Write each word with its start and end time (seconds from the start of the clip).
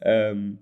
Ähm, 0.00 0.58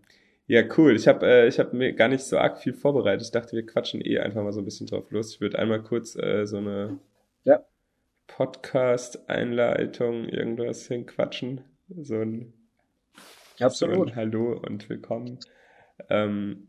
ja, 0.47 0.63
cool. 0.77 0.97
Ich 0.97 1.07
habe 1.07 1.27
äh, 1.27 1.47
ich 1.47 1.59
hab 1.59 1.75
mir 1.75 1.93
gar 1.93 2.09
nicht 2.09 2.25
so 2.25 2.39
arg 2.39 2.59
viel 2.59 2.73
vorbereitet. 2.73 3.23
Ich 3.27 3.31
dachte, 3.31 3.55
wir 3.55 3.67
quatschen 3.67 4.01
eh 4.01 4.19
einfach 4.19 4.43
mal 4.43 4.53
so 4.53 4.61
ein 4.61 4.65
bisschen 4.65 4.87
drauf 4.87 5.11
los. 5.11 5.35
Ich 5.35 5.41
würde 5.41 5.59
einmal 5.59 5.83
kurz 5.83 6.17
äh, 6.17 6.47
so 6.47 6.57
eine 6.57 6.99
ja. 7.45 7.63
Podcast-Einleitung 8.29 10.25
irgendwas 10.25 10.87
hinquatschen. 10.87 11.61
So 12.01 12.17
ein, 12.17 12.55
Absolut. 13.61 13.97
So 13.97 14.03
ein 14.05 14.17
Hallo 14.17 14.59
und 14.67 14.89
Willkommen. 14.89 15.39
Ähm, 16.09 16.69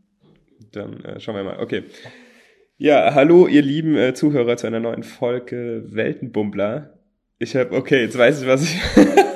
dann 0.72 1.02
äh, 1.04 1.20
schauen 1.20 1.36
wir 1.36 1.44
mal. 1.44 1.60
Okay. 1.60 1.84
Ja, 2.76 3.14
hallo 3.14 3.46
ihr 3.46 3.62
lieben 3.62 3.96
äh, 3.96 4.14
Zuhörer 4.14 4.56
zu 4.56 4.66
einer 4.66 4.80
neuen 4.80 5.02
Folge 5.02 5.84
Weltenbummler. 5.86 6.98
Ich 7.38 7.56
habe, 7.56 7.74
okay, 7.74 8.02
jetzt 8.02 8.18
weiß 8.18 8.42
ich, 8.42 8.46
was 8.46 8.62
ich... 8.62 8.78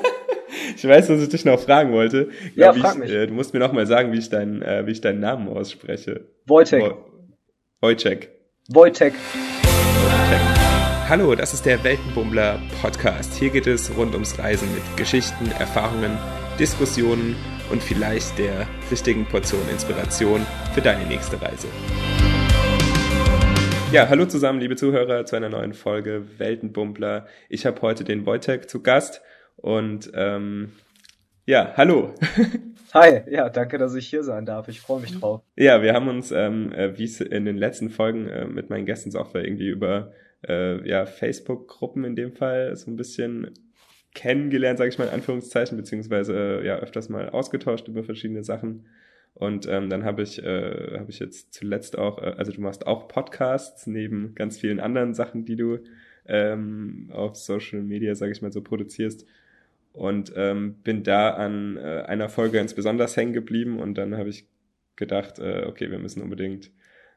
ich 0.84 0.90
weiß, 0.90 1.08
was 1.08 1.22
ich 1.22 1.30
dich 1.30 1.44
noch 1.46 1.58
fragen 1.58 1.92
wollte. 1.92 2.28
Ja, 2.54 2.74
frag 2.74 2.94
ich, 2.94 3.00
mich. 3.00 3.10
Äh, 3.10 3.26
du 3.26 3.32
musst 3.32 3.54
mir 3.54 3.60
noch 3.60 3.72
mal 3.72 3.86
sagen, 3.86 4.12
wie 4.12 4.18
ich, 4.18 4.28
dein, 4.28 4.60
äh, 4.60 4.86
wie 4.86 4.90
ich 4.90 5.00
deinen 5.00 5.20
Namen 5.20 5.48
ausspreche. 5.48 6.28
Wojtek. 6.46 6.94
Wojtek. 7.80 8.28
Wojtek. 8.68 9.14
Hallo, 11.08 11.34
das 11.34 11.54
ist 11.54 11.64
der 11.64 11.82
Weltenbummler 11.84 12.60
Podcast. 12.82 13.34
Hier 13.34 13.48
geht 13.48 13.66
es 13.66 13.96
rund 13.96 14.12
ums 14.12 14.38
Reisen 14.38 14.68
mit 14.74 14.82
Geschichten, 14.98 15.50
Erfahrungen, 15.58 16.18
Diskussionen 16.58 17.34
und 17.70 17.82
vielleicht 17.82 18.38
der 18.38 18.68
richtigen 18.90 19.24
Portion 19.24 19.66
Inspiration 19.70 20.46
für 20.74 20.82
deine 20.82 21.06
nächste 21.06 21.40
Reise. 21.40 21.68
Ja, 23.90 24.08
hallo 24.08 24.26
zusammen, 24.26 24.60
liebe 24.60 24.76
Zuhörer, 24.76 25.24
zu 25.24 25.36
einer 25.36 25.48
neuen 25.48 25.72
Folge 25.72 26.24
Weltenbummler. 26.38 27.26
Ich 27.48 27.64
habe 27.64 27.80
heute 27.80 28.04
den 28.04 28.26
Wojtek 28.26 28.68
zu 28.68 28.82
Gast 28.82 29.22
und 29.64 30.12
ähm, 30.14 30.72
ja, 31.46 31.72
hallo. 31.74 32.14
Hi, 32.92 33.22
ja, 33.30 33.48
danke, 33.48 33.78
dass 33.78 33.94
ich 33.94 34.06
hier 34.06 34.22
sein 34.22 34.44
darf. 34.44 34.68
Ich 34.68 34.82
freue 34.82 35.00
mich 35.00 35.18
drauf. 35.18 35.40
Ja, 35.56 35.80
wir 35.80 35.94
haben 35.94 36.06
uns, 36.08 36.32
ähm, 36.32 36.70
äh, 36.72 36.98
wie 36.98 37.04
es 37.04 37.18
in 37.22 37.46
den 37.46 37.56
letzten 37.56 37.88
Folgen 37.88 38.28
äh, 38.28 38.44
mit 38.44 38.68
meinen 38.68 38.84
Gästen 38.84 39.16
auch 39.16 39.34
irgendwie 39.34 39.68
über 39.68 40.12
äh, 40.46 40.86
ja, 40.86 41.06
Facebook-Gruppen 41.06 42.04
in 42.04 42.14
dem 42.14 42.32
Fall 42.32 42.76
so 42.76 42.90
ein 42.90 42.96
bisschen 42.96 43.52
kennengelernt, 44.14 44.76
sage 44.76 44.90
ich 44.90 44.98
mal 44.98 45.06
in 45.06 45.14
Anführungszeichen, 45.14 45.78
beziehungsweise 45.78 46.34
äh, 46.34 46.66
ja 46.66 46.76
öfters 46.76 47.08
mal 47.08 47.30
ausgetauscht 47.30 47.88
über 47.88 48.04
verschiedene 48.04 48.44
Sachen. 48.44 48.86
Und 49.32 49.66
ähm, 49.66 49.88
dann 49.88 50.04
habe 50.04 50.20
ich, 50.20 50.44
äh, 50.44 50.98
hab 50.98 51.08
ich 51.08 51.20
jetzt 51.20 51.54
zuletzt 51.54 51.96
auch, 51.96 52.18
äh, 52.18 52.34
also 52.36 52.52
du 52.52 52.60
machst 52.60 52.86
auch 52.86 53.08
Podcasts 53.08 53.86
neben 53.86 54.34
ganz 54.34 54.58
vielen 54.58 54.78
anderen 54.78 55.14
Sachen, 55.14 55.46
die 55.46 55.56
du 55.56 55.78
ähm, 56.26 57.08
auf 57.14 57.36
Social 57.36 57.80
Media, 57.80 58.14
sage 58.14 58.32
ich 58.32 58.42
mal, 58.42 58.52
so 58.52 58.60
produzierst. 58.60 59.26
Und 59.94 60.32
ähm, 60.36 60.82
bin 60.82 61.02
da 61.04 61.30
an 61.30 61.76
äh, 61.76 62.02
einer 62.06 62.28
Folge 62.28 62.58
ganz 62.58 62.74
besonders 62.74 63.16
hängen 63.16 63.32
geblieben 63.32 63.78
und 63.78 63.96
dann 63.96 64.16
habe 64.16 64.28
ich 64.28 64.46
gedacht, 64.96 65.38
äh, 65.38 65.64
okay, 65.66 65.90
wir 65.90 65.98
müssen 65.98 66.20
unbedingt 66.20 66.70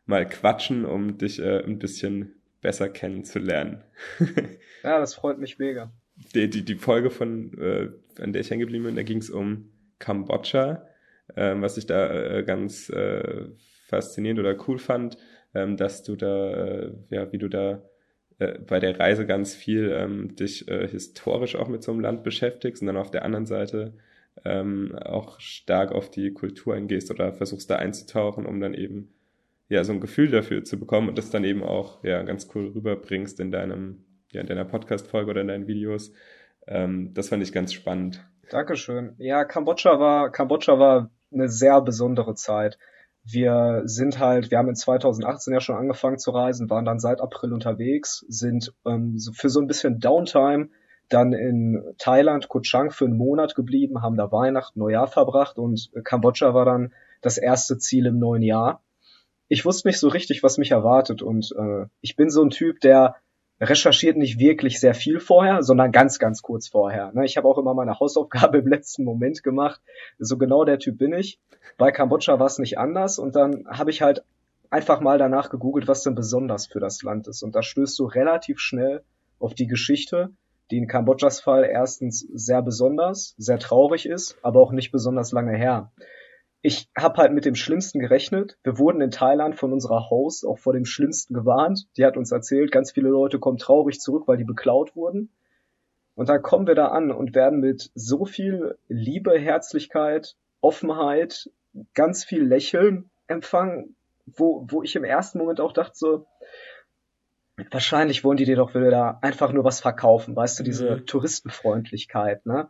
mal 0.06 0.26
quatschen, 0.28 0.86
um 0.86 1.18
dich 1.18 1.40
äh, 1.40 1.64
ein 1.64 1.80
bisschen 1.80 2.36
besser 2.62 2.88
kennenzulernen. 2.88 3.84
ja, 4.84 5.00
das 5.00 5.16
freut 5.16 5.40
mich 5.40 5.60
mega. 5.60 5.92
Die, 6.34 6.50
die, 6.50 6.64
die 6.64 6.76
Folge 6.76 7.10
von, 7.10 7.58
äh, 7.58 7.90
an 8.22 8.32
der 8.32 8.42
ich 8.42 8.50
hängen 8.52 8.62
geblieben 8.62 8.86
bin, 8.86 8.96
da 8.96 9.04
ging 9.04 9.18
es 9.18 9.30
um 9.30 9.70
Kambodscha 10.00 10.88
ähm, 11.36 11.62
was 11.62 11.78
ich 11.78 11.86
da 11.86 12.10
äh, 12.12 12.44
ganz 12.44 12.90
äh, 12.90 13.50
faszinierend 13.88 14.40
oder 14.40 14.56
cool 14.68 14.80
fand, 14.80 15.18
ähm, 15.54 15.78
dass 15.78 16.04
du 16.04 16.16
da, 16.16 16.52
äh, 16.52 16.94
ja, 17.10 17.32
wie 17.32 17.38
du 17.38 17.50
da 17.50 17.84
äh, 18.40 18.60
bei 18.60 18.80
der 18.80 19.00
Reise 19.00 19.26
ganz 19.26 19.56
viel 19.56 19.92
ähm, 19.92 20.36
dich 20.36 20.68
äh, 20.68 20.88
historisch 20.88 21.56
auch 21.56 21.68
mit 21.68 21.84
so 21.84 21.92
einem 21.92 22.02
Land 22.02 22.24
beschäftigst 22.24 22.82
und 22.82 22.88
dann 22.88 22.98
auf 22.98 23.12
der 23.12 23.26
anderen 23.26 23.46
Seite 23.46 23.94
ähm, 24.46 24.96
auch 24.96 25.40
stark 25.40 25.92
auf 25.92 26.12
die 26.12 26.34
Kultur 26.34 26.76
eingehst 26.76 27.10
oder 27.12 27.34
versuchst 27.34 27.70
da 27.70 27.78
einzutauchen, 27.78 28.46
um 28.46 28.60
dann 28.60 28.74
eben 28.74 29.14
ja 29.70 29.84
so 29.84 29.94
ein 29.94 30.00
Gefühl 30.00 30.30
dafür 30.30 30.64
zu 30.64 30.80
bekommen 30.80 31.10
und 31.10 31.18
das 31.18 31.30
dann 31.30 31.44
eben 31.44 31.64
auch 31.64 32.04
ja 32.04 32.22
ganz 32.24 32.48
cool 32.54 32.72
rüberbringst 32.74 33.40
in 33.40 33.52
deinem 33.52 34.06
ja 34.32 34.42
in 34.42 34.48
deiner 34.48 34.66
Podcast-Folge 34.66 35.32
oder 35.32 35.42
in 35.42 35.48
deinen 35.48 35.68
Videos. 35.68 36.12
Ähm, 36.68 37.14
das 37.14 37.30
fand 37.30 37.44
ich 37.44 37.52
ganz 37.52 37.74
spannend. 37.74 38.26
Dankeschön. 38.50 39.16
Ja, 39.18 39.46
Kambodscha 39.46 40.00
war 40.00 40.32
Kambodscha 40.32 40.80
war 40.80 41.10
eine 41.32 41.50
sehr 41.50 41.82
besondere 41.82 42.36
Zeit. 42.36 42.78
Wir 43.30 43.82
sind 43.86 44.20
halt, 44.20 44.52
wir 44.52 44.58
haben 44.58 44.70
in 44.70 44.76
2018 44.76 45.54
ja 45.54 45.60
schon 45.60 45.76
angefangen 45.76 46.18
zu 46.18 46.32
reisen, 46.32 46.70
waren 46.70 46.86
dann 46.86 47.00
seit 47.00 47.20
April 47.20 47.54
unterwegs, 47.54 48.26
sind 48.30 48.74
ähm, 48.86 49.18
für 49.34 49.50
so 49.50 49.60
ein 49.60 49.68
bisschen 49.68 50.00
Downtime 50.00 50.70
dann 51.10 51.34
in 51.34 51.84
Thailand, 51.98 52.50
Koh 52.50 52.62
für 52.64 53.06
einen 53.06 53.18
Monat 53.18 53.56
geblieben, 53.56 54.02
haben 54.02 54.18
da 54.18 54.32
Weihnachten, 54.32 54.80
Neujahr 54.80 55.08
verbracht 55.08 55.58
und 55.58 55.90
Kambodscha 56.04 56.54
war 56.54 56.66
dann 56.66 56.94
das 57.22 57.38
erste 57.38 57.78
Ziel 57.78 58.06
im 58.06 58.20
neuen 58.20 58.44
Jahr. 58.44 58.84
Ich 59.48 59.66
wusste 59.66 59.88
nicht 59.88 60.00
so 60.00 60.10
richtig, 60.10 60.44
was 60.44 60.58
mich 60.58 60.72
erwartet 60.72 61.22
und 61.22 61.54
äh, 61.58 61.86
ich 62.02 62.16
bin 62.16 62.30
so 62.30 62.44
ein 62.44 62.50
Typ, 62.50 62.82
der 62.82 63.16
recherchiert 63.60 64.18
nicht 64.18 64.40
wirklich 64.40 64.80
sehr 64.80 64.94
viel 64.94 65.20
vorher, 65.20 65.64
sondern 65.64 65.92
ganz, 65.92 66.20
ganz 66.20 66.42
kurz 66.42 66.68
vorher. 66.68 67.12
Ne? 67.14 67.26
Ich 67.26 67.38
habe 67.38 67.48
auch 67.48 67.58
immer 67.58 67.74
meine 67.74 68.00
Hausaufgabe 68.00 68.58
im 68.60 68.68
letzten 68.68 69.04
Moment 69.04 69.44
gemacht. 69.44 69.82
So 70.20 70.38
genau 70.38 70.64
der 70.64 70.80
Typ 70.80 70.98
bin 70.98 71.14
ich. 71.14 71.40
Bei 71.78 71.92
Kambodscha 71.92 72.40
war 72.40 72.48
es 72.48 72.60
nicht 72.60 72.78
anders 72.78 73.20
und 73.20 73.36
dann 73.36 73.66
habe 73.68 73.92
ich 73.92 74.02
halt 74.02 74.24
einfach 74.70 75.00
mal 75.00 75.18
danach 75.18 75.50
gegoogelt, 75.50 75.88
was 75.88 76.04
denn 76.04 76.16
besonders 76.16 76.68
für 76.68 76.80
das 76.80 77.02
Land 77.02 77.28
ist. 77.28 77.44
Und 77.44 77.56
da 77.56 77.64
stößt 77.64 77.98
du 78.00 78.06
relativ 78.06 78.60
schnell 78.60 79.04
auf 79.40 79.54
die 79.54 79.68
Geschichte, 79.68 80.32
die 80.72 80.78
in 80.78 80.88
Kambodschas 80.88 81.40
Fall 81.40 81.64
erstens 81.64 82.20
sehr 82.34 82.62
besonders, 82.62 83.36
sehr 83.38 83.60
traurig 83.60 84.06
ist, 84.06 84.38
aber 84.42 84.60
auch 84.60 84.72
nicht 84.72 84.92
besonders 84.92 85.32
lange 85.32 85.56
her 85.56 85.92
ich 86.62 86.90
habe 86.98 87.18
halt 87.18 87.34
mit 87.34 87.46
dem 87.46 87.56
Schlimmsten 87.56 88.00
gerechnet. 88.00 88.58
Wir 88.64 88.78
wurden 88.78 89.02
in 89.02 89.12
Thailand 89.12 89.56
von 89.56 89.72
unserer 89.72 90.10
Host 90.10 90.46
auch 90.46 90.58
vor 90.58 90.74
dem 90.74 90.86
Schlimmsten 90.86 91.34
gewarnt. 91.34 91.88
Die 91.98 92.06
hat 92.06 92.18
uns 92.18 92.32
erzählt, 92.32 92.72
ganz 92.72 92.92
viele 92.92 93.10
Leute 93.10 93.40
kommen 93.40 93.58
traurig 93.58 94.00
zurück, 94.00 94.28
weil 94.28 94.38
die 94.38 94.44
beklaut 94.44 94.96
wurden. 94.96 95.30
Und 96.16 96.30
dann 96.30 96.42
kommen 96.42 96.66
wir 96.66 96.74
da 96.74 96.88
an 96.88 97.12
und 97.12 97.36
werden 97.36 97.60
mit 97.60 97.92
so 97.94 98.26
viel 98.26 98.78
Liebe, 98.88 99.38
Herzlichkeit, 99.38 100.36
Offenheit, 100.62 101.52
ganz 101.94 102.26
viel 102.26 102.44
Lächeln 102.44 103.12
empfangen, 103.28 103.96
wo, 104.26 104.66
wo 104.68 104.82
ich 104.82 104.96
im 104.96 105.04
ersten 105.04 105.38
Moment 105.38 105.62
auch 105.62 105.74
dachte 105.74 105.94
so, 105.96 106.26
wahrscheinlich 107.72 108.24
wollen 108.24 108.38
die 108.38 108.46
dir 108.46 108.56
doch 108.56 108.74
wieder 108.74 108.90
da 108.90 109.20
einfach 109.22 109.52
nur 109.52 109.64
was 109.64 109.80
verkaufen, 109.80 110.36
weißt 110.36 110.60
du, 110.60 110.64
diese 110.64 110.98
mhm. 110.98 111.06
Touristenfreundlichkeit, 111.06 112.46
ne? 112.46 112.70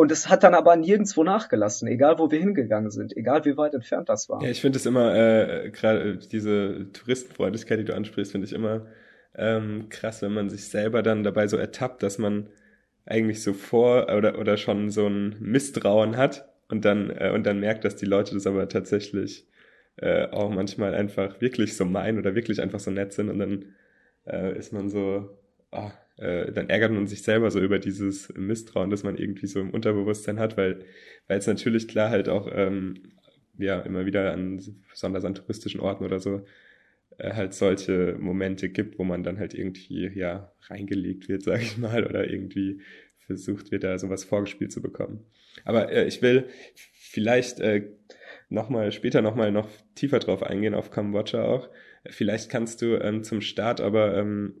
Und 0.00 0.10
es 0.10 0.30
hat 0.30 0.44
dann 0.44 0.54
aber 0.54 0.76
nirgendwo 0.76 1.24
nachgelassen, 1.24 1.86
egal 1.86 2.18
wo 2.18 2.30
wir 2.30 2.38
hingegangen 2.38 2.90
sind, 2.90 3.14
egal 3.18 3.44
wie 3.44 3.58
weit 3.58 3.74
entfernt 3.74 4.08
das 4.08 4.30
war. 4.30 4.42
Ja, 4.42 4.48
ich 4.48 4.62
finde 4.62 4.78
es 4.78 4.86
immer, 4.86 5.14
äh, 5.14 5.68
gerade 5.68 6.16
diese 6.16 6.86
Touristenfreundlichkeit, 6.94 7.80
die 7.80 7.84
du 7.84 7.94
ansprichst, 7.94 8.32
finde 8.32 8.46
ich 8.46 8.54
immer 8.54 8.86
ähm, 9.34 9.90
krass, 9.90 10.22
wenn 10.22 10.32
man 10.32 10.48
sich 10.48 10.70
selber 10.70 11.02
dann 11.02 11.22
dabei 11.22 11.48
so 11.48 11.58
ertappt, 11.58 12.02
dass 12.02 12.16
man 12.16 12.48
eigentlich 13.04 13.42
so 13.42 13.52
vor 13.52 14.06
oder, 14.16 14.38
oder 14.38 14.56
schon 14.56 14.88
so 14.88 15.06
ein 15.06 15.36
Misstrauen 15.38 16.16
hat 16.16 16.48
und 16.70 16.86
dann, 16.86 17.10
äh, 17.10 17.30
und 17.34 17.44
dann 17.44 17.60
merkt, 17.60 17.84
dass 17.84 17.94
die 17.94 18.06
Leute 18.06 18.32
das 18.32 18.46
aber 18.46 18.70
tatsächlich 18.70 19.46
äh, 19.96 20.28
auch 20.28 20.48
manchmal 20.48 20.94
einfach 20.94 21.42
wirklich 21.42 21.76
so 21.76 21.84
meinen 21.84 22.18
oder 22.18 22.34
wirklich 22.34 22.62
einfach 22.62 22.80
so 22.80 22.90
nett 22.90 23.12
sind 23.12 23.28
und 23.28 23.38
dann 23.38 23.74
äh, 24.24 24.56
ist 24.56 24.72
man 24.72 24.88
so, 24.88 25.38
oh, 25.72 25.90
äh, 26.20 26.52
dann 26.52 26.68
ärgert 26.68 26.92
man 26.92 27.06
sich 27.06 27.22
selber 27.22 27.50
so 27.50 27.60
über 27.60 27.78
dieses 27.78 28.32
Misstrauen, 28.34 28.90
das 28.90 29.02
man 29.02 29.16
irgendwie 29.16 29.46
so 29.46 29.58
im 29.60 29.70
Unterbewusstsein 29.70 30.38
hat, 30.38 30.56
weil 30.56 30.84
weil 31.26 31.38
es 31.38 31.46
natürlich 31.46 31.88
klar 31.88 32.10
halt 32.10 32.28
auch 32.28 32.48
ähm, 32.52 32.94
ja 33.58 33.80
immer 33.80 34.06
wieder 34.06 34.32
an 34.32 34.60
besonders 34.90 35.24
an 35.24 35.34
touristischen 35.34 35.80
Orten 35.80 36.04
oder 36.04 36.20
so 36.20 36.44
äh, 37.18 37.32
halt 37.32 37.54
solche 37.54 38.16
Momente 38.18 38.68
gibt, 38.68 38.98
wo 38.98 39.04
man 39.04 39.22
dann 39.22 39.38
halt 39.38 39.54
irgendwie 39.54 40.08
ja 40.14 40.52
reingelegt 40.68 41.28
wird, 41.28 41.42
sage 41.44 41.62
ich 41.62 41.78
mal, 41.78 42.04
oder 42.06 42.30
irgendwie 42.30 42.80
versucht 43.26 43.70
wird, 43.70 43.84
da 43.84 43.98
sowas 43.98 44.24
vorgespielt 44.24 44.72
zu 44.72 44.82
bekommen. 44.82 45.24
Aber 45.64 45.90
äh, 45.90 46.06
ich 46.06 46.20
will 46.20 46.46
vielleicht 46.92 47.60
äh, 47.60 47.88
nochmal 48.50 48.92
später 48.92 49.22
nochmal 49.22 49.52
noch 49.52 49.68
tiefer 49.94 50.18
drauf 50.18 50.42
eingehen 50.42 50.74
auf 50.74 50.90
Kambodscha 50.90 51.44
auch. 51.44 51.70
Vielleicht 52.06 52.50
kannst 52.50 52.82
du 52.82 52.96
ähm, 52.96 53.24
zum 53.24 53.40
Start 53.40 53.80
aber 53.80 54.16
ähm, 54.16 54.54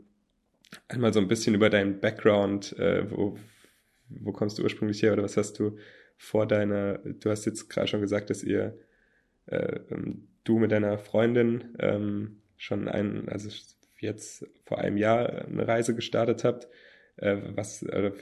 einmal 0.88 1.12
so 1.12 1.20
ein 1.20 1.28
bisschen 1.28 1.54
über 1.54 1.70
deinen 1.70 2.00
Background, 2.00 2.78
äh, 2.78 3.10
wo, 3.10 3.36
wo 4.08 4.32
kommst 4.32 4.58
du 4.58 4.62
ursprünglich 4.62 5.02
her 5.02 5.12
oder 5.12 5.22
was 5.22 5.36
hast 5.36 5.58
du 5.58 5.76
vor 6.16 6.46
deiner, 6.46 6.98
du 6.98 7.30
hast 7.30 7.46
jetzt 7.46 7.68
gerade 7.70 7.88
schon 7.88 8.00
gesagt, 8.00 8.30
dass 8.30 8.42
ihr, 8.42 8.78
äh, 9.46 9.80
ähm, 9.90 10.28
du 10.44 10.58
mit 10.58 10.70
deiner 10.70 10.98
Freundin 10.98 11.76
ähm, 11.78 12.42
schon 12.56 12.88
ein, 12.88 13.28
also 13.28 13.48
jetzt 13.98 14.46
vor 14.64 14.78
einem 14.78 14.96
Jahr 14.96 15.46
eine 15.46 15.66
Reise 15.66 15.94
gestartet 15.94 16.44
habt. 16.44 16.68
Äh, 17.16 17.36
was, 17.54 17.82
äh, 17.82 18.12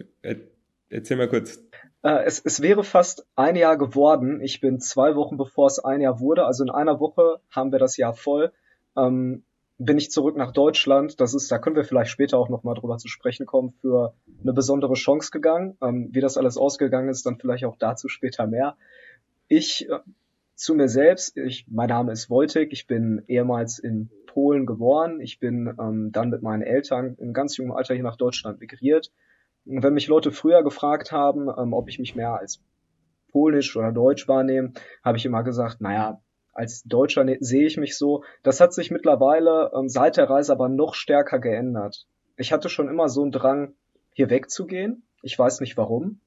erzähl 0.90 1.16
mal 1.16 1.28
kurz. 1.28 1.62
Äh, 2.02 2.24
es, 2.24 2.40
es 2.44 2.60
wäre 2.62 2.84
fast 2.84 3.26
ein 3.36 3.56
Jahr 3.56 3.76
geworden. 3.76 4.40
Ich 4.40 4.60
bin 4.60 4.80
zwei 4.80 5.14
Wochen 5.14 5.36
bevor 5.36 5.66
es 5.66 5.78
ein 5.78 6.00
Jahr 6.00 6.20
wurde, 6.20 6.44
also 6.44 6.64
in 6.64 6.70
einer 6.70 7.00
Woche 7.00 7.40
haben 7.50 7.72
wir 7.72 7.78
das 7.78 7.96
Jahr 7.96 8.14
voll. 8.14 8.52
Ähm, 8.96 9.44
bin 9.78 9.96
ich 9.96 10.10
zurück 10.10 10.36
nach 10.36 10.52
Deutschland. 10.52 11.20
Das 11.20 11.34
ist, 11.34 11.50
da 11.50 11.58
können 11.58 11.76
wir 11.76 11.84
vielleicht 11.84 12.10
später 12.10 12.36
auch 12.38 12.48
nochmal 12.48 12.74
drüber 12.74 12.98
zu 12.98 13.08
sprechen 13.08 13.46
kommen, 13.46 13.72
für 13.80 14.14
eine 14.42 14.52
besondere 14.52 14.94
Chance 14.94 15.30
gegangen. 15.30 15.76
Ähm, 15.80 16.08
wie 16.12 16.20
das 16.20 16.36
alles 16.36 16.56
ausgegangen 16.56 17.08
ist, 17.08 17.24
dann 17.24 17.38
vielleicht 17.38 17.64
auch 17.64 17.76
dazu 17.78 18.08
später 18.08 18.46
mehr. 18.46 18.76
ich 19.46 19.88
äh, 19.88 19.98
zu 20.54 20.74
mir 20.74 20.88
selbst, 20.88 21.36
ich, 21.36 21.66
mein 21.70 21.88
Name 21.88 22.10
ist 22.10 22.30
Wojtek, 22.30 22.72
ich 22.72 22.88
bin 22.88 23.22
ehemals 23.28 23.78
in 23.78 24.10
Polen 24.26 24.66
geboren, 24.66 25.20
ich 25.20 25.38
bin 25.38 25.72
ähm, 25.80 26.10
dann 26.10 26.30
mit 26.30 26.42
meinen 26.42 26.62
Eltern 26.62 27.14
in 27.14 27.32
ganz 27.32 27.56
jungem 27.56 27.76
Alter 27.76 27.94
hier 27.94 28.02
nach 28.02 28.16
Deutschland 28.16 28.58
migriert. 28.58 29.12
Und 29.64 29.84
wenn 29.84 29.94
mich 29.94 30.08
Leute 30.08 30.32
früher 30.32 30.64
gefragt 30.64 31.12
haben, 31.12 31.48
ähm, 31.56 31.72
ob 31.72 31.88
ich 31.88 32.00
mich 32.00 32.16
mehr 32.16 32.34
als 32.34 32.60
Polnisch 33.30 33.76
oder 33.76 33.92
Deutsch 33.92 34.26
wahrnehme, 34.26 34.72
habe 35.04 35.16
ich 35.16 35.26
immer 35.26 35.44
gesagt, 35.44 35.80
naja, 35.80 36.20
als 36.58 36.82
Deutscher 36.82 37.22
ne, 37.22 37.38
sehe 37.40 37.66
ich 37.66 37.76
mich 37.76 37.96
so. 37.96 38.24
Das 38.42 38.60
hat 38.60 38.74
sich 38.74 38.90
mittlerweile 38.90 39.70
ähm, 39.74 39.88
seit 39.88 40.16
der 40.16 40.28
Reise 40.28 40.52
aber 40.52 40.68
noch 40.68 40.94
stärker 40.94 41.38
geändert. 41.38 42.06
Ich 42.36 42.52
hatte 42.52 42.68
schon 42.68 42.88
immer 42.88 43.08
so 43.08 43.22
einen 43.22 43.30
Drang, 43.30 43.74
hier 44.12 44.28
wegzugehen. 44.28 45.04
Ich 45.22 45.38
weiß 45.38 45.60
nicht 45.60 45.76
warum. 45.76 46.20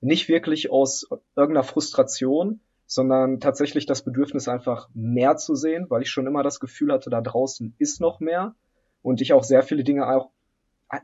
Nicht 0.00 0.28
wirklich 0.28 0.70
aus 0.70 1.06
irgendeiner 1.36 1.64
Frustration, 1.64 2.60
sondern 2.86 3.40
tatsächlich 3.40 3.84
das 3.84 4.02
Bedürfnis 4.02 4.48
einfach 4.48 4.88
mehr 4.94 5.36
zu 5.36 5.54
sehen, 5.54 5.86
weil 5.90 6.02
ich 6.02 6.10
schon 6.10 6.26
immer 6.26 6.42
das 6.42 6.60
Gefühl 6.60 6.90
hatte, 6.90 7.10
da 7.10 7.20
draußen 7.20 7.74
ist 7.78 8.00
noch 8.00 8.20
mehr 8.20 8.54
und 9.02 9.20
ich 9.20 9.34
auch 9.34 9.44
sehr 9.44 9.62
viele 9.62 9.84
Dinge 9.84 10.08
auch 10.08 10.30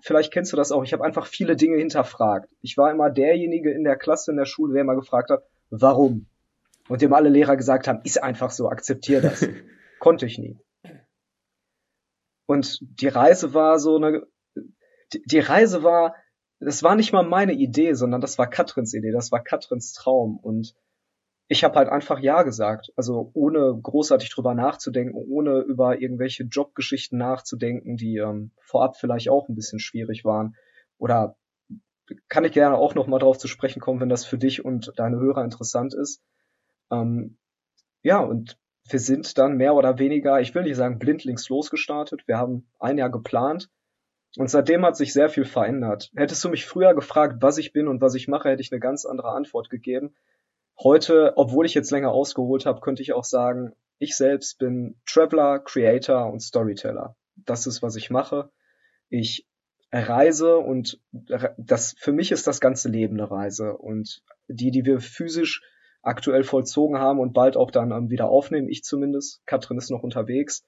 vielleicht 0.03 0.33
kennst 0.33 0.53
du 0.53 0.57
das 0.57 0.73
auch, 0.73 0.85
ich 0.85 0.93
habe 0.93 1.05
einfach 1.05 1.27
viele 1.27 1.57
Dinge 1.57 1.79
hinterfragt. 1.79 2.49
Ich 2.61 2.77
war 2.77 2.93
immer 2.93 3.11
derjenige 3.11 3.73
in 3.73 3.83
der 3.83 3.97
Klasse 3.97 4.31
in 4.31 4.37
der 4.37 4.45
Schule, 4.45 4.75
der 4.75 4.83
immer 4.83 4.95
gefragt 4.95 5.31
hat, 5.31 5.43
warum? 5.71 6.27
Und 6.91 7.03
dem 7.03 7.13
alle 7.13 7.29
Lehrer 7.29 7.57
gesagt 7.57 7.87
haben, 7.87 8.01
ist 8.03 8.21
einfach 8.21 8.51
so, 8.51 8.69
akzeptier 8.69 9.21
das. 9.21 9.47
Konnte 10.01 10.27
ich 10.27 10.39
nie. 10.39 10.59
Und 12.47 12.81
die 12.81 13.07
Reise 13.07 13.55
war 13.55 13.79
so 13.79 13.95
eine, 13.95 14.27
die, 15.13 15.39
Reise 15.39 15.85
war, 15.85 16.17
das 16.59 16.83
war 16.83 16.97
nicht 16.97 17.13
mal 17.13 17.23
meine 17.23 17.53
Idee, 17.53 17.93
sondern 17.93 18.21
das 18.21 18.39
war 18.39 18.51
Katrins 18.51 18.93
Idee, 18.93 19.13
das 19.13 19.31
war 19.31 19.41
Katrins 19.41 19.93
Traum 19.93 20.37
und 20.37 20.75
ich 21.47 21.63
habe 21.63 21.77
halt 21.77 21.89
einfach 21.89 22.19
Ja 22.19 22.43
gesagt. 22.43 22.93
Also 22.97 23.31
ohne 23.35 23.79
großartig 23.81 24.29
drüber 24.31 24.55
nachzudenken, 24.55 25.15
ohne 25.15 25.61
über 25.61 26.01
irgendwelche 26.01 26.43
Jobgeschichten 26.43 27.19
nachzudenken, 27.19 27.99
die 27.99 28.17
ähm, 28.17 28.51
vorab 28.63 28.97
vielleicht 28.97 29.29
auch 29.29 29.49
ein 29.49 29.55
bisschen 29.55 29.79
schwierig 29.79 30.25
waren. 30.25 30.57
Oder 30.99 31.37
kann 32.29 32.45
ich 32.45 32.51
gerne 32.51 32.77
auch 32.77 32.97
noch 32.97 33.07
mal 33.07 33.21
drauf 33.21 33.39
zu 33.39 33.47
sprechen 33.47 33.79
kommen, 33.79 34.01
wenn 34.01 34.09
das 34.09 34.25
für 34.25 34.39
dich 34.39 34.65
und 34.65 34.93
deine 34.97 35.21
Hörer 35.21 35.45
interessant 35.45 35.95
ist. 35.95 36.21
Ähm, 36.91 37.39
ja, 38.03 38.21
und 38.21 38.59
wir 38.89 38.99
sind 38.99 39.39
dann 39.39 39.57
mehr 39.57 39.75
oder 39.75 39.99
weniger, 39.99 40.41
ich 40.41 40.55
will 40.55 40.63
nicht 40.63 40.77
sagen 40.77 40.99
blindlings 40.99 41.49
losgestartet. 41.49 42.27
Wir 42.27 42.39
haben 42.39 42.69
ein 42.79 42.99
Jahr 42.99 43.11
geplant. 43.11 43.71
Und 44.37 44.49
seitdem 44.49 44.85
hat 44.85 44.97
sich 44.97 45.13
sehr 45.13 45.29
viel 45.29 45.45
verändert. 45.45 46.11
Hättest 46.15 46.45
du 46.45 46.49
mich 46.49 46.65
früher 46.65 46.95
gefragt, 46.95 47.37
was 47.41 47.59
ich 47.59 47.73
bin 47.73 47.89
und 47.89 48.01
was 48.01 48.15
ich 48.15 48.29
mache, 48.29 48.49
hätte 48.49 48.63
ich 48.63 48.73
eine 48.73 48.81
ganz 48.81 49.05
andere 49.05 49.31
Antwort 49.31 49.71
gegeben. 49.71 50.15
Heute, 50.79 51.33
obwohl 51.37 51.67
ich 51.67 51.75
jetzt 51.75 51.91
länger 51.91 52.13
ausgeholt 52.13 52.65
habe, 52.65 52.81
könnte 52.81 53.03
ich 53.03 53.13
auch 53.13 53.25
sagen, 53.25 53.75
ich 53.99 54.17
selbst 54.17 54.59
bin 54.59 55.01
Traveler, 55.05 55.59
Creator 55.59 56.31
und 56.33 56.41
Storyteller. 56.41 57.17
Das 57.37 57.67
ist, 57.67 57.83
was 57.83 57.97
ich 57.97 58.09
mache. 58.09 58.51
Ich 59.09 59.47
reise 59.93 60.57
und 60.57 61.01
das, 61.57 61.95
für 61.99 62.13
mich 62.13 62.31
ist 62.31 62.47
das 62.47 62.61
ganze 62.61 62.89
Leben 62.89 63.21
eine 63.21 63.31
Reise 63.31 63.77
und 63.77 64.23
die, 64.47 64.71
die 64.71 64.85
wir 64.85 65.01
physisch 65.01 65.63
aktuell 66.03 66.45
vollzogen 66.45 66.99
haben 66.99 67.21
und 67.21 67.33
bald 67.33 67.57
auch 67.57 67.71
dann 67.71 68.11
wieder 68.11 68.29
aufnehmen, 68.29 68.69
ich 68.69 68.83
zumindest, 68.85 69.43
Katrin 69.47 69.79
ist 69.79 69.91
noch 69.91 70.03
unterwegs, 70.03 70.65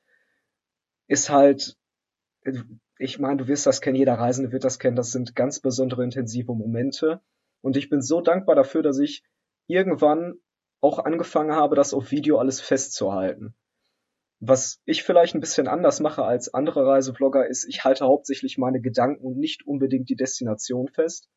ist 1.07 1.31
halt, 1.31 1.77
ich 2.99 3.19
meine, 3.19 3.39
du 3.39 3.49
wirst 3.49 3.67
das 3.67 3.81
kennen, 3.81 3.97
jeder 3.97 4.15
Reisende 4.15 4.53
wird 4.53 4.65
das 4.65 4.79
kennen, 4.79 4.97
das 4.97 5.11
sind 5.11 5.35
ganz 5.35 5.61
besondere 5.61 6.05
intensive 6.05 6.55
Momente 6.55 7.21
und 7.63 7.77
ich 7.77 7.89
bin 7.89 8.03
so 8.03 8.21
dankbar 8.21 8.57
dafür, 8.57 8.83
dass 8.83 8.99
ich 8.99 9.25
irgendwann 9.67 10.35
auch 10.81 10.99
angefangen 10.99 11.53
habe, 11.53 11.77
das 11.77 11.95
auf 11.95 12.11
Video 12.11 12.39
alles 12.39 12.61
festzuhalten. 12.61 13.55
Was 14.41 14.81
ich 14.85 15.05
vielleicht 15.05 15.37
ein 15.37 15.41
bisschen 15.41 15.69
anders 15.69 16.01
mache 16.01 16.25
als 16.25 16.53
andere 16.53 16.85
Reisevlogger 16.85 17.47
ist, 17.47 17.65
ich 17.65 17.85
halte 17.85 18.05
hauptsächlich 18.05 18.59
meine 18.59 18.81
Gedanken 18.81 19.25
und 19.25 19.39
nicht 19.39 19.65
unbedingt 19.65 20.09
die 20.09 20.17
Destination 20.17 20.89
fest. 20.89 21.29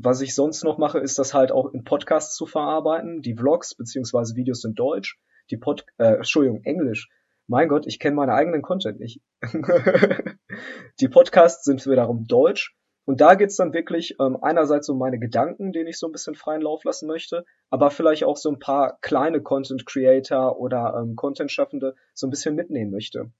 Was 0.00 0.20
ich 0.20 0.32
sonst 0.32 0.62
noch 0.62 0.78
mache, 0.78 1.00
ist 1.00 1.18
das 1.18 1.34
halt 1.34 1.50
auch 1.50 1.72
in 1.72 1.82
Podcasts 1.82 2.36
zu 2.36 2.46
verarbeiten, 2.46 3.20
die 3.20 3.34
Vlogs 3.34 3.74
beziehungsweise 3.74 4.36
Videos 4.36 4.62
in 4.64 4.74
Deutsch, 4.74 5.18
die 5.50 5.56
Pod, 5.56 5.84
äh, 5.98 6.14
Entschuldigung, 6.14 6.62
Englisch. 6.62 7.10
Mein 7.48 7.68
Gott, 7.68 7.84
ich 7.84 7.98
kenne 7.98 8.14
meine 8.14 8.34
eigenen 8.34 8.62
Content 8.62 9.00
nicht. 9.00 9.20
die 11.00 11.08
Podcasts 11.08 11.64
sind 11.64 11.84
wiederum 11.84 12.26
Deutsch 12.28 12.76
und 13.06 13.20
da 13.20 13.34
geht's 13.34 13.56
dann 13.56 13.72
wirklich 13.72 14.14
ähm, 14.20 14.38
einerseits 14.40 14.88
um 14.88 14.98
meine 14.98 15.18
Gedanken, 15.18 15.72
denen 15.72 15.88
ich 15.88 15.98
so 15.98 16.06
ein 16.06 16.12
bisschen 16.12 16.36
freien 16.36 16.62
Lauf 16.62 16.84
lassen 16.84 17.08
möchte, 17.08 17.44
aber 17.68 17.90
vielleicht 17.90 18.22
auch 18.22 18.36
so 18.36 18.50
ein 18.50 18.60
paar 18.60 18.98
kleine 19.00 19.42
Content 19.42 19.84
Creator 19.84 20.60
oder 20.60 20.94
ähm, 20.96 21.16
Content 21.16 21.50
Schaffende 21.50 21.96
so 22.14 22.28
ein 22.28 22.30
bisschen 22.30 22.54
mitnehmen 22.54 22.92
möchte. 22.92 23.32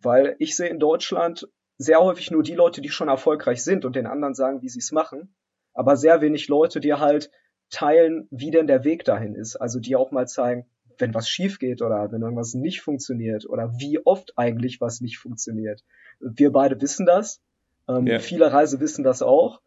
Weil 0.00 0.36
ich 0.38 0.54
sehe 0.54 0.68
in 0.68 0.78
Deutschland 0.78 1.48
sehr 1.78 2.00
häufig 2.00 2.30
nur 2.30 2.44
die 2.44 2.54
Leute, 2.54 2.80
die 2.80 2.90
schon 2.90 3.08
erfolgreich 3.08 3.64
sind 3.64 3.84
und 3.84 3.96
den 3.96 4.06
anderen 4.06 4.34
sagen, 4.34 4.62
wie 4.62 4.68
sie 4.68 4.78
es 4.78 4.92
machen, 4.92 5.34
aber 5.76 5.96
sehr 5.96 6.20
wenig 6.20 6.48
Leute, 6.48 6.80
die 6.80 6.94
halt 6.94 7.30
teilen, 7.70 8.28
wie 8.30 8.50
denn 8.50 8.66
der 8.66 8.84
Weg 8.84 9.04
dahin 9.04 9.34
ist. 9.34 9.56
Also 9.56 9.80
die 9.80 9.96
auch 9.96 10.10
mal 10.10 10.26
zeigen, 10.26 10.66
wenn 10.98 11.14
was 11.14 11.28
schief 11.28 11.58
geht 11.58 11.82
oder 11.82 12.10
wenn 12.10 12.22
irgendwas 12.22 12.54
nicht 12.54 12.80
funktioniert 12.80 13.48
oder 13.48 13.72
wie 13.78 13.98
oft 14.04 14.32
eigentlich 14.36 14.80
was 14.80 15.00
nicht 15.00 15.18
funktioniert. 15.18 15.84
Wir 16.20 16.52
beide 16.52 16.80
wissen 16.80 17.06
das 17.06 17.42
ähm, 17.88 18.06
ja. 18.06 18.18
Viele 18.18 18.52
Reise 18.52 18.80
wissen 18.80 19.04
das 19.04 19.22
auch. 19.22 19.60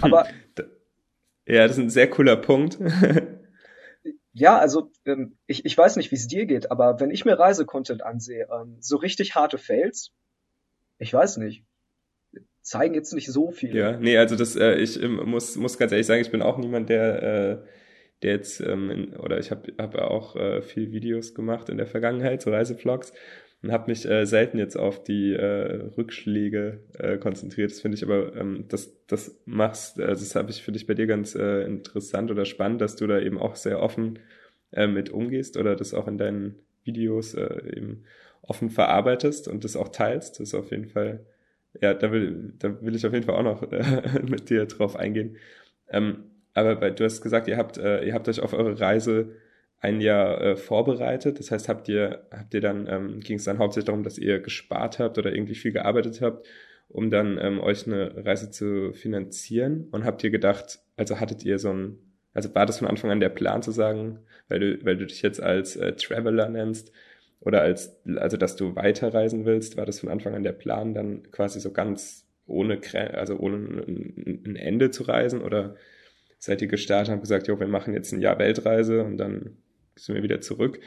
Aber 0.00 0.26
ja, 1.46 1.66
das 1.66 1.72
ist 1.72 1.82
ein 1.82 1.90
sehr 1.90 2.10
cooler 2.10 2.36
Punkt. 2.36 2.78
ja, 4.32 4.58
also 4.58 4.90
ähm, 5.04 5.36
ich, 5.46 5.64
ich 5.64 5.76
weiß 5.76 5.96
nicht, 5.96 6.10
wie 6.10 6.16
es 6.16 6.26
dir 6.26 6.46
geht, 6.46 6.70
aber 6.70 7.00
wenn 7.00 7.10
ich 7.10 7.24
mir 7.24 7.38
Reisecontent 7.38 8.02
ansehe, 8.02 8.48
ähm, 8.52 8.76
so 8.80 8.96
richtig 8.96 9.34
harte 9.34 9.58
Fails, 9.58 10.12
ich 10.98 11.12
weiß 11.12 11.36
nicht, 11.38 11.64
zeigen 12.64 12.94
jetzt 12.94 13.12
nicht 13.12 13.30
so 13.30 13.50
viel. 13.50 13.76
Ja, 13.76 13.96
nee, 13.98 14.16
also 14.16 14.36
das, 14.36 14.56
äh, 14.56 14.76
ich 14.76 15.00
ähm, 15.00 15.20
muss, 15.26 15.56
muss 15.56 15.78
ganz 15.78 15.92
ehrlich 15.92 16.06
sagen, 16.06 16.22
ich 16.22 16.30
bin 16.30 16.42
auch 16.42 16.58
niemand, 16.58 16.88
der, 16.88 17.22
äh, 17.22 17.58
der 18.22 18.32
jetzt, 18.32 18.60
ähm, 18.60 18.90
in, 18.90 19.16
oder 19.16 19.38
ich 19.38 19.50
habe 19.50 19.72
hab 19.78 19.94
auch 19.96 20.34
äh, 20.34 20.62
viel 20.62 20.90
Videos 20.90 21.34
gemacht 21.34 21.68
in 21.68 21.76
der 21.76 21.86
Vergangenheit, 21.86 22.40
so 22.42 22.50
Reisevlogs 22.50 23.12
und 23.62 23.70
habe 23.70 23.90
mich 23.90 24.08
äh, 24.08 24.24
selten 24.24 24.58
jetzt 24.58 24.76
auf 24.76 25.04
die 25.04 25.34
äh, 25.34 25.90
Rückschläge 25.96 26.80
äh, 26.98 27.18
konzentriert. 27.18 27.70
Das 27.70 27.82
finde 27.82 27.96
ich 27.96 28.02
aber, 28.02 28.34
ähm, 28.34 28.64
das, 28.68 28.96
das 29.06 29.38
machst, 29.44 30.00
also 30.00 30.24
das 30.24 30.34
habe 30.34 30.50
ich 30.50 30.62
für 30.62 30.72
dich 30.72 30.86
bei 30.86 30.94
dir 30.94 31.06
ganz 31.06 31.34
äh, 31.34 31.64
interessant 31.64 32.30
oder 32.30 32.46
spannend, 32.46 32.80
dass 32.80 32.96
du 32.96 33.06
da 33.06 33.20
eben 33.20 33.38
auch 33.38 33.56
sehr 33.56 33.80
offen 33.80 34.20
äh, 34.72 34.86
mit 34.86 35.10
umgehst 35.10 35.58
oder 35.58 35.76
das 35.76 35.92
auch 35.92 36.08
in 36.08 36.16
deinen 36.16 36.54
Videos 36.84 37.34
äh, 37.34 37.76
eben 37.76 38.04
offen 38.40 38.70
verarbeitest 38.70 39.48
und 39.48 39.64
das 39.64 39.76
auch 39.76 39.88
teilst. 39.88 40.40
Das 40.40 40.48
ist 40.48 40.54
auf 40.54 40.70
jeden 40.70 40.86
Fall, 40.86 41.26
ja, 41.80 41.94
da 41.94 42.12
will, 42.12 42.54
da 42.58 42.80
will 42.82 42.94
ich 42.94 43.06
auf 43.06 43.12
jeden 43.12 43.24
Fall 43.24 43.36
auch 43.36 43.42
noch 43.42 43.72
äh, 43.72 44.22
mit 44.28 44.50
dir 44.50 44.66
drauf 44.66 44.96
eingehen. 44.96 45.36
Ähm, 45.88 46.24
aber 46.54 46.76
bei, 46.76 46.90
du 46.90 47.04
hast 47.04 47.20
gesagt, 47.20 47.48
ihr 47.48 47.56
habt, 47.56 47.78
äh, 47.78 48.04
ihr 48.04 48.14
habt 48.14 48.28
euch 48.28 48.40
auf 48.40 48.52
eure 48.52 48.78
Reise 48.80 49.32
ein 49.80 50.00
Jahr 50.00 50.40
äh, 50.40 50.56
vorbereitet. 50.56 51.38
Das 51.38 51.50
heißt, 51.50 51.68
habt 51.68 51.88
ihr, 51.88 52.26
habt 52.30 52.54
ihr 52.54 52.60
dann, 52.60 52.86
ähm, 52.88 53.20
ging 53.20 53.36
es 53.36 53.44
dann 53.44 53.58
hauptsächlich 53.58 53.86
darum, 53.86 54.02
dass 54.02 54.18
ihr 54.18 54.40
gespart 54.40 54.98
habt 54.98 55.18
oder 55.18 55.34
irgendwie 55.34 55.54
viel 55.54 55.72
gearbeitet 55.72 56.20
habt, 56.22 56.46
um 56.88 57.10
dann 57.10 57.38
ähm, 57.38 57.60
euch 57.60 57.86
eine 57.86 58.24
Reise 58.24 58.50
zu 58.50 58.92
finanzieren? 58.92 59.88
Und 59.90 60.04
habt 60.04 60.22
ihr 60.24 60.30
gedacht, 60.30 60.78
also 60.96 61.20
hattet 61.20 61.44
ihr 61.44 61.58
so 61.58 61.70
ein, 61.70 61.98
also 62.32 62.54
war 62.54 62.66
das 62.66 62.78
von 62.78 62.88
Anfang 62.88 63.10
an 63.10 63.20
der 63.20 63.28
Plan 63.28 63.62
zu 63.62 63.72
sagen, 63.72 64.20
weil 64.48 64.60
du, 64.60 64.84
weil 64.84 64.96
du 64.96 65.06
dich 65.06 65.22
jetzt 65.22 65.42
als 65.42 65.76
äh, 65.76 65.92
Traveler 65.92 66.48
nennst 66.48 66.92
oder 67.44 67.62
als, 67.62 68.00
also 68.16 68.36
dass 68.36 68.56
du 68.56 68.74
weiterreisen 68.74 69.44
willst, 69.44 69.76
war 69.76 69.86
das 69.86 70.00
von 70.00 70.08
Anfang 70.08 70.34
an 70.34 70.42
der 70.42 70.52
Plan, 70.52 70.94
dann 70.94 71.30
quasi 71.30 71.60
so 71.60 71.72
ganz 71.72 72.26
ohne, 72.46 72.80
also 73.12 73.38
ohne 73.38 73.84
ein 73.86 74.56
Ende 74.56 74.90
zu 74.90 75.04
reisen 75.04 75.42
oder 75.42 75.76
seid 76.38 76.60
ihr 76.62 76.68
gestartet 76.68 77.08
und 77.08 77.14
habt 77.14 77.22
gesagt, 77.22 77.48
jo, 77.48 77.58
wir 77.58 77.66
machen 77.66 77.94
jetzt 77.94 78.12
ein 78.12 78.20
Jahr 78.20 78.38
Weltreise 78.38 79.02
und 79.02 79.16
dann 79.16 79.56
sind 79.96 80.14
wir 80.14 80.22
wieder 80.22 80.40
zurück. 80.40 80.80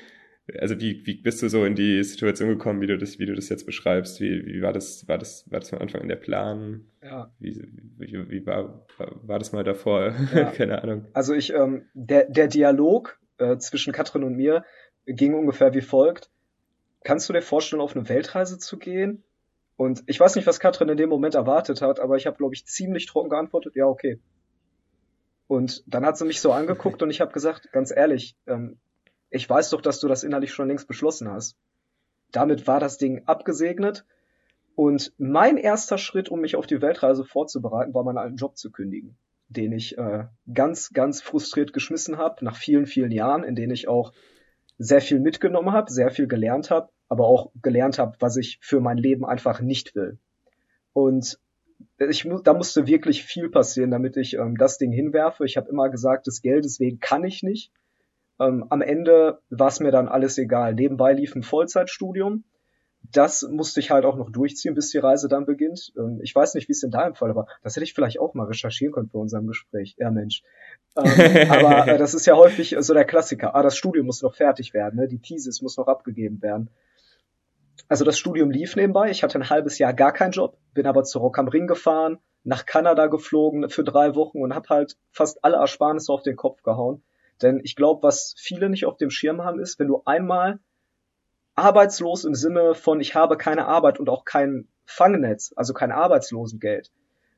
Also 0.60 0.80
wie, 0.80 1.06
wie 1.06 1.16
bist 1.16 1.42
du 1.42 1.50
so 1.50 1.66
in 1.66 1.76
die 1.76 2.02
Situation 2.04 2.50
gekommen, 2.50 2.80
wie 2.80 2.88
du 2.88 2.98
das, 2.98 3.20
wie 3.20 3.26
du 3.26 3.36
das 3.36 3.50
jetzt 3.50 3.66
beschreibst? 3.66 4.22
Wie, 4.22 4.46
wie 4.46 4.62
war 4.62 4.72
das, 4.72 5.08
war 5.08 5.18
das, 5.18 5.50
war 5.52 5.60
das 5.60 5.70
von 5.70 5.80
Anfang 5.80 6.02
an 6.02 6.08
der 6.08 6.16
Plan? 6.16 6.86
Ja. 7.04 7.34
Wie, 7.40 7.62
wie, 7.98 8.30
wie 8.30 8.46
war, 8.46 8.86
war, 8.98 9.28
war 9.28 9.40
das 9.40 9.52
mal 9.52 9.66
davor? 9.66 10.14
Ja. 10.34 10.52
Keine 10.56 10.82
Ahnung. 10.82 11.06
Also 11.14 11.34
ich, 11.34 11.54
ähm, 11.54 11.86
der, 11.94 12.30
der 12.30 12.48
Dialog 12.48 13.20
äh, 13.40 13.58
zwischen 13.58 13.92
Katrin 13.92 14.24
und 14.24 14.36
mir 14.36 14.64
ging 15.06 15.34
ungefähr 15.34 15.74
wie 15.74 15.82
folgt. 15.82 16.30
Kannst 17.08 17.30
du 17.30 17.32
dir 17.32 17.42
vorstellen, 17.42 17.82
auf 17.82 17.96
eine 17.96 18.10
Weltreise 18.10 18.60
zu 18.60 18.78
gehen? 18.78 19.24
Und 19.78 20.04
ich 20.08 20.20
weiß 20.20 20.36
nicht, 20.36 20.46
was 20.46 20.60
Katrin 20.60 20.90
in 20.90 20.98
dem 20.98 21.08
Moment 21.08 21.36
erwartet 21.36 21.82
hat, 21.82 22.02
aber 22.02 22.18
ich 22.18 22.28
habe, 22.28 22.36
glaube 22.36 22.54
ich, 22.54 22.66
ziemlich 22.66 23.06
trocken 23.06 23.30
geantwortet, 23.30 23.78
ja, 23.78 23.86
okay. 23.86 24.20
Und 25.48 25.86
dann 25.88 26.06
hat 26.06 26.18
sie 26.18 26.26
mich 26.26 26.42
so 26.42 26.52
angeguckt 26.52 27.02
und 27.02 27.10
ich 27.10 27.22
habe 27.22 27.32
gesagt, 27.32 27.72
ganz 27.72 27.96
ehrlich, 27.96 28.36
ähm, 28.46 28.78
ich 29.30 29.50
weiß 29.50 29.70
doch, 29.70 29.80
dass 29.80 30.02
du 30.02 30.10
das 30.10 30.26
innerlich 30.26 30.52
schon 30.52 30.68
längst 30.68 30.90
beschlossen 30.90 31.32
hast. 31.32 31.56
Damit 32.34 32.68
war 32.68 32.82
das 32.82 32.98
Ding 32.98 33.24
abgesegnet. 33.26 34.06
Und 34.76 35.14
mein 35.18 35.56
erster 35.56 35.98
Schritt, 35.98 36.28
um 36.28 36.42
mich 36.42 36.58
auf 36.58 36.68
die 36.68 36.82
Weltreise 36.82 37.24
vorzubereiten, 37.24 37.94
war 37.94 38.04
meinen 38.04 38.18
alten 38.18 38.36
Job 38.36 38.58
zu 38.58 38.70
kündigen. 38.70 39.16
den 39.48 39.72
ich 39.72 39.98
äh, 39.98 40.26
ganz, 40.54 40.90
ganz 40.92 41.22
frustriert 41.22 41.72
geschmissen 41.72 42.18
habe, 42.18 42.44
nach 42.44 42.58
vielen, 42.58 42.86
vielen 42.86 43.12
Jahren, 43.12 43.46
in 43.46 43.56
denen 43.56 43.72
ich 43.72 43.88
auch 43.88 44.12
sehr 44.78 45.00
viel 45.00 45.22
mitgenommen 45.22 45.72
habe, 45.72 45.90
sehr 45.90 46.12
viel 46.12 46.28
gelernt 46.28 46.70
habe, 46.70 46.90
aber 47.10 47.26
auch 47.26 47.52
gelernt 47.62 48.00
habe, 48.00 48.18
was 48.20 48.38
ich 48.38 48.60
für 48.62 48.80
mein 48.80 48.98
Leben 48.98 49.26
einfach 49.26 49.62
nicht 49.62 49.96
will. 49.96 50.18
Und 50.94 51.40
ich, 52.00 52.28
da 52.44 52.54
musste 52.54 52.88
wirklich 52.88 53.24
viel 53.24 53.50
passieren, 53.50 53.92
damit 53.92 54.18
ich 54.18 54.36
ähm, 54.36 54.58
das 54.58 54.78
Ding 54.78 54.92
hinwerfe. 54.92 55.46
Ich 55.46 55.58
habe 55.58 55.70
immer 55.70 55.90
gesagt, 55.90 56.28
des 56.28 56.42
Geldes 56.42 56.80
wegen 56.80 57.00
kann 57.00 57.24
ich 57.24 57.44
nicht. 57.44 57.72
Ähm, 58.40 58.66
am 58.70 58.82
Ende 58.82 59.40
war 59.50 59.68
es 59.68 59.80
mir 59.80 59.92
dann 59.92 60.08
alles 60.08 60.38
egal. 60.38 60.76
Nebenbei 60.76 61.14
lief 61.14 61.36
ein 61.36 61.44
Vollzeitstudium. 61.44 62.44
Das 63.12 63.48
musste 63.50 63.80
ich 63.80 63.90
halt 63.90 64.06
auch 64.06 64.18
noch 64.18 64.32
durchziehen, 64.32 64.76
bis 64.76 64.90
die 64.90 64.98
Reise 64.98 65.28
dann 65.28 65.46
beginnt. 65.46 65.94
Ähm, 65.98 66.20
ich 66.22 66.36
weiß 66.36 66.54
nicht, 66.56 66.68
wie 66.68 66.74
es 66.74 66.84
in 66.84 66.92
deinem 66.92 67.16
Fall 67.16 67.36
war. 67.36 67.48
Das 67.64 67.76
hätte 67.76 67.84
ich 67.84 67.94
vielleicht 67.94 68.20
auch 68.20 68.34
mal 68.34 68.46
recherchieren 68.46 68.94
können 68.94 69.10
für 69.10 69.18
unserem 69.18 69.48
Gespräch. 69.48 69.96
Ja, 69.98 70.12
Mensch. 70.12 70.44
Ähm, 70.96 71.06
aber 71.50 71.88
äh, 71.88 71.98
das 71.98 72.14
ist 72.14 72.26
ja 72.26 72.36
häufig 72.36 72.76
so 72.80 72.94
der 72.94 73.06
Klassiker. 73.06 73.56
Ah, 73.56 73.64
das 73.64 73.78
Studium 73.78 74.06
muss 74.06 74.22
noch 74.22 74.36
fertig 74.36 74.74
werden. 74.74 75.00
Ne? 75.00 75.08
Die 75.08 75.20
Thesis 75.20 75.62
muss 75.62 75.78
noch 75.78 75.88
abgegeben 75.88 76.42
werden. 76.42 76.70
Also 77.90 78.04
das 78.04 78.20
Studium 78.20 78.52
lief 78.52 78.76
nebenbei. 78.76 79.10
Ich 79.10 79.24
hatte 79.24 79.40
ein 79.40 79.50
halbes 79.50 79.78
Jahr 79.78 79.94
gar 79.94 80.12
keinen 80.12 80.32
Job, 80.32 80.58
bin 80.74 80.88
aber 80.88 81.04
zu 81.04 81.20
Rock 81.20 81.40
am 81.40 81.48
Ring 81.48 81.68
gefahren, 81.68 82.20
nach 82.44 82.66
Kanada 82.66 83.08
geflogen 83.08 83.70
für 83.70 83.84
drei 83.84 84.16
Wochen 84.16 84.42
und 84.42 84.54
habe 84.54 84.70
halt 84.70 84.98
fast 85.12 85.44
alle 85.44 85.58
Ersparnisse 85.58 86.12
auf 86.12 86.24
den 86.24 86.36
Kopf 86.36 86.64
gehauen. 86.64 87.04
Denn 87.42 87.62
ich 87.64 87.76
glaube, 87.76 88.04
was 88.04 88.34
viele 88.38 88.70
nicht 88.70 88.86
auf 88.86 88.98
dem 88.98 89.10
Schirm 89.10 89.44
haben, 89.44 89.60
ist, 89.60 89.80
wenn 89.80 89.88
du 89.88 90.02
einmal 90.06 90.60
arbeitslos 91.56 92.26
im 92.26 92.36
Sinne 92.36 92.76
von 92.76 93.00
ich 93.00 93.16
habe 93.16 93.38
keine 93.38 93.68
Arbeit 93.68 94.00
und 94.00 94.10
auch 94.10 94.26
kein 94.26 94.68
Fangnetz, 94.86 95.54
also 95.56 95.74
kein 95.74 95.92
Arbeitslosengeld. 95.92 96.92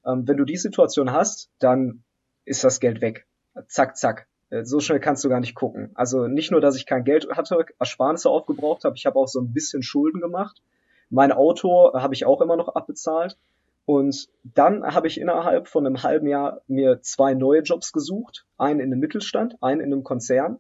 Ähm, 0.06 0.28
wenn 0.28 0.38
du 0.38 0.46
die 0.46 0.58
Situation 0.58 1.12
hast, 1.12 1.50
dann 1.60 2.04
ist 2.46 2.64
das 2.64 2.80
Geld 2.80 3.02
weg. 3.02 3.28
Zack, 3.68 3.98
zack. 3.98 4.28
Äh, 4.50 4.66
so 4.66 4.80
schnell 4.80 5.00
kannst 5.00 5.24
du 5.24 5.30
gar 5.30 5.40
nicht 5.40 5.56
gucken. 5.56 5.92
Also 5.94 6.28
nicht 6.28 6.52
nur, 6.52 6.62
dass 6.62 6.76
ich 6.76 6.86
kein 6.86 7.04
Geld 7.04 7.28
hatte, 7.32 7.66
Ersparnisse 7.80 8.30
aufgebraucht 8.30 8.84
habe, 8.84 8.96
ich 8.96 9.06
habe 9.06 9.18
auch 9.18 9.28
so 9.28 9.40
ein 9.40 9.54
bisschen 9.54 9.84
Schulden 9.84 10.22
gemacht. 10.22 10.62
Mein 11.10 11.32
Auto 11.32 11.94
habe 11.94 12.14
ich 12.14 12.26
auch 12.26 12.42
immer 12.42 12.56
noch 12.56 12.70
abbezahlt. 12.76 13.38
Und 13.86 14.30
dann 14.44 14.84
habe 14.84 15.08
ich 15.08 15.20
innerhalb 15.20 15.68
von 15.68 15.86
einem 15.86 16.04
halben 16.04 16.28
Jahr 16.28 16.62
mir 16.68 17.02
zwei 17.02 17.34
neue 17.34 17.62
Jobs 17.62 17.92
gesucht. 17.92 18.46
Einen 18.58 18.80
in 18.80 18.92
einem 18.92 19.00
Mittelstand, 19.00 19.56
einen 19.64 19.82
in 19.82 19.92
einem 19.92 20.04
Konzern. 20.04 20.60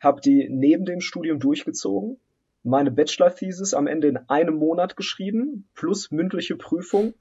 Habe 0.00 0.22
die 0.22 0.48
neben 0.48 0.86
dem 0.86 1.02
Studium 1.02 1.38
durchgezogen. 1.38 2.18
Meine 2.62 2.90
Bachelor-Thesis 2.90 3.74
am 3.74 3.86
Ende 3.86 4.08
in 4.08 4.16
einem 4.28 4.54
Monat 4.54 4.96
geschrieben, 4.96 5.68
plus 5.74 6.10
mündliche 6.10 6.56
Prüfung. 6.56 7.12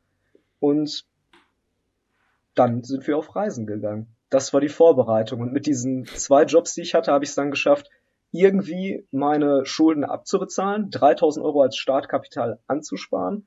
Und 0.59 1.05
dann 2.55 2.83
sind 2.83 3.05
wir 3.07 3.17
auf 3.17 3.35
Reisen 3.35 3.65
gegangen 3.67 4.07
das 4.31 4.53
war 4.53 4.61
die 4.61 4.69
Vorbereitung. 4.69 5.41
Und 5.41 5.53
mit 5.53 5.67
diesen 5.67 6.05
zwei 6.05 6.45
Jobs, 6.45 6.73
die 6.73 6.81
ich 6.81 6.95
hatte, 6.95 7.11
habe 7.11 7.23
ich 7.23 7.29
es 7.29 7.35
dann 7.35 7.51
geschafft, 7.51 7.89
irgendwie 8.31 9.05
meine 9.11 9.65
Schulden 9.65 10.05
abzubezahlen, 10.05 10.89
3000 10.89 11.45
Euro 11.45 11.61
als 11.61 11.75
Startkapital 11.75 12.59
anzusparen. 12.65 13.45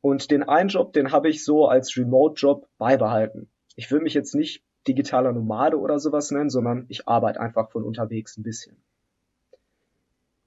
Und 0.00 0.30
den 0.30 0.42
einen 0.42 0.70
Job, 0.70 0.94
den 0.94 1.12
habe 1.12 1.28
ich 1.28 1.44
so 1.44 1.68
als 1.68 1.96
Remote-Job 1.96 2.66
beibehalten. 2.78 3.48
Ich 3.76 3.90
will 3.90 4.00
mich 4.00 4.14
jetzt 4.14 4.34
nicht 4.34 4.64
digitaler 4.88 5.32
Nomade 5.32 5.78
oder 5.78 5.98
sowas 5.98 6.30
nennen, 6.30 6.50
sondern 6.50 6.86
ich 6.88 7.06
arbeite 7.06 7.40
einfach 7.40 7.70
von 7.70 7.84
unterwegs 7.84 8.36
ein 8.38 8.42
bisschen. 8.42 8.76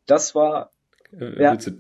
Das 0.08 0.34
war. 0.34 0.72
Äh, 1.12 1.42
ja. 1.42 1.52
willst, 1.52 1.68
du, 1.68 1.72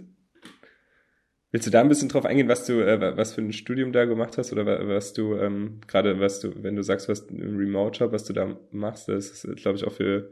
Willst 1.51 1.65
du 1.65 1.71
da 1.71 1.79
ein 1.79 1.87
bisschen 1.87 2.09
drauf 2.09 2.25
eingehen, 2.25 2.49
was 2.49 2.65
du, 2.65 2.81
äh, 2.81 3.17
was 3.17 3.33
für 3.33 3.41
ein 3.41 3.53
Studium 3.53 3.93
da 3.93 4.05
gemacht 4.05 4.37
hast 4.37 4.51
oder 4.51 4.65
was 4.87 5.13
du 5.13 5.35
ähm, 5.35 5.79
gerade, 5.87 6.19
was 6.19 6.41
du, 6.41 6.51
wenn 6.61 6.75
du 6.75 6.83
sagst, 6.83 7.07
was 7.07 7.29
ein 7.29 7.55
Remote-Job, 7.55 8.11
was 8.11 8.25
du 8.25 8.33
da 8.33 8.57
machst, 8.71 9.07
das 9.07 9.45
ist, 9.45 9.55
glaube 9.55 9.77
ich, 9.77 9.85
auch 9.85 9.93
für 9.93 10.29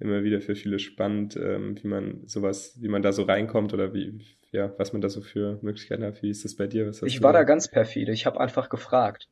immer 0.00 0.22
wieder 0.22 0.40
für 0.40 0.54
viele 0.54 0.78
spannend, 0.78 1.36
ähm, 1.36 1.76
wie 1.82 1.88
man 1.88 2.26
sowas, 2.26 2.76
wie 2.80 2.88
man 2.88 3.02
da 3.02 3.12
so 3.12 3.22
reinkommt 3.22 3.72
oder 3.72 3.94
wie, 3.94 4.20
ja, 4.50 4.72
was 4.76 4.92
man 4.92 5.00
da 5.00 5.08
so 5.08 5.22
für 5.22 5.58
Möglichkeiten 5.62 6.04
hat. 6.04 6.22
Wie 6.22 6.30
ist 6.30 6.44
das 6.44 6.56
bei 6.56 6.66
dir? 6.66 6.90
ich 7.02 7.22
war 7.22 7.32
da 7.32 7.44
ganz 7.44 7.68
perfide. 7.68 8.12
Ich 8.12 8.26
habe 8.26 8.40
einfach 8.40 8.68
gefragt. 8.68 9.28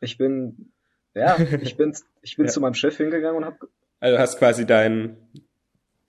Ich 0.00 0.16
bin, 0.16 0.72
ja, 1.14 1.36
ich 1.60 1.76
bin, 1.76 1.94
ich 2.22 2.36
bin 2.36 2.46
ja. 2.46 2.52
zu 2.52 2.60
meinem 2.60 2.74
Chef 2.74 2.96
hingegangen 2.96 3.36
und 3.36 3.44
habe. 3.44 3.68
Also 4.00 4.18
hast 4.18 4.38
quasi 4.38 4.66
dein 4.66 5.16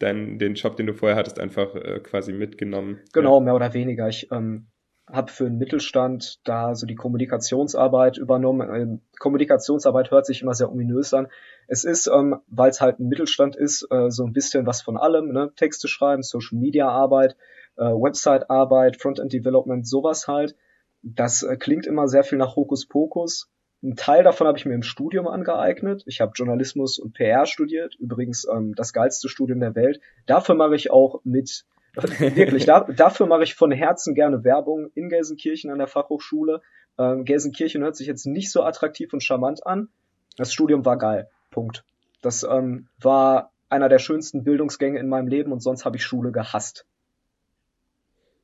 dein, 0.03 0.38
den 0.38 0.55
Job, 0.55 0.75
den 0.75 0.88
du 0.88 0.93
vorher 0.93 1.17
hattest, 1.17 1.39
einfach 1.39 1.74
äh, 1.75 2.00
quasi 2.00 2.33
mitgenommen. 2.33 3.00
Genau, 3.13 3.39
ja. 3.39 3.43
mehr 3.45 3.55
oder 3.55 3.74
weniger. 3.74 4.07
Ich 4.07 4.31
ähm, 4.31 4.67
habe 5.07 5.31
für 5.31 5.45
den 5.45 5.57
Mittelstand 5.57 6.39
da 6.48 6.75
so 6.75 6.86
die 6.86 6.95
Kommunikationsarbeit 6.95 8.17
übernommen. 8.17 8.69
Ähm, 8.74 9.01
Kommunikationsarbeit 9.19 10.12
hört 10.12 10.25
sich 10.25 10.41
immer 10.41 10.53
sehr 10.53 10.72
ominös 10.72 11.13
an. 11.13 11.27
Es 11.67 11.83
ist, 11.83 12.07
ähm, 12.07 12.38
weil 12.48 12.69
es 12.69 12.81
halt 12.81 13.00
ein 13.00 13.07
Mittelstand 13.07 13.55
ist, 13.55 13.88
äh, 13.91 14.10
so 14.10 14.25
ein 14.25 14.33
bisschen 14.33 14.65
was 14.65 14.81
von 14.81 14.98
allem. 14.98 15.31
Ne? 15.31 15.51
Texte 15.55 15.88
schreiben, 15.88 16.24
Social 16.24 16.57
Media 16.57 16.88
Arbeit, 16.88 17.36
äh, 17.77 17.83
Website 17.83 18.50
Arbeit, 18.50 19.01
Frontend 19.01 19.33
Development, 19.33 19.88
sowas 19.88 20.27
halt. 20.27 20.55
Das 21.01 21.43
äh, 21.43 21.57
klingt 21.57 21.86
immer 21.86 22.07
sehr 22.07 22.24
viel 22.24 22.38
nach 22.38 22.55
Hokuspokus. 22.55 23.52
Ein 23.84 23.98
Teil 23.98 24.24
davon 24.24 24.48
habe 24.48 24.58
ich 24.58 24.66
mir 24.66 24.75
im 24.75 24.82
Studium 24.82 25.28
angeeignet. 25.28 26.04
Ich 26.06 26.22
habe 26.22 26.32
Journalismus 26.34 27.00
und 27.00 27.13
PR 27.13 27.46
studiert, 27.46 27.96
übrigens 27.96 28.48
ähm, 28.50 28.74
das 28.75 28.94
geilste 28.94 29.28
Studium 29.28 29.60
der 29.60 29.75
Welt. 29.75 30.00
Dafür 30.25 30.56
mache 30.56 30.75
ich 30.75 30.90
auch 30.90 31.20
mit, 31.25 31.66
wirklich, 31.94 32.66
da, 32.66 32.86
dafür 32.86 33.25
mache 33.28 33.44
ich 33.44 33.56
von 33.56 33.72
Herzen 33.72 34.16
gerne 34.16 34.46
Werbung 34.46 34.90
in 34.96 35.10
Gelsenkirchen 35.10 35.70
an 35.70 35.80
der 35.80 35.88
Fachhochschule. 35.88 36.62
Ähm, 36.98 37.25
Gelsenkirchen 37.25 37.84
hört 37.84 37.98
sich 37.98 38.08
jetzt 38.08 38.25
nicht 38.25 38.52
so 38.52 38.63
attraktiv 38.63 39.12
und 39.12 39.22
charmant 39.22 39.68
an. 39.68 39.90
Das 40.38 40.54
Studium 40.54 40.86
war 40.86 40.98
geil. 40.98 41.30
Punkt. 41.52 41.84
Das 42.22 42.44
ähm, 42.44 42.88
war 43.02 43.52
einer 43.68 43.90
der 43.90 44.00
schönsten 44.00 44.46
Bildungsgänge 44.46 44.98
in 44.98 45.10
meinem 45.10 45.28
Leben 45.28 45.52
und 45.52 45.62
sonst 45.62 45.84
habe 45.84 45.98
ich 45.98 46.06
Schule 46.06 46.32
gehasst. 46.32 46.86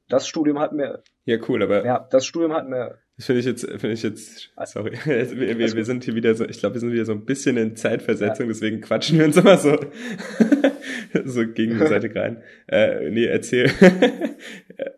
Das 0.10 0.28
Studium 0.28 0.60
hat 0.60 0.74
mir. 0.74 1.04
Ja, 1.26 1.38
cool, 1.48 1.64
aber. 1.64 1.86
Ja, 1.86 2.08
das 2.12 2.26
Studium 2.26 2.54
hat 2.54 2.68
mir 2.68 3.00
das 3.20 3.26
finde 3.26 3.42
ich 3.42 3.46
jetzt, 3.48 3.70
finde 3.70 3.92
ich 3.92 4.02
jetzt, 4.02 4.50
sorry, 4.68 4.94
wir, 5.04 5.60
wir, 5.60 5.74
wir 5.74 5.84
sind 5.84 6.06
hier 6.06 6.16
wieder 6.16 6.34
so, 6.36 6.46
ich 6.46 6.60
glaube, 6.60 6.76
wir 6.76 6.80
sind 6.80 6.94
wieder 6.94 7.04
so 7.04 7.12
ein 7.12 7.26
bisschen 7.26 7.58
in 7.58 7.76
Zeitversetzung, 7.76 8.46
ja. 8.46 8.54
deswegen 8.54 8.80
quatschen 8.80 9.20
wir 9.20 9.26
uns 9.26 9.36
immer 9.36 9.58
so, 9.58 9.78
so 11.26 11.46
gegenseitig 11.46 12.16
rein. 12.16 12.42
Äh, 12.68 13.10
nee, 13.10 13.26
erzähl. 13.26 13.70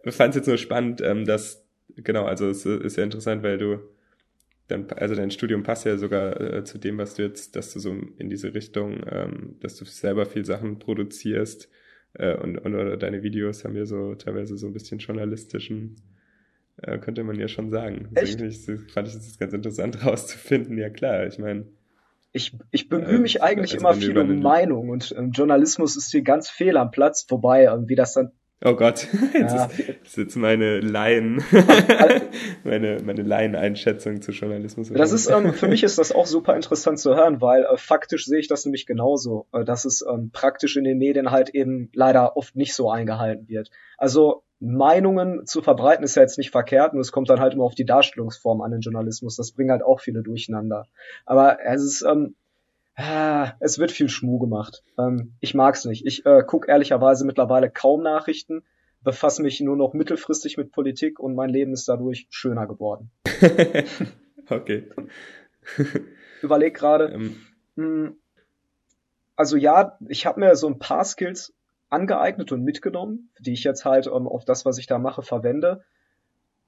ich 0.04 0.14
fand 0.14 0.32
es 0.32 0.36
jetzt 0.36 0.48
nur 0.48 0.58
spannend, 0.58 1.02
ähm, 1.02 1.26
dass, 1.26 1.66
genau, 1.96 2.26
also 2.26 2.48
es 2.48 2.64
ist 2.64 2.98
ja 2.98 3.04
interessant, 3.04 3.42
weil 3.42 3.58
du, 3.58 3.80
dann, 4.68 4.86
also 4.92 5.16
dein 5.16 5.32
Studium 5.32 5.64
passt 5.64 5.86
ja 5.86 5.98
sogar 5.98 6.40
äh, 6.40 6.64
zu 6.64 6.78
dem, 6.78 7.00
was 7.00 7.16
du 7.16 7.24
jetzt, 7.24 7.56
dass 7.56 7.74
du 7.74 7.80
so 7.80 7.96
in 8.20 8.30
diese 8.30 8.54
Richtung, 8.54 9.02
ähm, 9.10 9.56
dass 9.62 9.78
du 9.78 9.86
selber 9.86 10.28
viel 10.28 10.46
Sachen 10.46 10.78
produzierst 10.78 11.70
äh, 12.14 12.36
und, 12.36 12.58
und 12.58 12.76
oder 12.76 12.98
deine 12.98 13.24
Videos 13.24 13.64
haben 13.64 13.76
ja 13.76 13.86
so 13.86 14.16
teilweise 14.16 14.58
so 14.58 14.68
ein 14.68 14.74
bisschen 14.74 15.00
journalistischen 15.00 15.96
äh, 16.82 16.98
könnte 16.98 17.24
man 17.24 17.40
ja 17.40 17.48
schon 17.48 17.70
sagen. 17.70 18.10
Echt? 18.16 18.42
Ich, 18.42 18.66
fand 18.92 19.08
ich 19.08 19.14
das 19.14 19.38
ganz 19.38 19.54
interessant 19.54 19.98
herauszufinden. 20.04 20.78
Ja 20.78 20.90
klar, 20.90 21.28
ich 21.28 21.38
meine. 21.40 21.66
Ich, 22.34 22.58
ich 22.72 22.88
bemühe 22.88 23.20
mich 23.20 23.38
äh, 23.38 23.42
eigentlich 23.42 23.74
also 23.74 23.88
immer 23.88 23.94
viel 23.94 24.18
um 24.18 24.40
Meinung 24.40 24.90
und 24.90 25.14
ähm, 25.18 25.32
Journalismus 25.32 25.98
ist 25.98 26.12
hier 26.12 26.22
ganz 26.22 26.50
fehl 26.50 26.78
am 26.78 26.90
Platz, 26.90 27.26
wobei, 27.30 27.66
ähm, 27.66 27.90
wie 27.90 27.96
das 27.96 28.14
dann 28.14 28.32
Oh 28.64 28.76
Gott, 28.76 29.08
jetzt 29.34 29.56
ja. 29.56 29.66
ist, 29.66 29.90
ist 30.04 30.18
jetzt 30.18 30.36
meine 30.36 30.82
Laien, 30.82 31.44
meine, 32.64 33.02
meine 33.04 33.24
Laien-Einschätzung 33.24 34.22
zu 34.22 34.32
Journalismus. 34.32 34.92
Das 34.94 35.12
ist, 35.12 35.32
ähm, 35.32 35.54
für 35.54 35.68
mich 35.68 35.82
ist 35.82 35.98
das 35.98 36.12
auch 36.12 36.28
super 36.28 36.56
interessant 36.56 37.00
zu 37.00 37.16
hören, 37.16 37.42
weil 37.42 37.64
äh, 37.64 37.78
faktisch 37.78 38.26
sehe 38.26 38.40
ich 38.40 38.48
das 38.48 38.64
nämlich 38.66 38.86
genauso, 38.86 39.48
äh, 39.52 39.66
dass 39.66 39.86
es 39.86 40.06
ähm, 40.08 40.30
praktisch 40.32 40.78
in 40.78 40.84
den 40.84 41.00
Medien 41.00 41.32
halt 41.32 41.50
eben 41.50 41.90
leider 41.96 42.38
oft 42.38 42.56
nicht 42.56 42.76
so 42.76 42.92
eingehalten 42.92 43.48
wird. 43.48 43.72
Also 43.98 44.44
Meinungen 44.60 45.48
zu 45.48 45.64
verbreiten 45.64 46.04
ist 46.04 46.16
ja 46.16 46.22
jetzt 46.22 46.38
nicht 46.38 46.52
verkehrt, 46.52 46.94
nur 46.94 47.02
es 47.02 47.12
kommt 47.12 47.32
dann 47.32 47.40
halt 47.40 47.56
immer 47.56 47.64
auf 47.64 47.74
die 47.74 47.86
Darstellungsform 47.86 48.62
an 48.62 48.70
den 48.70 48.82
Journalismus. 48.82 49.36
Das 49.36 49.54
bringt 49.54 49.72
halt 49.72 49.82
auch 49.82 50.02
viele 50.02 50.22
durcheinander. 50.22 50.86
Aber 51.26 51.58
es 51.66 51.84
ist, 51.84 52.04
ähm, 52.04 52.36
ah, 53.02 53.56
es 53.60 53.80
wird 53.80 53.92
viel 53.92 54.10
Schmuh 54.10 54.40
gemacht. 54.40 54.84
Ähm, 54.98 55.34
ich 55.40 55.54
mag's 55.54 55.86
nicht. 55.86 56.06
Ich 56.06 56.26
äh, 56.26 56.44
gucke 56.44 56.70
ehrlicherweise 56.70 57.26
mittlerweile 57.26 57.70
kaum 57.70 58.04
Nachrichten, 58.04 58.64
befasse 59.04 59.42
mich 59.42 59.60
nur 59.62 59.76
noch 59.76 59.94
mittelfristig 59.94 60.58
mit 60.58 60.72
Politik 60.72 61.20
und 61.20 61.36
mein 61.36 61.50
Leben 61.50 61.74
ist 61.74 61.88
dadurch 61.88 62.28
schöner 62.30 62.68
geworden. 62.68 63.12
okay. 64.50 64.90
Überleg 66.42 66.76
gerade. 66.76 67.06
Ähm. 67.06 67.36
Hm, 67.76 68.16
also 69.36 69.58
ja, 69.58 69.98
ich 70.08 70.26
habe 70.26 70.40
mir 70.40 70.56
so 70.56 70.68
ein 70.68 70.80
paar 70.80 71.04
Skills 71.04 71.54
angeeignet 71.90 72.52
und 72.52 72.64
mitgenommen, 72.64 73.32
die 73.40 73.54
ich 73.54 73.64
jetzt 73.64 73.86
halt 73.86 74.08
ähm, 74.08 74.28
auf 74.28 74.46
das, 74.46 74.66
was 74.66 74.78
ich 74.78 74.88
da 74.88 75.00
mache, 75.00 75.24
verwende. 75.24 75.84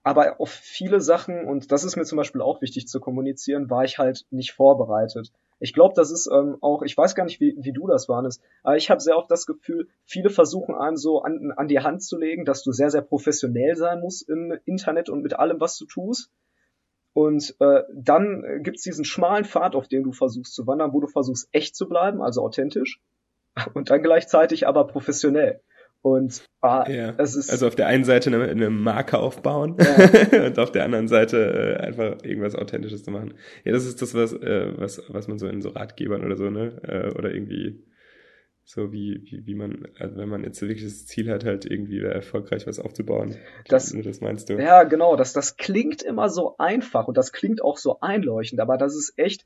Aber 0.04 0.42
auf 0.42 0.50
viele 0.50 1.00
Sachen, 1.00 1.46
und 1.46 1.72
das 1.72 1.86
ist 1.86 1.96
mir 1.96 2.04
zum 2.04 2.18
Beispiel 2.18 2.42
auch 2.42 2.62
wichtig 2.62 2.88
zu 2.88 3.00
kommunizieren, 3.00 3.70
war 3.70 3.86
ich 3.86 3.98
halt 3.98 4.26
nicht 4.32 4.52
vorbereitet. 4.52 5.32
Ich 5.60 5.74
glaube, 5.74 5.94
das 5.96 6.12
ist 6.12 6.30
ähm, 6.30 6.58
auch, 6.60 6.82
ich 6.82 6.98
weiß 6.98 7.16
gar 7.16 7.24
nicht, 7.24 7.40
wie, 7.40 7.56
wie 7.58 7.72
du 7.72 7.88
das 7.88 8.10
warst, 8.10 8.42
aber 8.64 8.76
ich 8.76 8.90
habe 8.90 9.00
sehr 9.00 9.18
oft 9.18 9.32
das 9.32 9.46
Gefühl, 9.46 9.88
viele 10.04 10.30
versuchen 10.30 10.76
einem 10.76 10.98
so 10.98 11.22
an, 11.22 11.54
an 11.56 11.70
die 11.70 11.80
Hand 11.80 12.04
zu 12.04 12.18
legen, 12.18 12.44
dass 12.44 12.64
du 12.64 12.74
sehr, 12.74 12.90
sehr 12.90 13.02
professionell 13.02 13.78
sein 13.78 14.02
musst 14.02 14.28
im 14.28 14.58
Internet 14.66 15.10
und 15.10 15.24
mit 15.24 15.40
allem, 15.40 15.62
was 15.62 15.78
du 15.78 15.86
tust. 15.86 16.30
Und 17.14 17.56
äh, 17.60 17.84
dann 17.94 18.62
gibt's 18.64 18.84
diesen 18.84 19.06
schmalen 19.06 19.46
Pfad, 19.46 19.76
auf 19.76 19.88
dem 19.88 20.04
du 20.04 20.12
versuchst 20.12 20.54
zu 20.54 20.68
wandern, 20.68 20.92
wo 20.92 21.00
du 21.00 21.08
versuchst, 21.08 21.48
echt 21.54 21.78
zu 21.78 21.88
bleiben, 21.88 22.22
also 22.22 22.42
authentisch, 22.42 23.00
und 23.74 23.90
dann 23.90 24.04
gleichzeitig 24.04 24.68
aber 24.68 24.86
professionell. 24.86 25.62
Und 26.04 26.44
ah, 26.60 26.86
ja. 26.90 27.14
es 27.18 27.34
ist 27.34 27.50
also 27.50 27.66
auf 27.66 27.76
der 27.76 27.88
einen 27.88 28.04
Seite 28.04 28.30
eine, 28.30 28.44
eine 28.44 28.70
Marke 28.70 29.18
aufbauen 29.18 29.78
ja. 29.80 30.46
und 30.48 30.60
auf 30.60 30.70
der 30.70 30.84
anderen 30.84 31.08
Seite 31.08 31.78
äh, 31.80 31.82
einfach 31.82 32.18
irgendwas 32.24 32.56
Authentisches 32.56 33.04
zu 33.04 33.12
machen. 33.12 33.36
Ja, 33.64 33.72
das 33.72 33.86
ist 33.86 34.02
das, 34.02 34.14
was, 34.14 34.34
äh, 34.34 34.74
was, 34.76 35.02
was 35.08 35.30
man 35.30 35.40
so 35.40 35.48
in 35.48 35.62
so 35.62 35.70
Ratgebern 35.70 36.26
oder 36.26 36.36
so, 36.36 36.50
ne? 36.50 36.82
Äh, 36.84 37.18
oder 37.18 37.34
irgendwie 37.34 37.86
so 38.66 38.92
wie, 38.92 39.22
wie, 39.24 39.46
wie 39.46 39.56
man, 39.56 39.88
also 39.98 40.18
wenn 40.18 40.28
man 40.28 40.44
jetzt 40.44 40.62
wirklich 40.62 40.84
das 40.84 41.06
Ziel 41.06 41.32
hat, 41.32 41.46
halt 41.46 41.66
irgendwie 41.66 42.02
erfolgreich 42.02 42.68
was 42.68 42.80
aufzubauen. 42.80 43.38
Das, 43.70 43.96
das 44.04 44.20
meinst 44.20 44.50
du? 44.50 44.62
Ja, 44.62 44.84
genau. 44.84 45.16
Das, 45.16 45.32
das 45.32 45.56
klingt 45.56 46.02
immer 46.02 46.28
so 46.28 46.58
einfach 46.58 47.08
und 47.08 47.16
das 47.18 47.32
klingt 47.32 47.64
auch 47.64 47.78
so 47.78 48.02
einleuchtend, 48.02 48.60
aber 48.60 48.78
das 48.78 48.94
ist 48.94 49.14
echt 49.16 49.46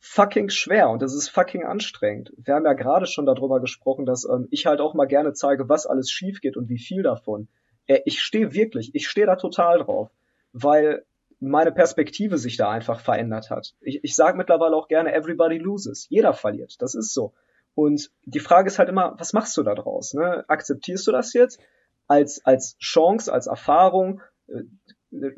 fucking 0.00 0.48
schwer 0.48 0.90
und 0.90 1.02
das 1.02 1.14
ist 1.14 1.28
fucking 1.28 1.64
anstrengend. 1.64 2.32
Wir 2.36 2.54
haben 2.54 2.64
ja 2.64 2.72
gerade 2.72 3.06
schon 3.06 3.26
darüber 3.26 3.60
gesprochen, 3.60 4.06
dass 4.06 4.24
ähm, 4.24 4.46
ich 4.50 4.66
halt 4.66 4.80
auch 4.80 4.94
mal 4.94 5.06
gerne 5.06 5.32
zeige, 5.32 5.68
was 5.68 5.86
alles 5.86 6.10
schief 6.10 6.40
geht 6.40 6.56
und 6.56 6.68
wie 6.68 6.78
viel 6.78 7.02
davon. 7.02 7.48
Äh, 7.86 8.00
ich 8.04 8.20
stehe 8.20 8.52
wirklich, 8.54 8.94
ich 8.94 9.08
stehe 9.08 9.26
da 9.26 9.36
total 9.36 9.78
drauf, 9.78 10.10
weil 10.52 11.04
meine 11.40 11.72
Perspektive 11.72 12.38
sich 12.38 12.56
da 12.56 12.70
einfach 12.70 13.00
verändert 13.00 13.50
hat. 13.50 13.74
Ich, 13.80 14.02
ich 14.02 14.14
sage 14.14 14.36
mittlerweile 14.36 14.76
auch 14.76 14.88
gerne, 14.88 15.12
everybody 15.14 15.58
loses. 15.58 16.06
Jeder 16.08 16.32
verliert. 16.32 16.76
Das 16.80 16.94
ist 16.94 17.12
so. 17.12 17.34
Und 17.74 18.10
die 18.24 18.40
Frage 18.40 18.66
ist 18.66 18.78
halt 18.78 18.88
immer, 18.88 19.14
was 19.18 19.32
machst 19.32 19.56
du 19.56 19.62
da 19.62 19.74
draus? 19.74 20.14
Ne? 20.14 20.44
Akzeptierst 20.48 21.06
du 21.06 21.12
das 21.12 21.32
jetzt 21.32 21.60
als, 22.08 22.44
als 22.44 22.76
Chance, 22.78 23.32
als 23.32 23.46
Erfahrung? 23.46 24.20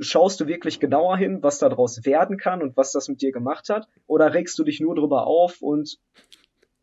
Schaust 0.01 0.41
du 0.41 0.47
wirklich 0.47 0.81
genauer 0.81 1.17
hin, 1.17 1.43
was 1.43 1.59
daraus 1.59 2.05
werden 2.05 2.37
kann 2.37 2.61
und 2.61 2.77
was 2.77 2.93
das 2.93 3.09
mit 3.09 3.23
dir 3.23 3.33
gemacht 3.33 3.69
hat? 3.69 3.89
Oder 4.07 4.35
regst 4.35 4.59
du 4.59 4.65
dich 4.65 4.81
nur 4.81 4.97
drüber 4.97 5.27
auf 5.27 5.63
und 5.63 5.99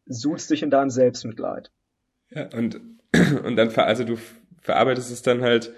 suchst 0.05 0.49
dich 0.49 0.63
in 0.63 0.69
deinem 0.69 0.89
Selbstmitleid? 0.89 1.71
Ja, 2.29 2.49
und, 2.53 2.79
und 3.43 3.55
dann, 3.55 3.69
also 3.75 4.03
du 4.03 4.17
verarbeitest 4.61 5.11
es 5.11 5.21
dann 5.21 5.41
halt 5.41 5.73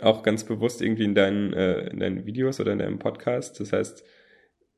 auch 0.00 0.22
ganz 0.22 0.44
bewusst 0.44 0.82
irgendwie 0.82 1.04
in 1.04 1.14
deinen, 1.14 1.52
äh, 1.52 1.88
in 1.88 2.00
deinen 2.00 2.26
Videos 2.26 2.60
oder 2.60 2.72
in 2.72 2.78
deinem 2.78 2.98
Podcast. 2.98 3.60
Das 3.60 3.72
heißt, 3.72 4.04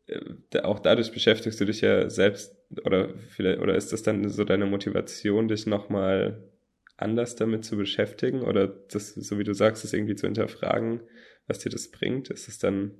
äh, 0.06 0.60
auch 0.60 0.80
dadurch 0.80 1.12
beschäftigst 1.12 1.60
du 1.60 1.64
dich 1.64 1.80
ja 1.80 2.10
selbst 2.10 2.56
oder 2.84 3.08
vielleicht, 3.30 3.60
oder 3.60 3.74
ist 3.74 3.92
das 3.92 4.02
dann 4.02 4.28
so 4.28 4.44
deine 4.44 4.66
Motivation, 4.66 5.48
dich 5.48 5.66
nochmal 5.66 6.53
anders 6.96 7.36
damit 7.36 7.64
zu 7.64 7.76
beschäftigen 7.76 8.42
oder 8.42 8.68
das, 8.68 9.14
so 9.14 9.38
wie 9.38 9.44
du 9.44 9.52
sagst, 9.52 9.84
das 9.84 9.92
irgendwie 9.92 10.14
zu 10.14 10.26
hinterfragen, 10.26 11.00
was 11.46 11.58
dir 11.58 11.70
das 11.70 11.90
bringt? 11.90 12.30
Ist 12.30 12.48
es 12.48 12.58
dann, 12.58 12.92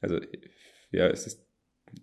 also, 0.00 0.20
ja, 0.90 1.06
ist 1.08 1.26
es, 1.26 1.44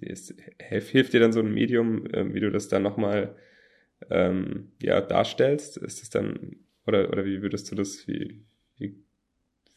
ist, 0.01 0.35
hilft 0.59 1.13
dir 1.13 1.19
dann 1.19 1.31
so 1.31 1.39
ein 1.39 1.53
Medium, 1.53 2.05
äh, 2.07 2.33
wie 2.33 2.39
du 2.39 2.51
das 2.51 2.67
dann 2.67 2.83
nochmal, 2.83 3.35
ähm, 4.09 4.71
ja, 4.81 5.01
darstellst? 5.01 5.77
Ist 5.77 6.03
es 6.03 6.09
dann, 6.09 6.57
oder, 6.85 7.09
oder 7.09 7.25
wie 7.25 7.41
würdest 7.41 7.71
du 7.71 7.75
das, 7.75 8.07
wie, 8.07 8.43
wie, 8.77 8.95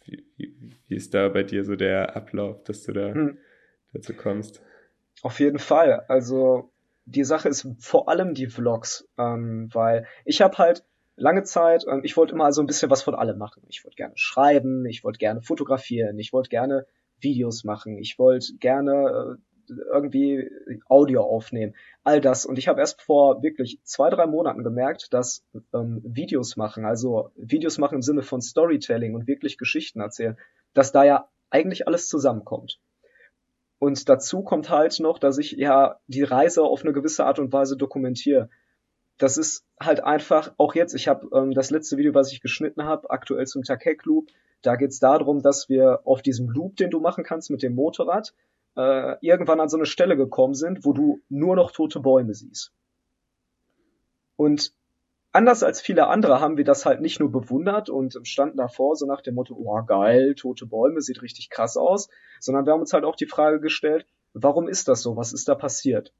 wie, 0.04 0.24
wie 0.88 0.94
ist 0.94 1.14
da 1.14 1.28
bei 1.28 1.44
dir 1.44 1.64
so 1.64 1.76
der 1.76 2.16
Ablauf, 2.16 2.64
dass 2.64 2.82
du 2.82 2.92
da 2.92 3.14
hm. 3.14 3.38
dazu 3.92 4.14
kommst? 4.14 4.62
Auf 5.22 5.38
jeden 5.38 5.58
Fall. 5.58 6.00
Also, 6.08 6.70
die 7.04 7.24
Sache 7.24 7.48
ist 7.48 7.66
vor 7.78 8.08
allem 8.08 8.34
die 8.34 8.48
Vlogs, 8.48 9.08
ähm, 9.18 9.68
weil 9.72 10.06
ich 10.24 10.42
habe 10.42 10.58
halt 10.58 10.84
lange 11.20 11.44
Zeit, 11.44 11.84
ähm, 11.88 12.00
ich 12.02 12.16
wollte 12.16 12.34
immer 12.34 12.44
also 12.44 12.62
ein 12.62 12.66
bisschen 12.66 12.90
was 12.90 13.02
von 13.02 13.14
allem 13.14 13.38
machen. 13.38 13.62
Ich 13.68 13.84
wollte 13.84 13.96
gerne 13.96 14.14
schreiben, 14.16 14.86
ich 14.86 15.04
wollte 15.04 15.18
gerne 15.18 15.42
fotografieren, 15.42 16.18
ich 16.18 16.32
wollte 16.32 16.48
gerne 16.48 16.86
Videos 17.20 17.64
machen, 17.64 17.98
ich 17.98 18.18
wollte 18.18 18.54
gerne 18.58 19.38
äh, 19.38 19.74
irgendwie 19.92 20.50
Audio 20.88 21.22
aufnehmen, 21.22 21.74
all 22.02 22.20
das. 22.20 22.44
Und 22.46 22.58
ich 22.58 22.66
habe 22.66 22.80
erst 22.80 23.02
vor 23.02 23.42
wirklich 23.42 23.78
zwei, 23.84 24.10
drei 24.10 24.26
Monaten 24.26 24.64
gemerkt, 24.64 25.12
dass 25.12 25.44
ähm, 25.72 26.00
Videos 26.04 26.56
machen, 26.56 26.84
also 26.84 27.30
Videos 27.36 27.78
machen 27.78 27.96
im 27.96 28.02
Sinne 28.02 28.22
von 28.22 28.40
Storytelling 28.40 29.14
und 29.14 29.28
wirklich 29.28 29.58
Geschichten 29.58 30.00
erzählen, 30.00 30.36
dass 30.74 30.90
da 30.90 31.04
ja 31.04 31.28
eigentlich 31.50 31.86
alles 31.86 32.08
zusammenkommt. 32.08 32.80
Und 33.78 34.08
dazu 34.08 34.42
kommt 34.42 34.70
halt 34.70 34.98
noch, 35.00 35.18
dass 35.18 35.38
ich 35.38 35.52
ja 35.52 36.00
die 36.06 36.22
Reise 36.22 36.62
auf 36.62 36.82
eine 36.82 36.92
gewisse 36.92 37.24
Art 37.24 37.38
und 37.38 37.52
Weise 37.52 37.76
dokumentiere 37.76 38.50
das 39.20 39.36
ist 39.36 39.66
halt 39.78 40.02
einfach, 40.02 40.52
auch 40.56 40.74
jetzt, 40.74 40.94
ich 40.94 41.06
habe 41.06 41.28
ähm, 41.34 41.52
das 41.52 41.70
letzte 41.70 41.98
Video, 41.98 42.14
was 42.14 42.32
ich 42.32 42.40
geschnitten 42.40 42.84
habe, 42.84 43.10
aktuell 43.10 43.46
zum 43.46 43.62
Takek 43.62 44.04
Loop, 44.06 44.28
da 44.62 44.76
geht's 44.76 44.98
darum, 44.98 45.42
dass 45.42 45.68
wir 45.68 46.00
auf 46.04 46.22
diesem 46.22 46.48
Loop, 46.48 46.76
den 46.76 46.90
du 46.90 47.00
machen 47.00 47.22
kannst 47.22 47.50
mit 47.50 47.62
dem 47.62 47.74
Motorrad, 47.74 48.32
äh, 48.76 49.16
irgendwann 49.20 49.60
an 49.60 49.68
so 49.68 49.76
eine 49.76 49.84
Stelle 49.84 50.16
gekommen 50.16 50.54
sind, 50.54 50.86
wo 50.86 50.94
du 50.94 51.20
nur 51.28 51.54
noch 51.54 51.70
tote 51.70 52.00
Bäume 52.00 52.32
siehst. 52.32 52.72
Und 54.36 54.72
anders 55.32 55.62
als 55.62 55.82
viele 55.82 56.06
andere 56.06 56.40
haben 56.40 56.56
wir 56.56 56.64
das 56.64 56.86
halt 56.86 57.02
nicht 57.02 57.20
nur 57.20 57.30
bewundert 57.30 57.90
und 57.90 58.26
standen 58.26 58.56
davor 58.56 58.96
so 58.96 59.04
nach 59.04 59.20
dem 59.20 59.34
Motto, 59.34 59.54
oh 59.54 59.82
geil, 59.84 60.34
tote 60.34 60.64
Bäume, 60.64 61.02
sieht 61.02 61.20
richtig 61.20 61.50
krass 61.50 61.76
aus, 61.76 62.08
sondern 62.38 62.64
wir 62.64 62.72
haben 62.72 62.80
uns 62.80 62.94
halt 62.94 63.04
auch 63.04 63.16
die 63.16 63.26
Frage 63.26 63.60
gestellt, 63.60 64.06
warum 64.32 64.66
ist 64.66 64.88
das 64.88 65.02
so? 65.02 65.18
Was 65.18 65.34
ist 65.34 65.46
da 65.46 65.54
passiert? 65.54 66.14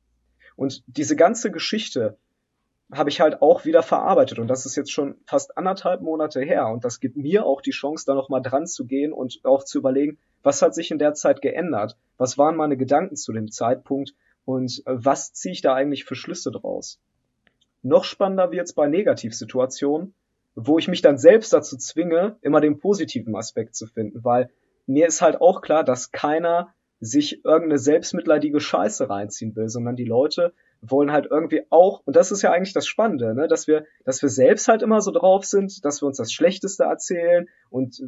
Und 0.55 0.83
diese 0.87 1.17
ganze 1.17 1.51
Geschichte 1.51 2.19
habe 2.93 3.11
ich 3.11 3.21
halt 3.21 3.41
auch 3.43 3.65
wieder 3.65 3.83
verarbeitet 3.83 4.39
und 4.39 4.49
das 4.49 4.67
ist 4.67 4.77
jetzt 4.77 4.91
schon 4.91 5.17
fast 5.25 5.57
anderthalb 5.57 6.01
Monate 6.01 6.41
her 6.41 6.69
und 6.69 6.85
das 6.85 7.01
gibt 7.01 7.17
mir 7.17 7.47
auch 7.47 7.61
die 7.61 7.71
Chance, 7.71 8.05
da 8.07 8.15
nochmal 8.15 8.43
dran 8.43 8.67
zu 8.67 8.87
gehen 8.87 9.13
und 9.13 9.41
auch 9.45 9.65
zu 9.65 9.79
überlegen, 9.79 10.19
was 10.43 10.63
hat 10.63 10.75
sich 10.75 10.91
in 10.91 10.99
der 10.99 11.15
Zeit 11.15 11.43
geändert? 11.43 11.97
Was 12.17 12.39
waren 12.39 12.57
meine 12.57 12.77
Gedanken 12.77 13.17
zu 13.17 13.33
dem 13.33 13.51
Zeitpunkt 13.51 14.15
und 14.45 14.83
äh, 14.87 14.93
was 14.97 15.33
ziehe 15.33 15.53
ich 15.53 15.61
da 15.61 15.75
eigentlich 15.75 16.05
für 16.05 16.17
Schlüsse 16.17 16.51
draus? 16.51 17.01
Noch 17.83 18.05
spannender 18.05 18.51
wird's 18.51 18.73
bei 18.73 18.87
Negativsituationen, 18.89 20.15
wo 20.55 20.79
ich 20.79 20.89
mich 20.89 21.03
dann 21.03 21.19
selbst 21.19 21.53
dazu 21.53 21.77
zwinge, 21.77 22.37
immer 22.43 22.61
den 22.61 22.79
positiven 22.79 23.37
Aspekt 23.37 23.75
zu 23.75 23.87
finden, 23.87 24.25
weil 24.25 24.51
mir 24.87 25.07
ist 25.07 25.23
halt 25.23 25.41
auch 25.41 25.61
klar, 25.63 25.85
dass 25.85 26.11
keiner 26.11 26.75
sich 27.01 27.45
irgendeine 27.45 27.79
selbstmitleidige 27.79 28.61
Scheiße 28.61 29.09
reinziehen 29.09 29.57
will, 29.57 29.69
sondern 29.69 29.97
die 29.97 30.05
Leute 30.05 30.53
wollen 30.83 31.13
halt 31.13 31.27
irgendwie 31.31 31.63
auch, 31.71 32.03
und 32.05 32.17
das 32.17 32.31
ist 32.31 32.43
ja 32.43 32.53
eigentlich 32.53 32.75
das 32.75 32.87
Spannende, 32.87 33.35
ne, 33.35 33.49
dass 33.49 33.67
wir, 33.67 33.85
dass 34.05 34.23
wir 34.23 34.29
selbst 34.29 34.69
halt 34.69 34.83
immer 34.83 35.01
so 35.01 35.11
drauf 35.11 35.45
sind, 35.45 35.85
dass 35.85 36.03
wir 36.03 36.07
uns 36.07 36.19
das 36.19 36.33
Schlechteste 36.33 36.85
erzählen 36.85 37.49
und 37.71 38.03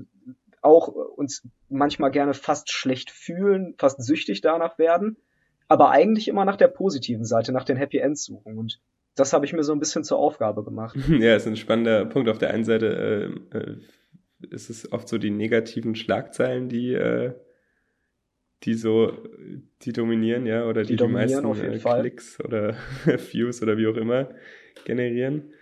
auch 0.63 0.89
uns 0.89 1.47
manchmal 1.69 2.11
gerne 2.11 2.35
fast 2.35 2.71
schlecht 2.71 3.11
fühlen, 3.11 3.75
fast 3.79 4.03
süchtig 4.03 4.41
danach 4.43 4.79
werden, 4.79 5.17
aber 5.69 5.91
eigentlich 5.91 6.29
immer 6.29 6.45
nach 6.45 6.57
der 6.57 6.69
positiven 6.69 7.25
Seite, 7.25 7.53
nach 7.53 7.65
den 7.65 7.77
Happy 7.77 7.99
Ends 7.99 8.25
suchen. 8.25 8.59
Und 8.59 8.81
das 9.15 9.33
habe 9.33 9.45
ich 9.45 9.53
mir 9.53 9.65
so 9.65 9.73
ein 9.73 9.81
bisschen 9.81 10.05
zur 10.05 10.19
Aufgabe 10.19 10.65
gemacht. 10.65 10.97
Ja, 11.09 11.35
ist 11.35 11.47
ein 11.47 11.57
spannender 11.57 12.05
Punkt. 12.07 12.29
Auf 12.29 12.39
der 12.39 12.51
einen 12.51 12.65
Seite 12.65 13.41
äh, 13.53 13.59
äh, 13.59 13.77
ist 14.51 14.71
es 14.71 14.93
oft 14.93 15.09
so 15.09 15.19
die 15.19 15.31
negativen 15.31 15.95
Schlagzeilen, 15.95 16.69
die 16.69 16.93
äh, 16.95 17.33
die 18.65 18.75
so, 18.75 19.13
die 19.83 19.93
dominieren, 19.93 20.47
ja, 20.47 20.67
oder 20.67 20.83
die 20.83 20.97
die, 20.97 21.05
die 21.05 21.09
meisten 21.11 21.45
äh, 21.45 21.79
Klicks 21.79 22.39
oder 22.41 22.77
Views 23.05 23.63
oder 23.63 23.77
wie 23.77 23.87
auch 23.87 23.97
immer 23.97 24.29
generieren. 24.85 25.53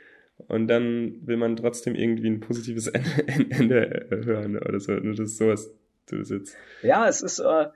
Und 0.49 0.69
dann 0.69 1.27
will 1.27 1.37
man 1.37 1.57
trotzdem 1.57 1.95
irgendwie 1.95 2.29
ein 2.29 2.41
positives 2.41 2.87
Ende, 3.49 4.07
hören 4.11 4.57
oder 4.57 4.81
so. 4.81 4.93
Nur 4.93 5.15
das 5.15 5.31
ist 5.31 5.39
sowas, 5.39 5.71
du 6.07 6.23
sitzt. 6.23 6.57
Ja, 6.83 7.09
es 7.09 7.23
ist, 7.23 7.39
äh, 7.41 7.69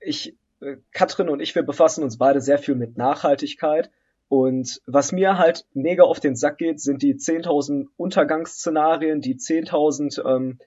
ich, 0.00 0.36
äh, 0.60 0.76
Katrin 0.92 1.28
und 1.28 1.40
ich, 1.40 1.54
wir 1.54 1.62
befassen 1.62 2.04
uns 2.04 2.18
beide 2.18 2.40
sehr 2.40 2.58
viel 2.58 2.74
mit 2.74 2.96
Nachhaltigkeit. 2.96 3.90
Und 4.28 4.80
was 4.86 5.12
mir 5.12 5.38
halt 5.38 5.66
mega 5.74 6.04
auf 6.04 6.20
den 6.20 6.36
Sack 6.36 6.58
geht, 6.58 6.80
sind 6.80 7.02
die 7.02 7.16
10.000 7.16 7.86
Untergangsszenarien, 7.96 9.20
die 9.20 9.34
10.000 9.34 10.24
ähm, 10.24 10.58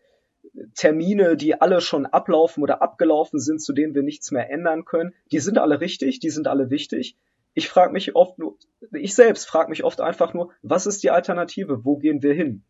Termine, 0.75 1.37
die 1.37 1.59
alle 1.59 1.81
schon 1.81 2.05
ablaufen 2.05 2.63
oder 2.63 2.81
abgelaufen 2.81 3.39
sind, 3.39 3.61
zu 3.61 3.73
denen 3.73 3.95
wir 3.95 4.03
nichts 4.03 4.31
mehr 4.31 4.49
ändern 4.49 4.85
können, 4.85 5.13
die 5.31 5.39
sind 5.39 5.57
alle 5.57 5.79
richtig, 5.81 6.19
die 6.19 6.29
sind 6.29 6.47
alle 6.47 6.69
wichtig. 6.69 7.17
Ich 7.53 7.69
frage 7.69 7.93
mich 7.93 8.15
oft 8.15 8.39
nur, 8.39 8.57
ich 8.91 9.15
selbst 9.15 9.47
frage 9.47 9.69
mich 9.69 9.83
oft 9.83 10.01
einfach 10.01 10.33
nur, 10.33 10.51
was 10.61 10.85
ist 10.85 11.03
die 11.03 11.11
Alternative? 11.11 11.85
Wo 11.85 11.97
gehen 11.97 12.23
wir 12.23 12.33
hin? 12.33 12.63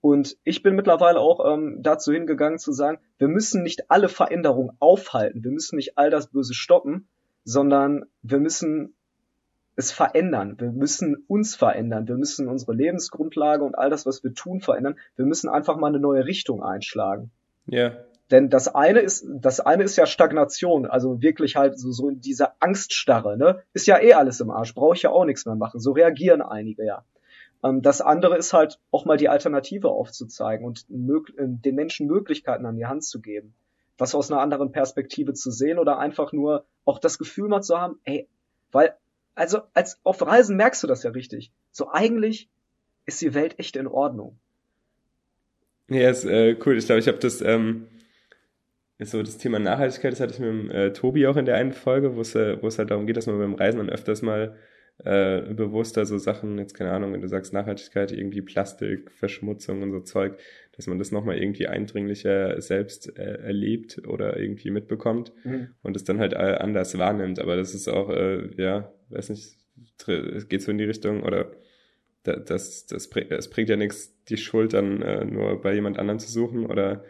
Und 0.00 0.38
ich 0.44 0.62
bin 0.62 0.76
mittlerweile 0.76 1.20
auch 1.20 1.44
ähm, 1.52 1.78
dazu 1.82 2.12
hingegangen 2.12 2.58
zu 2.58 2.72
sagen, 2.72 3.00
wir 3.18 3.28
müssen 3.28 3.62
nicht 3.62 3.90
alle 3.90 4.08
Veränderungen 4.08 4.76
aufhalten, 4.78 5.44
wir 5.44 5.50
müssen 5.50 5.76
nicht 5.76 5.98
all 5.98 6.10
das 6.10 6.28
Böse 6.28 6.54
stoppen, 6.54 7.08
sondern 7.44 8.06
wir 8.22 8.38
müssen 8.38 8.94
es 9.80 9.90
verändern. 9.90 10.54
Wir 10.58 10.70
müssen 10.70 11.24
uns 11.26 11.56
verändern. 11.56 12.06
Wir 12.06 12.16
müssen 12.16 12.48
unsere 12.48 12.72
Lebensgrundlage 12.72 13.64
und 13.64 13.76
all 13.76 13.90
das, 13.90 14.06
was 14.06 14.22
wir 14.22 14.32
tun, 14.32 14.60
verändern. 14.60 14.96
Wir 15.16 15.26
müssen 15.26 15.48
einfach 15.48 15.76
mal 15.76 15.88
eine 15.88 15.98
neue 15.98 16.24
Richtung 16.24 16.62
einschlagen. 16.62 17.32
Ja. 17.66 17.92
Denn 18.30 18.48
das 18.48 18.68
eine 18.72 19.00
ist, 19.00 19.26
das 19.28 19.58
eine 19.58 19.82
ist 19.82 19.96
ja 19.96 20.06
Stagnation, 20.06 20.86
also 20.86 21.20
wirklich 21.20 21.56
halt 21.56 21.76
so, 21.76 21.90
so 21.90 22.08
in 22.08 22.20
dieser 22.20 22.54
Angststarre, 22.60 23.36
ne? 23.36 23.62
Ist 23.72 23.88
ja 23.88 24.00
eh 24.00 24.14
alles 24.14 24.40
im 24.40 24.50
Arsch, 24.50 24.72
brauche 24.72 24.94
ich 24.94 25.02
ja 25.02 25.10
auch 25.10 25.24
nichts 25.24 25.46
mehr 25.46 25.56
machen. 25.56 25.80
So 25.80 25.90
reagieren 25.90 26.40
einige 26.40 26.86
ja. 26.86 27.04
Ähm, 27.64 27.82
das 27.82 28.00
andere 28.00 28.36
ist 28.36 28.52
halt 28.52 28.78
auch 28.92 29.04
mal 29.04 29.16
die 29.16 29.28
Alternative 29.28 29.88
aufzuzeigen 29.88 30.64
und 30.64 30.86
den 30.88 31.74
Menschen 31.74 32.06
Möglichkeiten 32.06 32.66
an 32.66 32.76
die 32.76 32.86
Hand 32.86 33.02
zu 33.02 33.20
geben. 33.20 33.52
was 34.00 34.14
aus 34.14 34.30
einer 34.32 34.40
anderen 34.40 34.72
Perspektive 34.72 35.34
zu 35.34 35.50
sehen 35.50 35.78
oder 35.78 35.98
einfach 35.98 36.32
nur 36.32 36.64
auch 36.84 36.98
das 36.98 37.18
Gefühl 37.18 37.48
mal 37.48 37.60
zu 37.60 37.78
haben, 37.78 38.00
ey, 38.04 38.28
weil, 38.72 38.94
also 39.34 39.62
als 39.74 40.00
auf 40.02 40.22
Reisen 40.22 40.56
merkst 40.56 40.82
du 40.82 40.86
das 40.86 41.02
ja 41.02 41.10
richtig. 41.10 41.52
So 41.70 41.90
eigentlich 41.90 42.48
ist 43.06 43.20
die 43.20 43.34
Welt 43.34 43.58
echt 43.58 43.76
in 43.76 43.86
Ordnung. 43.86 44.38
Ja, 45.88 46.10
ist 46.10 46.24
äh, 46.24 46.56
cool. 46.64 46.76
Ich 46.78 46.86
glaube, 46.86 47.00
ich 47.00 47.08
habe 47.08 47.18
das 47.18 47.40
ähm, 47.40 47.88
so 48.98 49.22
das 49.22 49.38
Thema 49.38 49.58
Nachhaltigkeit, 49.58 50.12
das 50.12 50.20
hatte 50.20 50.34
ich 50.34 50.40
mit 50.40 50.48
dem, 50.48 50.70
äh, 50.70 50.92
Tobi 50.92 51.26
auch 51.26 51.36
in 51.36 51.46
der 51.46 51.56
einen 51.56 51.72
Folge, 51.72 52.16
wo 52.16 52.20
es 52.20 52.34
äh, 52.34 52.62
wo 52.62 52.66
es 52.68 52.78
halt 52.78 52.90
darum 52.90 53.06
geht, 53.06 53.16
dass 53.16 53.26
man 53.26 53.38
beim 53.38 53.54
Reisen 53.54 53.78
dann 53.78 53.90
öfters 53.90 54.22
mal 54.22 54.56
äh, 55.04 55.42
bewusster 55.54 56.04
so 56.06 56.18
Sachen, 56.18 56.58
jetzt 56.58 56.74
keine 56.74 56.92
Ahnung, 56.92 57.12
wenn 57.12 57.20
du 57.20 57.28
sagst 57.28 57.52
Nachhaltigkeit, 57.52 58.12
irgendwie 58.12 58.42
Plastik, 58.42 59.10
Verschmutzung 59.12 59.82
und 59.82 59.92
so 59.92 60.00
Zeug, 60.00 60.38
dass 60.72 60.86
man 60.86 60.98
das 60.98 61.10
nochmal 61.10 61.38
irgendwie 61.38 61.66
eindringlicher 61.66 62.60
selbst 62.60 63.16
äh, 63.18 63.38
erlebt 63.42 64.02
oder 64.06 64.38
irgendwie 64.38 64.70
mitbekommt 64.70 65.32
mhm. 65.44 65.68
und 65.82 65.96
es 65.96 66.04
dann 66.04 66.18
halt 66.18 66.32
äh, 66.34 66.56
anders 66.58 66.98
wahrnimmt. 66.98 67.38
Aber 67.38 67.56
das 67.56 67.74
ist 67.74 67.88
auch, 67.88 68.10
äh, 68.10 68.48
ja, 68.56 68.92
weiß 69.08 69.30
nicht, 69.30 69.56
es 70.06 70.48
geht 70.48 70.62
so 70.62 70.70
in 70.70 70.78
die 70.78 70.84
Richtung 70.84 71.22
oder 71.22 71.50
das, 72.22 72.44
das, 72.44 72.86
das, 72.86 73.10
es 73.30 73.50
bringt 73.50 73.70
ja 73.70 73.76
nichts, 73.76 74.14
die 74.24 74.36
Schuld 74.36 74.74
dann 74.74 75.00
äh, 75.02 75.24
nur 75.24 75.60
bei 75.60 75.74
jemand 75.74 75.98
anderem 75.98 76.18
zu 76.18 76.30
suchen 76.30 76.66
oder 76.66 77.04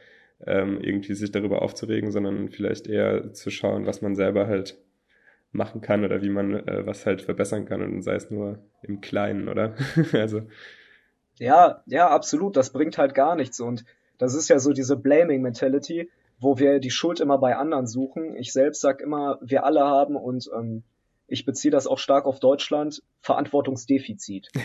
ähm, 0.46 0.80
irgendwie 0.80 1.14
sich 1.14 1.32
darüber 1.32 1.62
aufzuregen, 1.62 2.12
sondern 2.12 2.48
vielleicht 2.48 2.86
eher 2.86 3.32
zu 3.32 3.50
schauen, 3.50 3.86
was 3.86 4.02
man 4.02 4.14
selber 4.14 4.46
halt 4.46 4.78
machen 5.52 5.80
kann 5.80 6.04
oder 6.04 6.22
wie 6.22 6.30
man 6.30 6.54
äh, 6.66 6.86
was 6.86 7.06
halt 7.06 7.22
verbessern 7.22 7.66
kann 7.66 7.82
und 7.82 8.02
sei 8.02 8.14
es 8.14 8.30
nur 8.30 8.58
im 8.82 9.00
Kleinen, 9.00 9.48
oder? 9.48 9.74
also. 10.12 10.42
Ja, 11.38 11.82
ja, 11.86 12.08
absolut. 12.08 12.56
Das 12.56 12.70
bringt 12.70 12.98
halt 12.98 13.14
gar 13.14 13.34
nichts 13.34 13.60
und 13.60 13.84
das 14.18 14.34
ist 14.34 14.48
ja 14.48 14.58
so 14.58 14.72
diese 14.72 14.96
Blaming 14.96 15.42
Mentality, 15.42 16.10
wo 16.38 16.58
wir 16.58 16.78
die 16.78 16.90
Schuld 16.90 17.20
immer 17.20 17.38
bei 17.38 17.56
anderen 17.56 17.86
suchen. 17.86 18.36
Ich 18.36 18.52
selbst 18.52 18.80
sag 18.80 19.00
immer, 19.00 19.38
wir 19.40 19.64
alle 19.64 19.80
haben 19.80 20.16
und 20.16 20.50
ähm, 20.54 20.82
ich 21.26 21.44
beziehe 21.44 21.72
das 21.72 21.86
auch 21.86 21.98
stark 21.98 22.26
auf 22.26 22.40
Deutschland, 22.40 23.02
Verantwortungsdefizit. 23.20 24.48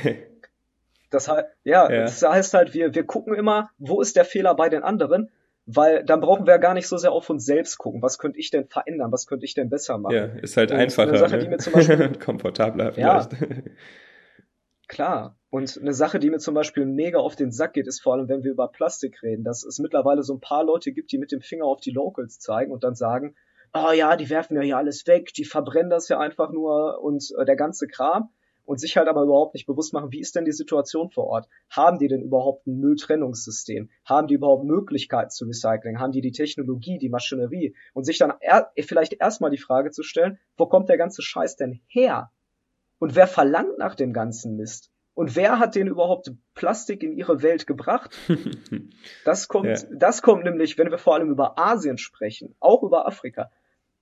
Das 1.12 1.30
heißt, 1.30 1.46
ja, 1.64 1.90
ja, 1.90 2.02
das 2.02 2.22
heißt 2.22 2.54
halt, 2.56 2.74
wir, 2.74 2.94
wir 2.94 3.06
gucken 3.06 3.36
immer, 3.36 3.70
wo 3.78 4.02
ist 4.02 4.18
der 4.18 4.26
Fehler 4.26 4.54
bei 4.56 4.68
den 4.68 4.84
anderen 4.84 5.30
weil 5.66 6.04
dann 6.04 6.22
brauchen 6.22 6.46
wir 6.46 6.60
gar 6.60 6.74
nicht 6.74 6.88
so 6.88 6.98
sehr 6.98 7.12
auf 7.12 7.30
uns 7.30 7.46
selbst 7.46 7.78
gucken. 7.78 8.02
Was 8.02 8.18
könnte 8.20 8.40
ich 8.40 8.52
denn 8.52 8.68
verändern? 8.68 9.12
Was 9.12 9.26
könnte 9.26 9.46
ich 9.46 9.56
denn 9.56 9.70
besser 9.70 9.98
machen? 9.98 10.16
Ja, 10.16 10.26
ist 10.26 10.58
halt 10.58 10.72
und 10.72 10.78
einfacher. 10.78 11.10
Eine 11.10 11.18
Sache, 11.18 11.38
ne? 11.38 11.44
die 11.44 11.48
mir 11.50 11.58
zum 11.58 11.74
Beispiel, 11.74 12.14
komfortabler 12.20 12.94
vielleicht. 12.94 13.34
Ja, 13.34 13.40
klar. 14.88 15.38
Und 15.50 15.80
eine 15.82 15.94
Sache, 15.94 16.20
die 16.20 16.30
mir 16.30 16.40
zum 16.40 16.54
Beispiel 16.54 16.86
mega 16.86 17.18
auf 17.18 17.36
den 17.36 17.52
Sack 17.52 17.74
geht, 17.74 17.88
ist 17.88 18.02
vor 18.02 18.14
allem, 18.14 18.30
wenn 18.30 18.44
wir 18.44 18.52
über 18.52 18.68
Plastik 18.68 19.24
reden, 19.24 19.44
dass 19.44 19.64
es 19.64 19.80
mittlerweile 19.80 20.22
so 20.22 20.36
ein 20.36 20.42
paar 20.42 20.64
Leute 20.64 20.92
gibt, 20.92 21.12
die 21.12 21.18
mit 21.18 21.32
dem 21.32 21.42
Finger 21.42 21.66
auf 21.66 21.80
die 21.80 21.92
Locals 21.92 22.40
zeigen 22.40 22.72
und 22.72 22.84
dann 22.84 22.94
sagen, 22.94 23.36
oh 23.74 23.92
ja, 23.92 24.16
die 24.16 24.30
werfen 24.30 24.56
ja 24.56 24.62
hier 24.62 24.78
alles 24.78 25.08
weg, 25.08 25.34
die 25.34 25.46
verbrennen 25.46 25.90
das 25.90 26.10
ja 26.10 26.20
einfach 26.20 26.52
nur 26.52 27.02
und 27.02 27.34
äh, 27.40 27.46
der 27.46 27.56
ganze 27.56 27.88
Kram 27.88 28.30
und 28.66 28.80
sich 28.80 28.98
halt 28.98 29.08
aber 29.08 29.24
überhaupt 29.24 29.54
nicht 29.54 29.66
bewusst 29.66 29.94
machen, 29.94 30.12
wie 30.12 30.20
ist 30.20 30.36
denn 30.36 30.46
die 30.46 30.52
Situation 30.52 31.10
vor 31.10 31.26
Ort? 31.28 31.48
Haben 31.70 32.00
die 32.00 32.08
denn 32.08 32.22
überhaupt 32.22 32.68
ein 32.68 32.80
Mülltrennungssystem? 32.80 33.90
Haben 34.04 34.28
die 34.28 34.36
überhaupt 34.36 34.66
Möglichkeiten 34.66 35.30
zu 35.30 35.46
Recycling? 35.46 36.00
Haben 36.00 36.12
die 36.12 36.22
die 36.22 36.32
Technologie, 36.32 36.98
die 36.98 37.10
Maschinerie? 37.10 37.76
Und 37.94 38.04
sich 38.06 38.18
dann 38.18 38.34
er 38.40 38.72
vielleicht 38.80 39.14
erstmal 39.14 39.52
die 39.52 39.58
Frage 39.58 39.92
zu 39.92 40.04
stellen, 40.04 40.40
wo 40.58 40.66
kommt 40.66 40.90
der 40.90 40.98
ganze 40.98 41.22
Scheiß 41.22 41.56
denn 41.56 41.82
her? 41.88 42.32
Und 43.00 43.16
wer 43.16 43.28
verlangt 43.28 43.78
nach 43.78 43.96
dem 43.96 44.14
ganzen 44.14 44.56
Mist? 44.56 44.92
Und 45.14 45.36
wer 45.38 45.60
hat 45.60 45.76
den 45.76 45.88
überhaupt 45.88 46.32
Plastik 46.56 47.02
in 47.02 47.14
ihre 47.14 47.42
Welt 47.42 47.68
gebracht? 47.68 48.16
Das 49.24 49.48
kommt, 49.48 49.68
ja. 49.68 49.88
das 49.92 50.22
kommt 50.22 50.44
nämlich, 50.44 50.78
wenn 50.78 50.92
wir 50.92 50.98
vor 50.98 51.16
allem 51.16 51.30
über 51.30 51.58
Asien 51.58 51.98
sprechen, 51.98 52.56
auch 52.60 52.84
über 52.84 53.08
Afrika. 53.08 53.50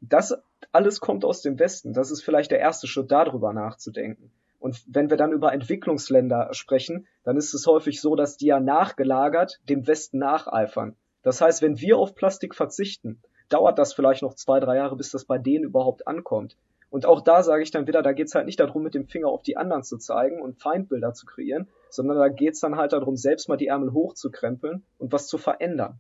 Das 0.02 0.34
alles 0.72 1.00
kommt 1.00 1.24
aus 1.24 1.42
dem 1.42 1.60
Westen. 1.60 1.94
Das 1.94 2.12
ist 2.12 2.24
vielleicht 2.24 2.52
der 2.52 2.60
erste 2.60 2.88
Schritt, 2.88 3.12
darüber 3.12 3.54
nachzudenken. 3.54 4.32
Und 4.64 4.82
wenn 4.88 5.10
wir 5.10 5.18
dann 5.18 5.34
über 5.34 5.52
Entwicklungsländer 5.52 6.54
sprechen, 6.54 7.06
dann 7.26 7.36
ist 7.36 7.54
es 7.54 7.68
häufig 7.68 8.00
so, 8.00 8.16
dass 8.16 8.38
die 8.38 8.46
ja 8.46 8.62
nachgelagert 8.62 9.60
dem 9.68 9.86
Westen 9.88 10.20
nacheifern. 10.20 10.96
Das 11.22 11.42
heißt, 11.42 11.62
wenn 11.62 11.82
wir 11.82 11.98
auf 11.98 12.16
Plastik 12.16 12.56
verzichten, 12.56 13.22
dauert 13.50 13.78
das 13.78 13.92
vielleicht 13.92 14.22
noch 14.22 14.36
zwei, 14.36 14.62
drei 14.62 14.78
Jahre, 14.78 14.96
bis 14.96 15.12
das 15.12 15.26
bei 15.26 15.38
denen 15.38 15.66
überhaupt 15.66 16.08
ankommt. 16.08 16.56
Und 16.90 17.06
auch 17.06 17.20
da 17.20 17.44
sage 17.44 17.62
ich 17.62 17.72
dann 17.72 17.88
wieder, 17.88 18.02
da 18.02 18.14
geht's 18.14 18.36
halt 18.36 18.46
nicht 18.46 18.62
darum, 18.62 18.84
mit 18.84 18.94
dem 18.94 19.06
Finger 19.06 19.28
auf 19.28 19.44
die 19.44 19.58
anderen 19.58 19.84
zu 19.84 19.98
zeigen 19.98 20.42
und 20.42 20.62
Feindbilder 20.62 21.12
zu 21.12 21.26
kreieren, 21.26 21.68
sondern 21.90 22.18
da 22.18 22.30
geht's 22.30 22.62
dann 22.62 22.78
halt 22.78 22.94
darum, 22.94 23.18
selbst 23.18 23.50
mal 23.50 23.58
die 23.58 23.68
Ärmel 23.68 23.92
hochzukrempeln 23.92 24.86
und 24.98 25.12
was 25.12 25.28
zu 25.28 25.38
verändern. 25.38 26.00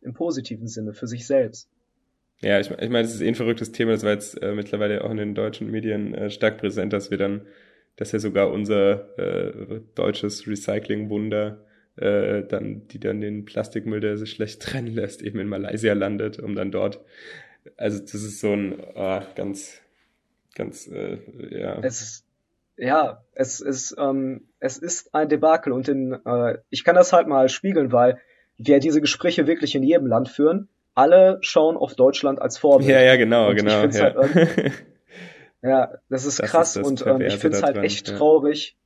Im 0.00 0.12
positiven 0.12 0.66
Sinne, 0.66 0.92
für 0.92 1.06
sich 1.06 1.24
selbst. 1.24 1.70
Ja, 2.44 2.60
ich, 2.60 2.70
ich 2.70 2.90
meine, 2.90 3.06
es 3.06 3.14
ist 3.14 3.22
eh 3.22 3.28
ein 3.28 3.34
verrücktes 3.34 3.72
Thema, 3.72 3.92
das 3.92 4.02
war 4.02 4.10
jetzt 4.10 4.40
äh, 4.42 4.52
mittlerweile 4.52 5.02
auch 5.02 5.10
in 5.10 5.16
den 5.16 5.34
deutschen 5.34 5.70
Medien 5.70 6.12
äh, 6.12 6.28
stark 6.28 6.58
präsent, 6.58 6.92
dass 6.92 7.10
wir 7.10 7.16
dann, 7.16 7.46
dass 7.96 8.12
ja 8.12 8.18
sogar 8.18 8.50
unser 8.50 9.18
äh, 9.18 9.80
deutsches 9.94 10.46
Recycling-Wunder 10.46 11.64
äh, 11.96 12.42
dann, 12.42 12.86
die 12.88 13.00
dann 13.00 13.22
den 13.22 13.46
Plastikmüll, 13.46 14.00
der 14.00 14.18
sich 14.18 14.32
schlecht 14.32 14.60
trennen 14.62 14.94
lässt, 14.94 15.22
eben 15.22 15.38
in 15.38 15.48
Malaysia 15.48 15.94
landet, 15.94 16.38
um 16.38 16.54
dann 16.54 16.70
dort, 16.70 17.00
also 17.78 17.98
das 17.98 18.12
ist 18.12 18.40
so 18.40 18.52
ein 18.52 18.78
oh, 18.94 19.22
ganz, 19.36 19.80
ganz, 20.54 20.86
äh, 20.86 21.16
ja. 21.48 21.80
Es 21.80 22.26
ja, 22.76 23.22
es 23.32 23.60
ist, 23.60 23.94
ähm, 23.98 24.48
es 24.58 24.76
ist 24.76 25.14
ein 25.14 25.28
Debakel 25.30 25.72
und 25.72 25.88
in, 25.88 26.12
äh, 26.26 26.58
ich 26.68 26.84
kann 26.84 26.96
das 26.96 27.12
halt 27.14 27.26
mal 27.26 27.48
spiegeln, 27.48 27.90
weil 27.90 28.20
wir 28.58 28.80
diese 28.80 29.00
Gespräche 29.00 29.46
wirklich 29.46 29.74
in 29.76 29.82
jedem 29.82 30.08
Land 30.08 30.28
führen 30.28 30.68
alle 30.94 31.38
schauen 31.40 31.76
auf 31.76 31.94
Deutschland 31.94 32.40
als 32.40 32.58
Vorbild. 32.58 32.90
Ja, 32.90 33.00
ja, 33.00 33.16
genau, 33.16 33.50
und 33.50 33.56
genau. 33.56 33.84
Ja. 33.84 34.14
Halt 34.14 34.72
ja, 35.62 35.92
das 36.08 36.24
ist 36.24 36.40
das 36.40 36.50
krass 36.50 36.76
ist 36.76 36.82
das 36.82 37.02
und 37.02 37.06
ähm, 37.06 37.20
ich 37.20 37.36
finde 37.36 37.56
es 37.56 37.62
halt 37.62 37.76
echt 37.78 38.08
ja. 38.08 38.16
traurig. 38.16 38.76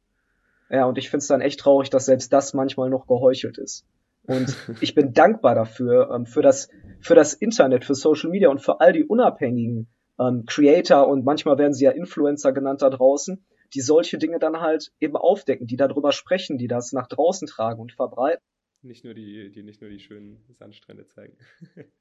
Ja, 0.70 0.84
und 0.84 0.98
ich 0.98 1.08
finde 1.08 1.22
es 1.22 1.28
dann 1.28 1.40
echt 1.40 1.60
traurig, 1.60 1.90
dass 1.90 2.06
selbst 2.06 2.32
das 2.32 2.52
manchmal 2.52 2.90
noch 2.90 3.06
geheuchelt 3.06 3.58
ist. 3.58 3.86
Und 4.26 4.54
ich 4.80 4.94
bin 4.94 5.12
dankbar 5.12 5.54
dafür, 5.54 6.10
ähm, 6.14 6.26
für 6.26 6.42
das, 6.42 6.68
für 7.00 7.14
das 7.14 7.34
Internet, 7.34 7.84
für 7.84 7.94
Social 7.94 8.30
Media 8.30 8.48
und 8.48 8.60
für 8.60 8.80
all 8.80 8.92
die 8.92 9.04
unabhängigen 9.04 9.88
ähm, 10.18 10.44
Creator 10.46 11.08
und 11.08 11.24
manchmal 11.24 11.58
werden 11.58 11.72
sie 11.72 11.84
ja 11.84 11.90
Influencer 11.92 12.52
genannt 12.52 12.82
da 12.82 12.90
draußen, 12.90 13.44
die 13.74 13.80
solche 13.80 14.18
Dinge 14.18 14.38
dann 14.38 14.60
halt 14.60 14.92
eben 15.00 15.16
aufdecken, 15.16 15.66
die 15.66 15.76
darüber 15.76 16.12
sprechen, 16.12 16.58
die 16.58 16.68
das 16.68 16.92
nach 16.92 17.06
draußen 17.06 17.46
tragen 17.48 17.80
und 17.80 17.92
verbreiten. 17.92 18.42
Nicht 18.82 19.04
nur 19.04 19.14
die, 19.14 19.50
die 19.50 19.62
nicht 19.62 19.80
nur 19.80 19.90
die 19.90 19.98
schönen 19.98 20.44
Sandstrände 20.50 21.06
zeigen. 21.06 21.36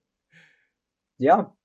ja, 1.18 1.56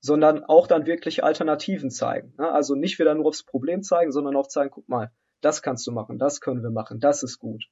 sondern 0.00 0.44
auch 0.44 0.66
dann 0.66 0.86
wirklich 0.86 1.24
Alternativen 1.24 1.90
zeigen. 1.90 2.34
Ne? 2.38 2.50
Also 2.50 2.74
nicht 2.74 2.98
wieder 2.98 3.14
nur 3.14 3.26
aufs 3.26 3.44
Problem 3.44 3.82
zeigen, 3.82 4.12
sondern 4.12 4.36
auch 4.36 4.48
zeigen, 4.48 4.70
guck 4.70 4.88
mal, 4.88 5.12
das 5.40 5.62
kannst 5.62 5.86
du 5.86 5.92
machen, 5.92 6.18
das 6.18 6.40
können 6.40 6.62
wir 6.62 6.70
machen, 6.70 7.00
das 7.00 7.22
ist 7.22 7.38
gut. 7.38 7.64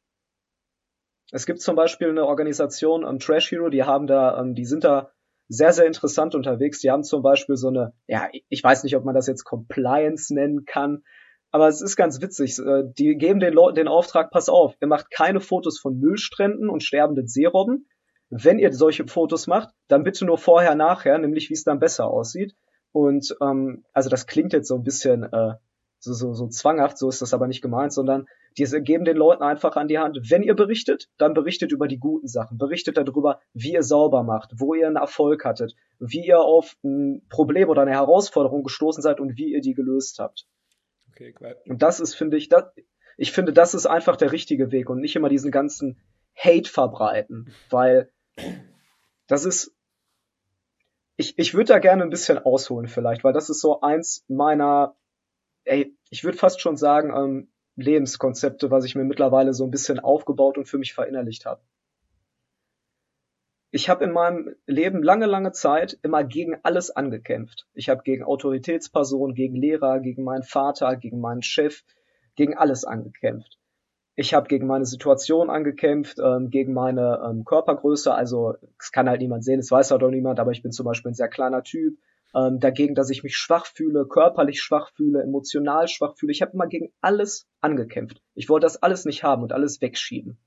Es 1.30 1.44
gibt 1.44 1.60
zum 1.60 1.76
Beispiel 1.76 2.08
eine 2.08 2.24
Organisation, 2.24 3.04
um, 3.04 3.18
Trash 3.18 3.50
Hero, 3.50 3.68
die 3.68 3.82
haben 3.82 4.06
da, 4.06 4.40
um, 4.40 4.54
die 4.54 4.64
sind 4.64 4.84
da 4.84 5.12
sehr, 5.48 5.72
sehr 5.72 5.86
interessant 5.86 6.34
unterwegs. 6.34 6.80
Die 6.80 6.90
haben 6.90 7.02
zum 7.02 7.22
Beispiel 7.22 7.56
so 7.56 7.68
eine, 7.68 7.94
ja, 8.06 8.28
ich 8.48 8.62
weiß 8.62 8.84
nicht, 8.84 8.96
ob 8.96 9.04
man 9.04 9.14
das 9.14 9.26
jetzt 9.26 9.44
Compliance 9.44 10.32
nennen 10.34 10.64
kann, 10.64 11.02
aber 11.50 11.68
es 11.68 11.80
ist 11.80 11.96
ganz 11.96 12.20
witzig. 12.20 12.58
Äh, 12.58 12.84
die 12.98 13.16
geben 13.16 13.40
den 13.40 13.54
Leuten 13.54 13.76
den 13.76 13.88
Auftrag, 13.88 14.30
pass 14.30 14.48
auf, 14.48 14.74
ihr 14.80 14.88
macht 14.88 15.10
keine 15.10 15.40
Fotos 15.40 15.78
von 15.78 15.98
Müllstränden 15.98 16.68
und 16.68 16.82
sterbenden 16.82 17.26
Seerobben. 17.26 17.88
Wenn 18.30 18.58
ihr 18.58 18.72
solche 18.72 19.06
Fotos 19.06 19.46
macht, 19.46 19.70
dann 19.88 20.04
bitte 20.04 20.26
nur 20.26 20.36
vorher, 20.36 20.74
nachher, 20.74 21.18
nämlich 21.18 21.48
wie 21.48 21.54
es 21.54 21.64
dann 21.64 21.78
besser 21.78 22.08
aussieht. 22.08 22.54
Und 22.92 23.34
ähm, 23.40 23.84
also 23.92 24.10
das 24.10 24.26
klingt 24.26 24.52
jetzt 24.52 24.68
so 24.68 24.74
ein 24.74 24.82
bisschen 24.82 25.22
äh, 25.22 25.54
so, 26.00 26.12
so, 26.12 26.32
so 26.32 26.48
zwanghaft, 26.48 26.98
so 26.98 27.08
ist 27.08 27.22
das 27.22 27.34
aber 27.34 27.48
nicht 27.48 27.62
gemeint, 27.62 27.92
sondern 27.92 28.26
die 28.56 28.64
geben 28.82 29.04
den 29.04 29.16
Leuten 29.16 29.42
einfach 29.42 29.76
an 29.76 29.88
die 29.88 29.98
Hand, 29.98 30.18
wenn 30.30 30.42
ihr 30.42 30.54
berichtet, 30.54 31.08
dann 31.18 31.34
berichtet 31.34 31.72
über 31.72 31.88
die 31.88 31.98
guten 31.98 32.28
Sachen, 32.28 32.58
berichtet 32.58 32.96
darüber, 32.96 33.40
wie 33.52 33.72
ihr 33.72 33.82
sauber 33.82 34.22
macht, 34.22 34.52
wo 34.56 34.74
ihr 34.74 34.86
einen 34.86 34.96
Erfolg 34.96 35.44
hattet, 35.44 35.74
wie 35.98 36.26
ihr 36.26 36.40
auf 36.40 36.76
ein 36.84 37.22
Problem 37.28 37.68
oder 37.68 37.82
eine 37.82 37.92
Herausforderung 37.92 38.62
gestoßen 38.62 39.02
seid 39.02 39.20
und 39.20 39.36
wie 39.36 39.52
ihr 39.52 39.60
die 39.60 39.74
gelöst 39.74 40.18
habt. 40.18 40.46
Okay, 41.18 41.32
geil. 41.32 41.56
Und 41.66 41.82
das 41.82 41.98
ist, 41.98 42.14
finde 42.14 42.36
ich, 42.36 42.48
das, 42.48 42.64
ich 43.16 43.32
finde, 43.32 43.52
das 43.52 43.74
ist 43.74 43.86
einfach 43.86 44.14
der 44.14 44.30
richtige 44.30 44.70
Weg 44.70 44.88
und 44.88 45.00
nicht 45.00 45.16
immer 45.16 45.28
diesen 45.28 45.50
ganzen 45.50 46.00
Hate 46.36 46.70
verbreiten, 46.70 47.52
weil 47.70 48.12
das 49.26 49.44
ist, 49.44 49.74
ich, 51.16 51.36
ich 51.36 51.54
würde 51.54 51.72
da 51.72 51.80
gerne 51.80 52.04
ein 52.04 52.10
bisschen 52.10 52.38
ausholen 52.38 52.86
vielleicht, 52.86 53.24
weil 53.24 53.32
das 53.32 53.50
ist 53.50 53.60
so 53.60 53.80
eins 53.80 54.24
meiner, 54.28 54.94
ey, 55.64 55.92
ich 56.08 56.22
würde 56.22 56.38
fast 56.38 56.60
schon 56.60 56.76
sagen, 56.76 57.10
ähm, 57.12 57.52
Lebenskonzepte, 57.74 58.70
was 58.70 58.84
ich 58.84 58.94
mir 58.94 59.02
mittlerweile 59.02 59.54
so 59.54 59.64
ein 59.64 59.72
bisschen 59.72 59.98
aufgebaut 59.98 60.56
und 60.56 60.68
für 60.68 60.78
mich 60.78 60.94
verinnerlicht 60.94 61.46
habe 61.46 61.60
ich 63.70 63.88
habe 63.90 64.04
in 64.04 64.12
meinem 64.12 64.54
Leben 64.66 65.02
lange, 65.02 65.26
lange 65.26 65.52
Zeit 65.52 65.98
immer 66.02 66.24
gegen 66.24 66.56
alles 66.62 66.90
angekämpft. 66.90 67.66
Ich 67.74 67.88
habe 67.88 68.02
gegen 68.02 68.24
Autoritätspersonen, 68.24 69.34
gegen 69.34 69.56
Lehrer, 69.56 70.00
gegen 70.00 70.24
meinen 70.24 70.42
Vater, 70.42 70.96
gegen 70.96 71.20
meinen 71.20 71.42
Chef, 71.42 71.82
gegen 72.34 72.56
alles 72.56 72.84
angekämpft. 72.84 73.58
ich 74.16 74.34
habe 74.34 74.48
gegen 74.48 74.66
meine 74.66 74.84
Situation 74.84 75.48
angekämpft, 75.50 76.18
ähm, 76.18 76.50
gegen 76.50 76.72
meine 76.72 77.20
ähm, 77.24 77.44
Körpergröße. 77.44 78.12
Also 78.12 78.54
es 78.78 78.90
kann 78.90 79.08
halt 79.08 79.20
niemand 79.20 79.44
sehen, 79.44 79.60
es 79.60 79.70
weiß 79.70 79.90
halt 79.90 80.02
auch 80.02 80.10
niemand, 80.10 80.40
aber 80.40 80.50
ich 80.50 80.62
bin 80.62 80.72
zum 80.72 80.86
Beispiel 80.86 81.12
ein 81.12 81.14
sehr 81.14 81.28
kleiner 81.28 81.62
Typ. 81.62 81.98
Ähm, 82.34 82.58
dagegen, 82.58 82.94
dass 82.94 83.10
ich 83.10 83.22
mich 83.22 83.36
schwach 83.36 83.66
fühle, 83.66 84.06
körperlich 84.06 84.60
schwach 84.60 84.90
fühle, 84.94 85.22
emotional 85.22 85.88
schwach 85.88 86.16
fühle. 86.16 86.32
Ich 86.32 86.42
habe 86.42 86.52
immer 86.52 86.66
gegen 86.66 86.92
alles 87.00 87.46
angekämpft. 87.60 88.20
Ich 88.34 88.48
wollte 88.48 88.64
das 88.66 88.82
alles 88.82 89.04
nicht 89.04 89.22
haben 89.24 89.42
und 89.42 89.52
alles 89.52 89.80
wegschieben. 89.80 90.38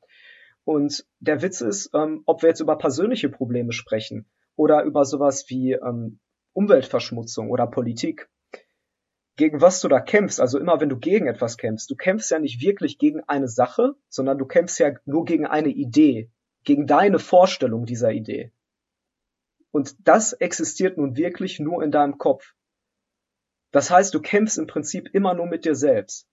Und 0.64 1.06
der 1.20 1.42
Witz 1.42 1.62
ist, 1.62 1.90
ähm, 1.94 2.24
ob 2.26 2.42
wir 2.42 2.50
jetzt 2.50 2.60
über 2.60 2.78
persönliche 2.78 3.30
Probleme 3.30 3.72
sprechen 3.72 4.30
oder 4.56 4.84
über 4.84 5.06
sowas 5.06 5.46
wie 5.50 5.74
ähm, 5.74 6.20
Umweltverschmutzung 6.54 7.50
oder 7.50 7.68
Politik, 7.68 8.30
gegen 9.38 9.62
was 9.62 9.82
du 9.82 9.88
da 9.88 10.00
kämpfst, 10.00 10.40
also 10.40 10.60
immer 10.60 10.80
wenn 10.82 10.90
du 10.90 10.98
gegen 10.98 11.28
etwas 11.28 11.58
kämpfst, 11.58 11.90
du 11.90 11.96
kämpfst 11.96 12.30
ja 12.32 12.40
nicht 12.40 12.62
wirklich 12.62 12.98
gegen 13.00 13.24
eine 13.24 13.48
Sache, 13.48 13.96
sondern 14.10 14.38
du 14.38 14.46
kämpfst 14.46 14.80
ja 14.80 14.94
nur 15.06 15.26
gegen 15.26 15.48
eine 15.48 15.70
Idee, 15.70 16.30
gegen 16.64 16.86
deine 16.86 17.18
Vorstellung 17.18 17.86
dieser 17.86 18.12
Idee. 18.12 18.52
Und 19.72 19.96
das 20.08 20.34
existiert 20.34 20.98
nun 20.98 21.16
wirklich 21.16 21.60
nur 21.60 21.82
in 21.84 21.92
deinem 21.92 22.18
Kopf. 22.18 22.54
Das 23.72 23.90
heißt, 23.90 24.14
du 24.14 24.22
kämpfst 24.22 24.58
im 24.58 24.68
Prinzip 24.68 25.10
immer 25.14 25.34
nur 25.34 25.48
mit 25.48 25.64
dir 25.66 25.76
selbst. 25.76 26.28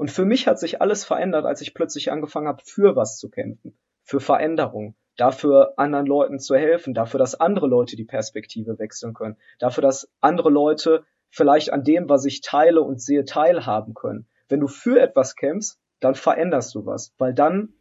Und 0.00 0.10
für 0.10 0.24
mich 0.24 0.46
hat 0.46 0.58
sich 0.58 0.80
alles 0.80 1.04
verändert, 1.04 1.44
als 1.44 1.60
ich 1.60 1.74
plötzlich 1.74 2.10
angefangen 2.10 2.48
habe, 2.48 2.62
für 2.64 2.96
was 2.96 3.18
zu 3.18 3.28
kämpfen, 3.28 3.76
für 4.02 4.18
Veränderung, 4.18 4.94
dafür 5.18 5.74
anderen 5.76 6.06
Leuten 6.06 6.38
zu 6.38 6.56
helfen, 6.56 6.94
dafür, 6.94 7.18
dass 7.18 7.38
andere 7.38 7.66
Leute 7.66 7.96
die 7.96 8.06
Perspektive 8.06 8.78
wechseln 8.78 9.12
können, 9.12 9.36
dafür, 9.58 9.82
dass 9.82 10.10
andere 10.22 10.48
Leute 10.48 11.04
vielleicht 11.28 11.70
an 11.70 11.84
dem, 11.84 12.08
was 12.08 12.24
ich 12.24 12.40
teile 12.40 12.80
und 12.80 13.02
sehe, 13.02 13.26
teilhaben 13.26 13.92
können. 13.92 14.26
Wenn 14.48 14.60
du 14.60 14.68
für 14.68 14.98
etwas 14.98 15.36
kämpfst, 15.36 15.78
dann 16.00 16.14
veränderst 16.14 16.74
du 16.74 16.86
was, 16.86 17.12
weil 17.18 17.34
dann 17.34 17.74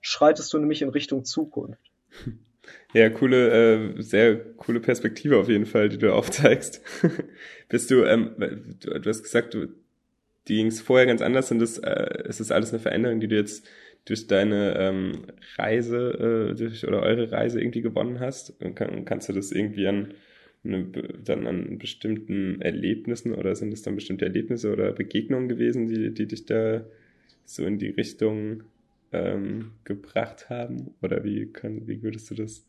schreitest 0.00 0.52
du 0.52 0.58
nämlich 0.58 0.82
in 0.82 0.90
Richtung 0.90 1.24
Zukunft. 1.24 1.82
Ja, 2.92 3.10
coole, 3.10 3.94
äh, 3.96 4.02
sehr 4.02 4.54
coole 4.54 4.80
Perspektive 4.80 5.38
auf 5.38 5.48
jeden 5.48 5.66
Fall, 5.66 5.88
die 5.88 5.98
du 5.98 6.12
aufzeigst. 6.12 6.82
Bist 7.68 7.92
du, 7.92 8.02
ähm, 8.02 8.34
du, 8.80 8.98
du 8.98 9.08
hast 9.08 9.22
gesagt, 9.22 9.54
du, 9.54 9.68
die 10.48 10.56
ging 10.56 10.66
es 10.66 10.80
vorher 10.80 11.06
ganz 11.06 11.22
anders 11.22 11.50
und 11.50 11.58
das, 11.58 11.78
äh, 11.78 12.28
ist 12.28 12.40
das 12.40 12.50
alles 12.50 12.72
eine 12.72 12.80
Veränderung, 12.80 13.20
die 13.20 13.28
du 13.28 13.36
jetzt 13.36 13.66
durch 14.04 14.28
deine 14.28 14.76
ähm, 14.78 15.26
Reise 15.56 16.52
äh, 16.52 16.54
durch, 16.54 16.86
oder 16.86 17.02
eure 17.02 17.32
Reise 17.32 17.60
irgendwie 17.60 17.82
gewonnen 17.82 18.20
hast? 18.20 18.60
Und 18.62 18.76
kann, 18.76 19.04
kannst 19.04 19.28
du 19.28 19.32
das 19.32 19.52
irgendwie 19.52 19.88
an 19.88 20.14
eine, 20.64 20.84
dann 21.24 21.46
an 21.46 21.78
bestimmten 21.78 22.60
Erlebnissen 22.60 23.34
oder 23.34 23.54
sind 23.54 23.72
es 23.72 23.82
dann 23.82 23.96
bestimmte 23.96 24.24
Erlebnisse 24.24 24.72
oder 24.72 24.92
Begegnungen 24.92 25.48
gewesen, 25.48 25.86
die, 25.86 26.14
die 26.14 26.26
dich 26.26 26.46
da 26.46 26.84
so 27.44 27.64
in 27.64 27.78
die 27.78 27.90
Richtung 27.90 28.62
ähm, 29.12 29.72
gebracht 29.84 30.50
haben? 30.50 30.94
Oder 31.02 31.24
wie, 31.24 31.46
kann, 31.46 31.86
wie 31.88 32.02
würdest 32.02 32.30
du 32.30 32.34
das? 32.34 32.64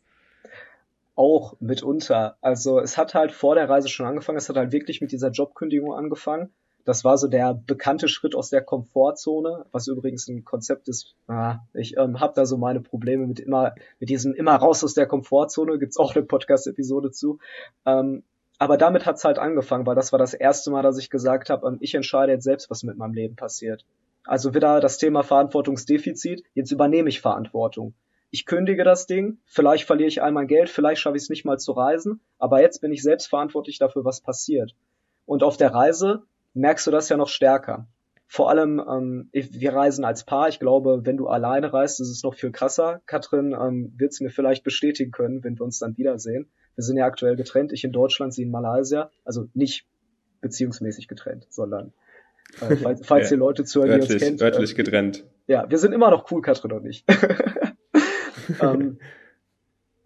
Auch 1.16 1.56
mitunter. 1.60 2.38
Also 2.42 2.80
es 2.80 2.98
hat 2.98 3.14
halt 3.14 3.32
vor 3.32 3.56
der 3.56 3.70
Reise 3.70 3.90
schon 3.90 4.08
angefangen, 4.08 4.38
es 4.40 4.50
hat 4.50 4.56
halt 4.56 4.72
wirklich 4.72 5.02
mit 5.02 5.12
dieser 5.12 5.30
Jobkündigung 5.30 5.94
angefangen. 5.94 6.50
Das 6.88 7.04
war 7.04 7.18
so 7.18 7.28
der 7.28 7.54
bekannte 7.54 8.08
Schritt 8.08 8.34
aus 8.34 8.50
der 8.50 8.62
Komfortzone, 8.62 9.66
was 9.74 9.90
übrigens 9.90 10.30
ein 10.30 10.46
Konzept 10.46 10.88
ist. 10.88 11.16
Ah, 11.28 11.58
ich 11.74 11.98
ähm, 11.98 12.22
habe 12.22 12.32
da 12.34 12.46
so 12.46 12.56
meine 12.56 12.80
Probleme 12.80 13.28
mit 13.28 13.42
immer 13.42 13.76
mit 14.00 14.08
diesem 14.08 14.34
immer 14.34 14.56
raus 14.56 14.86
aus 14.86 14.94
der 14.94 15.06
Komfortzone. 15.06 15.80
Gibt's 15.80 15.98
auch 15.98 16.16
eine 16.16 16.24
Podcast-Episode 16.24 17.12
zu. 17.12 17.40
Ähm, 17.86 18.24
aber 18.58 18.78
damit 18.78 19.06
hat's 19.06 19.26
halt 19.26 19.38
angefangen, 19.38 19.86
weil 19.86 19.96
das 19.96 20.14
war 20.14 20.18
das 20.18 20.34
erste 20.34 20.72
Mal, 20.72 20.82
dass 20.82 20.98
ich 20.98 21.10
gesagt 21.10 21.50
habe, 21.50 21.68
ähm, 21.68 21.78
ich 21.82 21.94
entscheide 21.94 22.32
jetzt 22.32 22.46
selbst, 22.46 22.70
was 22.70 22.84
mit 22.84 22.98
meinem 22.98 23.14
Leben 23.14 23.36
passiert. 23.36 23.84
Also 24.24 24.54
wieder 24.56 24.80
das 24.80 24.98
Thema 24.98 25.24
Verantwortungsdefizit. 25.24 26.46
Jetzt 26.54 26.72
übernehme 26.72 27.10
ich 27.10 27.20
Verantwortung. 27.20 27.96
Ich 28.32 28.46
kündige 28.46 28.86
das 28.86 29.08
Ding, 29.08 29.40
vielleicht 29.46 29.84
verliere 29.84 30.08
ich 30.08 30.24
all 30.24 30.32
mein 30.32 30.48
Geld, 30.48 30.70
vielleicht 30.70 31.02
schaffe 31.02 31.18
ich 31.18 31.24
es 31.24 31.30
nicht 31.30 31.44
mal 31.44 31.60
zu 31.60 31.74
reisen, 31.74 32.22
aber 32.40 32.62
jetzt 32.62 32.80
bin 32.80 32.94
ich 32.94 33.04
selbst 33.04 33.28
verantwortlich 33.28 33.78
dafür, 33.78 34.06
was 34.06 34.22
passiert. 34.22 34.74
Und 35.26 35.44
auf 35.44 35.58
der 35.58 35.74
Reise 35.74 36.24
merkst 36.58 36.88
du 36.88 36.92
das 36.92 37.10
ja 37.10 37.18
noch 37.18 37.30
stärker. 37.30 37.88
Vor 38.30 38.50
allem, 38.50 38.80
ähm, 38.80 39.30
wir 39.32 39.74
reisen 39.74 40.04
als 40.04 40.26
Paar. 40.26 40.50
Ich 40.50 40.60
glaube, 40.60 41.06
wenn 41.06 41.16
du 41.16 41.28
alleine 41.28 41.72
reist, 41.72 42.02
ist 42.02 42.10
es 42.10 42.24
noch 42.24 42.36
viel 42.36 42.52
krasser. 42.52 43.02
Katrin 43.06 43.54
ähm, 43.54 43.94
wird 43.98 44.12
es 44.12 44.20
mir 44.20 44.30
vielleicht 44.30 44.66
bestätigen 44.66 45.12
können, 45.12 45.44
wenn 45.46 45.58
wir 45.58 45.64
uns 45.64 45.80
dann 45.80 45.98
wiedersehen. 45.98 46.50
Wir 46.76 46.84
sind 46.84 46.98
ja 46.98 47.06
aktuell 47.06 47.38
getrennt. 47.38 47.72
Ich 47.72 47.86
in 47.86 47.94
Deutschland, 47.94 48.34
sie 48.34 48.44
in 48.44 48.52
Malaysia. 48.52 49.12
Also 49.24 49.48
nicht 49.54 49.86
beziehungsmäßig 50.42 51.08
getrennt, 51.08 51.48
sondern 51.50 51.94
äh, 52.60 52.76
falls, 52.76 53.02
falls 53.06 53.24
ja, 53.24 53.30
hier 53.30 53.38
Leute 53.38 53.64
zuhören, 53.64 54.02
die 54.02 54.14
uns 54.14 54.22
kennt. 54.22 54.42
Örtlich 54.42 54.72
äh, 54.74 54.76
getrennt. 54.76 55.26
Ja, 55.48 55.70
wir 55.70 55.78
sind 55.78 55.94
immer 55.94 56.12
noch 56.12 56.30
cool, 56.30 56.42
Katrin 56.42 56.74
und 56.74 56.86
ich. 56.86 57.06
ähm, 58.62 59.00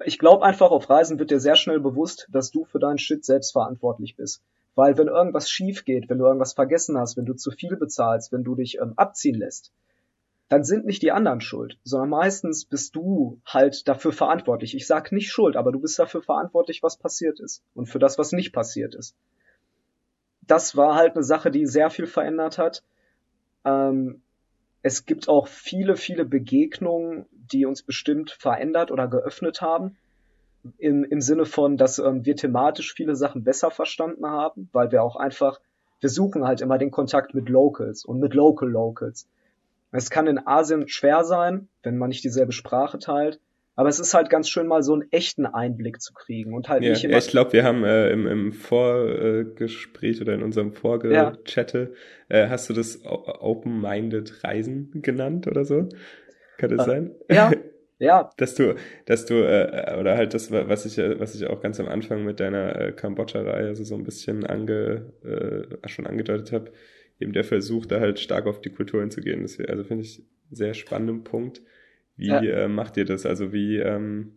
ich 0.06 0.20
glaube 0.20 0.46
einfach, 0.46 0.70
auf 0.70 0.90
Reisen 0.90 1.18
wird 1.18 1.32
dir 1.32 1.40
sehr 1.40 1.56
schnell 1.56 1.80
bewusst, 1.80 2.28
dass 2.32 2.52
du 2.52 2.66
für 2.66 2.80
deinen 2.80 3.00
Shit 3.00 3.26
selbst 3.26 3.52
verantwortlich 3.52 4.16
bist. 4.16 4.44
Weil 4.76 4.98
wenn 4.98 5.08
irgendwas 5.08 5.50
schief 5.50 5.84
geht, 5.84 6.10
wenn 6.10 6.18
du 6.18 6.26
irgendwas 6.26 6.54
vergessen 6.54 6.98
hast, 6.98 7.18
wenn 7.18 7.26
du 7.26 7.34
zu 7.34 7.52
viel 7.52 7.76
bezahlst, 7.76 8.32
wenn 8.32 8.44
du 8.44 8.56
dich 8.56 8.80
ähm, 8.80 8.94
abziehen 8.96 9.36
lässt, 9.36 9.72
dann 10.48 10.64
sind 10.64 10.86
nicht 10.86 11.02
die 11.02 11.12
anderen 11.12 11.40
schuld, 11.40 11.78
sondern 11.84 12.10
meistens 12.10 12.66
bist 12.66 12.96
du 12.96 13.40
halt 13.46 13.88
dafür 13.88 14.12
verantwortlich. 14.12 14.76
Ich 14.76 14.86
sag 14.86 15.12
nicht 15.14 15.32
schuld, 15.32 15.56
aber 15.56 15.72
du 15.72 15.80
bist 15.80 15.98
dafür 15.98 16.22
verantwortlich, 16.22 16.84
was 16.84 16.98
passiert 16.98 17.40
ist 17.40 17.64
und 17.74 17.86
für 17.86 18.00
das, 18.00 18.18
was 18.18 18.34
nicht 18.34 18.52
passiert 18.52 18.94
ist. 18.94 19.16
Das 20.42 20.76
war 20.76 20.96
halt 20.96 21.16
eine 21.16 21.24
Sache, 21.24 21.52
die 21.52 21.66
sehr 21.66 21.90
viel 21.90 22.08
verändert 22.08 22.58
hat. 22.58 22.84
Ähm, 23.64 24.22
es 24.82 25.06
gibt 25.06 25.30
auch 25.30 25.48
viele, 25.48 25.96
viele 25.96 26.26
Begegnungen, 26.26 27.28
die 27.32 27.66
uns 27.66 27.84
bestimmt 27.84 28.32
verändert 28.32 28.92
oder 28.92 29.08
geöffnet 29.08 29.62
haben 29.62 29.96
im, 30.78 31.04
im 31.04 31.22
Sinne 31.22 31.46
von, 31.46 31.78
dass 31.78 32.00
ähm, 32.00 32.26
wir 32.26 32.36
thematisch 32.36 32.94
viele 32.94 33.16
Sachen 33.16 33.44
besser 33.44 33.72
verstanden 33.72 34.26
haben, 34.26 34.70
weil 34.72 34.92
wir 34.92 35.04
auch 35.04 35.16
einfach, 35.16 35.60
wir 36.00 36.10
suchen 36.10 36.46
halt 36.46 36.62
immer 36.62 36.78
den 36.78 36.92
Kontakt 36.92 37.34
mit 37.34 37.50
Locals 37.50 38.06
und 38.06 38.20
mit 38.20 38.34
Local 38.34 38.70
Locals. 38.70 39.28
Es 39.92 40.10
kann 40.10 40.28
in 40.28 40.46
Asien 40.46 40.88
schwer 40.88 41.24
sein, 41.24 41.68
wenn 41.84 41.98
man 41.98 42.10
nicht 42.10 42.24
dieselbe 42.24 42.54
Sprache 42.54 42.98
teilt, 43.00 43.40
aber 43.76 43.90
es 43.90 44.00
ist 44.00 44.14
halt 44.14 44.30
ganz 44.30 44.50
schön 44.50 44.68
mal 44.68 44.84
so 44.84 44.94
einen 44.94 45.12
echten 45.12 45.46
Einblick 45.46 46.02
zu 46.02 46.14
kriegen 46.14 46.54
und 46.54 46.70
halt 46.70 46.84
ja, 46.84 46.92
nicht 46.92 47.04
immer. 47.04 47.14
Ja, 47.14 47.20
ich 47.20 47.30
glaube, 47.30 47.54
wir 47.54 47.64
haben 47.64 47.84
äh, 47.84 48.10
im, 48.10 48.28
im 48.28 48.54
Vorgespräch 48.54 50.22
oder 50.22 50.34
in 50.34 50.44
unserem 50.44 50.74
Vorgechatte, 50.74 51.94
ja. 52.30 52.36
äh, 52.36 52.50
hast 52.50 52.70
du 52.70 52.74
das 52.74 53.02
Open-Minded 53.04 54.44
Reisen 54.44 54.92
genannt 55.02 55.48
oder 55.48 55.66
so? 55.66 55.90
Kann 56.58 56.70
das 56.70 56.88
äh, 56.88 56.90
sein? 56.90 57.16
Ja, 57.30 57.52
Ja. 58.02 58.32
Dass 58.38 58.56
du, 58.56 58.74
dass 59.06 59.28
du, 59.28 59.36
äh, 59.36 59.96
oder 60.00 60.18
halt 60.18 60.34
das, 60.34 60.50
was 60.52 60.88
ich, 60.88 60.98
was 60.98 61.36
ich 61.36 61.46
auch 61.46 61.62
ganz 61.62 61.80
am 61.80 61.88
Anfang 61.88 62.26
mit 62.26 62.40
deiner 62.40 62.76
äh, 62.76 62.92
Kambodscha-Reihe 62.94 63.68
also 63.68 63.84
so 63.84 63.94
ein 63.94 64.04
bisschen 64.04 64.44
ange, 64.44 65.14
äh, 65.24 65.88
schon 65.88 66.08
angedeutet 66.08 66.52
habe, 66.52 66.72
eben 67.20 67.32
der 67.32 67.44
Versuch, 67.44 67.86
da 67.86 68.00
halt 68.00 68.20
stark 68.20 68.48
auf 68.48 68.60
die 68.60 68.72
Kultur 68.72 69.02
hinzugehen. 69.02 69.44
Das, 69.44 69.60
also 69.60 69.84
finde 69.84 70.04
ich 70.04 70.18
einen 70.18 70.56
sehr 70.56 70.74
spannenden 70.74 71.24
Punkt. 71.24 71.62
Wie 72.18 72.30
ja. 72.30 72.42
äh, 72.42 72.68
macht 72.68 72.98
ihr 72.98 73.06
das? 73.06 73.28
Also 73.28 73.54
wie, 73.54 73.78
ähm, 73.78 74.32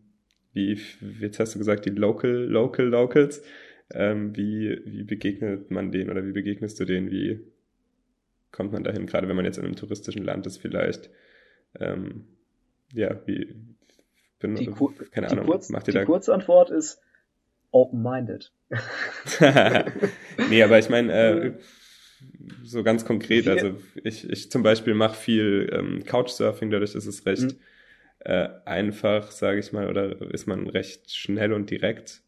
wie, 0.53 0.79
jetzt 1.20 1.40
hast 1.40 1.55
du 1.55 1.59
gesagt, 1.59 1.87
die 1.87 1.90
Local, 1.90 2.31
Local 2.31 2.85
Locals, 2.85 3.42
ähm, 3.94 4.37
wie, 4.37 4.79
wie 4.85 5.05
begegnet 5.05 5.70
man 5.70 5.90
denen 5.90 6.11
oder 6.11 6.27
wie 6.27 6.33
begegnest 6.33 6.79
du 6.81 6.85
denen? 6.85 7.11
Wie 7.11 7.40
kommt 8.53 8.72
man 8.72 8.85
dahin, 8.85 9.07
gerade 9.07 9.27
wenn 9.27 9.37
man 9.37 9.46
jetzt 9.46 9.57
in 9.57 9.64
einem 9.64 9.77
touristischen 9.77 10.22
Land 10.22 10.46
ist 10.46 10.59
vielleicht? 10.59 11.09
Ähm, 11.81 12.27
ja, 12.94 13.20
wie, 13.26 13.54
bin, 14.38 14.57
die, 14.57 14.72
keine 15.11 15.30
Ahnung, 15.30 15.46
Kurz, 15.46 15.70
macht 15.70 15.88
ihr 15.88 15.92
die 15.92 15.98
da? 15.98 16.04
Kurzantwort 16.04 16.70
ist 16.70 17.00
open-minded. 17.70 18.52
nee, 20.50 20.62
aber 20.62 20.78
ich 20.78 20.88
meine, 20.88 21.12
äh, 21.12 21.52
so 22.62 22.83
ganz 22.83 23.04
konkret, 23.04 23.48
also 23.48 23.76
ich, 24.02 24.28
ich 24.28 24.50
zum 24.50 24.62
Beispiel 24.62 24.94
mache 24.94 25.16
viel 25.16 25.70
ähm, 25.72 26.04
Couchsurfing, 26.04 26.70
dadurch 26.70 26.94
ist 26.94 27.07
es 27.07 27.26
recht 27.26 27.42
mhm. 27.42 27.59
äh, 28.20 28.48
einfach, 28.64 29.30
sage 29.30 29.59
ich 29.59 29.72
mal, 29.72 29.88
oder 29.88 30.20
ist 30.33 30.46
man 30.46 30.68
recht 30.68 31.11
schnell 31.14 31.52
und 31.52 31.70
direkt 31.70 32.22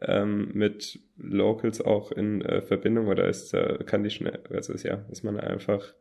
ähm, 0.00 0.50
mit 0.52 1.00
Locals 1.16 1.80
auch 1.80 2.12
in 2.12 2.42
äh, 2.42 2.60
Verbindung 2.60 3.06
oder 3.08 3.26
ist 3.28 3.54
äh, 3.54 3.78
kann 3.86 4.04
die 4.04 4.10
schnell, 4.10 4.40
also 4.50 4.72
ist 4.72 4.82
ja, 4.82 5.04
ist 5.10 5.24
man 5.24 5.38
einfach 5.38 5.94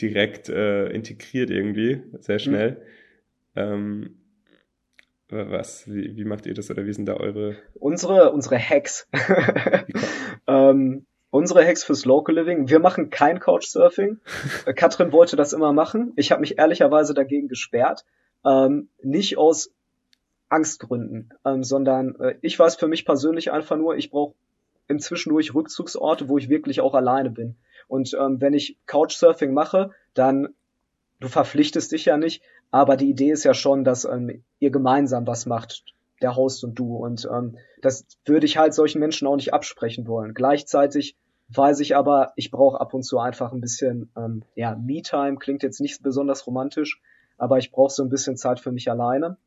direkt 0.00 0.48
äh, 0.48 0.88
integriert 0.88 1.50
irgendwie, 1.50 2.02
sehr 2.20 2.36
mhm. 2.36 2.40
schnell. 2.40 2.70
Mhm. 2.70 2.78
Ähm, 3.56 4.18
was, 5.30 5.86
wie, 5.86 6.16
wie 6.16 6.24
macht 6.24 6.46
ihr 6.46 6.54
das 6.54 6.70
oder 6.70 6.86
wie 6.86 6.92
sind 6.92 7.06
da 7.06 7.14
eure? 7.14 7.56
Unsere, 7.74 8.32
unsere 8.32 8.58
Hacks. 8.58 9.06
ähm, 10.46 11.06
unsere 11.30 11.66
Hacks 11.66 11.84
fürs 11.84 12.06
Local 12.06 12.34
Living. 12.34 12.70
Wir 12.70 12.78
machen 12.78 13.10
kein 13.10 13.38
Couchsurfing. 13.38 14.20
Katrin 14.76 15.12
wollte 15.12 15.36
das 15.36 15.52
immer 15.52 15.72
machen. 15.72 16.12
Ich 16.16 16.32
habe 16.32 16.40
mich 16.40 16.58
ehrlicherweise 16.58 17.12
dagegen 17.12 17.48
gesperrt. 17.48 18.06
Ähm, 18.44 18.88
nicht 19.02 19.36
aus 19.36 19.74
Angstgründen, 20.48 21.34
ähm, 21.44 21.62
sondern 21.62 22.18
äh, 22.20 22.36
ich 22.40 22.58
weiß 22.58 22.76
für 22.76 22.88
mich 22.88 23.04
persönlich 23.04 23.52
einfach 23.52 23.76
nur, 23.76 23.96
ich 23.96 24.10
brauche 24.10 24.34
im 24.88 24.98
Zwischendurch 24.98 25.54
Rückzugsorte, 25.54 26.28
wo 26.28 26.38
ich 26.38 26.48
wirklich 26.48 26.80
auch 26.80 26.94
alleine 26.94 27.30
bin. 27.30 27.56
Und 27.86 28.16
ähm, 28.18 28.40
wenn 28.40 28.54
ich 28.54 28.78
Couchsurfing 28.86 29.52
mache, 29.52 29.90
dann 30.14 30.54
du 31.20 31.28
verpflichtest 31.28 31.92
dich 31.92 32.06
ja 32.06 32.16
nicht, 32.16 32.42
aber 32.70 32.96
die 32.96 33.10
Idee 33.10 33.30
ist 33.30 33.44
ja 33.44 33.54
schon, 33.54 33.84
dass 33.84 34.04
ähm, 34.04 34.42
ihr 34.58 34.70
gemeinsam 34.70 35.26
was 35.26 35.46
macht, 35.46 35.84
der 36.20 36.36
Host 36.36 36.64
und 36.64 36.78
du. 36.78 36.96
Und 36.96 37.28
ähm, 37.30 37.56
das 37.80 38.06
würde 38.24 38.46
ich 38.46 38.58
halt 38.58 38.74
solchen 38.74 39.00
Menschen 39.00 39.26
auch 39.26 39.36
nicht 39.36 39.54
absprechen 39.54 40.06
wollen. 40.06 40.34
Gleichzeitig 40.34 41.16
weiß 41.48 41.80
ich 41.80 41.96
aber, 41.96 42.32
ich 42.36 42.50
brauche 42.50 42.80
ab 42.80 42.92
und 42.92 43.04
zu 43.04 43.18
einfach 43.18 43.52
ein 43.52 43.60
bisschen, 43.60 44.10
ähm, 44.16 44.42
ja, 44.54 44.76
Me-Time 44.76 45.36
klingt 45.36 45.62
jetzt 45.62 45.80
nicht 45.80 46.02
besonders 46.02 46.46
romantisch, 46.46 47.00
aber 47.38 47.58
ich 47.58 47.70
brauche 47.70 47.92
so 47.92 48.02
ein 48.02 48.10
bisschen 48.10 48.36
Zeit 48.36 48.60
für 48.60 48.72
mich 48.72 48.90
alleine. 48.90 49.38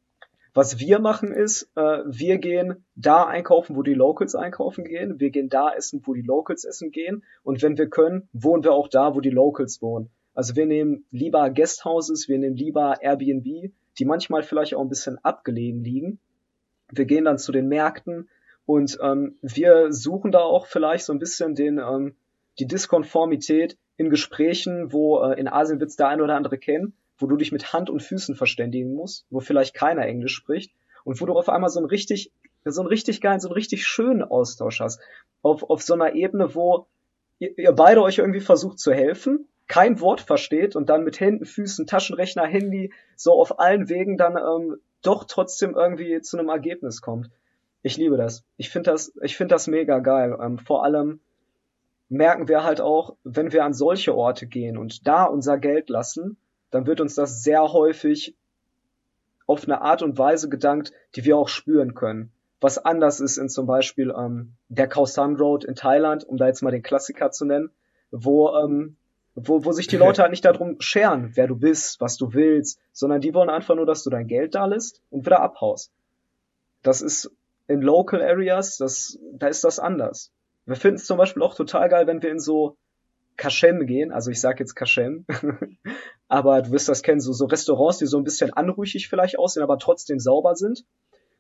Was 0.54 0.80
wir 0.80 1.00
machen 1.00 1.32
ist, 1.32 1.72
äh, 1.76 2.00
wir 2.06 2.38
gehen 2.38 2.86
da 2.96 3.24
einkaufen, 3.26 3.76
wo 3.76 3.84
die 3.84 3.94
Locals 3.94 4.36
einkaufen 4.36 4.84
gehen. 4.84 5.20
Wir 5.20 5.30
gehen 5.30 5.48
da 5.48 5.74
essen, 5.74 6.02
wo 6.06 6.14
die 6.14 6.22
Locals 6.22 6.66
essen 6.66 6.92
gehen. 6.92 7.24
Und 7.44 7.62
wenn 7.62 7.78
wir 7.78 7.90
können, 7.90 8.28
wohnen 8.34 8.64
wir 8.64 8.74
auch 8.74 8.90
da, 8.90 9.16
wo 9.16 9.22
die 9.22 9.30
Locals 9.30 9.82
wohnen. 9.82 10.10
Also 10.34 10.56
wir 10.56 10.66
nehmen 10.66 11.06
lieber 11.12 11.50
Guesthouses, 11.50 12.28
wir 12.28 12.38
nehmen 12.38 12.56
lieber 12.56 13.02
Airbnb, 13.02 13.72
die 13.98 14.06
manchmal 14.06 14.44
vielleicht 14.44 14.76
auch 14.76 14.82
ein 14.82 14.90
bisschen 14.90 15.18
abgelegen 15.24 15.84
liegen. 15.84 16.20
Wir 16.92 17.06
gehen 17.06 17.26
dann 17.26 17.38
zu 17.38 17.52
den 17.52 17.68
Märkten 17.68 18.30
und 18.66 18.98
ähm, 19.02 19.38
wir 19.42 19.92
suchen 19.94 20.32
da 20.32 20.40
auch 20.40 20.68
vielleicht 20.68 21.06
so 21.06 21.14
ein 21.14 21.20
bisschen 21.20 21.56
den 21.56 21.78
ähm, 21.78 22.16
die 22.60 22.68
Diskonformität 22.68 23.78
in 23.98 24.10
Gesprächen, 24.10 24.92
wo 24.92 25.22
äh, 25.24 25.40
in 25.40 25.48
Asien 25.48 25.80
wird's 25.80 25.96
der 25.96 26.10
ein 26.10 26.22
oder 26.22 26.36
andere 26.36 26.58
kennen, 26.58 26.94
wo 27.22 27.28
du 27.28 27.38
dich 27.38 27.52
mit 27.52 27.74
Hand 27.74 27.90
und 27.90 28.02
Füßen 28.02 28.36
verständigen 28.36 28.94
musst, 28.94 29.26
wo 29.30 29.40
vielleicht 29.40 29.74
keiner 29.74 30.06
Englisch 30.06 30.36
spricht 30.36 30.72
und 31.04 31.20
wo 31.22 31.26
du 31.26 31.34
auf 31.34 31.50
einmal 31.50 31.70
so 31.70 31.80
einen 31.80 31.90
richtig 31.90 32.32
so 32.66 32.82
einen 32.82 32.90
richtig 32.90 33.22
geilen, 33.22 33.40
so 33.40 33.48
einen 33.48 33.56
richtig 33.56 33.88
schönen 33.88 34.24
Austausch 34.24 34.82
hast. 34.82 35.00
Auf, 35.42 35.64
auf 35.64 35.82
so 35.82 35.94
einer 35.94 36.14
Ebene, 36.14 36.54
wo 36.54 36.86
ihr, 37.40 37.58
ihr 37.58 37.72
beide 37.72 38.04
euch 38.04 38.20
irgendwie 38.20 38.40
versucht 38.40 38.80
zu 38.80 38.94
helfen, 38.94 39.48
kein 39.68 40.00
Wort 40.00 40.22
versteht 40.22 40.76
und 40.76 40.90
dann 40.90 41.04
mit 41.04 41.20
Händen, 41.20 41.46
Füßen, 41.46 41.88
Taschenrechner, 41.88 42.46
Handy 42.46 42.94
so 43.16 43.34
auf 43.34 43.60
allen 43.60 43.90
Wegen 43.90 44.18
dann 44.18 44.38
ähm, 44.38 44.78
doch 45.02 45.24
trotzdem 45.24 45.74
irgendwie 45.76 46.22
zu 46.22 46.38
einem 46.38 46.50
Ergebnis 46.50 47.02
kommt. 47.02 47.30
Ich 47.82 47.98
liebe 47.98 48.18
das. 48.18 48.44
Ich 48.58 48.70
finde 48.70 48.92
das, 48.92 49.14
ich 49.22 49.38
finde 49.38 49.56
das 49.56 49.68
mega 49.68 50.00
geil. 50.00 50.38
Ähm, 50.40 50.60
vor 50.60 50.84
allem 50.84 51.20
merken 52.10 52.48
wir 52.48 52.64
halt 52.64 52.82
auch, 52.82 53.16
wenn 53.24 53.54
wir 53.54 53.64
an 53.64 53.74
solche 53.74 54.14
Orte 54.14 54.46
gehen 54.46 54.78
und 54.78 55.08
da 55.08 55.24
unser 55.24 55.58
Geld 55.58 55.90
lassen, 55.90 56.38
dann 56.72 56.88
wird 56.88 57.02
uns 57.02 57.16
das 57.16 57.44
sehr 57.44 57.74
häufig 57.74 58.36
auf 59.46 59.66
eine 59.66 59.82
Art 59.82 60.02
und 60.02 60.18
Weise 60.18 60.50
gedankt, 60.50 60.94
die 61.16 61.26
wir 61.26 61.38
auch 61.38 61.50
spüren 61.50 61.94
können. 61.94 62.32
Was 62.60 62.78
anders 62.78 63.20
ist 63.20 63.38
in 63.38 63.50
zum 63.50 63.66
Beispiel 63.66 64.14
ähm, 64.18 64.54
der 64.70 64.88
Khao 64.88 65.06
San 65.06 65.36
Road 65.36 65.64
in 65.64 65.76
Thailand, 65.76 66.24
um 66.24 66.38
da 66.38 66.48
jetzt 66.48 66.62
mal 66.62 66.72
den 66.72 66.84
Klassiker 66.84 67.32
zu 67.32 67.46
nennen, 67.46 67.72
wo 68.12 68.56
ähm, 68.56 68.98
wo, 69.36 69.64
wo 69.66 69.72
sich 69.72 69.88
die 69.88 69.98
Leute 69.98 70.22
halt 70.22 70.32
nicht 70.32 70.46
darum 70.46 70.80
scheren, 70.80 71.32
wer 71.36 71.48
du 71.48 71.56
bist, 71.56 72.00
was 72.02 72.18
du 72.18 72.34
willst, 72.34 72.80
sondern 72.92 73.22
die 73.22 73.34
wollen 73.34 73.50
einfach 73.50 73.76
nur, 73.76 73.86
dass 73.86 74.04
du 74.04 74.10
dein 74.10 74.28
Geld 74.28 74.56
da 74.56 74.66
lässt 74.66 75.02
und 75.10 75.26
wieder 75.26 75.42
abhaust. 75.42 75.92
Das 76.84 77.02
ist 77.02 77.32
in 77.68 77.82
Local 77.82 78.22
Areas, 78.22 78.78
das, 78.78 79.20
da 79.34 79.48
ist 79.48 79.64
das 79.64 79.80
anders. 79.80 80.32
Wir 80.66 80.76
finden 80.76 80.98
es 80.98 81.06
zum 81.06 81.18
Beispiel 81.18 81.44
auch 81.44 81.56
total 81.56 81.90
geil, 81.90 82.08
wenn 82.08 82.22
wir 82.22 82.32
in 82.32 82.40
so 82.40 82.78
Kashem 83.42 83.88
gehen, 83.88 84.12
also 84.12 84.30
ich 84.30 84.40
sag 84.40 84.60
jetzt 84.60 84.76
Kashem, 84.76 85.26
aber 86.28 86.62
du 86.62 86.72
wirst 86.72 86.88
das 86.88 87.02
kennen, 87.02 87.20
so, 87.20 87.34
so 87.34 87.46
Restaurants, 87.46 87.98
die 87.98 88.06
so 88.06 88.20
ein 88.20 88.24
bisschen 88.24 88.54
anrüchig 88.54 89.10
vielleicht 89.10 89.40
aussehen, 89.40 89.64
aber 89.64 89.80
trotzdem 89.80 90.20
sauber 90.20 90.56
sind. 90.56 90.86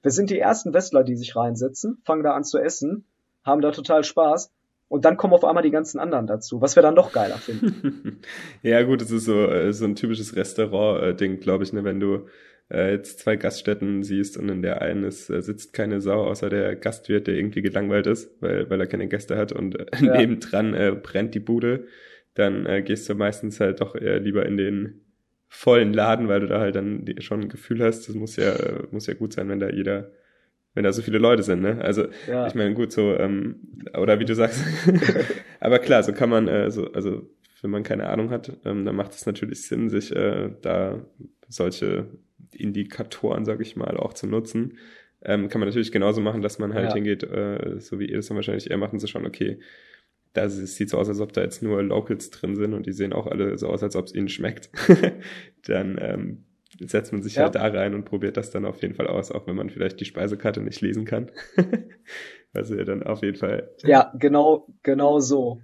Wir 0.01 0.09
sind 0.09 0.31
die 0.31 0.39
ersten 0.39 0.73
Westler, 0.73 1.03
die 1.03 1.15
sich 1.15 1.35
reinsetzen, 1.35 2.01
fangen 2.03 2.23
da 2.23 2.33
an 2.33 2.43
zu 2.43 2.57
essen, 2.57 3.05
haben 3.43 3.61
da 3.61 3.69
total 3.69 4.03
Spaß 4.03 4.51
und 4.87 5.05
dann 5.05 5.15
kommen 5.15 5.35
auf 5.35 5.45
einmal 5.45 5.61
die 5.61 5.69
ganzen 5.69 5.99
anderen 5.99 6.25
dazu, 6.25 6.59
was 6.59 6.75
wir 6.75 6.81
dann 6.81 6.95
noch 6.95 7.11
geiler 7.11 7.37
finden. 7.37 8.21
ja, 8.63 8.81
gut, 8.81 9.03
es 9.03 9.11
ist 9.11 9.25
so, 9.25 9.45
äh, 9.45 9.71
so 9.71 9.85
ein 9.85 9.95
typisches 9.95 10.35
Restaurant-Ding, 10.35 11.39
glaube 11.39 11.63
ich, 11.63 11.71
ne, 11.71 11.83
wenn 11.83 11.99
du 11.99 12.25
äh, 12.71 12.91
jetzt 12.93 13.19
zwei 13.19 13.35
Gaststätten 13.35 14.03
siehst 14.03 14.37
und 14.37 14.49
in 14.49 14.61
der 14.61 14.81
einen 14.81 15.03
ist, 15.03 15.29
äh, 15.29 15.41
sitzt 15.41 15.73
keine 15.73 16.01
Sau, 16.01 16.23
außer 16.25 16.49
der 16.49 16.75
Gastwirt, 16.75 17.27
der 17.27 17.35
irgendwie 17.35 17.61
gelangweilt 17.61 18.07
ist, 18.07 18.31
weil, 18.41 18.69
weil 18.69 18.79
er 18.79 18.87
keine 18.87 19.07
Gäste 19.07 19.37
hat 19.37 19.51
und 19.51 19.79
äh, 19.79 19.85
ja. 20.01 20.17
nebendran 20.17 20.73
äh, 20.73 20.95
brennt 21.01 21.35
die 21.35 21.39
Bude, 21.39 21.87
dann 22.33 22.65
äh, 22.65 22.81
gehst 22.81 23.09
du 23.09 23.15
meistens 23.15 23.59
halt 23.59 23.81
doch 23.81 23.95
eher 23.95 24.19
lieber 24.19 24.45
in 24.45 24.57
den 24.57 25.01
vollen 25.47 25.93
Laden, 25.93 26.29
weil 26.29 26.39
du 26.39 26.47
da 26.47 26.59
halt 26.59 26.75
dann 26.75 27.05
schon 27.19 27.41
ein 27.41 27.49
Gefühl 27.49 27.83
hast, 27.83 28.07
das 28.07 28.15
muss 28.15 28.37
ja, 28.37 28.53
muss 28.91 29.07
ja 29.07 29.13
gut 29.13 29.33
sein, 29.33 29.49
wenn 29.49 29.59
da 29.59 29.69
jeder 29.69 30.11
wenn 30.73 30.83
da 30.83 30.93
so 30.93 31.01
viele 31.01 31.17
Leute 31.17 31.43
sind, 31.43 31.61
ne? 31.61 31.79
Also 31.81 32.05
ja. 32.27 32.47
ich 32.47 32.55
meine, 32.55 32.73
gut, 32.73 32.91
so, 32.91 33.13
ähm, 33.15 33.55
oder 33.97 34.19
wie 34.19 34.25
du 34.25 34.35
sagst, 34.35 34.63
aber 35.59 35.79
klar, 35.79 36.01
so 36.03 36.13
kann 36.13 36.29
man, 36.29 36.47
äh, 36.47 36.71
so, 36.71 36.91
also 36.93 37.29
wenn 37.61 37.71
man 37.71 37.83
keine 37.83 38.07
Ahnung 38.07 38.29
hat, 38.29 38.57
ähm, 38.65 38.85
dann 38.85 38.95
macht 38.95 39.11
es 39.11 39.25
natürlich 39.25 39.67
Sinn, 39.67 39.89
sich 39.89 40.15
äh, 40.15 40.49
da 40.61 41.05
solche 41.47 42.07
Indikatoren, 42.55 43.45
sag 43.45 43.61
ich 43.61 43.75
mal, 43.75 43.97
auch 43.97 44.13
zu 44.13 44.27
nutzen. 44.27 44.77
Ähm, 45.23 45.49
kann 45.49 45.59
man 45.59 45.69
natürlich 45.69 45.91
genauso 45.91 46.21
machen, 46.21 46.41
dass 46.41 46.59
man 46.59 46.73
halt 46.73 46.89
ja. 46.89 46.95
hingeht, 46.95 47.23
äh, 47.23 47.79
so 47.79 47.99
wie 47.99 48.07
ihr 48.07 48.17
das 48.17 48.27
dann 48.27 48.37
wahrscheinlich 48.37 48.71
eher 48.71 48.77
machen, 48.77 48.99
so 48.99 49.07
schon, 49.07 49.25
okay, 49.25 49.59
da 50.33 50.49
sieht 50.49 50.89
so 50.89 50.97
aus, 50.97 51.09
als 51.09 51.19
ob 51.19 51.33
da 51.33 51.41
jetzt 51.41 51.61
nur 51.61 51.83
Locals 51.83 52.29
drin 52.29 52.55
sind 52.55 52.73
und 52.73 52.85
die 52.85 52.93
sehen 52.93 53.13
auch 53.13 53.27
alle 53.27 53.57
so 53.57 53.67
aus, 53.67 53.83
als 53.83 53.95
ob 53.95 54.05
es 54.05 54.15
ihnen 54.15 54.29
schmeckt. 54.29 54.69
dann 55.67 55.97
ähm, 56.01 56.45
setzt 56.79 57.11
man 57.11 57.21
sich 57.21 57.35
ja. 57.35 57.43
halt 57.43 57.55
da 57.55 57.67
rein 57.67 57.93
und 57.93 58.05
probiert 58.05 58.37
das 58.37 58.49
dann 58.49 58.65
auf 58.65 58.81
jeden 58.81 58.93
Fall 58.93 59.07
aus, 59.07 59.31
auch 59.31 59.45
wenn 59.47 59.55
man 59.55 59.69
vielleicht 59.69 59.99
die 59.99 60.05
Speisekarte 60.05 60.61
nicht 60.61 60.81
lesen 60.81 61.05
kann. 61.05 61.31
Was 62.53 62.69
ja 62.69 62.83
dann 62.83 63.03
auf 63.03 63.21
jeden 63.21 63.37
Fall. 63.37 63.69
Ja, 63.83 64.13
genau, 64.17 64.67
genau 64.83 65.19
so. 65.19 65.61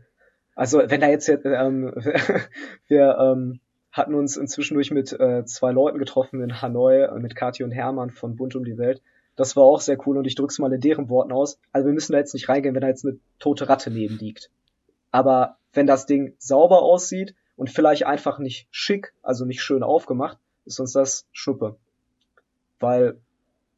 Also 0.55 0.81
wenn 0.85 1.01
da 1.01 1.09
jetzt, 1.09 1.29
ähm, 1.29 1.93
wir 2.87 3.17
ähm, 3.19 3.59
hatten 3.97 4.13
uns 4.13 4.37
inzwischen 4.37 4.75
durch 4.75 4.91
mit 4.91 5.11
äh, 5.19 5.45
zwei 5.45 5.71
Leuten 5.71 5.99
getroffen 5.99 6.41
in 6.41 6.61
Hanoi, 6.61 7.03
äh, 7.03 7.19
mit 7.19 7.35
Kathi 7.35 7.63
und 7.63 7.71
Hermann 7.71 8.11
von 8.11 8.35
Bunt 8.35 8.55
um 8.55 8.63
die 8.63 8.77
Welt. 8.77 9.01
Das 9.35 9.55
war 9.55 9.63
auch 9.63 9.81
sehr 9.81 9.97
cool 10.07 10.17
und 10.17 10.25
ich 10.25 10.35
drück's 10.35 10.59
mal 10.59 10.73
in 10.73 10.81
deren 10.81 11.09
Worten 11.09 11.31
aus. 11.31 11.59
Also 11.71 11.85
wir 11.87 11.93
müssen 11.93 12.13
da 12.13 12.17
jetzt 12.17 12.33
nicht 12.33 12.49
reingehen, 12.49 12.73
wenn 12.73 12.81
da 12.81 12.87
jetzt 12.87 13.05
eine 13.05 13.19
tote 13.39 13.69
Ratte 13.69 13.91
neben 13.91 14.17
liegt. 14.17 14.49
Aber 15.11 15.57
wenn 15.73 15.87
das 15.87 16.05
Ding 16.05 16.33
sauber 16.39 16.81
aussieht 16.81 17.35
und 17.55 17.69
vielleicht 17.69 18.05
einfach 18.05 18.39
nicht 18.39 18.67
schick, 18.71 19.13
also 19.21 19.45
nicht 19.45 19.61
schön 19.61 19.83
aufgemacht, 19.83 20.37
ist 20.65 20.79
uns 20.79 20.93
das 20.93 21.27
Schuppe. 21.31 21.77
Weil 22.79 23.19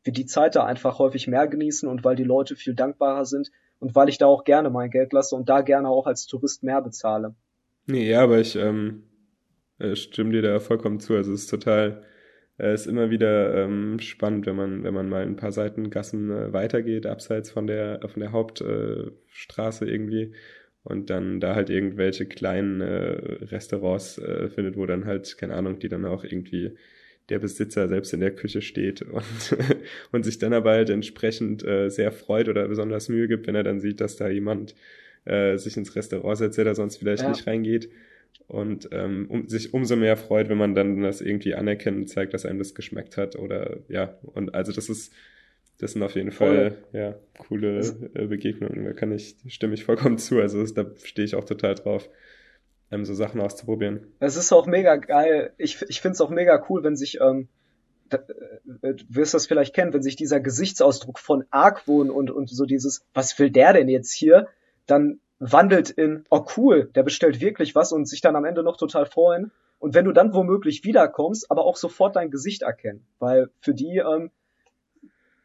wir 0.03 0.13
die 0.13 0.25
Zeit 0.25 0.55
da 0.55 0.65
einfach 0.65 0.99
häufig 0.99 1.27
mehr 1.27 1.47
genießen 1.47 1.88
und 1.89 2.03
weil 2.03 2.15
die 2.15 2.23
Leute 2.23 2.55
viel 2.55 2.73
dankbarer 2.73 3.25
sind 3.25 3.51
und 3.79 3.95
weil 3.95 4.10
ich 4.10 4.17
da 4.17 4.27
auch 4.27 4.43
gerne 4.43 4.69
mein 4.69 4.89
Geld 4.89 5.13
lasse 5.13 5.36
und 5.36 5.49
da 5.49 5.62
gerne 5.62 5.89
auch 5.89 6.08
als 6.08 6.25
Tourist 6.25 6.63
mehr 6.63 6.82
bezahle. 6.82 7.36
Nee, 7.86 8.10
ja, 8.10 8.21
aber 8.21 8.39
ich 8.39 8.55
ähm, 8.55 9.03
äh, 9.79 9.95
stimme 9.95 10.31
dir 10.31 10.41
da 10.41 10.59
vollkommen 10.59 10.99
zu. 10.99 11.15
Also 11.15 11.33
es 11.33 11.41
ist 11.43 11.49
total, 11.49 12.03
äh, 12.59 12.73
ist 12.73 12.87
immer 12.87 13.09
wieder 13.09 13.55
ähm, 13.55 13.99
spannend, 13.99 14.45
wenn 14.45 14.55
man, 14.55 14.83
wenn 14.83 14.93
man 14.93 15.09
mal 15.09 15.23
ein 15.23 15.35
paar 15.35 15.51
Seitengassen 15.51 16.29
äh, 16.29 16.53
weitergeht, 16.53 17.05
abseits 17.05 17.49
von 17.51 17.67
der, 17.67 18.01
von 18.07 18.19
der 18.19 18.31
Hauptstraße 18.31 19.85
äh, 19.85 19.91
irgendwie 19.91 20.33
und 20.83 21.09
dann 21.09 21.39
da 21.39 21.55
halt 21.55 21.69
irgendwelche 21.69 22.25
kleinen 22.25 22.81
äh, 22.81 23.45
Restaurants 23.45 24.17
äh, 24.17 24.49
findet, 24.49 24.77
wo 24.77 24.85
dann 24.85 25.05
halt, 25.05 25.37
keine 25.37 25.55
Ahnung, 25.55 25.79
die 25.79 25.89
dann 25.89 26.05
auch 26.05 26.23
irgendwie 26.23 26.71
der 27.29 27.39
Besitzer 27.39 27.87
selbst 27.87 28.13
in 28.13 28.21
der 28.21 28.33
Küche 28.33 28.61
steht 28.61 29.01
und, 29.11 29.57
und 30.11 30.23
sich 30.23 30.39
dann 30.39 30.53
aber 30.53 30.71
halt 30.71 30.89
entsprechend 30.89 31.63
äh, 31.63 31.89
sehr 31.89 32.11
freut 32.11 32.49
oder 32.49 32.67
besonders 32.67 33.09
Mühe 33.09 33.27
gibt, 33.27 33.47
wenn 33.47 33.55
er 33.55 33.63
dann 33.63 33.79
sieht, 33.79 34.01
dass 34.01 34.15
da 34.15 34.29
jemand 34.29 34.75
äh, 35.25 35.57
sich 35.57 35.77
ins 35.77 35.95
Restaurant 35.95 36.37
setzt, 36.37 36.57
der 36.57 36.65
da 36.65 36.75
sonst 36.75 36.97
vielleicht 36.97 37.23
ja. 37.23 37.29
nicht 37.29 37.45
reingeht 37.45 37.89
und 38.47 38.89
ähm, 38.91 39.27
um, 39.29 39.47
sich 39.47 39.73
umso 39.73 39.95
mehr 39.95 40.17
freut, 40.17 40.49
wenn 40.49 40.57
man 40.57 40.73
dann 40.73 41.01
das 41.01 41.21
irgendwie 41.21 41.53
anerkennt 41.53 41.97
und 41.97 42.07
zeigt, 42.07 42.33
dass 42.33 42.45
einem 42.45 42.59
das 42.59 42.73
geschmeckt 42.73 43.15
hat 43.15 43.35
oder 43.35 43.77
ja 43.87 44.17
und 44.23 44.55
also 44.55 44.71
das 44.71 44.89
ist 44.89 45.13
das 45.79 45.93
sind 45.93 46.03
auf 46.03 46.15
jeden 46.15 46.31
Fall 46.31 46.77
ja 46.91 47.15
coole 47.37 47.79
äh, 48.13 48.25
Begegnungen. 48.25 48.85
Da 48.85 48.93
kann 48.93 49.11
ich 49.11 49.37
stimme 49.47 49.75
ich 49.75 49.85
vollkommen 49.85 50.17
zu. 50.17 50.39
Also 50.39 50.65
da 50.65 50.85
stehe 51.03 51.25
ich 51.25 51.35
auch 51.35 51.45
total 51.45 51.75
drauf, 51.75 52.09
ähm, 52.91 53.05
so 53.05 53.13
Sachen 53.13 53.39
auszuprobieren. 53.39 54.07
Es 54.19 54.35
ist 54.35 54.51
auch 54.51 54.65
mega 54.65 54.97
geil. 54.97 55.53
Ich 55.57 55.81
ich 55.87 56.01
finde 56.01 56.13
es 56.13 56.21
auch 56.21 56.31
mega 56.31 56.65
cool, 56.69 56.83
wenn 56.83 56.97
sich 56.97 57.21
ähm, 57.21 57.47
äh, 58.09 58.93
du 58.93 59.05
wirst 59.09 59.33
das 59.33 59.47
vielleicht 59.47 59.73
kennen, 59.73 59.93
wenn 59.93 60.01
sich 60.01 60.15
dieser 60.15 60.39
Gesichtsausdruck 60.39 61.19
von 61.19 61.45
Argwohn 61.49 62.09
und 62.09 62.29
und 62.29 62.49
so 62.49 62.65
dieses 62.65 63.06
was 63.13 63.37
will 63.39 63.49
der 63.49 63.73
denn 63.73 63.87
jetzt 63.87 64.12
hier, 64.12 64.47
dann 64.85 65.19
wandelt 65.40 65.90
in 65.90 66.25
oh 66.29 66.46
cool, 66.58 66.90
der 66.96 67.04
bestellt 67.04 67.42
wirklich 67.42 67.75
was 67.75 67.92
und 67.92 68.08
sich 68.08 68.21
dann 68.21 68.35
am 68.35 68.46
Ende 68.46 68.63
noch 68.63 68.77
total 68.77 69.06
freuen. 69.06 69.52
Und 69.79 69.94
wenn 69.94 70.06
du 70.06 70.12
dann 70.12 70.33
womöglich 70.33 70.83
wiederkommst, 70.83 71.50
aber 71.50 71.63
auch 71.65 71.77
sofort 71.77 72.15
dein 72.15 72.31
Gesicht 72.31 72.63
erkennen, 72.63 73.06
weil 73.19 73.50
für 73.62 73.73
die 73.73 73.98
ähm, 73.98 74.31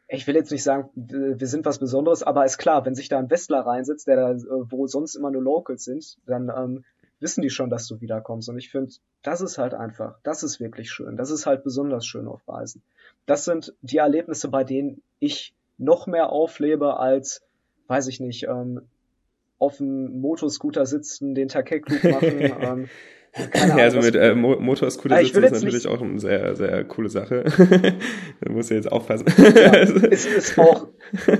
ich 0.07 0.27
will 0.27 0.35
jetzt 0.35 0.51
nicht 0.51 0.63
sagen, 0.63 0.89
wir 0.93 1.47
sind 1.47 1.65
was 1.65 1.79
Besonderes, 1.79 2.21
aber 2.21 2.45
ist 2.45 2.57
klar, 2.57 2.85
wenn 2.85 2.95
sich 2.95 3.09
da 3.09 3.17
ein 3.17 3.29
Westler 3.29 3.61
reinsetzt, 3.61 4.07
der 4.07 4.15
da, 4.15 4.31
äh, 4.31 4.39
wo 4.69 4.87
sonst 4.87 5.15
immer 5.15 5.31
nur 5.31 5.41
Locals 5.41 5.83
sind, 5.83 6.17
dann 6.27 6.51
ähm, 6.55 6.85
wissen 7.19 7.41
die 7.41 7.49
schon, 7.49 7.69
dass 7.69 7.87
du 7.87 8.01
wiederkommst. 8.01 8.49
Und 8.49 8.57
ich 8.57 8.69
finde, 8.69 8.93
das 9.23 9.41
ist 9.41 9.57
halt 9.57 9.73
einfach, 9.73 10.19
das 10.23 10.43
ist 10.43 10.59
wirklich 10.59 10.91
schön. 10.91 11.17
Das 11.17 11.31
ist 11.31 11.45
halt 11.45 11.63
besonders 11.63 12.05
schön 12.05 12.27
auf 12.27 12.47
Reisen. 12.47 12.83
Das 13.25 13.45
sind 13.45 13.73
die 13.81 13.97
Erlebnisse, 13.97 14.49
bei 14.49 14.63
denen 14.63 15.01
ich 15.19 15.55
noch 15.77 16.07
mehr 16.07 16.29
auflebe 16.29 16.99
als, 16.99 17.41
weiß 17.87 18.07
ich 18.07 18.19
nicht, 18.19 18.43
ähm, 18.43 18.81
auf 19.57 19.77
dem 19.77 20.19
Motoscooter 20.19 20.85
sitzen, 20.85 21.35
den 21.35 21.47
Takek-Loop 21.47 22.03
machen, 22.03 22.39
ähm, 22.61 22.89
ja, 23.53 23.75
also 23.75 23.99
mit 23.99 24.15
äh, 24.15 24.33
Motor 24.33 24.89
Scooter 24.89 25.17
sitzen 25.17 25.43
ist 25.43 25.51
natürlich 25.51 25.73
nicht... 25.83 25.87
auch 25.87 26.01
eine 26.01 26.19
sehr, 26.19 26.55
sehr 26.55 26.83
coole 26.85 27.09
Sache. 27.09 27.43
da 28.41 28.51
musst 28.51 28.71
du 28.71 28.75
jetzt 28.75 28.89
aufpassen. 28.91 29.25
ja, 29.27 29.73
ist, 29.75 30.25
ist, 30.25 30.57
auch, 30.57 30.87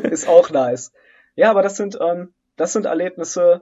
ist 0.04 0.28
auch 0.28 0.50
nice. 0.50 0.92
Ja, 1.36 1.52
aber 1.52 1.62
das 1.62 1.78
sind, 1.78 1.98
ähm, 2.02 2.34
das 2.58 2.74
sind 2.74 2.86
Erlebnisse, 2.86 3.62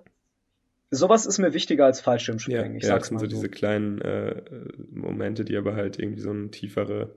sowas 0.89 1.28
ist 1.28 1.38
mir 1.38 1.54
wichtiger 1.54 1.86
als 1.86 2.01
Fallschirmspringen. 2.01 2.74
Ja, 2.74 2.78
ich 2.78 2.84
ja, 2.86 2.97
das 2.97 3.08
sind 3.08 3.20
so, 3.20 3.26
so 3.26 3.30
diese 3.30 3.49
kleinen 3.49 4.01
äh, 4.01 4.41
Momente, 4.89 5.45
die 5.45 5.56
aber 5.56 5.76
halt 5.76 5.99
irgendwie 5.99 6.22
so 6.22 6.32
eine 6.32 6.49
tiefere 6.49 7.14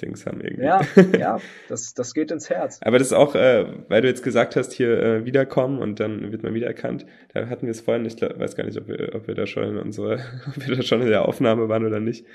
Dings 0.00 0.26
haben 0.26 0.40
irgendwie. 0.40 0.64
Ja, 0.64 0.80
ja, 1.18 1.40
das, 1.68 1.94
das 1.94 2.14
geht 2.14 2.30
ins 2.30 2.50
Herz. 2.50 2.80
Aber 2.82 2.98
das 2.98 3.08
ist 3.08 3.12
auch, 3.12 3.34
äh, 3.34 3.66
weil 3.88 4.02
du 4.02 4.08
jetzt 4.08 4.22
gesagt 4.22 4.56
hast, 4.56 4.72
hier 4.72 5.00
äh, 5.00 5.24
wiederkommen 5.24 5.80
und 5.80 6.00
dann 6.00 6.32
wird 6.32 6.42
man 6.42 6.54
wiedererkannt. 6.54 7.06
Da 7.32 7.48
hatten 7.48 7.66
wir 7.66 7.70
es 7.70 7.80
vorhin, 7.80 8.04
ich 8.04 8.16
glaub, 8.16 8.38
weiß 8.38 8.56
gar 8.56 8.64
nicht, 8.64 8.78
ob 8.78 8.88
wir, 8.88 9.14
ob 9.14 9.26
wir 9.28 9.34
da 9.34 9.46
schon 9.46 9.64
in 9.64 9.76
unserer, 9.78 10.14
ob 10.48 10.66
wir 10.66 10.76
da 10.76 10.82
schon 10.82 11.02
in 11.02 11.08
der 11.08 11.26
Aufnahme 11.26 11.68
waren 11.68 11.86
oder 11.86 12.00
nicht, 12.00 12.26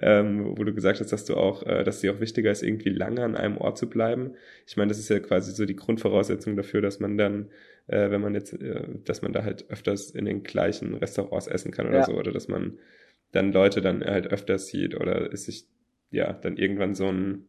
ähm, 0.00 0.56
wo 0.56 0.64
du 0.64 0.74
gesagt 0.74 1.00
hast, 1.00 1.12
dass 1.12 1.24
du 1.24 1.36
auch, 1.36 1.64
äh, 1.64 1.84
dass 1.84 2.00
dir 2.00 2.12
auch 2.12 2.20
wichtiger 2.20 2.50
ist, 2.50 2.62
irgendwie 2.62 2.90
lange 2.90 3.22
an 3.22 3.36
einem 3.36 3.58
Ort 3.58 3.78
zu 3.78 3.88
bleiben. 3.88 4.34
Ich 4.66 4.76
meine, 4.76 4.88
das 4.88 4.98
ist 4.98 5.08
ja 5.08 5.18
quasi 5.20 5.52
so 5.52 5.66
die 5.66 5.76
Grundvoraussetzung 5.76 6.56
dafür, 6.56 6.80
dass 6.80 7.00
man 7.00 7.18
dann 7.18 7.50
äh, 7.86 8.10
wenn 8.10 8.20
man 8.20 8.34
jetzt, 8.34 8.52
äh, 8.54 8.82
dass 9.04 9.22
man 9.22 9.32
da 9.32 9.44
halt 9.44 9.70
öfters 9.70 10.10
in 10.10 10.24
den 10.24 10.42
gleichen 10.42 10.94
Restaurants 10.94 11.46
essen 11.46 11.70
kann 11.70 11.86
oder 11.86 11.98
ja. 11.98 12.04
so, 12.04 12.12
oder 12.12 12.32
dass 12.32 12.48
man 12.48 12.78
dann 13.32 13.52
Leute 13.52 13.80
dann 13.80 14.02
halt 14.04 14.28
öfters 14.28 14.68
sieht 14.68 14.94
oder 14.94 15.30
ist 15.32 15.44
sich 15.44 15.66
ja 16.14 16.32
dann 16.32 16.56
irgendwann 16.56 16.94
so 16.94 17.08
ein, 17.08 17.46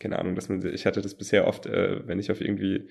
keine 0.00 0.18
Ahnung, 0.18 0.34
dass 0.34 0.48
man, 0.48 0.64
ich 0.72 0.86
hatte 0.86 1.02
das 1.02 1.14
bisher 1.14 1.46
oft, 1.46 1.66
äh, 1.66 2.06
wenn 2.06 2.18
ich 2.18 2.30
auf 2.30 2.40
irgendwie 2.40 2.88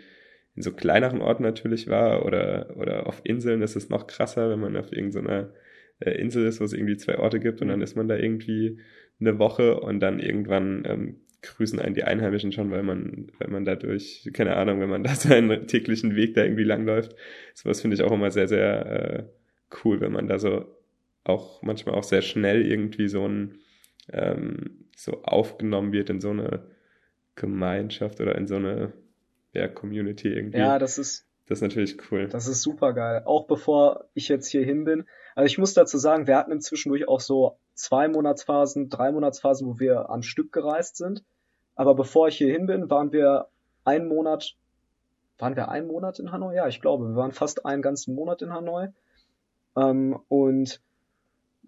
in 0.56 0.62
so 0.62 0.74
kleineren 0.74 1.22
Orten 1.22 1.44
natürlich 1.44 1.88
war 1.88 2.26
oder, 2.26 2.76
oder 2.78 3.08
auf 3.08 3.22
Inseln 3.24 3.62
ist 3.62 3.76
es 3.76 3.90
noch 3.90 4.08
krasser, 4.08 4.50
wenn 4.50 4.60
man 4.60 4.76
auf 4.76 4.92
irgendeiner 4.92 5.54
äh, 6.00 6.12
Insel 6.12 6.46
ist, 6.46 6.60
wo 6.60 6.66
es 6.66 6.74
irgendwie 6.74 6.98
zwei 6.98 7.18
Orte 7.20 7.40
gibt 7.40 7.62
und 7.62 7.70
dann 7.70 7.82
ist 7.82 7.96
man 7.96 8.08
da 8.08 8.18
irgendwie 8.18 8.80
eine 9.20 9.40
Woche 9.40 9.80
und 9.80 10.00
dann 10.00 10.20
irgendwann 10.20 10.84
ähm, 10.86 11.16
grüßen 11.42 11.80
einen 11.80 11.96
die 11.96 12.04
Einheimischen 12.04 12.52
schon, 12.52 12.72
weil 12.72 12.84
man, 12.84 13.32
weil 13.40 13.50
man 13.50 13.66
dadurch, 13.66 14.30
keine 14.34 14.56
Ahnung, 14.56 14.80
wenn 14.80 14.90
man 14.90 15.04
da 15.04 15.16
seinen 15.16 15.68
täglichen 15.68 16.16
Weg 16.16 16.34
da 16.34 16.44
irgendwie 16.44 16.64
langläuft. 16.64 17.16
Sowas 17.54 17.82
finde 17.82 17.96
ich 17.96 18.04
auch 18.04 18.12
immer 18.12 18.32
sehr, 18.32 18.48
sehr 18.48 18.86
äh, 18.86 19.24
cool, 19.84 20.02
wenn 20.02 20.12
man 20.12 20.28
da 20.28 20.38
so 20.38 20.66
auch 21.24 21.62
manchmal 21.62 21.96
auch 21.96 22.04
sehr 22.04 22.22
schnell 22.22 22.66
irgendwie 22.66 23.08
so 23.08 23.28
ein 23.28 23.60
ähm, 24.10 24.86
so 24.96 25.24
aufgenommen 25.24 25.92
wird 25.94 26.10
in 26.10 26.20
so 26.20 26.32
eine 26.32 26.68
Gemeinschaft 27.36 28.20
oder 28.22 28.36
in 28.36 28.48
so 28.48 28.56
eine 28.56 28.94
ja, 29.54 29.68
Community 29.68 30.30
irgendwie. 30.30 30.60
Ja, 30.60 30.80
das 30.80 30.98
ist 30.98 31.28
das 31.52 31.58
ist 31.58 31.64
natürlich 31.64 31.98
cool. 32.10 32.30
Das 32.30 32.48
ist 32.48 32.62
super 32.62 32.94
geil. 32.94 33.24
Auch 33.26 33.46
bevor 33.46 34.06
ich 34.14 34.30
jetzt 34.30 34.48
hier 34.48 34.64
hin 34.64 34.86
bin. 34.86 35.06
Also 35.36 35.48
ich 35.48 35.58
muss 35.58 35.74
dazu 35.74 35.98
sagen, 35.98 36.26
wir 36.26 36.38
hatten 36.38 36.54
inzwischen 36.54 36.90
durch 36.90 37.10
auch 37.10 37.20
so 37.20 37.58
zwei 37.74 38.08
Monatsphasen, 38.08 38.88
drei 38.88 39.12
Monatsphasen, 39.12 39.68
wo 39.68 39.78
wir 39.78 40.10
am 40.10 40.22
Stück 40.22 40.54
gereist 40.54 40.96
sind. 40.96 41.26
Aber 41.76 41.94
bevor 41.94 42.30
ich 42.30 42.38
hier 42.38 42.52
hin 42.54 42.68
bin, 42.68 42.90
waren 42.90 43.12
wir 43.12 43.48
einen 43.84 44.08
Monat, 44.08 44.56
waren 45.40 45.58
wir 45.58 45.68
einen 45.68 45.88
Monat 45.88 46.20
in 46.20 46.32
Hanoi? 46.32 46.56
Ja, 46.56 46.70
ich 46.70 46.80
glaube, 46.80 47.10
wir 47.10 47.16
waren 47.18 47.34
fast 47.34 47.66
einen 47.66 47.82
ganzen 47.82 48.16
Monat 48.16 48.42
in 48.42 48.54
Hanoi. 48.54 48.88
Ähm, 49.76 50.20
und 50.30 50.82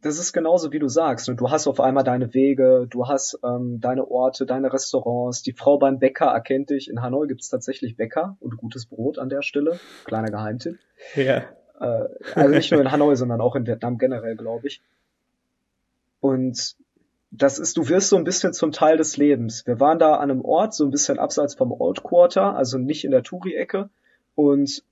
das 0.04 0.20
ist 0.20 0.34
genauso 0.34 0.72
wie 0.74 0.80
du 0.80 0.90
sagst. 0.90 1.30
Und 1.30 1.40
du 1.40 1.50
hast 1.50 1.66
auf 1.66 1.80
einmal 1.80 2.04
deine 2.04 2.34
Wege, 2.34 2.88
du 2.90 3.08
hast 3.08 3.40
ähm, 3.44 3.80
deine 3.80 4.10
Orte, 4.10 4.46
deine 4.46 4.72
Restaurants. 4.72 5.42
Die 5.44 5.54
Frau 5.54 5.78
beim 5.78 5.98
Bäcker 5.98 6.26
erkennt 6.26 6.70
dich. 6.70 6.90
In 6.90 7.02
Hanoi 7.02 7.28
gibt 7.28 7.42
es 7.42 7.50
tatsächlich 7.50 7.96
Bäcker 7.96 8.36
und 8.42 8.58
gutes 8.58 8.86
Brot 8.86 9.18
an 9.18 9.30
der 9.30 9.42
Stelle. 9.42 9.80
Kleiner 10.04 10.30
Geheimtipp. 10.30 10.78
Ja. 11.16 11.44
Äh, 11.80 12.08
also 12.36 12.50
nicht 12.50 12.72
nur 12.72 12.82
in 12.82 12.92
Hanoi, 12.92 13.16
sondern 13.16 13.40
auch 13.40 13.56
in 13.56 13.66
Vietnam 13.66 13.98
generell, 13.98 14.36
glaube 14.36 14.68
ich. 14.68 14.82
Und 16.20 16.76
das 17.32 17.58
ist, 17.58 17.78
du 17.78 17.88
wirst 17.88 18.10
so 18.10 18.18
ein 18.18 18.26
bisschen 18.26 18.54
zum 18.54 18.72
Teil 18.72 18.98
des 18.98 19.16
Lebens. 19.18 19.66
Wir 19.66 19.80
waren 19.80 20.00
da 20.00 20.16
an 20.16 20.30
einem 20.30 20.42
Ort, 20.42 20.74
so 20.74 20.84
ein 20.84 20.92
bisschen 20.92 21.18
abseits 21.18 21.56
vom 21.56 21.72
Old 21.72 22.04
Quarter, 22.04 22.56
also 22.56 22.78
nicht 22.78 23.06
in 23.06 23.12
der 23.12 23.24
Touri-Ecke. 23.24 23.90
Und 24.36 24.84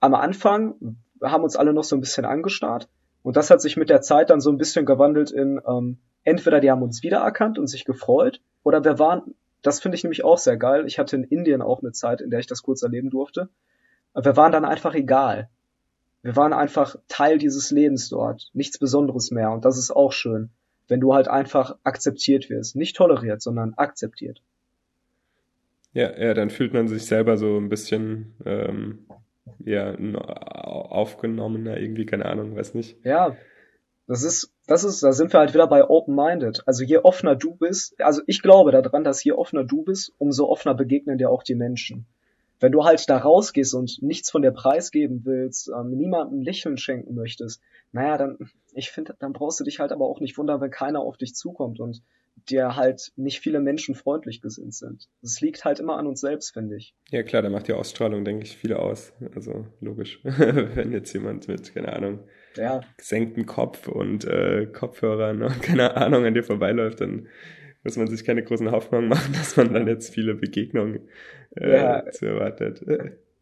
am 0.00 0.14
Anfang 0.14 0.96
haben 1.22 1.42
uns 1.42 1.56
alle 1.56 1.72
noch 1.72 1.84
so 1.84 1.96
ein 1.96 2.00
bisschen 2.00 2.24
angestarrt. 2.24 2.88
Und 3.28 3.36
das 3.36 3.50
hat 3.50 3.60
sich 3.60 3.76
mit 3.76 3.90
der 3.90 4.00
Zeit 4.00 4.30
dann 4.30 4.40
so 4.40 4.50
ein 4.50 4.58
bisschen 4.58 4.86
gewandelt 4.86 5.30
in, 5.30 5.60
ähm, 5.68 5.98
entweder 6.24 6.60
die 6.60 6.70
haben 6.70 6.82
uns 6.82 7.02
wiedererkannt 7.02 7.58
und 7.58 7.66
sich 7.66 7.84
gefreut, 7.84 8.40
oder 8.62 8.84
wir 8.84 8.98
waren, 8.98 9.34
das 9.62 9.80
finde 9.80 9.96
ich 9.96 10.02
nämlich 10.02 10.24
auch 10.24 10.38
sehr 10.38 10.56
geil. 10.56 10.86
Ich 10.86 10.98
hatte 10.98 11.16
in 11.16 11.24
Indien 11.24 11.62
auch 11.62 11.82
eine 11.82 11.92
Zeit, 11.92 12.20
in 12.20 12.30
der 12.30 12.40
ich 12.40 12.46
das 12.46 12.62
kurz 12.62 12.82
erleben 12.82 13.10
durfte. 13.10 13.48
Wir 14.14 14.36
waren 14.36 14.52
dann 14.52 14.64
einfach 14.64 14.94
egal. 14.94 15.48
Wir 16.22 16.36
waren 16.36 16.52
einfach 16.52 16.96
Teil 17.08 17.38
dieses 17.38 17.70
Lebens 17.70 18.08
dort. 18.08 18.50
Nichts 18.54 18.78
Besonderes 18.78 19.30
mehr. 19.30 19.50
Und 19.50 19.64
das 19.64 19.78
ist 19.78 19.90
auch 19.90 20.12
schön 20.12 20.50
wenn 20.88 21.00
du 21.00 21.14
halt 21.14 21.28
einfach 21.28 21.76
akzeptiert 21.84 22.50
wirst. 22.50 22.74
Nicht 22.74 22.96
toleriert, 22.96 23.42
sondern 23.42 23.74
akzeptiert. 23.74 24.42
Ja, 25.92 26.18
ja, 26.18 26.34
dann 26.34 26.50
fühlt 26.50 26.72
man 26.72 26.88
sich 26.88 27.06
selber 27.06 27.36
so 27.36 27.56
ein 27.56 27.68
bisschen 27.68 28.34
ähm, 28.44 29.06
ja, 29.64 29.94
aufgenommener, 29.94 31.78
irgendwie, 31.78 32.06
keine 32.06 32.26
Ahnung, 32.26 32.56
weiß 32.56 32.74
nicht. 32.74 32.96
Ja, 33.04 33.36
das 34.08 34.22
ist, 34.22 34.52
das 34.66 34.84
ist, 34.84 35.02
da 35.02 35.12
sind 35.12 35.32
wir 35.32 35.40
halt 35.40 35.52
wieder 35.52 35.66
bei 35.66 35.88
open-minded. 35.88 36.62
Also 36.66 36.82
je 36.82 36.98
offener 36.98 37.36
du 37.36 37.54
bist, 37.54 38.00
also 38.00 38.22
ich 38.26 38.40
glaube 38.42 38.72
daran, 38.72 39.04
dass 39.04 39.22
je 39.22 39.32
offener 39.32 39.64
du 39.64 39.82
bist, 39.82 40.14
umso 40.18 40.48
offener 40.48 40.74
begegnen 40.74 41.18
dir 41.18 41.30
auch 41.30 41.42
die 41.42 41.54
Menschen. 41.54 42.06
Wenn 42.58 42.72
du 42.72 42.84
halt 42.84 43.08
da 43.08 43.18
rausgehst 43.18 43.74
und 43.74 44.02
nichts 44.02 44.30
von 44.30 44.42
dir 44.42 44.50
preisgeben 44.50 45.20
willst, 45.24 45.68
ähm, 45.68 45.90
niemandem 45.90 46.40
Lächeln 46.40 46.76
schenken 46.78 47.14
möchtest, 47.14 47.60
naja, 47.92 48.16
dann, 48.16 48.50
ich 48.78 48.90
finde, 48.90 49.14
dann 49.18 49.32
brauchst 49.32 49.58
du 49.58 49.64
dich 49.64 49.80
halt 49.80 49.90
aber 49.90 50.06
auch 50.06 50.20
nicht 50.20 50.38
wundern, 50.38 50.60
wenn 50.60 50.70
keiner 50.70 51.00
auf 51.00 51.16
dich 51.16 51.34
zukommt 51.34 51.80
und 51.80 52.00
dir 52.48 52.76
halt 52.76 53.12
nicht 53.16 53.40
viele 53.40 53.58
Menschen 53.58 53.96
freundlich 53.96 54.40
gesinnt 54.40 54.72
sind. 54.72 55.08
Es 55.22 55.40
liegt 55.40 55.64
halt 55.64 55.80
immer 55.80 55.96
an 55.96 56.06
uns 56.06 56.20
selbst, 56.20 56.54
finde 56.54 56.76
ich. 56.76 56.94
Ja 57.10 57.24
klar, 57.24 57.42
da 57.42 57.50
macht 57.50 57.66
die 57.66 57.72
Ausstrahlung, 57.72 58.24
denke 58.24 58.44
ich, 58.44 58.56
viele 58.56 58.78
aus. 58.78 59.12
Also 59.34 59.66
logisch. 59.80 60.20
wenn 60.22 60.92
jetzt 60.92 61.12
jemand 61.12 61.48
mit, 61.48 61.74
keine 61.74 61.92
Ahnung, 61.92 62.20
ja. 62.56 62.80
gesenktem 62.96 63.46
Kopf 63.46 63.88
und 63.88 64.24
äh, 64.24 64.66
Kopfhörern 64.66 65.42
und 65.42 65.60
keine 65.62 65.96
Ahnung 65.96 66.24
an 66.24 66.34
dir 66.34 66.44
vorbeiläuft, 66.44 67.00
dann 67.00 67.26
muss 67.82 67.96
man 67.96 68.06
sich 68.06 68.24
keine 68.24 68.44
großen 68.44 68.70
Hoffnungen 68.70 69.08
machen, 69.08 69.32
dass 69.36 69.56
man 69.56 69.74
dann 69.74 69.88
jetzt 69.88 70.14
viele 70.14 70.36
Begegnungen 70.36 71.08
äh, 71.56 71.72
ja. 71.72 72.10
zu 72.12 72.26
erwartet. 72.26 72.84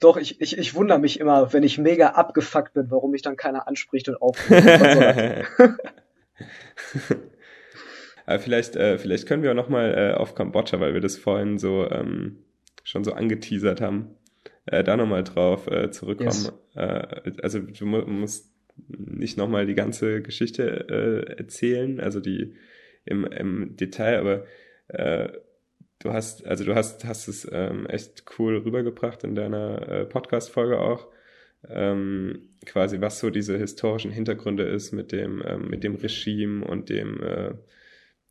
Doch, 0.01 0.17
ich, 0.17 0.41
ich, 0.41 0.59
ich 0.59 0.75
wundere 0.75 0.99
mich 0.99 1.21
immer, 1.21 1.53
wenn 1.53 1.63
ich 1.63 1.79
mega 1.79 2.11
abgefuckt 2.11 2.75
bin, 2.75 2.91
warum 2.91 3.13
mich 3.13 3.23
dann 3.23 3.37
keiner 3.37 3.67
anspricht 3.67 4.09
und 4.09 4.17
aufruft. 4.21 4.63
Aber 8.27 8.41
vielleicht, 8.41 8.77
äh, 8.77 8.99
vielleicht 8.99 9.27
können 9.27 9.43
wir 9.43 9.53
auch 9.53 9.57
nochmal 9.57 9.95
äh, 9.95 10.15
auf 10.15 10.35
Kambodscha, 10.35 10.81
weil 10.81 10.95
wir 10.95 11.01
das 11.01 11.17
vorhin 11.17 11.59
so 11.59 11.89
ähm, 11.89 12.39
schon 12.83 13.05
so 13.05 13.13
angeteasert 13.13 13.81
haben, 13.81 14.17
äh, 14.67 14.83
da 14.83 14.97
nochmal 14.97 15.25
drauf 15.25 15.69
äh, 15.69 15.91
zurückkommen. 15.91 16.29
Yes. 16.29 16.53
Äh, 16.75 17.33
also 17.43 17.61
du 17.61 17.87
musst 17.87 18.53
nicht 18.89 19.39
nochmal 19.39 19.67
die 19.67 19.75
ganze 19.75 20.23
Geschichte 20.23 20.89
äh, 20.89 21.39
erzählen, 21.39 22.01
also 22.01 22.21
die 22.21 22.55
im, 23.05 23.25
im 23.25 23.77
Detail, 23.77 24.19
aber 24.19 24.45
äh, 24.89 25.33
du 26.01 26.13
hast, 26.13 26.45
also 26.47 26.65
du 26.65 26.75
hast, 26.75 27.05
hast 27.05 27.29
es 27.29 27.49
ähm, 27.51 27.87
echt 27.87 28.25
cool 28.39 28.59
rübergebracht 28.59 29.25
in 29.25 29.35
deiner 29.35 29.89
äh, 29.89 30.05
Podcast-Folge 30.05 30.79
auch. 30.79 31.09
Ähm, 31.69 32.51
quasi 32.65 33.01
was 33.01 33.19
so 33.19 33.31
diese 33.31 33.59
historischen 33.59 34.11
Hintergründe 34.11 34.65
ist 34.65 34.93
mit 34.93 35.11
dem, 35.13 35.43
ähm, 35.45 35.69
mit 35.69 35.83
dem 35.83 35.97
Regime 35.97 36.65
und 36.65 36.89
dem, 36.91 37.23
äh, 37.23 37.55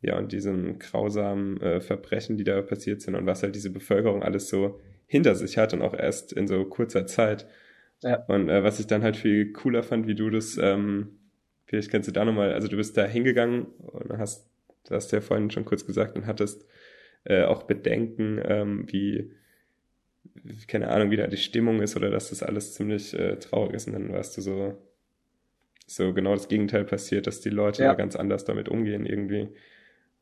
ja, 0.00 0.16
und 0.18 0.32
diesem 0.32 0.78
grausamen 0.78 1.60
äh, 1.60 1.80
Verbrechen, 1.80 2.36
die 2.36 2.44
da 2.44 2.62
passiert 2.62 3.02
sind 3.02 3.14
und 3.14 3.26
was 3.26 3.42
halt 3.42 3.54
diese 3.54 3.70
Bevölkerung 3.70 4.22
alles 4.22 4.48
so 4.48 4.80
hinter 5.06 5.34
sich 5.34 5.58
hat 5.58 5.74
und 5.74 5.82
auch 5.82 5.94
erst 5.94 6.32
in 6.32 6.46
so 6.46 6.64
kurzer 6.64 7.06
Zeit. 7.06 7.46
Ja. 8.02 8.24
Und 8.26 8.48
äh, 8.48 8.62
was 8.62 8.80
ich 8.80 8.86
dann 8.86 9.02
halt 9.02 9.16
viel 9.16 9.52
cooler 9.52 9.82
fand, 9.82 10.06
wie 10.06 10.14
du 10.14 10.30
das, 10.30 10.58
ähm, 10.58 11.18
vielleicht 11.66 11.90
kannst 11.90 12.08
du 12.08 12.12
da 12.12 12.24
nochmal, 12.24 12.52
also 12.52 12.68
du 12.68 12.76
bist 12.76 12.96
da 12.96 13.04
hingegangen 13.04 13.64
und 13.64 14.18
hast 14.18 14.48
du 14.88 14.94
hast 14.94 15.12
ja 15.12 15.20
vorhin 15.20 15.50
schon 15.50 15.64
kurz 15.64 15.84
gesagt 15.84 16.16
und 16.16 16.26
hattest 16.26 16.66
äh, 17.26 17.44
auch 17.44 17.64
Bedenken, 17.64 18.40
ähm, 18.44 18.86
wie, 18.88 19.32
keine 20.68 20.88
Ahnung, 20.88 21.10
wie 21.10 21.16
da 21.16 21.26
die 21.26 21.36
Stimmung 21.36 21.82
ist 21.82 21.96
oder 21.96 22.10
dass 22.10 22.30
das 22.30 22.42
alles 22.42 22.74
ziemlich 22.74 23.18
äh, 23.18 23.36
traurig 23.36 23.74
ist 23.74 23.86
und 23.86 23.94
dann 23.94 24.12
warst 24.12 24.36
du 24.36 24.40
so, 24.40 24.76
so 25.86 26.12
genau 26.12 26.34
das 26.34 26.48
Gegenteil 26.48 26.84
passiert, 26.84 27.26
dass 27.26 27.40
die 27.40 27.50
Leute 27.50 27.84
ja. 27.84 27.94
ganz 27.94 28.16
anders 28.16 28.44
damit 28.44 28.68
umgehen 28.68 29.06
irgendwie 29.06 29.48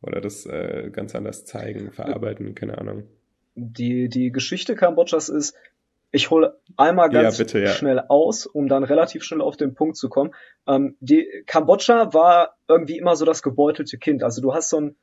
oder 0.03 0.21
das 0.21 0.47
äh, 0.47 0.91
ganz 0.93 1.15
anders 1.15 1.45
zeigen, 1.45 1.93
verarbeiten, 1.93 2.55
keine 2.55 2.79
Ahnung. 2.79 3.05
Die, 3.55 4.09
die 4.09 4.33
Geschichte 4.33 4.75
Kambodschas 4.75 5.29
ist, 5.29 5.57
ich 6.11 6.31
hole 6.31 6.59
einmal 6.77 7.11
ganz 7.11 7.39
ja, 7.39 7.45
bitte, 7.45 7.59
ja. 7.61 7.69
schnell 7.69 8.01
aus, 8.09 8.47
um 8.47 8.69
dann 8.69 8.85
relativ 8.85 9.25
schnell 9.25 9.41
auf 9.41 9.57
den 9.57 9.75
Punkt 9.75 9.97
zu 9.97 10.09
kommen. 10.09 10.33
Ähm, 10.67 10.97
die 11.01 11.27
Kambodscha 11.47 12.13
war 12.15 12.57
irgendwie 12.69 12.99
immer 12.99 13.17
so 13.17 13.25
das 13.25 13.43
gebeutelte 13.43 13.99
Kind. 13.99 14.23
Also 14.23 14.41
du 14.41 14.55
hast 14.55 14.71
so 14.71 14.81
ein 14.81 14.97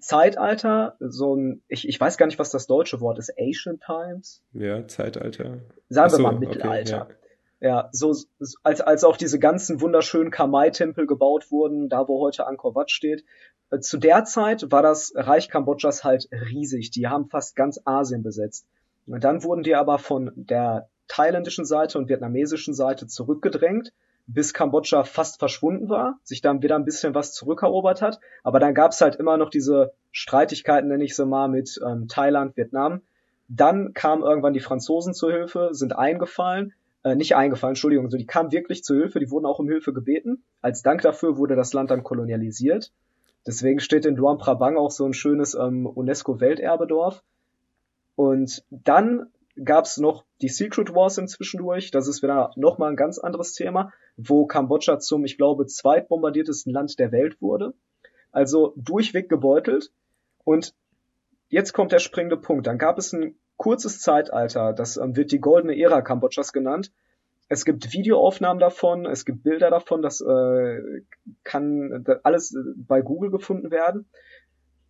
Zeitalter, 0.00 0.96
so 1.00 1.34
ein, 1.34 1.62
ich, 1.68 1.88
ich 1.88 2.00
weiß 2.00 2.16
gar 2.16 2.26
nicht, 2.26 2.38
was 2.38 2.50
das 2.50 2.66
deutsche 2.66 3.00
Wort 3.00 3.18
ist, 3.18 3.32
Asian 3.38 3.78
Times? 3.78 4.42
Ja, 4.52 4.86
Zeitalter. 4.86 5.58
Sagen 5.88 6.10
so, 6.10 6.18
wir 6.18 6.22
mal 6.22 6.38
Mittelalter. 6.38 7.02
Okay, 7.02 7.12
ja. 7.12 7.16
Ja, 7.58 7.88
so 7.90 8.14
als 8.64 8.82
als 8.82 9.02
auch 9.02 9.16
diese 9.16 9.38
ganzen 9.38 9.80
wunderschönen 9.80 10.30
Kamai-Tempel 10.30 11.06
gebaut 11.06 11.50
wurden, 11.50 11.88
da 11.88 12.06
wo 12.06 12.20
heute 12.20 12.46
Angkor 12.46 12.74
Wat 12.74 12.90
steht. 12.90 13.24
Äh, 13.70 13.80
zu 13.80 13.96
der 13.96 14.24
Zeit 14.24 14.70
war 14.70 14.82
das 14.82 15.12
Reich 15.14 15.48
Kambodschas 15.48 16.04
halt 16.04 16.28
riesig. 16.30 16.90
Die 16.90 17.06
haben 17.06 17.30
fast 17.30 17.56
ganz 17.56 17.80
Asien 17.84 18.22
besetzt. 18.22 18.66
Und 19.06 19.24
dann 19.24 19.42
wurden 19.42 19.62
die 19.62 19.74
aber 19.74 19.98
von 19.98 20.32
der 20.34 20.90
thailändischen 21.08 21.64
Seite 21.64 21.98
und 21.98 22.08
vietnamesischen 22.08 22.74
Seite 22.74 23.06
zurückgedrängt, 23.06 23.92
bis 24.26 24.52
Kambodscha 24.52 25.04
fast 25.04 25.38
verschwunden 25.38 25.88
war, 25.88 26.18
sich 26.24 26.40
dann 26.40 26.62
wieder 26.62 26.76
ein 26.76 26.84
bisschen 26.84 27.14
was 27.14 27.32
zurückerobert 27.32 28.02
hat. 28.02 28.20
Aber 28.42 28.58
dann 28.58 28.74
gab's 28.74 29.00
halt 29.00 29.16
immer 29.16 29.36
noch 29.36 29.50
diese 29.50 29.92
Streitigkeiten, 30.10 30.88
nenne 30.88 31.04
ich 31.04 31.14
sie 31.14 31.26
mal, 31.26 31.48
mit 31.48 31.80
ähm, 31.86 32.08
Thailand, 32.08 32.56
Vietnam. 32.56 33.02
Dann 33.48 33.94
kamen 33.94 34.22
irgendwann 34.22 34.54
die 34.54 34.60
Franzosen 34.60 35.14
zur 35.14 35.30
Hilfe, 35.30 35.68
sind 35.72 35.96
eingefallen, 35.96 36.74
äh, 37.04 37.14
nicht 37.14 37.36
eingefallen, 37.36 37.72
Entschuldigung, 37.72 38.10
so 38.10 38.16
die 38.16 38.26
kamen 38.26 38.50
wirklich 38.50 38.82
zur 38.82 38.96
Hilfe, 38.96 39.20
die 39.20 39.30
wurden 39.30 39.46
auch 39.46 39.60
um 39.60 39.68
Hilfe 39.68 39.92
gebeten. 39.92 40.42
Als 40.60 40.82
Dank 40.82 41.02
dafür 41.02 41.36
wurde 41.36 41.54
das 41.54 41.72
Land 41.72 41.92
dann 41.92 42.02
kolonialisiert. 42.02 42.90
Deswegen 43.46 43.78
steht 43.78 44.06
in 44.06 44.16
Luang 44.16 44.38
Prabang 44.38 44.76
auch 44.76 44.90
so 44.90 45.06
ein 45.06 45.14
schönes 45.14 45.54
ähm, 45.54 45.86
UNESCO-Welterbedorf. 45.86 47.22
Und 48.16 48.64
dann 48.70 49.28
gab's 49.64 49.98
noch 49.98 50.24
die 50.42 50.48
Secret 50.48 50.94
Wars 50.94 51.18
inzwischen 51.18 51.58
durch. 51.58 51.90
Das 51.90 52.08
ist 52.08 52.22
wieder 52.22 52.52
nochmal 52.56 52.90
ein 52.90 52.96
ganz 52.96 53.18
anderes 53.18 53.52
Thema, 53.52 53.92
wo 54.16 54.46
Kambodscha 54.46 54.98
zum, 54.98 55.24
ich 55.24 55.36
glaube, 55.36 55.66
zweitbombardiertesten 55.66 56.72
Land 56.72 56.98
der 56.98 57.12
Welt 57.12 57.40
wurde. 57.40 57.74
Also 58.32 58.74
durchweg 58.76 59.28
gebeutelt. 59.28 59.90
Und 60.44 60.74
jetzt 61.48 61.72
kommt 61.72 61.92
der 61.92 61.98
springende 61.98 62.36
Punkt. 62.36 62.66
Dann 62.66 62.78
gab 62.78 62.98
es 62.98 63.12
ein 63.12 63.36
kurzes 63.56 64.00
Zeitalter, 64.00 64.72
das 64.72 64.96
ähm, 64.96 65.16
wird 65.16 65.32
die 65.32 65.40
goldene 65.40 65.78
Ära 65.78 66.02
Kambodschas 66.02 66.52
genannt. 66.52 66.92
Es 67.48 67.64
gibt 67.64 67.92
Videoaufnahmen 67.92 68.58
davon, 68.58 69.06
es 69.06 69.24
gibt 69.24 69.44
Bilder 69.44 69.70
davon, 69.70 70.02
das 70.02 70.20
äh, 70.20 71.02
kann 71.44 72.04
alles 72.24 72.54
äh, 72.54 72.58
bei 72.76 73.00
Google 73.00 73.30
gefunden 73.30 73.70
werden. 73.70 74.06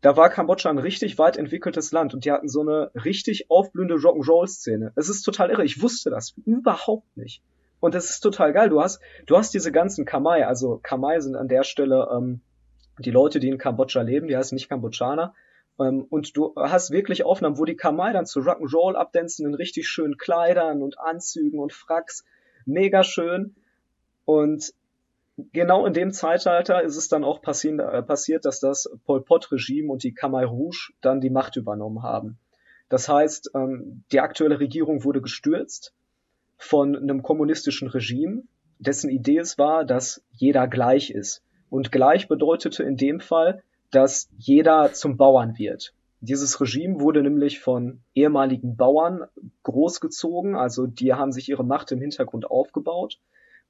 Da 0.01 0.17
war 0.17 0.31
Kambodscha 0.31 0.71
ein 0.71 0.79
richtig 0.79 1.19
weit 1.19 1.37
entwickeltes 1.37 1.91
Land 1.93 2.15
und 2.15 2.25
die 2.25 2.33
hatten 2.33 2.49
so 2.49 2.61
eine 2.61 2.91
richtig 2.95 3.51
aufblühende 3.51 3.95
Rock'n'Roll-Szene. 3.95 4.93
Es 4.95 5.09
ist 5.09 5.23
total 5.23 5.51
irre, 5.51 5.65
ich 5.65 5.83
wusste 5.83 6.11
das 6.11 6.35
überhaupt 6.45 7.17
nicht. 7.17 7.43
Und 7.81 7.95
es 7.95 8.11
ist 8.11 8.21
total 8.21 8.53
geil. 8.53 8.69
Du 8.69 8.81
hast, 8.81 9.01
du 9.27 9.37
hast 9.37 9.53
diese 9.53 9.73
ganzen 9.73 10.05
Kamai, 10.05 10.47
also 10.47 10.79
Kamai 10.83 11.21
sind 11.21 11.37
an 11.37 11.49
der 11.49 11.65
Stelle 11.65 12.09
ähm, 12.13 12.41
die 12.99 13.11
Leute, 13.11 13.41
die 13.41 13.49
in 13.49 13.59
Kambodscha 13.59 14.03
leben, 14.03 14.29
die 14.29 14.37
heißen 14.37 14.55
nicht 14.55 14.69
Kambodschaner, 14.69 15.35
ähm, 15.79 16.07
und 16.09 16.37
du 16.37 16.55
hast 16.57 16.91
wirklich 16.91 17.25
Aufnahmen, 17.25 17.59
wo 17.59 17.65
die 17.65 17.77
Kamai 17.77 18.13
dann 18.13 18.27
zu 18.27 18.41
Rock'n'Roll 18.41 18.95
abdancen 18.95 19.47
in 19.47 19.55
richtig 19.55 19.89
schönen 19.89 20.17
Kleidern 20.17 20.83
und 20.83 20.99
Anzügen 20.99 21.59
und 21.59 21.73
Fracks. 21.73 22.25
Mega 22.65 23.03
schön. 23.03 23.55
Und 24.25 24.73
genau 25.53 25.87
in 25.87 25.93
dem 25.93 26.13
Zeitalter 26.13 26.83
ist 26.83 26.97
es 26.97 27.09
dann 27.09 27.25
auch 27.25 27.43
passiert, 27.43 27.81
äh, 27.81 28.03
passiert 28.03 28.45
dass 28.45 28.61
das 28.61 28.91
Pol 29.05 29.23
Pot-Regime 29.23 29.93
und 29.93 30.03
die 30.03 30.15
Khmer 30.15 30.45
Rouge 30.45 30.93
dann 31.01 31.21
die 31.21 31.31
Macht 31.31 31.57
übernommen 31.57 32.03
haben. 32.03 32.39
Das 32.89 33.09
heißt, 33.09 33.51
ähm, 33.55 34.05
die 34.13 34.21
aktuelle 34.21 34.61
Regierung 34.61 35.05
wurde 35.05 35.21
gestürzt 35.21 35.93
von 36.57 36.97
einem 36.97 37.23
kommunistischen 37.23 37.89
Regime, 37.89 38.45
dessen 38.79 39.11
Idee 39.11 39.39
es 39.39 39.59
war, 39.59 39.85
dass 39.85 40.23
jeder 40.33 40.69
gleich 40.69 41.11
ist. 41.11 41.43
Und 41.69 41.91
gleich 41.91 42.29
bedeutete 42.29 42.83
in 42.85 42.97
dem 42.97 43.21
Fall, 43.21 43.63
dass 43.91 44.29
jeder 44.39 44.93
zum 44.93 45.17
Bauern 45.17 45.59
wird. 45.59 45.93
Dieses 46.21 46.61
Regime 46.61 47.01
wurde 47.01 47.23
nämlich 47.23 47.61
von 47.61 48.01
ehemaligen 48.15 48.77
Bauern 48.77 49.25
großgezogen, 49.65 50.55
also 50.55 50.87
die 50.87 51.13
haben 51.13 51.33
sich 51.33 51.49
ihre 51.49 51.65
Macht 51.65 51.93
im 51.93 52.01
Hintergrund 52.01 52.51
aufgebaut 52.51 53.19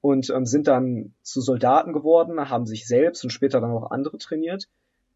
und 0.00 0.30
ähm, 0.30 0.46
sind 0.46 0.68
dann 0.68 1.14
zu 1.22 1.40
Soldaten 1.40 1.92
geworden, 1.92 2.48
haben 2.48 2.66
sich 2.66 2.86
selbst 2.86 3.24
und 3.24 3.30
später 3.30 3.60
dann 3.60 3.70
auch 3.70 3.90
andere 3.90 4.18
trainiert 4.18 4.68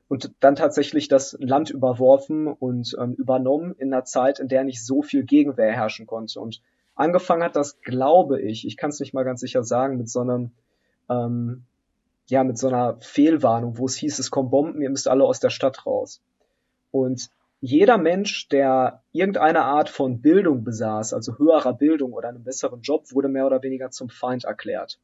und 0.09 0.33
dann 0.41 0.57
tatsächlich 0.57 1.09
das 1.09 1.37
Land 1.41 1.70
überworfen 1.70 2.49
und 2.49 2.97
ähm, 3.01 3.14
übernommen 3.14 3.74
in 3.78 3.93
einer 3.93 4.05
Zeit, 4.05 4.41
in 4.41 4.49
der 4.49 4.64
nicht 4.64 4.85
so 4.85 5.03
viel 5.03 5.24
Gegenwehr 5.24 5.72
herrschen 5.72 6.07
konnte. 6.07 6.41
Und 6.41 6.61
angefangen 6.95 7.45
hat 7.45 7.57
das, 7.57 7.81
glaube 7.83 8.41
ich, 8.41 8.66
ich 8.66 8.76
kann 8.76 8.91
es 8.91 9.01
nicht 9.01 9.14
mal 9.14 9.24
ganz 9.24 9.41
sicher 9.41 9.62
sagen, 9.62 9.97
mit 9.97 10.09
so 10.09 10.20
einem 10.20 10.51
ähm, 11.09 11.64
ja, 12.31 12.45
mit 12.45 12.57
so 12.57 12.68
einer 12.68 12.97
Fehlwarnung, 13.01 13.76
wo 13.76 13.87
es 13.87 13.97
hieß, 13.97 14.18
es 14.20 14.31
kommen 14.31 14.51
Bomben, 14.51 14.81
ihr 14.81 14.91
müsst 14.91 15.09
alle 15.09 15.24
aus 15.24 15.41
der 15.41 15.51
Stadt 15.51 15.85
raus. 15.85 16.22
Und 16.93 17.28
jeder 17.61 17.98
Mensch, 17.98 18.48
der 18.48 19.02
irgendeine 19.12 19.62
Art 19.62 19.90
von 19.90 20.22
Bildung 20.22 20.64
besaß, 20.64 21.12
also 21.12 21.38
höherer 21.38 21.74
Bildung 21.74 22.12
oder 22.12 22.28
einen 22.28 22.42
besseren 22.42 22.80
Job, 22.80 23.12
wurde 23.12 23.28
mehr 23.28 23.46
oder 23.46 23.62
weniger 23.62 23.90
zum 23.90 24.08
Feind 24.08 24.44
erklärt. 24.44 24.98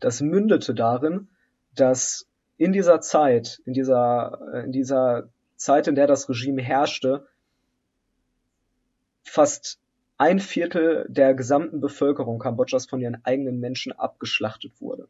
Das 0.00 0.20
mündete 0.20 0.74
darin, 0.74 1.28
dass 1.74 2.28
in 2.58 2.72
dieser 2.72 3.00
Zeit, 3.00 3.62
in 3.64 3.72
dieser, 3.72 4.64
in 4.64 4.72
dieser 4.72 5.30
Zeit, 5.56 5.88
in 5.88 5.94
der 5.94 6.06
das 6.06 6.28
Regime 6.28 6.60
herrschte, 6.60 7.26
fast 9.22 9.80
ein 10.18 10.40
Viertel 10.40 11.06
der 11.08 11.32
gesamten 11.34 11.80
Bevölkerung 11.80 12.38
Kambodschas 12.38 12.84
von 12.84 13.00
ihren 13.00 13.24
eigenen 13.24 13.60
Menschen 13.60 13.92
abgeschlachtet 13.92 14.78
wurde. 14.80 15.08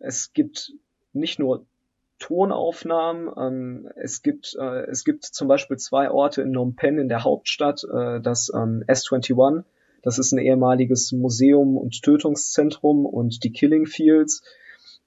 Es 0.00 0.32
gibt 0.32 0.72
nicht 1.12 1.38
nur 1.38 1.64
Tonaufnahmen, 2.18 3.30
ähm, 3.36 3.88
es 3.96 4.22
gibt 4.22 4.56
äh, 4.58 4.84
es 4.86 5.04
gibt 5.04 5.24
zum 5.24 5.48
Beispiel 5.48 5.76
zwei 5.76 6.10
Orte 6.10 6.42
in 6.42 6.52
Phnom 6.52 6.76
Penh 6.76 6.98
in 6.98 7.08
der 7.08 7.24
Hauptstadt, 7.24 7.84
äh, 7.84 8.20
das 8.20 8.50
ähm, 8.54 8.84
S21, 8.86 9.64
das 10.02 10.18
ist 10.18 10.32
ein 10.32 10.38
ehemaliges 10.38 11.12
Museum 11.12 11.76
und 11.76 12.02
Tötungszentrum 12.02 13.04
und 13.06 13.42
die 13.44 13.52
Killing 13.52 13.86
Fields 13.86 14.42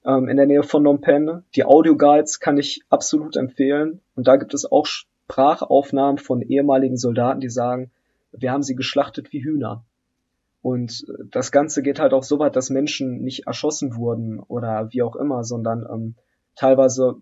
ähm, 0.06 0.28
in 0.28 0.38
der 0.38 0.46
Nähe 0.46 0.64
von 0.64 0.84
Phnom 0.84 1.02
Penh. 1.02 1.44
Die 1.56 1.66
Audioguides 1.66 2.40
kann 2.40 2.58
ich 2.58 2.82
absolut 2.90 3.38
empfehlen 3.38 4.02
und 4.16 4.28
da 4.28 4.36
gibt 4.36 4.54
es 4.54 4.70
auch 4.70 4.86
Sprachaufnahmen 4.86 6.18
von 6.18 6.42
ehemaligen 6.42 6.98
Soldaten, 6.98 7.40
die 7.40 7.50
sagen, 7.50 7.92
wir 8.32 8.52
haben 8.52 8.64
sie 8.64 8.76
geschlachtet 8.76 9.32
wie 9.32 9.44
Hühner. 9.44 9.84
Und 10.62 11.06
das 11.32 11.52
Ganze 11.52 11.82
geht 11.82 12.00
halt 12.00 12.14
auch 12.14 12.24
so 12.24 12.40
weit, 12.40 12.56
dass 12.56 12.70
Menschen 12.70 13.22
nicht 13.22 13.48
erschossen 13.48 13.96
wurden 13.96 14.40
oder 14.40 14.90
wie 14.92 15.02
auch 15.02 15.16
immer, 15.16 15.44
sondern 15.44 15.86
ähm, 15.90 16.16
teilweise 16.58 17.22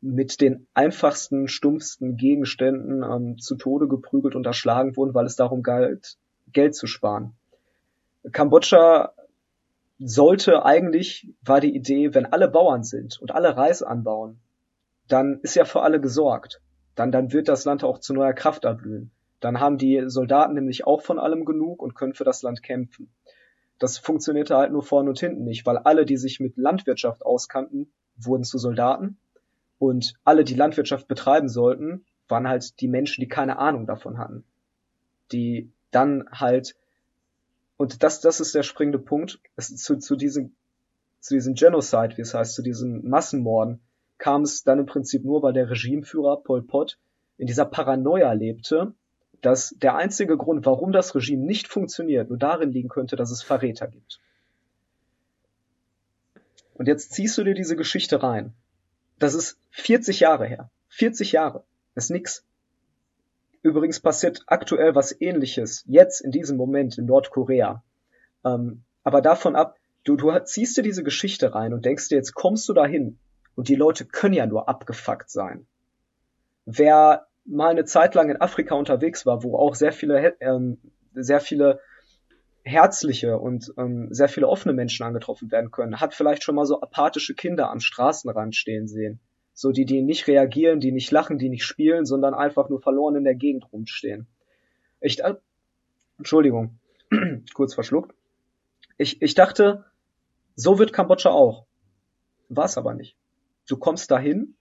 mit 0.00 0.40
den 0.40 0.66
einfachsten, 0.74 1.48
stumpfsten 1.48 2.16
Gegenständen 2.16 3.02
ähm, 3.02 3.38
zu 3.38 3.56
Tode 3.56 3.88
geprügelt 3.88 4.36
und 4.36 4.46
erschlagen 4.46 4.96
wurden, 4.96 5.14
weil 5.14 5.26
es 5.26 5.36
darum 5.36 5.62
galt, 5.62 6.16
Geld 6.52 6.74
zu 6.74 6.86
sparen. 6.86 7.34
Kambodscha 8.30 9.12
sollte 9.98 10.64
eigentlich, 10.64 11.28
war 11.42 11.60
die 11.60 11.74
Idee, 11.74 12.14
wenn 12.14 12.26
alle 12.26 12.48
Bauern 12.48 12.82
sind 12.82 13.18
und 13.20 13.32
alle 13.32 13.56
Reis 13.56 13.82
anbauen, 13.82 14.38
dann 15.08 15.40
ist 15.42 15.54
ja 15.54 15.64
für 15.64 15.82
alle 15.82 16.00
gesorgt. 16.00 16.60
Dann, 16.94 17.12
dann 17.12 17.32
wird 17.32 17.48
das 17.48 17.64
Land 17.64 17.84
auch 17.84 17.98
zu 17.98 18.14
neuer 18.14 18.32
Kraft 18.32 18.64
erblühen. 18.64 19.10
Dann 19.40 19.60
haben 19.60 19.78
die 19.78 20.04
Soldaten 20.06 20.54
nämlich 20.54 20.86
auch 20.86 21.02
von 21.02 21.18
allem 21.18 21.44
genug 21.44 21.82
und 21.82 21.94
können 21.94 22.14
für 22.14 22.24
das 22.24 22.42
Land 22.42 22.62
kämpfen. 22.62 23.10
Das 23.78 23.98
funktionierte 23.98 24.56
halt 24.56 24.72
nur 24.72 24.82
vorne 24.82 25.10
und 25.10 25.20
hinten 25.20 25.44
nicht, 25.44 25.66
weil 25.66 25.78
alle, 25.78 26.06
die 26.06 26.16
sich 26.16 26.40
mit 26.40 26.56
Landwirtschaft 26.56 27.24
auskannten, 27.24 27.92
wurden 28.16 28.44
zu 28.44 28.58
Soldaten 28.58 29.18
und 29.78 30.14
alle, 30.24 30.44
die 30.44 30.54
Landwirtschaft 30.54 31.08
betreiben 31.08 31.48
sollten, 31.48 32.04
waren 32.28 32.48
halt 32.48 32.80
die 32.80 32.88
Menschen, 32.88 33.20
die 33.20 33.28
keine 33.28 33.58
Ahnung 33.58 33.86
davon 33.86 34.18
hatten. 34.18 34.44
Die 35.32 35.70
dann 35.90 36.28
halt, 36.30 36.76
und 37.76 38.02
das, 38.02 38.20
das 38.20 38.40
ist 38.40 38.54
der 38.54 38.62
springende 38.62 38.98
Punkt, 38.98 39.40
es, 39.56 39.74
zu, 39.76 39.98
zu 39.98 40.16
diesem, 40.16 40.54
zu 41.20 41.34
diesem 41.34 41.54
Genocide, 41.54 42.16
wie 42.16 42.22
es 42.22 42.34
heißt, 42.34 42.54
zu 42.54 42.62
diesen 42.62 43.08
Massenmorden, 43.08 43.80
kam 44.18 44.42
es 44.42 44.64
dann 44.64 44.78
im 44.78 44.86
Prinzip 44.86 45.24
nur, 45.24 45.42
weil 45.42 45.52
der 45.52 45.70
Regimeführer 45.70 46.42
Pol 46.42 46.62
Pot 46.62 46.98
in 47.36 47.46
dieser 47.46 47.66
Paranoia 47.66 48.32
lebte 48.32 48.94
dass 49.40 49.74
der 49.78 49.96
einzige 49.96 50.36
Grund, 50.36 50.66
warum 50.66 50.92
das 50.92 51.14
Regime 51.14 51.44
nicht 51.44 51.68
funktioniert, 51.68 52.28
nur 52.28 52.38
darin 52.38 52.72
liegen 52.72 52.88
könnte, 52.88 53.16
dass 53.16 53.30
es 53.30 53.42
Verräter 53.42 53.86
gibt. 53.86 54.20
Und 56.76 56.88
jetzt 56.88 57.12
ziehst 57.12 57.36
du 57.38 57.44
dir 57.44 57.54
diese 57.54 57.76
Geschichte 57.76 58.22
rein. 58.22 58.52
Das 59.18 59.34
ist 59.34 59.58
40 59.70 60.20
Jahre 60.20 60.46
her. 60.46 60.70
40 60.88 61.32
Jahre. 61.32 61.64
Das 61.94 62.04
ist 62.04 62.10
nix. 62.10 62.44
Übrigens 63.62 64.00
passiert 64.00 64.42
aktuell 64.46 64.94
was 64.94 65.18
ähnliches, 65.20 65.82
jetzt 65.86 66.20
in 66.20 66.30
diesem 66.30 66.56
Moment 66.56 66.98
in 66.98 67.06
Nordkorea. 67.06 67.82
Ähm, 68.44 68.84
aber 69.02 69.22
davon 69.22 69.56
ab, 69.56 69.76
du, 70.04 70.16
du 70.16 70.38
ziehst 70.44 70.76
dir 70.76 70.82
diese 70.82 71.02
Geschichte 71.02 71.54
rein 71.54 71.72
und 71.72 71.84
denkst 71.84 72.08
dir, 72.08 72.16
jetzt 72.16 72.34
kommst 72.34 72.68
du 72.68 72.74
dahin 72.74 73.18
und 73.56 73.68
die 73.68 73.74
Leute 73.74 74.04
können 74.04 74.34
ja 74.34 74.46
nur 74.46 74.68
abgefuckt 74.68 75.30
sein. 75.30 75.66
Wer 76.66 77.26
mal 77.44 77.70
eine 77.70 77.84
Zeit 77.84 78.14
lang 78.14 78.28
in 78.30 78.40
Afrika 78.40 78.74
unterwegs 78.74 79.24
war, 79.24 79.42
wo 79.42 79.56
auch 79.56 79.74
sehr 79.74 79.92
viele, 79.92 80.36
ähm, 80.40 80.78
sehr 81.14 81.40
viele 81.40 81.80
herzliche 82.66 83.38
und 83.38 83.72
ähm, 83.78 84.08
sehr 84.10 84.28
viele 84.28 84.48
offene 84.48 84.74
Menschen 84.74 85.06
angetroffen 85.06 85.50
werden 85.52 85.70
können, 85.70 86.00
hat 86.00 86.14
vielleicht 86.14 86.42
schon 86.42 86.56
mal 86.56 86.66
so 86.66 86.80
apathische 86.80 87.34
Kinder 87.34 87.70
am 87.70 87.80
Straßenrand 87.80 88.56
stehen 88.56 88.88
sehen. 88.88 89.20
So 89.54 89.70
die, 89.70 89.84
die 89.84 90.02
nicht 90.02 90.26
reagieren, 90.26 90.80
die 90.80 90.92
nicht 90.92 91.10
lachen, 91.10 91.38
die 91.38 91.48
nicht 91.48 91.64
spielen, 91.64 92.04
sondern 92.04 92.34
einfach 92.34 92.68
nur 92.68 92.80
verloren 92.80 93.16
in 93.16 93.24
der 93.24 93.36
Gegend 93.36 93.72
rumstehen. 93.72 94.26
Ich, 95.00 95.22
äh, 95.22 95.34
Entschuldigung. 96.18 96.78
kurz 97.54 97.74
verschluckt. 97.74 98.14
Ich, 98.98 99.22
ich 99.22 99.34
dachte, 99.34 99.84
so 100.56 100.78
wird 100.78 100.92
Kambodscha 100.92 101.30
auch. 101.30 101.66
War 102.48 102.64
es 102.64 102.76
aber 102.76 102.94
nicht. 102.94 103.16
Du 103.68 103.76
kommst 103.76 104.10
dahin 104.10 104.56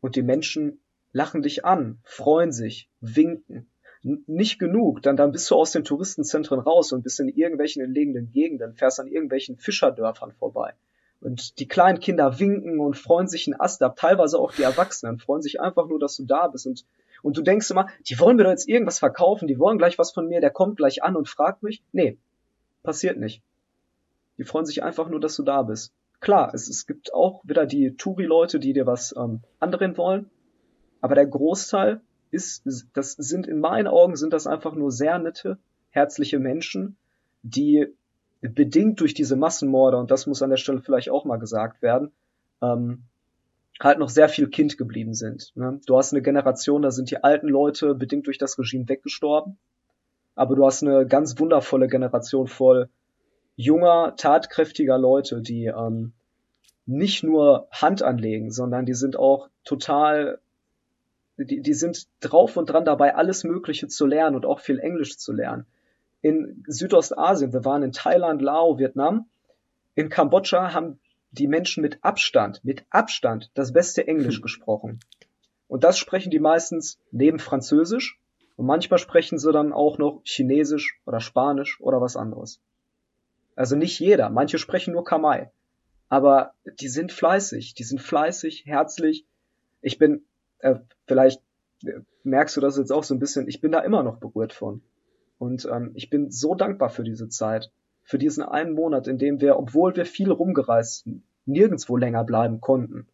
und 0.00 0.14
die 0.14 0.22
Menschen 0.22 0.80
lachen 1.12 1.42
dich 1.42 1.64
an, 1.64 1.98
freuen 2.04 2.52
sich, 2.52 2.88
winken. 3.00 3.68
Nicht 4.02 4.58
genug, 4.58 5.02
dann, 5.02 5.16
dann 5.16 5.30
bist 5.30 5.48
du 5.50 5.54
aus 5.54 5.70
den 5.70 5.84
Touristenzentren 5.84 6.58
raus 6.58 6.92
und 6.92 7.02
bist 7.02 7.20
in 7.20 7.28
irgendwelchen 7.28 7.82
entlegenen 7.82 8.32
Gegenden, 8.32 8.74
fährst 8.74 8.98
an 8.98 9.06
irgendwelchen 9.06 9.56
Fischerdörfern 9.58 10.32
vorbei. 10.32 10.74
Und 11.20 11.60
die 11.60 11.68
kleinen 11.68 12.00
Kinder 12.00 12.40
winken 12.40 12.80
und 12.80 12.96
freuen 12.96 13.28
sich 13.28 13.46
einen 13.46 13.60
Ast 13.60 13.80
ab, 13.82 13.94
teilweise 13.96 14.40
auch 14.40 14.52
die 14.52 14.64
Erwachsenen, 14.64 15.20
freuen 15.20 15.40
sich 15.40 15.60
einfach 15.60 15.86
nur, 15.86 16.00
dass 16.00 16.16
du 16.16 16.24
da 16.24 16.48
bist 16.48 16.66
und 16.66 16.84
und 17.22 17.36
du 17.36 17.42
denkst 17.42 17.70
immer, 17.70 17.88
die 18.08 18.18
wollen 18.18 18.36
mir 18.36 18.44
doch 18.44 18.50
jetzt 18.50 18.68
irgendwas 18.68 18.98
verkaufen, 18.98 19.46
die 19.46 19.58
wollen 19.58 19.78
gleich 19.78 19.98
was 19.98 20.12
von 20.12 20.28
mir, 20.28 20.40
der 20.40 20.50
kommt 20.50 20.76
gleich 20.76 21.02
an 21.02 21.16
und 21.16 21.28
fragt 21.28 21.62
mich. 21.62 21.82
Nee, 21.92 22.18
passiert 22.82 23.18
nicht. 23.18 23.42
Die 24.38 24.44
freuen 24.44 24.66
sich 24.66 24.82
einfach 24.82 25.08
nur, 25.08 25.20
dass 25.20 25.36
du 25.36 25.42
da 25.42 25.62
bist. 25.62 25.92
Klar, 26.20 26.52
es, 26.54 26.68
es 26.68 26.86
gibt 26.86 27.14
auch 27.14 27.42
wieder 27.44 27.66
die 27.66 27.96
Touri-Leute, 27.96 28.58
die 28.58 28.72
dir 28.72 28.86
was 28.86 29.14
ähm, 29.16 29.40
andrehen 29.60 29.96
wollen, 29.96 30.30
aber 31.00 31.14
der 31.14 31.26
Großteil 31.26 32.00
ist, 32.32 32.64
das 32.94 33.12
sind 33.12 33.46
in 33.46 33.60
meinen 33.60 33.86
Augen 33.86 34.16
sind 34.16 34.32
das 34.32 34.46
einfach 34.46 34.74
nur 34.74 34.90
sehr 34.90 35.18
nette, 35.18 35.58
herzliche 35.90 36.38
Menschen, 36.38 36.96
die 37.42 37.86
bedingt 38.40 39.00
durch 39.00 39.14
diese 39.14 39.36
Massenmorde, 39.36 39.98
und 39.98 40.10
das 40.10 40.26
muss 40.26 40.42
an 40.42 40.50
der 40.50 40.56
Stelle 40.56 40.80
vielleicht 40.80 41.10
auch 41.10 41.24
mal 41.24 41.36
gesagt 41.36 41.82
werden, 41.82 42.10
ähm, 42.60 43.02
halt 43.80 43.98
noch 43.98 44.08
sehr 44.08 44.28
viel 44.28 44.48
Kind 44.48 44.78
geblieben 44.78 45.14
sind. 45.14 45.52
Ne? 45.54 45.80
Du 45.86 45.96
hast 45.96 46.12
eine 46.12 46.22
Generation, 46.22 46.82
da 46.82 46.90
sind 46.90 47.10
die 47.10 47.22
alten 47.22 47.48
Leute 47.48 47.94
bedingt 47.94 48.26
durch 48.26 48.38
das 48.38 48.58
Regime 48.58 48.88
weggestorben, 48.88 49.58
aber 50.34 50.56
du 50.56 50.64
hast 50.64 50.82
eine 50.82 51.06
ganz 51.06 51.38
wundervolle 51.38 51.88
Generation 51.88 52.48
voll 52.48 52.88
junger, 53.56 54.14
tatkräftiger 54.16 54.98
Leute, 54.98 55.42
die 55.42 55.66
ähm, 55.66 56.12
nicht 56.86 57.22
nur 57.22 57.68
Hand 57.70 58.02
anlegen, 58.02 58.50
sondern 58.50 58.86
die 58.86 58.94
sind 58.94 59.16
auch 59.16 59.48
total, 59.64 60.38
die, 61.36 61.60
die 61.60 61.74
sind 61.74 62.06
drauf 62.20 62.56
und 62.56 62.66
dran 62.66 62.84
dabei, 62.84 63.14
alles 63.14 63.44
Mögliche 63.44 63.88
zu 63.88 64.06
lernen 64.06 64.36
und 64.36 64.46
auch 64.46 64.60
viel 64.60 64.78
Englisch 64.78 65.18
zu 65.18 65.32
lernen. 65.32 65.66
In 66.20 66.62
Südostasien, 66.66 67.52
wir 67.52 67.64
waren 67.64 67.82
in 67.82 67.92
Thailand, 67.92 68.42
Laos, 68.42 68.78
Vietnam, 68.78 69.26
in 69.94 70.08
Kambodscha 70.08 70.72
haben 70.72 71.00
die 71.32 71.48
Menschen 71.48 71.82
mit 71.82 71.98
Abstand, 72.02 72.64
mit 72.64 72.84
Abstand 72.90 73.50
das 73.54 73.72
beste 73.72 74.06
Englisch 74.06 74.36
hm. 74.36 74.42
gesprochen. 74.42 75.00
Und 75.68 75.84
das 75.84 75.98
sprechen 75.98 76.30
die 76.30 76.38
meistens 76.38 76.98
neben 77.10 77.38
Französisch 77.38 78.18
und 78.56 78.66
manchmal 78.66 78.98
sprechen 78.98 79.38
sie 79.38 79.52
dann 79.52 79.72
auch 79.72 79.98
noch 79.98 80.20
Chinesisch 80.24 81.00
oder 81.06 81.20
Spanisch 81.20 81.80
oder 81.80 82.00
was 82.00 82.16
anderes. 82.16 82.60
Also 83.56 83.76
nicht 83.76 83.98
jeder, 83.98 84.28
manche 84.30 84.58
sprechen 84.58 84.92
nur 84.92 85.04
Kamai. 85.04 85.50
Aber 86.08 86.52
die 86.80 86.88
sind 86.88 87.10
fleißig, 87.10 87.74
die 87.74 87.84
sind 87.84 88.00
fleißig, 88.00 88.64
herzlich. 88.66 89.26
Ich 89.80 89.98
bin, 89.98 90.24
äh, 90.62 90.76
vielleicht 91.06 91.40
äh, 91.84 92.00
merkst 92.24 92.56
du 92.56 92.60
das 92.60 92.78
jetzt 92.78 92.92
auch 92.92 93.04
so 93.04 93.14
ein 93.14 93.20
bisschen, 93.20 93.46
ich 93.48 93.60
bin 93.60 93.72
da 93.72 93.80
immer 93.80 94.02
noch 94.02 94.18
berührt 94.18 94.52
von. 94.52 94.82
Und 95.38 95.68
ähm, 95.70 95.90
ich 95.94 96.08
bin 96.08 96.30
so 96.30 96.54
dankbar 96.54 96.90
für 96.90 97.04
diese 97.04 97.28
Zeit 97.28 97.70
für 98.04 98.18
diesen 98.18 98.42
einen 98.42 98.74
Monat, 98.74 99.06
in 99.06 99.18
dem 99.18 99.40
wir, 99.40 99.58
obwohl 99.58 99.94
wir 99.96 100.06
viel 100.06 100.30
rumgereist, 100.30 101.08
nirgendwo 101.46 101.96
länger 101.96 102.24
bleiben 102.24 102.60
konnten, 102.60 103.06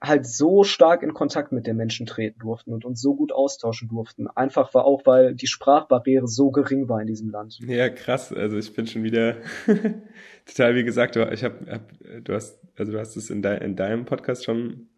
halt 0.00 0.26
so 0.26 0.62
stark 0.62 1.02
in 1.02 1.12
Kontakt 1.12 1.50
mit 1.50 1.66
den 1.66 1.76
Menschen 1.76 2.06
treten 2.06 2.38
durften 2.38 2.72
und 2.72 2.84
uns 2.84 3.00
so 3.00 3.16
gut 3.16 3.32
austauschen 3.32 3.88
durften. 3.88 4.28
Einfach 4.28 4.72
war 4.74 4.84
auch, 4.84 5.06
weil 5.06 5.34
die 5.34 5.48
Sprachbarriere 5.48 6.28
so 6.28 6.50
gering 6.50 6.88
war 6.88 7.00
in 7.00 7.08
diesem 7.08 7.30
Land. 7.30 7.58
Ja, 7.66 7.88
krass. 7.88 8.32
Also 8.32 8.58
ich 8.58 8.72
bin 8.74 8.86
schon 8.86 9.02
wieder 9.02 9.36
total, 10.46 10.76
wie 10.76 10.84
gesagt, 10.84 11.16
ich 11.16 11.42
habe, 11.42 11.66
hab, 11.68 11.82
du 12.22 12.32
hast, 12.32 12.60
also 12.76 12.92
du 12.92 13.00
hast 13.00 13.16
es 13.16 13.30
in, 13.30 13.42
de, 13.42 13.64
in 13.64 13.74
deinem 13.74 14.04
Podcast 14.04 14.44
schon 14.44 14.88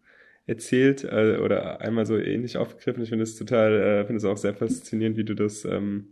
erzählt 0.47 1.03
äh, 1.03 1.37
oder 1.37 1.81
einmal 1.81 2.05
so 2.05 2.17
ähnlich 2.17 2.57
aufgegriffen. 2.57 3.03
Ich 3.03 3.09
finde 3.09 3.23
es 3.23 3.37
total, 3.37 3.73
äh, 3.73 4.05
finde 4.05 4.17
es 4.17 4.25
auch 4.25 4.37
sehr 4.37 4.53
faszinierend, 4.53 5.17
wie 5.17 5.23
du 5.23 5.35
das, 5.35 5.65
ähm, 5.65 6.09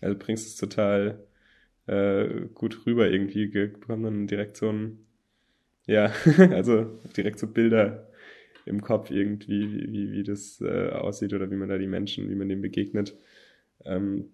also 0.00 0.16
bringst 0.18 0.46
es 0.46 0.56
total 0.56 1.24
äh, 1.86 2.46
gut 2.54 2.86
rüber 2.86 3.10
irgendwie 3.10 3.46
bekommen 3.46 4.02
dann 4.04 4.26
direkt 4.26 4.56
so 4.56 4.70
ein, 4.70 5.06
ja, 5.86 6.12
also 6.50 6.84
direkt 7.16 7.38
so 7.38 7.46
Bilder 7.46 8.08
im 8.66 8.80
Kopf 8.80 9.10
irgendwie, 9.10 9.72
wie, 9.72 9.92
wie, 9.92 10.12
wie 10.12 10.22
das 10.22 10.60
äh, 10.60 10.90
aussieht 10.90 11.34
oder 11.34 11.50
wie 11.50 11.56
man 11.56 11.68
da 11.68 11.78
die 11.78 11.86
Menschen, 11.88 12.30
wie 12.30 12.34
man 12.34 12.48
denen 12.48 12.62
begegnet. 12.62 13.16
Ähm, 13.84 14.30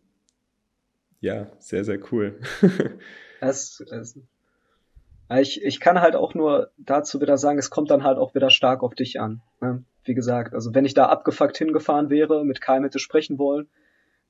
ja, 1.20 1.50
sehr, 1.58 1.84
sehr 1.84 2.00
cool. 2.12 2.38
es, 3.40 3.80
es, 3.80 4.18
ich, 5.36 5.62
ich 5.62 5.80
kann 5.80 6.00
halt 6.00 6.16
auch 6.16 6.34
nur 6.34 6.70
dazu 6.78 7.20
wieder 7.20 7.36
sagen, 7.36 7.58
es 7.58 7.70
kommt 7.70 7.90
dann 7.90 8.02
halt 8.02 8.18
auch 8.18 8.34
wieder 8.34 8.50
stark 8.50 8.82
auf 8.82 8.94
dich 8.94 9.20
an. 9.20 9.42
Ne? 9.60 9.84
Wie 10.04 10.14
gesagt, 10.14 10.54
also 10.54 10.74
wenn 10.74 10.84
ich 10.84 10.94
da 10.94 11.06
abgefuckt 11.06 11.58
hingefahren 11.58 12.08
wäre, 12.08 12.44
mit 12.44 12.60
keinem 12.60 12.84
hätte 12.84 12.98
sprechen 12.98 13.38
wollen, 13.38 13.68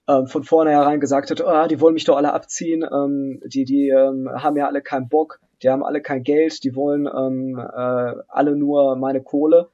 ähm, 0.08 0.26
von 0.26 0.42
vornherein 0.42 1.00
gesagt 1.00 1.30
hat, 1.30 1.40
oh, 1.40 1.66
die 1.68 1.80
wollen 1.80 1.94
mich 1.94 2.04
doch 2.04 2.16
alle 2.16 2.32
abziehen, 2.32 2.82
ähm, 2.82 3.40
die, 3.46 3.64
die 3.64 3.90
ähm, 3.90 4.28
haben 4.32 4.56
ja 4.56 4.66
alle 4.66 4.82
keinen 4.82 5.08
Bock, 5.08 5.40
die 5.62 5.68
haben 5.68 5.84
alle 5.84 6.00
kein 6.00 6.22
Geld, 6.24 6.64
die 6.64 6.74
wollen 6.74 7.06
ähm, 7.06 7.58
äh, 7.58 8.14
alle 8.28 8.56
nur 8.56 8.96
meine 8.96 9.22
Kohle, 9.22 9.68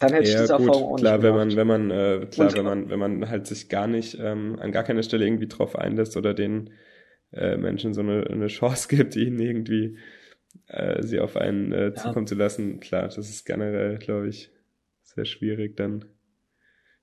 dann 0.00 0.14
hätte 0.14 0.30
ja, 0.30 0.34
ich 0.34 0.40
diese 0.40 0.56
gut, 0.56 0.66
Erfahrung 0.66 0.92
auch 0.94 0.96
klar, 0.96 1.18
nicht 1.18 1.22
gemacht. 1.26 1.56
wenn 1.56 1.66
man, 1.66 1.88
wenn 1.90 1.90
man, 1.90 2.22
äh, 2.22 2.26
klar, 2.26 2.48
Und, 2.48 2.56
wenn 2.56 2.64
man, 2.64 2.90
wenn 2.90 2.98
man 2.98 3.30
halt 3.30 3.46
sich 3.46 3.68
gar 3.68 3.86
nicht 3.86 4.18
ähm, 4.18 4.58
an 4.58 4.72
gar 4.72 4.82
keiner 4.82 5.02
Stelle 5.02 5.26
irgendwie 5.26 5.46
drauf 5.46 5.76
einlässt 5.76 6.16
oder 6.16 6.32
den 6.32 6.70
äh, 7.32 7.56
Menschen 7.56 7.92
so 7.92 8.00
eine, 8.00 8.26
eine 8.28 8.46
Chance 8.46 8.88
gibt, 8.96 9.14
ihnen 9.14 9.38
irgendwie 9.38 9.98
äh, 10.66 11.02
sie 11.02 11.20
auf 11.20 11.36
einen 11.36 11.72
äh, 11.72 11.94
zukommen 11.94 12.26
ja. 12.26 12.30
zu 12.30 12.34
lassen, 12.34 12.80
klar, 12.80 13.04
das 13.04 13.18
ist 13.18 13.44
generell, 13.44 13.98
glaube 13.98 14.28
ich, 14.28 14.50
sehr 15.02 15.24
schwierig, 15.24 15.76
dann 15.76 16.04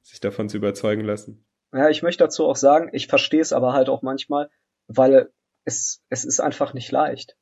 sich 0.01 0.19
davon 0.19 0.49
zu 0.49 0.57
überzeugen 0.57 1.03
lassen. 1.03 1.45
Ja, 1.73 1.89
ich 1.89 2.01
möchte 2.01 2.23
dazu 2.23 2.45
auch 2.45 2.55
sagen, 2.55 2.89
ich 2.93 3.07
verstehe 3.07 3.41
es 3.41 3.51
aber 3.51 3.73
halt 3.73 3.89
auch 3.89 4.01
manchmal, 4.01 4.49
weil 4.87 5.29
es, 5.65 6.01
es 6.09 6.23
ist 6.23 6.39
einfach 6.39 6.73
nicht 6.73 6.91
leicht. 6.91 7.35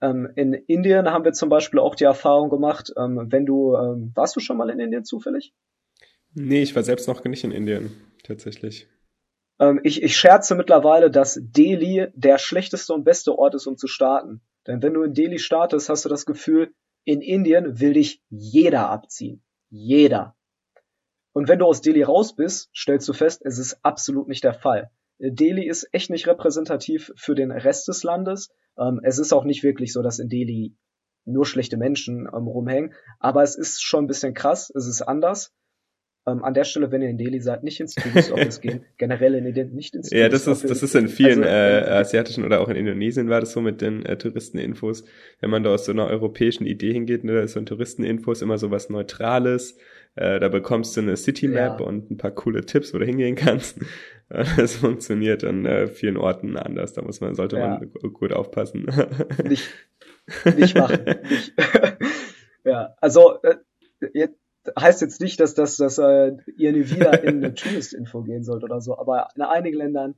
Ähm, 0.00 0.28
in 0.34 0.52
Indien 0.52 1.10
haben 1.10 1.24
wir 1.24 1.32
zum 1.32 1.48
Beispiel 1.48 1.78
auch 1.78 1.94
die 1.94 2.04
Erfahrung 2.04 2.50
gemacht, 2.50 2.92
ähm, 2.96 3.28
wenn 3.30 3.46
du, 3.46 3.76
ähm, 3.76 4.12
warst 4.14 4.34
du 4.34 4.40
schon 4.40 4.56
mal 4.56 4.68
in 4.70 4.80
Indien 4.80 5.04
zufällig? 5.04 5.54
Nee, 6.34 6.62
ich 6.62 6.74
war 6.74 6.82
selbst 6.82 7.06
noch 7.06 7.22
nicht 7.24 7.44
in 7.44 7.52
Indien, 7.52 7.92
tatsächlich. 8.24 8.88
Ähm, 9.60 9.80
ich, 9.84 10.02
ich 10.02 10.16
scherze 10.16 10.56
mittlerweile, 10.56 11.10
dass 11.10 11.38
Delhi 11.40 12.08
der 12.14 12.38
schlechteste 12.38 12.92
und 12.92 13.04
beste 13.04 13.38
Ort 13.38 13.54
ist, 13.54 13.68
um 13.68 13.76
zu 13.76 13.86
starten. 13.86 14.40
Denn 14.66 14.82
wenn 14.82 14.94
du 14.94 15.02
in 15.02 15.14
Delhi 15.14 15.38
startest, 15.38 15.88
hast 15.88 16.04
du 16.04 16.08
das 16.08 16.26
Gefühl, 16.26 16.74
in 17.04 17.20
Indien 17.20 17.80
will 17.80 17.92
dich 17.92 18.22
jeder 18.30 18.88
abziehen. 18.90 19.42
Jeder. 19.70 20.36
Und 21.32 21.48
wenn 21.48 21.58
du 21.58 21.66
aus 21.66 21.80
Delhi 21.80 22.02
raus 22.02 22.34
bist, 22.34 22.70
stellst 22.74 23.08
du 23.08 23.12
fest, 23.12 23.42
es 23.44 23.58
ist 23.58 23.78
absolut 23.82 24.28
nicht 24.28 24.44
der 24.44 24.54
Fall. 24.54 24.90
Delhi 25.18 25.68
ist 25.68 25.88
echt 25.92 26.10
nicht 26.10 26.26
repräsentativ 26.26 27.12
für 27.16 27.34
den 27.34 27.50
Rest 27.50 27.88
des 27.88 28.02
Landes. 28.02 28.50
Ähm, 28.78 29.00
es 29.02 29.18
ist 29.18 29.32
auch 29.32 29.44
nicht 29.44 29.62
wirklich 29.62 29.92
so, 29.92 30.02
dass 30.02 30.18
in 30.18 30.28
Delhi 30.28 30.76
nur 31.24 31.46
schlechte 31.46 31.76
Menschen 31.76 32.28
ähm, 32.32 32.46
rumhängen, 32.46 32.94
aber 33.18 33.42
es 33.42 33.56
ist 33.56 33.82
schon 33.82 34.04
ein 34.04 34.08
bisschen 34.08 34.34
krass, 34.34 34.70
es 34.74 34.86
ist 34.86 35.02
anders. 35.02 35.52
Ähm, 36.26 36.42
an 36.42 36.54
der 36.54 36.64
Stelle, 36.64 36.90
wenn 36.90 37.02
ihr 37.02 37.10
in 37.10 37.18
Delhi 37.18 37.40
seid, 37.40 37.64
nicht 37.64 37.80
ins 37.80 37.94
Tourist 37.94 38.62
gehen. 38.62 38.84
Generell 38.98 39.34
in 39.34 39.44
Indien 39.44 39.74
nicht 39.74 39.94
ins 39.94 40.10
Ja, 40.10 40.30
das 40.30 40.46
ist, 40.46 40.68
das 40.68 40.82
ist 40.82 40.94
in 40.94 41.08
vielen 41.08 41.44
also, 41.44 41.54
äh, 41.54 41.90
asiatischen 41.90 42.44
oder 42.44 42.60
auch 42.62 42.70
in 42.70 42.76
Indonesien 42.76 43.28
war 43.28 43.40
das 43.40 43.52
so 43.52 43.60
mit 43.60 43.82
den 43.82 44.06
äh, 44.06 44.16
Touristeninfos. 44.16 45.04
Wenn 45.40 45.50
man 45.50 45.62
da 45.62 45.74
aus 45.74 45.84
so 45.84 45.92
einer 45.92 46.06
europäischen 46.06 46.64
Idee 46.64 46.94
hingeht, 46.94 47.24
ne, 47.24 47.34
da 47.34 47.40
ist 47.42 47.52
so 47.52 47.60
ein 47.60 47.66
Touristeninfos 47.66 48.40
immer 48.40 48.56
so 48.56 48.70
was 48.70 48.88
Neutrales. 48.88 49.76
Äh, 50.16 50.40
da 50.40 50.48
bekommst 50.48 50.96
du 50.96 51.02
eine 51.02 51.16
City 51.16 51.46
Map 51.46 51.80
ja. 51.80 51.86
und 51.86 52.10
ein 52.10 52.16
paar 52.16 52.30
coole 52.30 52.64
Tipps, 52.64 52.94
wo 52.94 52.98
du 52.98 53.04
hingehen 53.04 53.36
kannst. 53.36 53.78
Das 54.56 54.76
funktioniert 54.76 55.44
an 55.44 55.66
äh, 55.66 55.86
vielen 55.86 56.16
Orten 56.16 56.56
anders. 56.56 56.94
Da 56.94 57.02
muss 57.02 57.20
man, 57.20 57.34
sollte 57.34 57.58
ja. 57.58 57.78
man 57.78 57.90
gut 58.14 58.32
aufpassen. 58.32 58.86
Nicht, 59.46 59.70
nicht 60.56 60.76
machen. 60.76 61.04
Nicht. 61.28 61.52
ja, 62.64 62.96
also 63.02 63.42
äh, 63.42 63.56
jetzt, 64.14 64.38
heißt 64.78 65.00
jetzt 65.02 65.20
nicht, 65.20 65.40
dass, 65.40 65.54
dass, 65.54 65.76
dass 65.76 65.98
äh, 65.98 66.36
ihr 66.56 66.72
nie 66.72 66.90
wieder 66.90 67.22
in 67.24 67.44
eine 67.44 67.54
Tourist-Info 67.54 68.22
gehen 68.22 68.44
sollt 68.44 68.64
oder 68.64 68.80
so, 68.80 68.98
aber 68.98 69.28
in 69.34 69.42
einigen 69.42 69.76
Ländern, 69.76 70.14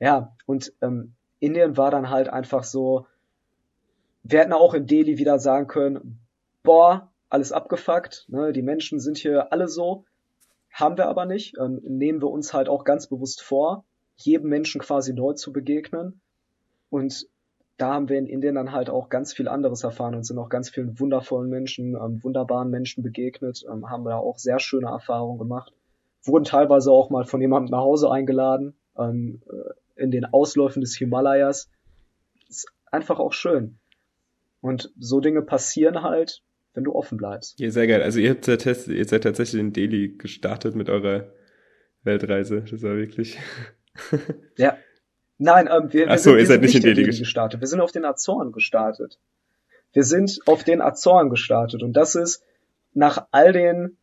ja, 0.00 0.34
und 0.46 0.72
ähm, 0.80 1.14
Indien 1.40 1.76
war 1.76 1.90
dann 1.90 2.10
halt 2.10 2.28
einfach 2.28 2.64
so, 2.64 3.06
wir 4.22 4.40
hätten 4.40 4.52
auch 4.52 4.74
in 4.74 4.86
Delhi 4.86 5.18
wieder 5.18 5.38
sagen 5.38 5.66
können, 5.66 6.18
boah, 6.62 7.10
alles 7.28 7.52
abgefuckt, 7.52 8.26
ne, 8.28 8.52
die 8.52 8.62
Menschen 8.62 9.00
sind 9.00 9.18
hier 9.18 9.52
alle 9.52 9.68
so, 9.68 10.04
haben 10.70 10.96
wir 10.96 11.08
aber 11.08 11.26
nicht, 11.26 11.56
ähm, 11.58 11.80
nehmen 11.84 12.20
wir 12.20 12.30
uns 12.30 12.52
halt 12.52 12.68
auch 12.68 12.84
ganz 12.84 13.06
bewusst 13.06 13.42
vor, 13.42 13.84
jedem 14.16 14.48
Menschen 14.48 14.80
quasi 14.80 15.12
neu 15.12 15.34
zu 15.34 15.52
begegnen. 15.52 16.20
Und 16.90 17.26
da 17.76 17.94
haben 17.94 18.08
wir 18.08 18.18
in 18.18 18.26
Indien 18.26 18.54
dann 18.54 18.72
halt 18.72 18.88
auch 18.88 19.08
ganz 19.08 19.32
viel 19.32 19.48
anderes 19.48 19.82
erfahren 19.82 20.14
und 20.14 20.24
sind 20.24 20.38
auch 20.38 20.48
ganz 20.48 20.70
vielen 20.70 20.98
wundervollen 21.00 21.50
Menschen, 21.50 21.96
ähm, 21.96 22.22
wunderbaren 22.22 22.70
Menschen 22.70 23.02
begegnet, 23.02 23.64
ähm, 23.70 23.90
haben 23.90 24.04
da 24.04 24.16
auch 24.16 24.38
sehr 24.38 24.60
schöne 24.60 24.88
Erfahrungen 24.88 25.38
gemacht, 25.38 25.72
wurden 26.22 26.44
teilweise 26.44 26.92
auch 26.92 27.10
mal 27.10 27.24
von 27.24 27.40
jemandem 27.40 27.72
nach 27.72 27.82
Hause 27.82 28.10
eingeladen, 28.10 28.74
ähm, 28.96 29.42
äh, 29.50 30.02
in 30.02 30.10
den 30.10 30.24
Ausläufen 30.24 30.80
des 30.80 30.96
Himalayas. 30.96 31.70
Ist 32.48 32.68
einfach 32.90 33.18
auch 33.18 33.32
schön. 33.32 33.78
Und 34.60 34.92
so 34.98 35.20
Dinge 35.20 35.42
passieren 35.42 36.02
halt, 36.02 36.42
wenn 36.74 36.84
du 36.84 36.94
offen 36.94 37.18
bleibst. 37.18 37.58
Ja, 37.60 37.70
sehr 37.70 37.86
geil. 37.86 38.02
Also 38.02 38.18
ihr, 38.18 38.30
habt, 38.30 38.48
ihr 38.48 39.04
seid 39.04 39.22
tatsächlich 39.22 39.60
in 39.60 39.72
Delhi 39.72 40.16
gestartet 40.16 40.74
mit 40.74 40.88
eurer 40.88 41.32
Weltreise. 42.02 42.62
Das 42.62 42.82
war 42.82 42.96
wirklich. 42.96 43.38
ja. 44.58 44.76
Nein, 45.38 45.68
ähm, 45.70 45.92
wir, 45.92 46.06
Ach 46.10 46.18
so, 46.18 46.30
sind, 46.30 46.38
ihr 46.40 46.46
seid 46.46 46.60
nicht 46.60 46.74
in 46.76 46.82
Delhi 46.82 47.04
gestartet. 47.04 47.60
Wir 47.60 47.66
sind 47.66 47.80
auf 47.80 47.92
den 47.92 48.04
Azoren 48.04 48.52
gestartet. 48.52 49.18
Wir 49.92 50.04
sind 50.04 50.38
auf 50.46 50.64
den 50.64 50.80
Azoren 50.80 51.30
gestartet. 51.30 51.82
Und 51.82 51.92
das 51.94 52.14
ist 52.14 52.42
nach 52.92 53.26
all 53.30 53.52
den 53.52 53.96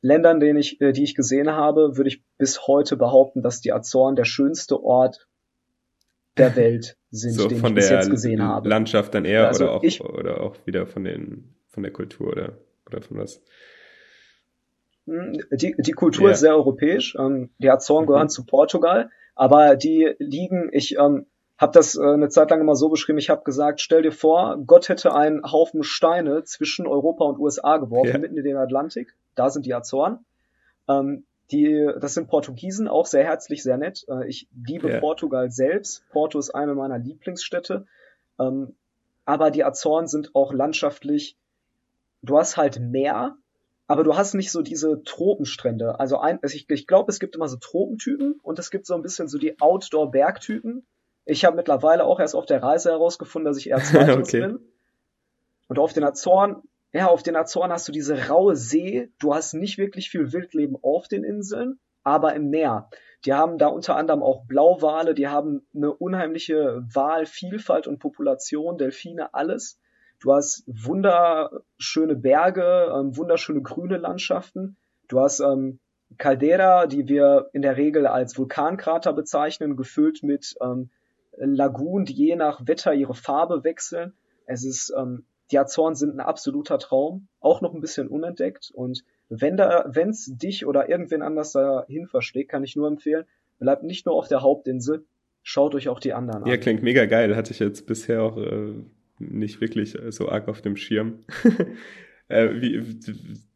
Ländern, 0.00 0.40
den 0.40 0.56
ich, 0.56 0.80
äh, 0.80 0.92
die 0.92 1.04
ich 1.04 1.14
gesehen 1.14 1.50
habe, 1.52 1.96
würde 1.96 2.08
ich 2.08 2.22
bis 2.38 2.66
heute 2.66 2.96
behaupten, 2.96 3.42
dass 3.42 3.60
die 3.60 3.72
Azoren 3.72 4.16
der 4.16 4.24
schönste 4.24 4.82
Ort 4.82 5.26
der 6.36 6.56
Welt 6.56 6.96
sind, 7.10 7.32
so 7.34 7.48
den 7.48 7.58
von 7.58 7.70
ich 7.70 7.76
bis 7.76 7.90
jetzt 7.90 8.10
gesehen 8.10 8.42
habe. 8.42 8.68
Landschaft 8.68 9.14
dann 9.14 9.24
eher 9.24 9.46
Also 9.46 9.64
oder 9.64 9.72
auch 9.74 9.82
ich- 9.82 10.00
oder 10.02 10.40
auch 10.42 10.56
wieder 10.66 10.86
von 10.86 11.04
den 11.04 11.54
von 11.68 11.82
der 11.82 11.92
Kultur 11.92 12.28
oder 12.28 12.58
oder 12.86 13.00
von 13.00 13.18
was? 13.18 13.40
Hm, 15.06 15.38
Die, 15.52 15.74
die 15.78 15.92
Kultur 15.92 16.26
Ja. 16.28 16.32
ist 16.32 16.40
sehr 16.40 16.54
europäisch. 16.54 17.16
Ähm, 17.18 17.50
die 17.58 17.70
Azoren 17.70 18.04
Mhm. 18.04 18.08
gehören 18.08 18.28
zu 18.28 18.44
Portugal, 18.44 19.10
aber 19.34 19.76
die 19.76 20.14
liegen, 20.18 20.70
ich 20.72 20.96
ähm, 20.98 21.26
habe 21.58 21.72
das 21.72 21.96
äh, 21.96 22.02
eine 22.02 22.28
Zeit 22.30 22.50
lang 22.50 22.60
immer 22.60 22.74
so 22.76 22.88
beschrieben, 22.88 23.18
ich 23.18 23.30
habe 23.30 23.44
gesagt, 23.44 23.80
stell 23.80 24.02
dir 24.02 24.12
vor, 24.12 24.58
Gott 24.66 24.88
hätte 24.88 25.14
einen 25.14 25.42
Haufen 25.50 25.82
Steine 25.82 26.42
zwischen 26.44 26.86
Europa 26.86 27.24
und 27.24 27.38
USA 27.38 27.76
geworfen, 27.76 28.12
Ja. 28.12 28.18
mitten 28.18 28.36
in 28.36 28.44
den 28.44 28.56
Atlantik. 28.56 29.14
Da 29.34 29.50
sind 29.50 29.66
die 29.66 29.74
Azoren. 29.74 30.24
Ähm, 30.88 31.24
die, 31.50 31.88
das 32.00 32.14
sind 32.14 32.28
Portugiesen, 32.28 32.88
auch 32.88 33.06
sehr 33.06 33.22
herzlich, 33.24 33.62
sehr 33.62 33.76
nett. 33.76 34.04
Äh, 34.08 34.26
ich 34.28 34.48
liebe 34.66 34.90
Ja. 34.90 35.00
Portugal 35.00 35.50
selbst. 35.50 36.02
Porto 36.10 36.38
ist 36.38 36.50
eine 36.54 36.74
meiner 36.74 36.98
Lieblingsstädte. 36.98 37.86
Ähm, 38.40 38.74
aber 39.26 39.50
die 39.50 39.62
Azoren 39.64 40.06
sind 40.06 40.34
auch 40.34 40.52
landschaftlich, 40.52 41.36
du 42.22 42.38
hast 42.38 42.56
halt 42.56 42.80
Meer, 42.80 43.36
aber 43.86 44.04
du 44.04 44.16
hast 44.16 44.34
nicht 44.34 44.50
so 44.50 44.62
diese 44.62 45.02
Tropenstrände. 45.02 46.00
Also 46.00 46.18
ein, 46.18 46.38
also 46.42 46.56
ich, 46.56 46.68
ich 46.70 46.86
glaube, 46.86 47.10
es 47.10 47.20
gibt 47.20 47.36
immer 47.36 47.48
so 47.48 47.56
Tropentypen 47.56 48.40
und 48.42 48.58
es 48.58 48.70
gibt 48.70 48.86
so 48.86 48.94
ein 48.94 49.02
bisschen 49.02 49.28
so 49.28 49.38
die 49.38 49.60
Outdoor-Bergtypen. 49.60 50.86
Ich 51.26 51.44
habe 51.44 51.56
mittlerweile 51.56 52.04
auch 52.04 52.20
erst 52.20 52.34
auf 52.34 52.46
der 52.46 52.62
Reise 52.62 52.90
herausgefunden, 52.90 53.46
dass 53.50 53.58
ich 53.58 53.68
eher 53.68 53.78
zweiteres 53.82 54.28
Okay. 54.28 54.40
bin. 54.40 54.60
Und 55.68 55.78
auf 55.78 55.92
den 55.92 56.04
Azoren, 56.04 56.62
ja, 56.92 57.08
auf 57.08 57.22
den 57.22 57.36
Azoren 57.36 57.72
hast 57.72 57.88
du 57.88 57.92
diese 57.92 58.28
raue 58.28 58.56
See. 58.56 59.10
Du 59.18 59.34
hast 59.34 59.54
nicht 59.54 59.78
wirklich 59.78 60.10
viel 60.10 60.32
Wildleben 60.32 60.76
auf 60.82 61.08
den 61.08 61.24
Inseln, 61.24 61.78
aber 62.02 62.34
im 62.34 62.50
Meer. 62.50 62.88
Die 63.24 63.32
haben 63.32 63.58
da 63.58 63.68
unter 63.68 63.96
anderem 63.96 64.22
auch 64.22 64.44
Blauwale, 64.46 65.14
die 65.14 65.28
haben 65.28 65.66
eine 65.74 65.92
unheimliche 65.92 66.84
Walvielfalt 66.92 67.86
und 67.86 67.98
Population, 67.98 68.76
Delfine, 68.76 69.32
alles. 69.32 69.78
Du 70.24 70.32
hast 70.32 70.64
wunderschöne 70.66 72.16
Berge, 72.16 72.90
ähm, 72.98 73.14
wunderschöne 73.14 73.60
grüne 73.60 73.98
Landschaften. 73.98 74.78
Du 75.06 75.20
hast 75.20 75.40
ähm, 75.40 75.80
Caldera, 76.16 76.86
die 76.86 77.06
wir 77.08 77.50
in 77.52 77.60
der 77.60 77.76
Regel 77.76 78.06
als 78.06 78.38
Vulkankrater 78.38 79.12
bezeichnen, 79.12 79.76
gefüllt 79.76 80.22
mit 80.22 80.54
ähm, 80.62 80.88
Lagunen, 81.36 82.06
die 82.06 82.14
je 82.14 82.36
nach 82.36 82.66
Wetter 82.66 82.94
ihre 82.94 83.12
Farbe 83.14 83.64
wechseln. 83.64 84.14
Es 84.46 84.64
ist, 84.64 84.94
ähm, 84.96 85.26
die 85.50 85.58
Azoren 85.58 85.94
sind 85.94 86.14
ein 86.14 86.20
absoluter 86.20 86.78
Traum, 86.78 87.28
auch 87.40 87.60
noch 87.60 87.74
ein 87.74 87.82
bisschen 87.82 88.08
unentdeckt. 88.08 88.70
Und 88.72 89.04
wenn 89.28 89.58
da, 89.58 89.84
wenn's 89.88 90.24
dich 90.38 90.64
oder 90.64 90.88
irgendwen 90.88 91.20
anders 91.20 91.52
dahin 91.52 92.06
verschlägt, 92.06 92.50
kann 92.50 92.64
ich 92.64 92.76
nur 92.76 92.88
empfehlen, 92.88 93.26
bleibt 93.58 93.82
nicht 93.82 94.06
nur 94.06 94.14
auf 94.14 94.28
der 94.28 94.40
Hauptinsel, 94.40 95.04
schaut 95.42 95.74
euch 95.74 95.90
auch 95.90 96.00
die 96.00 96.14
anderen 96.14 96.46
Ja, 96.46 96.54
an. 96.54 96.60
klingt 96.60 96.82
mega 96.82 97.04
geil. 97.04 97.36
Hatte 97.36 97.52
ich 97.52 97.58
jetzt 97.58 97.86
bisher 97.86 98.22
auch 98.22 98.38
äh, 98.38 98.72
nicht 99.30 99.60
wirklich 99.60 99.98
äh, 99.98 100.12
so 100.12 100.28
arg 100.28 100.48
auf 100.48 100.62
dem 100.62 100.76
Schirm. 100.76 101.20
äh, 102.28 102.48
wie, 102.60 102.82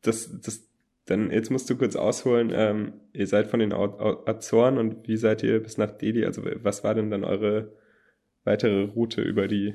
das, 0.02 0.30
das, 0.40 0.64
dann, 1.06 1.30
jetzt 1.30 1.50
musst 1.50 1.68
du 1.70 1.76
kurz 1.76 1.96
ausholen. 1.96 2.50
Ähm, 2.52 2.92
ihr 3.12 3.26
seid 3.26 3.46
von 3.48 3.60
den 3.60 3.72
Azoren 3.72 4.78
und 4.78 5.08
wie 5.08 5.16
seid 5.16 5.42
ihr 5.42 5.62
bis 5.62 5.78
nach 5.78 5.90
Delhi? 5.90 6.24
Also, 6.24 6.42
was 6.62 6.84
war 6.84 6.94
denn 6.94 7.10
dann 7.10 7.24
eure 7.24 7.72
weitere 8.44 8.82
Route 8.84 9.22
über 9.22 9.48
die 9.48 9.74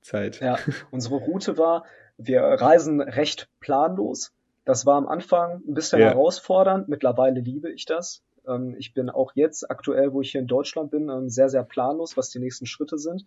Zeit? 0.00 0.40
Ja, 0.40 0.58
unsere 0.90 1.16
Route 1.16 1.58
war, 1.58 1.84
wir 2.16 2.40
reisen 2.42 3.00
recht 3.00 3.48
planlos. 3.60 4.32
Das 4.64 4.84
war 4.84 4.96
am 4.96 5.08
Anfang 5.08 5.62
ein 5.66 5.74
bisschen 5.74 6.00
Ja. 6.00 6.08
herausfordernd. 6.08 6.88
Mittlerweile 6.88 7.40
liebe 7.40 7.70
ich 7.72 7.86
das. 7.86 8.22
Ähm, 8.46 8.74
Ich 8.78 8.92
bin 8.92 9.08
auch 9.08 9.32
jetzt 9.34 9.70
aktuell, 9.70 10.12
wo 10.12 10.20
ich 10.20 10.32
hier 10.32 10.40
in 10.42 10.46
Deutschland 10.46 10.90
bin, 10.90 11.08
ähm, 11.08 11.30
sehr, 11.30 11.48
sehr 11.48 11.62
planlos, 11.62 12.16
was 12.16 12.28
die 12.30 12.38
nächsten 12.38 12.66
Schritte 12.66 12.98
sind. 12.98 13.24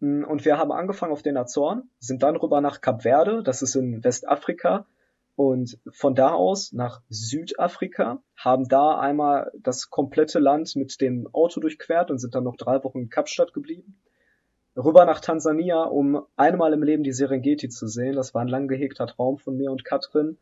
Mm, 0.00 0.24
Und 0.24 0.44
wir 0.44 0.58
haben 0.58 0.72
angefangen 0.72 1.12
auf 1.12 1.22
den 1.22 1.36
Azoren, 1.36 1.90
sind 1.98 2.22
dann 2.22 2.36
rüber 2.36 2.60
nach 2.60 2.80
Kap 2.80 3.02
Verde, 3.02 3.42
das 3.42 3.62
ist 3.62 3.74
in 3.76 4.02
Westafrika, 4.04 4.86
und 5.36 5.78
von 5.90 6.14
da 6.14 6.32
aus 6.32 6.72
nach 6.72 7.02
Südafrika, 7.10 8.22
haben 8.36 8.68
da 8.68 8.98
einmal 8.98 9.52
das 9.58 9.90
komplette 9.90 10.38
Land 10.38 10.76
mit 10.76 11.00
dem 11.00 11.28
Auto 11.32 11.60
durchquert 11.60 12.10
und 12.10 12.18
sind 12.18 12.34
dann 12.34 12.44
noch 12.44 12.56
drei 12.56 12.82
Wochen 12.84 13.00
in 13.00 13.10
Kapstadt 13.10 13.52
geblieben 13.52 14.00
rüber 14.76 15.04
nach 15.04 15.20
Tansania, 15.20 15.84
um 15.84 16.22
einmal 16.36 16.72
im 16.72 16.82
Leben 16.82 17.02
die 17.02 17.12
Serengeti 17.12 17.68
zu 17.68 17.86
sehen. 17.86 18.14
Das 18.14 18.34
war 18.34 18.42
ein 18.42 18.48
lang 18.48 18.68
gehegter 18.68 19.06
Traum 19.06 19.38
von 19.38 19.56
mir 19.56 19.70
und 19.70 19.84
Katrin. 19.84 20.36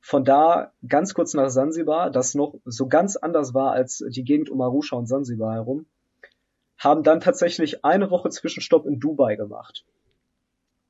Von 0.00 0.24
da 0.24 0.72
ganz 0.88 1.14
kurz 1.14 1.34
nach 1.34 1.48
Sansibar, 1.48 2.10
das 2.10 2.34
noch 2.34 2.54
so 2.64 2.88
ganz 2.88 3.16
anders 3.16 3.54
war 3.54 3.72
als 3.72 4.04
die 4.08 4.24
Gegend 4.24 4.50
um 4.50 4.60
Arusha 4.60 4.96
und 4.96 5.06
Sansibar 5.06 5.54
herum. 5.54 5.86
Haben 6.82 7.04
dann 7.04 7.20
tatsächlich 7.20 7.84
eine 7.84 8.10
Woche 8.10 8.30
Zwischenstopp 8.30 8.86
in 8.86 8.98
Dubai 8.98 9.36
gemacht. 9.36 9.84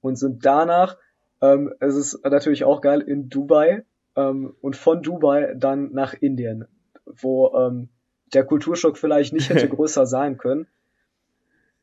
Und 0.00 0.16
sind 0.16 0.44
danach, 0.44 0.96
ähm, 1.42 1.74
es 1.80 1.94
ist 1.94 2.24
natürlich 2.24 2.64
auch 2.64 2.80
geil, 2.80 3.02
in 3.02 3.28
Dubai 3.28 3.84
ähm, 4.16 4.54
und 4.62 4.74
von 4.74 5.02
Dubai 5.02 5.54
dann 5.54 5.92
nach 5.92 6.14
Indien, 6.14 6.66
wo 7.04 7.54
ähm, 7.56 7.90
der 8.32 8.44
Kulturschock 8.44 8.96
vielleicht 8.96 9.34
nicht 9.34 9.50
hätte 9.50 9.68
größer 9.76 10.06
sein 10.06 10.38
können. 10.38 10.66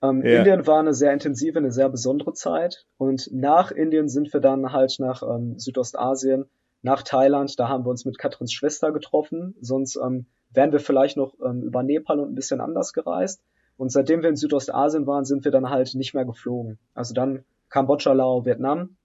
Ähm, 0.01 0.23
Ja. 0.25 0.39
Indien 0.39 0.65
war 0.65 0.79
eine 0.79 0.95
sehr 0.95 1.13
intensive, 1.13 1.59
eine 1.59 1.71
sehr 1.71 1.89
besondere 1.89 2.33
Zeit. 2.33 2.87
Und 2.97 3.29
nach 3.31 3.71
Indien 3.71 4.09
sind 4.09 4.33
wir 4.33 4.39
dann 4.39 4.71
halt 4.73 4.95
nach 4.99 5.21
ähm, 5.21 5.59
Südostasien, 5.59 6.45
nach 6.81 7.03
Thailand. 7.03 7.59
Da 7.59 7.67
haben 7.67 7.85
wir 7.85 7.89
uns 7.89 8.05
mit 8.05 8.17
Katrins 8.17 8.53
Schwester 8.53 8.91
getroffen. 8.91 9.55
Sonst 9.61 9.97
ähm, 9.97 10.25
wären 10.49 10.71
wir 10.71 10.79
vielleicht 10.79 11.15
noch 11.15 11.35
ähm, 11.45 11.61
über 11.61 11.83
Nepal 11.83 12.19
und 12.19 12.31
ein 12.31 12.35
bisschen 12.35 12.59
anders 12.59 12.93
gereist. 12.93 13.43
Und 13.79 13.93
seitdem 13.93 14.21
wir 14.21 14.29
in 14.29 14.35
Südostasien 14.35 15.07
waren, 15.07 15.23
sind 15.23 15.45
wir 15.45 15.53
dann 15.53 15.69
halt 15.69 15.95
nicht 15.95 16.13
mehr 16.13 16.25
geflogen. 16.25 16.77
Also 16.93 17.13
dann 17.13 17.45
Kambodscha, 17.69 18.11
Laos, 18.11 18.45
Vietnam. 18.45 18.97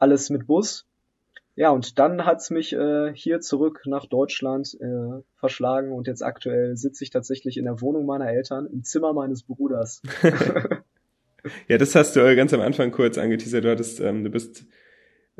Alles 0.00 0.28
mit 0.28 0.48
Bus. 0.48 0.88
Ja, 1.54 1.70
und 1.70 2.00
dann 2.00 2.24
hat's 2.24 2.50
mich 2.50 2.72
äh, 2.72 3.12
hier 3.14 3.40
zurück 3.40 3.82
nach 3.86 4.06
Deutschland 4.06 4.76
äh, 4.80 5.22
verschlagen 5.36 5.92
und 5.92 6.08
jetzt 6.08 6.22
aktuell 6.22 6.76
sitze 6.76 7.04
ich 7.04 7.10
tatsächlich 7.10 7.58
in 7.58 7.64
der 7.64 7.80
Wohnung 7.80 8.06
meiner 8.06 8.28
Eltern, 8.28 8.66
im 8.66 8.82
Zimmer 8.82 9.12
meines 9.12 9.44
Bruders. 9.44 10.02
Ja, 11.68 11.78
das 11.78 11.94
hast 11.94 12.16
du 12.16 12.36
ganz 12.36 12.52
am 12.52 12.60
Anfang 12.60 12.90
kurz 12.90 13.16
angeteasert. 13.16 13.64
Du 13.64 13.70
hattest, 13.70 14.00
ähm, 14.00 14.24
du 14.24 14.28
bist, 14.28 14.66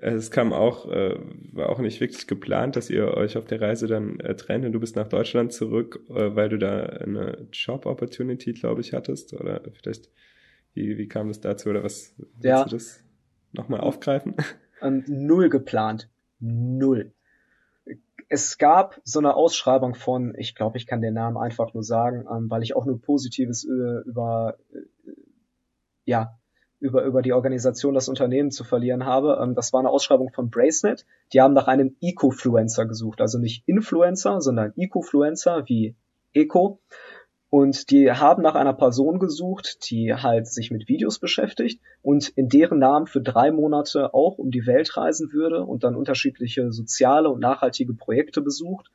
es 0.01 0.31
kam 0.31 0.53
auch, 0.53 0.91
äh, 0.91 1.17
war 1.53 1.71
auch 1.71 1.79
nicht 1.81 2.01
wirklich 2.01 2.27
geplant, 2.27 2.77
dass 2.77 2.91
ihr 2.91 3.15
euch 3.15 3.37
auf 3.37 3.47
der 3.47 3.61
Reise 3.61 3.87
dann 3.87 4.21
äh, 4.21 4.35
trennt 4.37 4.65
und 4.65 4.73
du 4.73 4.81
bist 4.81 4.97
nach 4.97 5.09
Deutschland 5.09 5.53
zurück, 5.53 6.01
äh, 6.09 6.35
weil 6.37 6.49
du 6.49 6.59
da 6.59 6.81
eine 6.85 7.49
Job-Opportunity, 7.53 8.53
glaube 8.53 8.81
ich, 8.81 8.93
hattest. 8.93 9.33
Oder 9.35 9.61
vielleicht, 9.73 10.11
wie, 10.75 10.99
wie 10.99 11.09
kam 11.09 11.29
das 11.29 11.41
dazu 11.41 11.71
oder 11.71 11.83
was? 11.83 12.15
Willst 12.19 12.45
Ja. 12.45 12.65
du 12.65 12.71
das 12.71 13.03
nochmal 13.53 13.81
aufgreifen? 13.81 14.37
ähm, 14.83 15.05
null 15.09 15.49
geplant. 15.49 16.09
Null. 16.41 17.13
Es 18.29 18.59
gab 18.59 19.01
so 19.05 19.19
eine 19.19 19.35
Ausschreibung 19.35 19.95
von, 19.95 20.35
ich 20.37 20.55
glaube, 20.55 20.77
ich 20.77 20.87
kann 20.87 21.01
den 21.01 21.15
Namen 21.15 21.39
einfach 21.39 21.73
nur 21.75 21.83
sagen, 21.83 22.27
ähm, 22.31 22.51
weil 22.51 22.63
ich 22.63 22.77
auch 22.77 22.85
nur 22.85 23.01
Positives 23.01 23.65
äh, 23.65 24.09
über, 24.09 24.59
äh, 24.73 25.11
ja, 26.05 26.38
über, 26.81 27.05
über 27.05 27.23
die 27.23 27.33
Organisation, 27.33 27.95
das 27.95 28.09
Unternehmen 28.09 28.51
zu 28.51 28.65
verlieren 28.65 29.05
habe. 29.05 29.39
Ähm, 29.43 29.55
das 29.55 29.73
war 29.73 29.81
eine 29.81 29.91
Ausschreibung 29.91 30.31
von 30.33 30.51
Bracenet. 30.51 31.05
Die 31.33 31.41
haben 31.41 31.55
nach 31.55 31.67
einem 31.67 31.97
Ecofluencer 32.01 32.87
gesucht. 32.87 33.21
Also 33.21 33.39
nicht 33.39 33.67
Influencer, 33.67 34.41
sondern 34.41 34.73
Ecofluencer 34.77 35.65
wie 35.69 35.97
Eco. 36.33 36.81
Und 37.51 37.91
die 37.91 38.13
haben 38.13 38.43
nach 38.43 38.55
einer 38.55 38.75
Person 38.75 39.19
gesucht, 39.19 39.91
die 39.91 40.13
halt 40.13 40.47
sich 40.47 40.71
mit 40.71 40.87
Videos 40.87 41.19
beschäftigt 41.19 41.81
und 42.03 42.29
in 42.29 42.51
deren 42.51 42.79
Namen 42.79 43.07
für 43.07 43.23
drei 43.23 43.51
Monate 43.51 44.13
auch 44.13 44.37
um 44.37 44.51
die 44.51 44.67
Welt 44.67 44.95
reisen 44.99 45.33
würde 45.33 45.65
und 45.65 45.83
dann 45.83 45.97
unterschiedliche 45.97 46.71
soziale 46.73 47.31
und 47.31 47.41
nachhaltige 47.41 47.95
Projekte 47.95 48.43
besucht, 48.43 48.91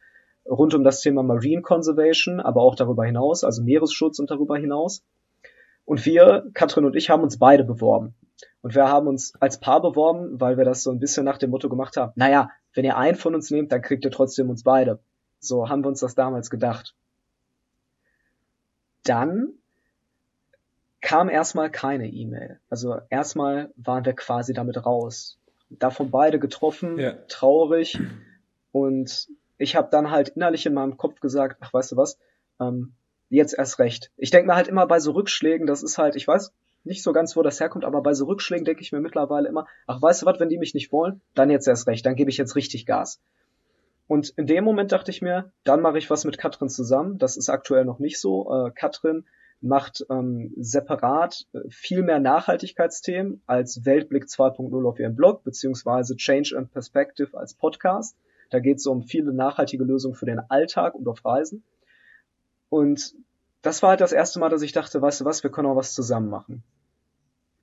rund 0.48 0.76
um 0.76 0.84
das 0.84 1.02
Thema 1.02 1.24
Marine 1.24 1.64
Conservation, 1.64 2.40
aber 2.40 2.62
auch 2.62 2.76
darüber 2.76 3.06
hinaus, 3.06 3.44
also 3.44 3.64
Meeresschutz 3.64 4.20
und 4.20 4.30
darüber 4.30 4.56
hinaus. 4.56 5.04
Und 5.86 6.06
wir, 6.06 6.46
Katrin 6.54 6.86
und 6.86 6.96
ich, 6.96 7.10
haben 7.10 7.24
uns 7.24 7.38
beide 7.38 7.64
beworben. 7.64 8.16
Und 8.62 8.76
wir 8.76 8.88
haben 8.88 9.08
uns 9.08 9.34
als 9.42 9.60
Paar 9.60 9.82
beworben, 9.82 10.40
weil 10.40 10.58
wir 10.58 10.66
das 10.66 10.84
so 10.84 10.92
ein 10.92 11.00
bisschen 11.00 11.26
nach 11.26 11.38
dem 11.38 11.50
Motto 11.50 11.70
gemacht 11.70 11.98
haben, 11.98 12.14
naja, 12.16 12.50
wenn 12.74 12.86
ihr 12.86 12.98
einen 12.98 13.18
von 13.18 13.36
uns 13.36 13.52
nehmt, 13.52 13.72
dann 13.72 13.82
kriegt 13.82 14.06
ihr 14.06 14.12
trotzdem 14.12 14.50
uns 14.50 14.64
beide. 14.64 15.00
So 15.40 15.70
haben 15.70 15.84
wir 15.84 15.90
uns 15.90 16.00
das 16.00 16.16
damals 16.16 16.50
gedacht. 16.50 16.96
dann 19.04 19.54
kam 21.02 21.30
erstmal 21.30 21.70
keine 21.70 22.08
E-Mail. 22.08 22.60
Also 22.70 22.98
erstmal 23.10 23.72
waren 23.76 24.06
wir 24.06 24.14
quasi 24.14 24.54
damit 24.54 24.86
raus. 24.86 25.38
Davon 25.70 26.12
beide 26.12 26.40
getroffen, 26.40 26.98
ja. 26.98 27.14
traurig. 27.28 28.00
Und 28.72 29.28
ich 29.58 29.76
habe 29.76 29.90
dann 29.92 30.12
halt 30.12 30.30
innerlich 30.30 30.66
in 30.66 30.74
meinem 30.74 30.98
Kopf 30.98 31.20
gesagt, 31.20 31.58
ach 31.60 31.74
weißt 31.74 31.92
du 31.92 31.98
was, 31.98 32.18
ähm, 32.60 32.94
jetzt 33.38 33.58
erst 33.58 33.80
recht. 33.80 34.12
Ich 34.18 34.32
denke 34.32 34.48
mir 34.48 34.56
halt 34.56 34.68
immer 34.68 34.88
bei 34.88 35.00
so 35.00 35.12
Rückschlägen, 35.12 35.68
das 35.68 35.84
ist 35.84 35.98
halt, 35.98 36.16
ich 36.16 36.28
weiß 36.28 36.52
nicht 36.84 37.04
so 37.04 37.14
ganz, 37.14 37.36
wo 37.36 37.42
das 37.42 37.60
herkommt, 37.60 37.86
aber 37.86 38.02
bei 38.02 38.14
so 38.14 38.26
Rückschlägen 38.26 38.66
denke 38.66 38.82
ich 38.82 38.92
mir 38.92 39.00
mittlerweile 39.00 39.48
immer, 39.48 39.68
ach 39.88 40.02
weißt 40.02 40.22
du 40.22 40.26
was, 40.26 40.40
wenn 40.40 40.50
die 40.50 40.58
mich 40.58 40.74
nicht 40.74 40.92
wollen, 40.92 41.22
dann 41.34 41.50
jetzt 41.50 41.68
erst 41.68 41.88
recht, 41.88 42.06
dann 42.06 42.16
gebe 42.16 42.30
ich 42.30 42.38
jetzt 42.38 42.56
richtig 42.56 42.86
Gas. 42.86 43.22
Und 44.08 44.30
in 44.32 44.48
dem 44.48 44.64
Moment 44.64 44.92
dachte 44.92 45.12
ich 45.12 45.22
mir, 45.22 45.52
dann 45.64 45.82
mache 45.82 45.98
ich 45.98 46.10
was 46.10 46.26
mit 46.26 46.38
Katrin 46.38 46.70
zusammen. 46.70 47.18
Das 47.18 47.38
ist 47.38 47.50
aktuell 47.50 47.86
noch 47.86 48.00
nicht 48.00 48.20
so. 48.20 48.52
Äh, 48.52 48.72
Katrin 48.72 49.26
macht 49.62 50.06
ähm, 50.10 50.54
separat 50.58 51.46
äh, 51.54 51.60
viel 51.70 52.04
mehr 52.04 52.20
Nachhaltigkeitsthemen 52.20 53.42
als 53.48 53.86
Weltblick 53.86 54.26
2.0 54.26 54.88
auf 54.88 55.00
ihrem 55.00 55.16
Blog, 55.16 55.44
beziehungsweise 55.44 56.18
Change 56.18 56.56
and 56.58 56.72
Perspective 56.72 57.36
als 57.38 57.54
Podcast. 57.54 58.18
Da 58.50 58.60
geht 58.60 58.78
es 58.78 58.86
um 58.86 59.04
viele 59.04 59.34
nachhaltige 59.34 59.86
Lösungen 59.86 60.16
für 60.16 60.26
den 60.26 60.40
Alltag 60.50 60.96
und 60.96 61.08
auf 61.08 61.24
Reisen. 61.24 61.64
Und 62.74 63.14
das 63.62 63.84
war 63.84 63.92
halt 63.92 64.02
das 64.02 64.14
erste 64.14 64.40
Mal, 64.40 64.50
dass 64.50 64.64
ich 64.64 64.72
dachte, 64.72 65.00
weißt 65.00 65.22
du 65.22 65.26
was, 65.26 65.44
wir 65.44 65.52
können 65.52 65.68
auch 65.68 65.76
was 65.76 65.94
zusammen 65.94 66.28
machen. 66.28 66.64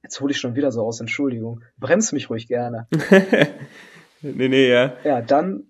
Jetzt 0.05 0.21
hole 0.21 0.31
ich 0.31 0.39
schon 0.39 0.55
wieder 0.55 0.71
so 0.71 0.87
aus, 0.87 1.01
Entschuldigung. 1.01 1.63
Bremst 1.79 2.13
mich 2.13 2.31
ruhig 2.31 2.47
gerne. 2.47 2.87
nee, 4.21 4.47
nee, 4.47 4.71
ja. 4.71 4.95
Ja, 5.03 5.21
dann 5.21 5.65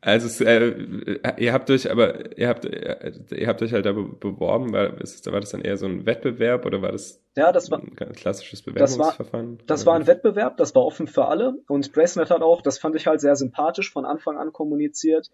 also 0.00 0.44
äh, 0.44 1.12
ihr 1.38 1.52
habt 1.52 1.68
euch 1.70 1.90
aber 1.90 2.38
ihr 2.38 2.48
habt 2.48 2.64
ihr 2.64 3.46
habt 3.48 3.62
euch 3.62 3.72
halt 3.72 3.84
da 3.84 3.92
beworben, 3.92 4.72
war, 4.72 4.98
ist, 5.00 5.30
war 5.30 5.40
das 5.40 5.50
dann 5.50 5.60
eher 5.60 5.76
so 5.76 5.86
ein 5.86 6.06
Wettbewerb 6.06 6.64
oder 6.66 6.80
war 6.82 6.92
das, 6.92 7.20
ja, 7.36 7.50
das 7.50 7.68
war, 7.70 7.80
ein 7.80 7.96
klassisches 7.96 8.62
Bewerbungsverfahren? 8.62 9.58
Das 9.58 9.58
war, 9.58 9.66
das 9.66 9.86
war 9.86 9.96
ein 9.96 10.06
Wettbewerb, 10.06 10.56
das 10.56 10.74
war 10.76 10.84
offen 10.84 11.08
für 11.08 11.26
alle 11.26 11.54
und 11.66 11.92
Bracenet 11.92 12.30
hat 12.30 12.42
auch, 12.42 12.62
das 12.62 12.78
fand 12.78 12.94
ich 12.94 13.08
halt 13.08 13.20
sehr 13.20 13.34
sympathisch, 13.34 13.92
von 13.92 14.06
Anfang 14.06 14.38
an 14.38 14.52
kommuniziert. 14.52 15.30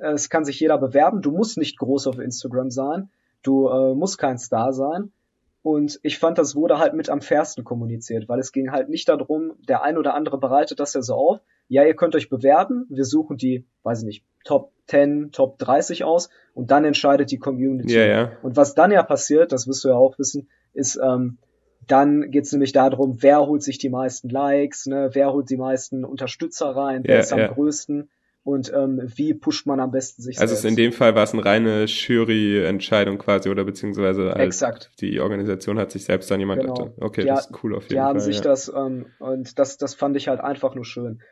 Es 0.00 0.30
kann 0.30 0.44
sich 0.44 0.58
jeder 0.60 0.78
bewerben, 0.78 1.22
du 1.22 1.30
musst 1.30 1.58
nicht 1.58 1.78
groß 1.78 2.06
auf 2.06 2.18
Instagram 2.18 2.70
sein, 2.70 3.10
du 3.42 3.68
äh, 3.68 3.94
musst 3.94 4.18
kein 4.18 4.38
Star 4.38 4.72
sein. 4.72 5.12
Und 5.62 6.00
ich 6.02 6.18
fand, 6.18 6.38
das 6.38 6.56
wurde 6.56 6.78
halt 6.78 6.94
mit 6.94 7.08
am 7.08 7.20
fairsten 7.20 7.62
kommuniziert, 7.62 8.28
weil 8.28 8.40
es 8.40 8.50
ging 8.50 8.72
halt 8.72 8.88
nicht 8.88 9.08
darum, 9.08 9.52
der 9.68 9.82
ein 9.82 9.96
oder 9.96 10.14
andere 10.14 10.38
bereitet 10.38 10.80
das 10.80 10.94
ja 10.94 11.02
so 11.02 11.14
auf, 11.14 11.40
ja, 11.68 11.84
ihr 11.84 11.94
könnt 11.94 12.16
euch 12.16 12.28
bewerben, 12.28 12.86
wir 12.90 13.04
suchen 13.04 13.36
die, 13.36 13.64
weiß 13.84 14.00
ich 14.00 14.04
nicht, 14.04 14.24
Top 14.44 14.72
10, 14.88 15.30
Top 15.32 15.58
30 15.58 16.04
aus 16.04 16.28
und 16.52 16.70
dann 16.70 16.84
entscheidet 16.84 17.30
die 17.30 17.38
Community. 17.38 17.94
Ja, 17.94 18.04
ja. 18.04 18.32
Und 18.42 18.56
was 18.56 18.74
dann 18.74 18.90
ja 18.90 19.02
passiert, 19.02 19.52
das 19.52 19.68
wirst 19.68 19.84
du 19.84 19.88
ja 19.88 19.94
auch 19.94 20.18
wissen, 20.18 20.48
ist, 20.74 21.00
ähm, 21.02 21.38
dann 21.86 22.30
geht's 22.30 22.52
nämlich 22.52 22.72
darum, 22.72 23.22
wer 23.22 23.46
holt 23.46 23.62
sich 23.62 23.78
die 23.78 23.88
meisten 23.88 24.28
Likes, 24.28 24.86
ne, 24.86 25.10
wer 25.12 25.32
holt 25.32 25.48
die 25.48 25.56
meisten 25.56 26.04
Unterstützer 26.04 26.76
rein, 26.76 27.02
wer 27.04 27.14
ja, 27.14 27.20
ist 27.20 27.32
am 27.32 27.38
ja. 27.38 27.52
größten 27.52 28.10
und 28.44 28.72
ähm, 28.74 29.00
wie 29.14 29.34
pusht 29.34 29.66
man 29.66 29.78
am 29.78 29.92
besten 29.92 30.22
sich 30.22 30.40
also 30.40 30.54
selbst. 30.54 30.64
Also 30.64 30.68
in 30.68 30.76
dem 30.76 30.92
Fall 30.92 31.14
war 31.14 31.22
es 31.22 31.32
eine 31.32 31.44
reine 31.44 31.84
Jury-Entscheidung 31.84 33.18
quasi 33.18 33.48
oder 33.48 33.64
beziehungsweise 33.64 34.32
halt 34.32 34.40
Exakt. 34.40 34.90
die 35.00 35.20
Organisation 35.20 35.78
hat 35.78 35.92
sich 35.92 36.04
selbst 36.04 36.30
dann 36.30 36.40
jemand 36.40 36.62
genau. 36.62 36.92
okay, 37.00 37.22
die, 37.22 37.28
das 37.28 37.46
ist 37.46 37.62
cool 37.62 37.74
auf 37.74 37.84
jeden 37.84 37.90
die 37.90 37.94
Fall. 37.94 38.04
Die 38.04 38.08
haben 38.08 38.20
sich 38.20 38.36
ja. 38.36 38.42
das 38.42 38.72
ähm, 38.74 39.06
und 39.18 39.58
das 39.58 39.76
das 39.76 39.94
fand 39.94 40.16
ich 40.16 40.28
halt 40.28 40.40
einfach 40.40 40.74
nur 40.74 40.84
schön. 40.84 41.22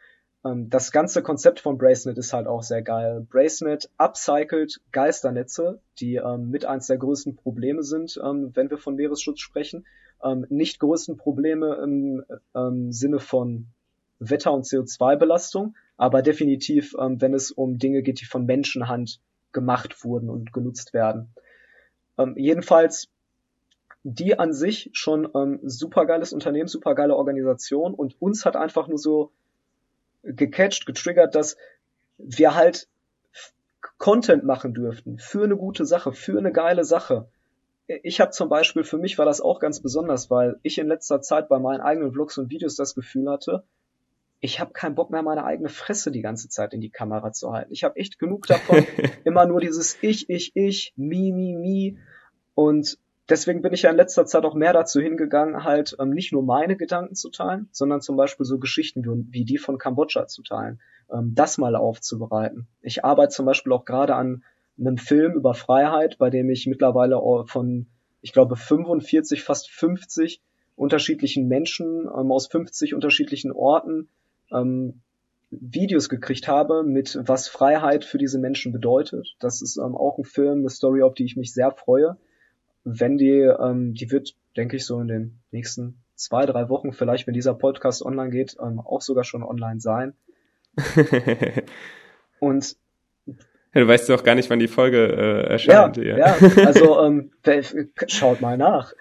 Ähm, 0.44 0.70
das 0.70 0.92
ganze 0.92 1.22
Konzept 1.22 1.60
von 1.60 1.78
Bracenet 1.78 2.18
ist 2.18 2.32
halt 2.32 2.46
auch 2.46 2.62
sehr 2.62 2.82
geil. 2.82 3.26
Bracenet 3.28 3.90
upcycelt 3.98 4.80
Geisternetze, 4.92 5.80
die 5.98 6.16
ähm, 6.16 6.50
mit 6.50 6.64
eins 6.64 6.86
der 6.86 6.98
größten 6.98 7.36
Probleme 7.36 7.82
sind, 7.82 8.20
ähm, 8.24 8.50
wenn 8.54 8.70
wir 8.70 8.78
von 8.78 8.94
Meeresschutz 8.94 9.40
sprechen. 9.40 9.86
Ähm, 10.22 10.46
nicht 10.48 10.80
größten 10.80 11.16
Probleme 11.16 11.80
im 11.82 12.24
ähm, 12.54 12.92
Sinne 12.92 13.20
von 13.20 13.68
Wetter- 14.18 14.52
und 14.52 14.66
CO2-Belastung, 14.66 15.74
aber 16.00 16.22
definitiv, 16.22 16.94
ähm, 16.98 17.20
wenn 17.20 17.34
es 17.34 17.50
um 17.50 17.76
Dinge 17.76 18.02
geht, 18.02 18.22
die 18.22 18.24
von 18.24 18.46
Menschenhand 18.46 19.20
gemacht 19.52 20.02
wurden 20.02 20.30
und 20.30 20.52
genutzt 20.52 20.94
werden. 20.94 21.34
jedenfalls 22.36 23.08
die 24.02 24.38
an 24.38 24.52
sich 24.52 24.90
schon 24.92 25.28
ähm, 25.34 25.60
supergeiles 25.62 26.32
Unternehmen, 26.32 26.68
supergeile 26.68 27.16
Organisation 27.16 27.94
und 27.94 28.20
uns 28.20 28.46
hat 28.46 28.56
einfach 28.56 28.88
nur 28.88 28.98
so 28.98 29.32
gecatcht, 30.22 30.86
getriggert, 30.86 31.34
dass 31.34 31.56
wir 32.16 32.54
halt 32.54 32.88
Content 33.98 34.44
machen 34.44 34.72
dürften 34.72 35.18
für 35.18 35.44
eine 35.44 35.56
gute 35.56 35.84
Sache, 35.84 36.12
für 36.12 36.38
eine 36.38 36.52
geile 36.52 36.84
Sache. 36.84 37.28
Ich 37.86 38.20
habe 38.20 38.30
zum 38.30 38.48
Beispiel, 38.48 38.84
für 38.84 38.98
mich 38.98 39.18
war 39.18 39.26
das 39.26 39.40
auch 39.40 39.58
ganz 39.58 39.80
besonders, 39.80 40.30
weil 40.30 40.58
ich 40.62 40.78
in 40.78 40.86
letzter 40.86 41.20
Zeit 41.20 41.48
bei 41.48 41.58
meinen 41.58 41.80
eigenen 41.80 42.12
Vlogs 42.12 42.38
und 42.38 42.50
Videos 42.50 42.76
das 42.76 42.94
Gefühl 42.94 43.28
hatte, 43.28 43.64
ich 44.40 44.58
habe 44.58 44.72
keinen 44.72 44.94
Bock 44.94 45.10
mehr, 45.10 45.22
meine 45.22 45.44
eigene 45.44 45.68
Fresse 45.68 46.10
die 46.10 46.22
ganze 46.22 46.48
Zeit 46.48 46.72
in 46.72 46.80
die 46.80 46.90
Kamera 46.90 47.32
zu 47.32 47.52
halten. 47.52 47.72
Ich 47.72 47.84
habe 47.84 47.96
echt 47.96 48.18
genug 48.18 48.46
davon, 48.46 48.86
immer 49.24 49.46
nur 49.46 49.60
dieses 49.60 49.98
Ich, 50.02 50.28
ich, 50.30 50.52
ich, 50.54 50.92
mi, 50.96 51.30
mi, 51.32 51.56
mi. 51.56 51.98
Und 52.54 52.98
deswegen 53.28 53.60
bin 53.60 53.74
ich 53.74 53.82
ja 53.82 53.90
in 53.90 53.96
letzter 53.96 54.24
Zeit 54.26 54.44
auch 54.44 54.54
mehr 54.54 54.72
dazu 54.72 55.00
hingegangen, 55.00 55.64
halt 55.64 55.94
ähm, 56.00 56.10
nicht 56.10 56.32
nur 56.32 56.42
meine 56.42 56.76
Gedanken 56.76 57.14
zu 57.14 57.30
teilen, 57.30 57.68
sondern 57.70 58.00
zum 58.00 58.16
Beispiel 58.16 58.46
so 58.46 58.58
Geschichten 58.58 59.04
wie, 59.04 59.32
wie 59.32 59.44
die 59.44 59.58
von 59.58 59.78
Kambodscha 59.78 60.26
zu 60.26 60.42
teilen, 60.42 60.80
ähm, 61.12 61.32
das 61.34 61.58
mal 61.58 61.76
aufzubereiten. 61.76 62.66
Ich 62.80 63.04
arbeite 63.04 63.34
zum 63.34 63.46
Beispiel 63.46 63.72
auch 63.72 63.84
gerade 63.84 64.14
an 64.14 64.42
einem 64.78 64.96
Film 64.96 65.34
über 65.34 65.52
Freiheit, 65.52 66.16
bei 66.18 66.30
dem 66.30 66.48
ich 66.48 66.66
mittlerweile 66.66 67.20
von, 67.46 67.86
ich 68.22 68.32
glaube, 68.32 68.56
45, 68.56 69.42
fast 69.42 69.70
50 69.70 70.40
unterschiedlichen 70.76 71.46
Menschen 71.46 72.06
ähm, 72.06 72.32
aus 72.32 72.46
50 72.46 72.94
unterschiedlichen 72.94 73.52
Orten 73.52 74.08
ähm, 74.52 75.00
Videos 75.50 76.08
gekriegt 76.08 76.46
habe, 76.48 76.84
mit 76.84 77.18
was 77.20 77.48
Freiheit 77.48 78.04
für 78.04 78.18
diese 78.18 78.38
Menschen 78.38 78.72
bedeutet. 78.72 79.36
Das 79.40 79.62
ist 79.62 79.76
ähm, 79.76 79.96
auch 79.96 80.18
ein 80.18 80.24
Film, 80.24 80.60
eine 80.60 80.70
Story, 80.70 81.02
auf 81.02 81.14
die 81.14 81.24
ich 81.24 81.36
mich 81.36 81.52
sehr 81.52 81.72
freue 81.72 82.16
wenn 82.84 83.18
die, 83.18 83.40
ähm, 83.40 83.94
die 83.94 84.10
wird, 84.10 84.34
denke 84.56 84.76
ich, 84.76 84.86
so 84.86 85.00
in 85.00 85.08
den 85.08 85.40
nächsten 85.50 86.02
zwei, 86.14 86.46
drei 86.46 86.68
Wochen, 86.68 86.92
vielleicht, 86.92 87.26
wenn 87.26 87.34
dieser 87.34 87.54
Podcast 87.54 88.04
online 88.04 88.30
geht, 88.30 88.56
ähm, 88.60 88.80
auch 88.80 89.00
sogar 89.00 89.24
schon 89.24 89.42
online 89.42 89.80
sein. 89.80 90.14
Und 92.38 92.76
ja, 93.72 93.82
du 93.82 93.88
weißt 93.88 94.08
doch 94.08 94.24
gar 94.24 94.34
nicht, 94.34 94.50
wann 94.50 94.58
die 94.58 94.68
Folge 94.68 95.06
äh, 95.06 95.52
erscheint. 95.52 95.96
Ja, 95.96 96.02
ja. 96.02 96.16
ja 96.18 96.66
also 96.66 97.00
ähm, 97.02 97.30
schaut 98.08 98.40
mal 98.40 98.56
nach. 98.56 98.94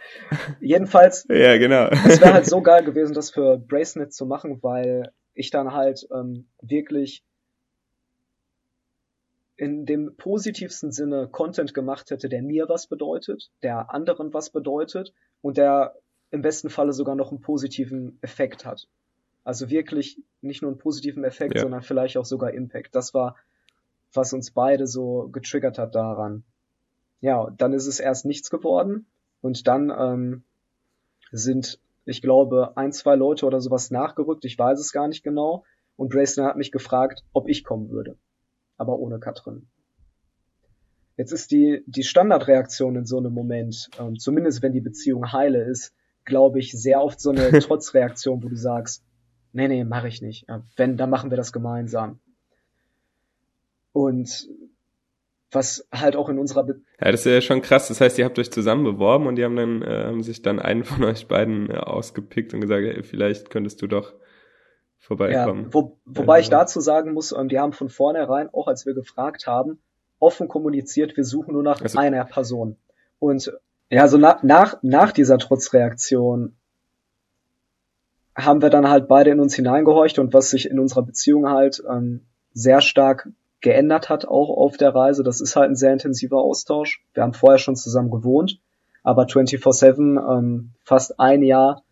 Jedenfalls, 0.59 1.25
ja, 1.27 1.57
genau. 1.57 1.87
es 1.87 2.21
wäre 2.21 2.33
halt 2.33 2.45
so 2.45 2.61
geil 2.61 2.83
gewesen, 2.83 3.13
das 3.13 3.31
für 3.31 3.57
Bracenet 3.57 4.13
zu 4.13 4.25
machen, 4.27 4.59
weil 4.61 5.11
ich 5.39 5.51
dann 5.51 5.73
halt 5.73 6.05
ähm, 6.13 6.47
wirklich 6.61 7.23
in 9.55 9.85
dem 9.85 10.15
positivsten 10.17 10.91
Sinne 10.91 11.29
Content 11.29 11.73
gemacht 11.73 12.11
hätte, 12.11 12.27
der 12.27 12.41
mir 12.41 12.67
was 12.67 12.87
bedeutet, 12.87 13.49
der 13.63 13.93
anderen 13.93 14.33
was 14.33 14.49
bedeutet 14.49 15.13
und 15.41 15.57
der 15.57 15.95
im 16.31 16.41
besten 16.41 16.69
Falle 16.69 16.91
sogar 16.91 17.15
noch 17.15 17.31
einen 17.31 17.39
positiven 17.39 18.19
Effekt 18.21 18.65
hat. 18.65 18.89
Also 19.45 19.69
wirklich 19.69 20.21
nicht 20.41 20.61
nur 20.61 20.71
einen 20.71 20.77
positiven 20.77 21.23
Effekt, 21.23 21.55
ja. 21.55 21.61
sondern 21.61 21.83
vielleicht 21.83 22.17
auch 22.17 22.25
sogar 22.25 22.53
Impact. 22.53 22.93
Das 22.93 23.13
war, 23.13 23.37
was 24.13 24.33
uns 24.33 24.51
beide 24.51 24.87
so 24.87 25.29
getriggert 25.31 25.77
hat 25.77 25.95
daran. 25.95 26.43
Ja, 27.21 27.49
dann 27.57 27.71
ist 27.71 27.87
es 27.87 28.01
erst 28.01 28.25
nichts 28.25 28.49
geworden 28.49 29.05
und 29.39 29.67
dann 29.67 29.89
ähm, 29.89 30.43
sind, 31.31 31.79
ich 32.05 32.21
glaube, 32.21 32.75
ein, 32.75 32.91
zwei 32.91 33.15
Leute 33.15 33.45
oder 33.45 33.61
sowas 33.61 33.91
nachgerückt, 33.91 34.45
ich 34.45 34.57
weiß 34.57 34.79
es 34.79 34.91
gar 34.91 35.07
nicht 35.07 35.23
genau. 35.23 35.63
Und 35.95 36.11
Grayson 36.11 36.45
hat 36.45 36.55
mich 36.55 36.71
gefragt, 36.71 37.23
ob 37.33 37.49
ich 37.49 37.63
kommen 37.63 37.89
würde 37.89 38.17
aber 38.79 38.97
ohne 38.97 39.19
Katrin. 39.19 39.67
Jetzt 41.17 41.33
ist 41.33 41.51
die, 41.51 41.83
die 41.85 42.03
Standardreaktion 42.03 42.95
in 42.95 43.05
so 43.05 43.17
einem 43.17 43.33
Moment, 43.33 43.89
ähm, 43.99 44.17
zumindest 44.17 44.63
wenn 44.63 44.71
die 44.71 44.79
Beziehung 44.79 45.33
heile 45.33 45.61
ist, 45.63 45.93
glaube 46.23 46.59
ich, 46.59 46.71
sehr 46.71 47.03
oft 47.03 47.19
so 47.19 47.31
eine 47.31 47.51
Trotzreaktion, 47.59 48.41
wo 48.41 48.47
du 48.47 48.55
sagst, 48.55 49.03
nee, 49.51 49.67
nee, 49.67 49.83
mache 49.83 50.07
ich 50.07 50.21
nicht. 50.21 50.47
Ja, 50.47 50.63
wenn, 50.77 50.95
dann 50.95 51.09
machen 51.09 51.29
wir 51.29 51.37
das 51.37 51.51
gemeinsam. 51.51 52.19
Und 53.91 54.47
was 55.51 55.87
halt 55.91 56.15
auch 56.15 56.29
in 56.29 56.37
unserer 56.37 56.63
Be 56.63 56.81
Ja, 56.99 57.11
das 57.11 57.25
ist 57.25 57.31
ja 57.31 57.41
schon 57.41 57.61
krass. 57.61 57.87
Das 57.87 58.01
heißt, 58.01 58.17
ihr 58.19 58.25
habt 58.25 58.37
euch 58.37 58.51
zusammen 58.51 58.83
beworben 58.83 59.27
und 59.27 59.35
die 59.35 59.43
haben 59.43 59.55
dann 59.55 59.81
äh, 59.81 60.05
haben 60.05 60.23
sich 60.23 60.41
dann 60.41 60.59
einen 60.59 60.83
von 60.83 61.03
euch 61.03 61.27
beiden 61.27 61.69
äh, 61.69 61.77
ausgepickt 61.77 62.53
und 62.53 62.61
gesagt, 62.61 62.83
hey, 62.83 63.03
vielleicht 63.03 63.49
könntest 63.49 63.81
du 63.81 63.87
doch 63.87 64.13
vorbeikommen. 64.97 65.65
Ja, 65.65 65.73
wo, 65.73 65.99
wobei 66.05 66.35
ja. 66.37 66.41
ich 66.41 66.49
dazu 66.49 66.81
sagen 66.81 67.13
muss, 67.13 67.31
ähm, 67.31 67.49
die 67.49 67.59
haben 67.59 67.73
von 67.73 67.89
vornherein, 67.89 68.49
auch 68.53 68.67
als 68.67 68.85
wir 68.85 68.93
gefragt 68.93 69.47
haben, 69.47 69.81
offen 70.19 70.47
kommuniziert, 70.47 71.17
wir 71.17 71.23
suchen 71.23 71.53
nur 71.53 71.63
nach 71.63 71.81
also, 71.81 71.97
einer 71.97 72.25
Person. 72.25 72.77
Und 73.17 73.51
ja, 73.89 74.07
so 74.07 74.17
nach, 74.17 74.43
nach, 74.43 74.77
nach 74.81 75.11
dieser 75.11 75.37
Trotzreaktion 75.37 76.55
haben 78.35 78.61
wir 78.61 78.69
dann 78.69 78.89
halt 78.89 79.07
beide 79.07 79.31
in 79.31 79.39
uns 79.39 79.55
hineingehorcht 79.55 80.19
und 80.19 80.33
was 80.33 80.51
sich 80.51 80.69
in 80.69 80.79
unserer 80.79 81.01
Beziehung 81.01 81.49
halt 81.49 81.83
ähm, 81.89 82.27
sehr 82.53 82.81
stark 82.81 83.29
geändert 83.61 84.09
hat, 84.09 84.27
auch 84.27 84.49
auf 84.49 84.77
der 84.77 84.93
Reise. 84.93 85.23
Das 85.23 85.41
ist 85.41 85.55
halt 85.55 85.69
ein 85.69 85.75
sehr 85.75 85.93
intensiver 85.93 86.37
Austausch. 86.37 87.03
Wir 87.13 87.23
haben 87.23 87.33
vorher 87.33 87.57
schon 87.57 87.75
zusammen 87.75 88.11
gewohnt, 88.11 88.59
aber 89.03 89.23
24-7 89.23 90.37
ähm, 90.37 90.71
fast 90.83 91.19
ein 91.19 91.41
Jahr 91.43 91.83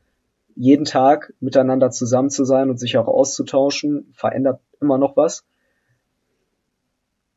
jeden 0.55 0.85
Tag 0.85 1.33
miteinander 1.39 1.91
zusammen 1.91 2.29
zu 2.29 2.43
sein 2.43 2.69
und 2.69 2.79
sich 2.79 2.97
auch 2.97 3.07
auszutauschen, 3.07 4.11
verändert 4.13 4.59
immer 4.81 4.97
noch 4.97 5.15
was. 5.15 5.45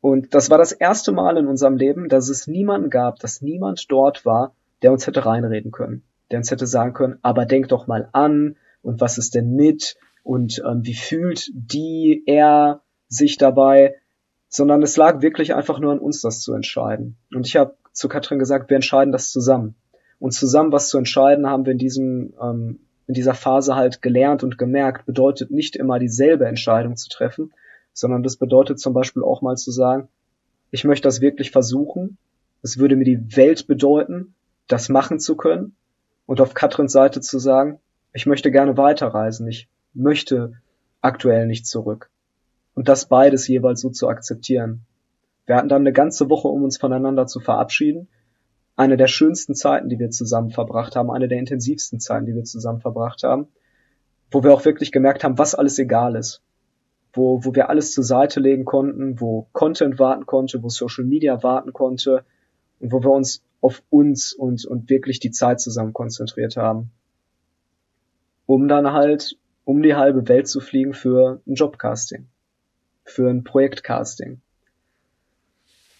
Und 0.01 0.33
das 0.33 0.49
war 0.49 0.57
das 0.57 0.71
erste 0.71 1.11
Mal 1.11 1.37
in 1.37 1.45
unserem 1.45 1.77
Leben, 1.77 2.09
dass 2.09 2.29
es 2.29 2.47
niemanden 2.47 2.89
gab, 2.89 3.19
dass 3.19 3.43
niemand 3.43 3.85
dort 3.91 4.25
war, 4.25 4.55
der 4.81 4.91
uns 4.91 5.05
hätte 5.05 5.25
reinreden 5.25 5.71
können, 5.71 6.03
der 6.31 6.39
uns 6.39 6.49
hätte 6.49 6.65
sagen 6.65 6.93
können, 6.93 7.19
aber 7.21 7.45
denk 7.45 7.67
doch 7.67 7.85
mal 7.85 8.09
an 8.11 8.55
und 8.81 8.99
was 8.99 9.19
ist 9.19 9.35
denn 9.35 9.55
mit 9.55 9.95
und 10.23 10.61
ähm, 10.65 10.83
wie 10.83 10.95
fühlt 10.95 11.51
die, 11.53 12.23
er 12.25 12.81
sich 13.07 13.37
dabei, 13.37 13.95
sondern 14.51 14.83
es 14.83 14.97
lag 14.97 15.21
wirklich 15.21 15.55
einfach 15.55 15.79
nur 15.79 15.93
an 15.93 15.99
uns, 15.99 16.21
das 16.21 16.41
zu 16.41 16.53
entscheiden. 16.53 17.15
Und 17.33 17.47
ich 17.47 17.55
habe 17.55 17.75
zu 17.93 18.09
Katrin 18.09 18.37
gesagt, 18.37 18.69
wir 18.69 18.75
entscheiden 18.75 19.13
das 19.13 19.31
zusammen. 19.31 19.75
Und 20.19 20.33
zusammen 20.33 20.71
was 20.71 20.89
zu 20.89 20.97
entscheiden, 20.97 21.47
haben 21.47 21.65
wir 21.65 21.71
in 21.71 21.77
diesem 21.79 22.33
ähm, 22.39 22.79
in 23.07 23.13
dieser 23.13 23.33
Phase 23.33 23.75
halt 23.75 24.01
gelernt 24.01 24.43
und 24.43 24.57
gemerkt, 24.57 25.05
bedeutet 25.05 25.51
nicht 25.51 25.75
immer 25.75 25.99
dieselbe 25.99 26.45
Entscheidung 26.45 26.95
zu 26.95 27.09
treffen, 27.09 27.51
sondern 27.93 28.23
das 28.23 28.35
bedeutet 28.35 28.79
zum 28.79 28.93
Beispiel 28.93 29.23
auch 29.23 29.41
mal 29.41 29.55
zu 29.55 29.71
sagen, 29.71 30.09
ich 30.69 30.83
möchte 30.83 31.07
das 31.07 31.21
wirklich 31.21 31.51
versuchen. 31.51 32.17
Es 32.61 32.77
würde 32.77 32.95
mir 32.95 33.05
die 33.05 33.35
Welt 33.35 33.67
bedeuten, 33.67 34.35
das 34.67 34.89
machen 34.89 35.19
zu 35.19 35.35
können. 35.35 35.75
Und 36.25 36.39
auf 36.39 36.53
Katrins 36.53 36.93
Seite 36.93 37.19
zu 37.19 37.39
sagen, 37.39 37.79
ich 38.13 38.25
möchte 38.25 38.51
gerne 38.51 38.77
weiterreisen. 38.77 39.47
Ich 39.47 39.67
möchte 39.93 40.53
aktuell 41.01 41.47
nicht 41.47 41.65
zurück. 41.65 42.09
Und 42.73 42.87
das 42.87 43.07
beides 43.07 43.47
jeweils 43.47 43.81
so 43.81 43.89
zu 43.89 44.07
akzeptieren. 44.07 44.85
Wir 45.45 45.55
hatten 45.55 45.69
dann 45.69 45.81
eine 45.81 45.93
ganze 45.93 46.29
Woche, 46.29 46.47
um 46.47 46.63
uns 46.63 46.77
voneinander 46.77 47.27
zu 47.27 47.39
verabschieden. 47.39 48.07
Eine 48.75 48.97
der 48.97 49.07
schönsten 49.07 49.53
Zeiten, 49.55 49.89
die 49.89 49.99
wir 49.99 50.09
zusammen 50.09 50.49
verbracht 50.49 50.95
haben, 50.95 51.11
eine 51.11 51.27
der 51.27 51.39
intensivsten 51.39 51.99
Zeiten, 51.99 52.25
die 52.25 52.35
wir 52.35 52.43
zusammen 52.43 52.79
verbracht 52.79 53.23
haben, 53.23 53.47
wo 54.31 54.43
wir 54.43 54.53
auch 54.53 54.65
wirklich 54.65 54.91
gemerkt 54.91 55.23
haben, 55.23 55.37
was 55.37 55.55
alles 55.55 55.77
egal 55.77 56.15
ist. 56.15 56.41
Wo, 57.13 57.43
wo 57.43 57.53
wir 57.53 57.69
alles 57.69 57.91
zur 57.91 58.05
Seite 58.05 58.39
legen 58.39 58.63
konnten, 58.63 59.19
wo 59.19 59.47
Content 59.51 59.99
warten 59.99 60.25
konnte, 60.25 60.63
wo 60.63 60.69
Social 60.69 61.03
Media 61.03 61.43
warten 61.43 61.73
konnte 61.73 62.23
und 62.79 62.93
wo 62.93 63.03
wir 63.03 63.11
uns 63.11 63.43
auf 63.59 63.83
uns 63.89 64.33
und, 64.33 64.65
und 64.65 64.89
wirklich 64.89 65.19
die 65.19 65.31
Zeit 65.31 65.59
zusammen 65.59 65.93
konzentriert 65.93 66.57
haben. 66.57 66.91
Um 68.45 68.67
dann 68.67 68.91
halt 68.93 69.37
um 69.65 69.83
die 69.83 69.95
halbe 69.95 70.27
Welt 70.27 70.47
zu 70.47 70.59
fliegen 70.59 70.93
für 70.93 71.41
ein 71.45 71.53
Jobcasting, 71.53 72.27
für 73.03 73.29
ein 73.29 73.43
Projektcasting. 73.43 74.41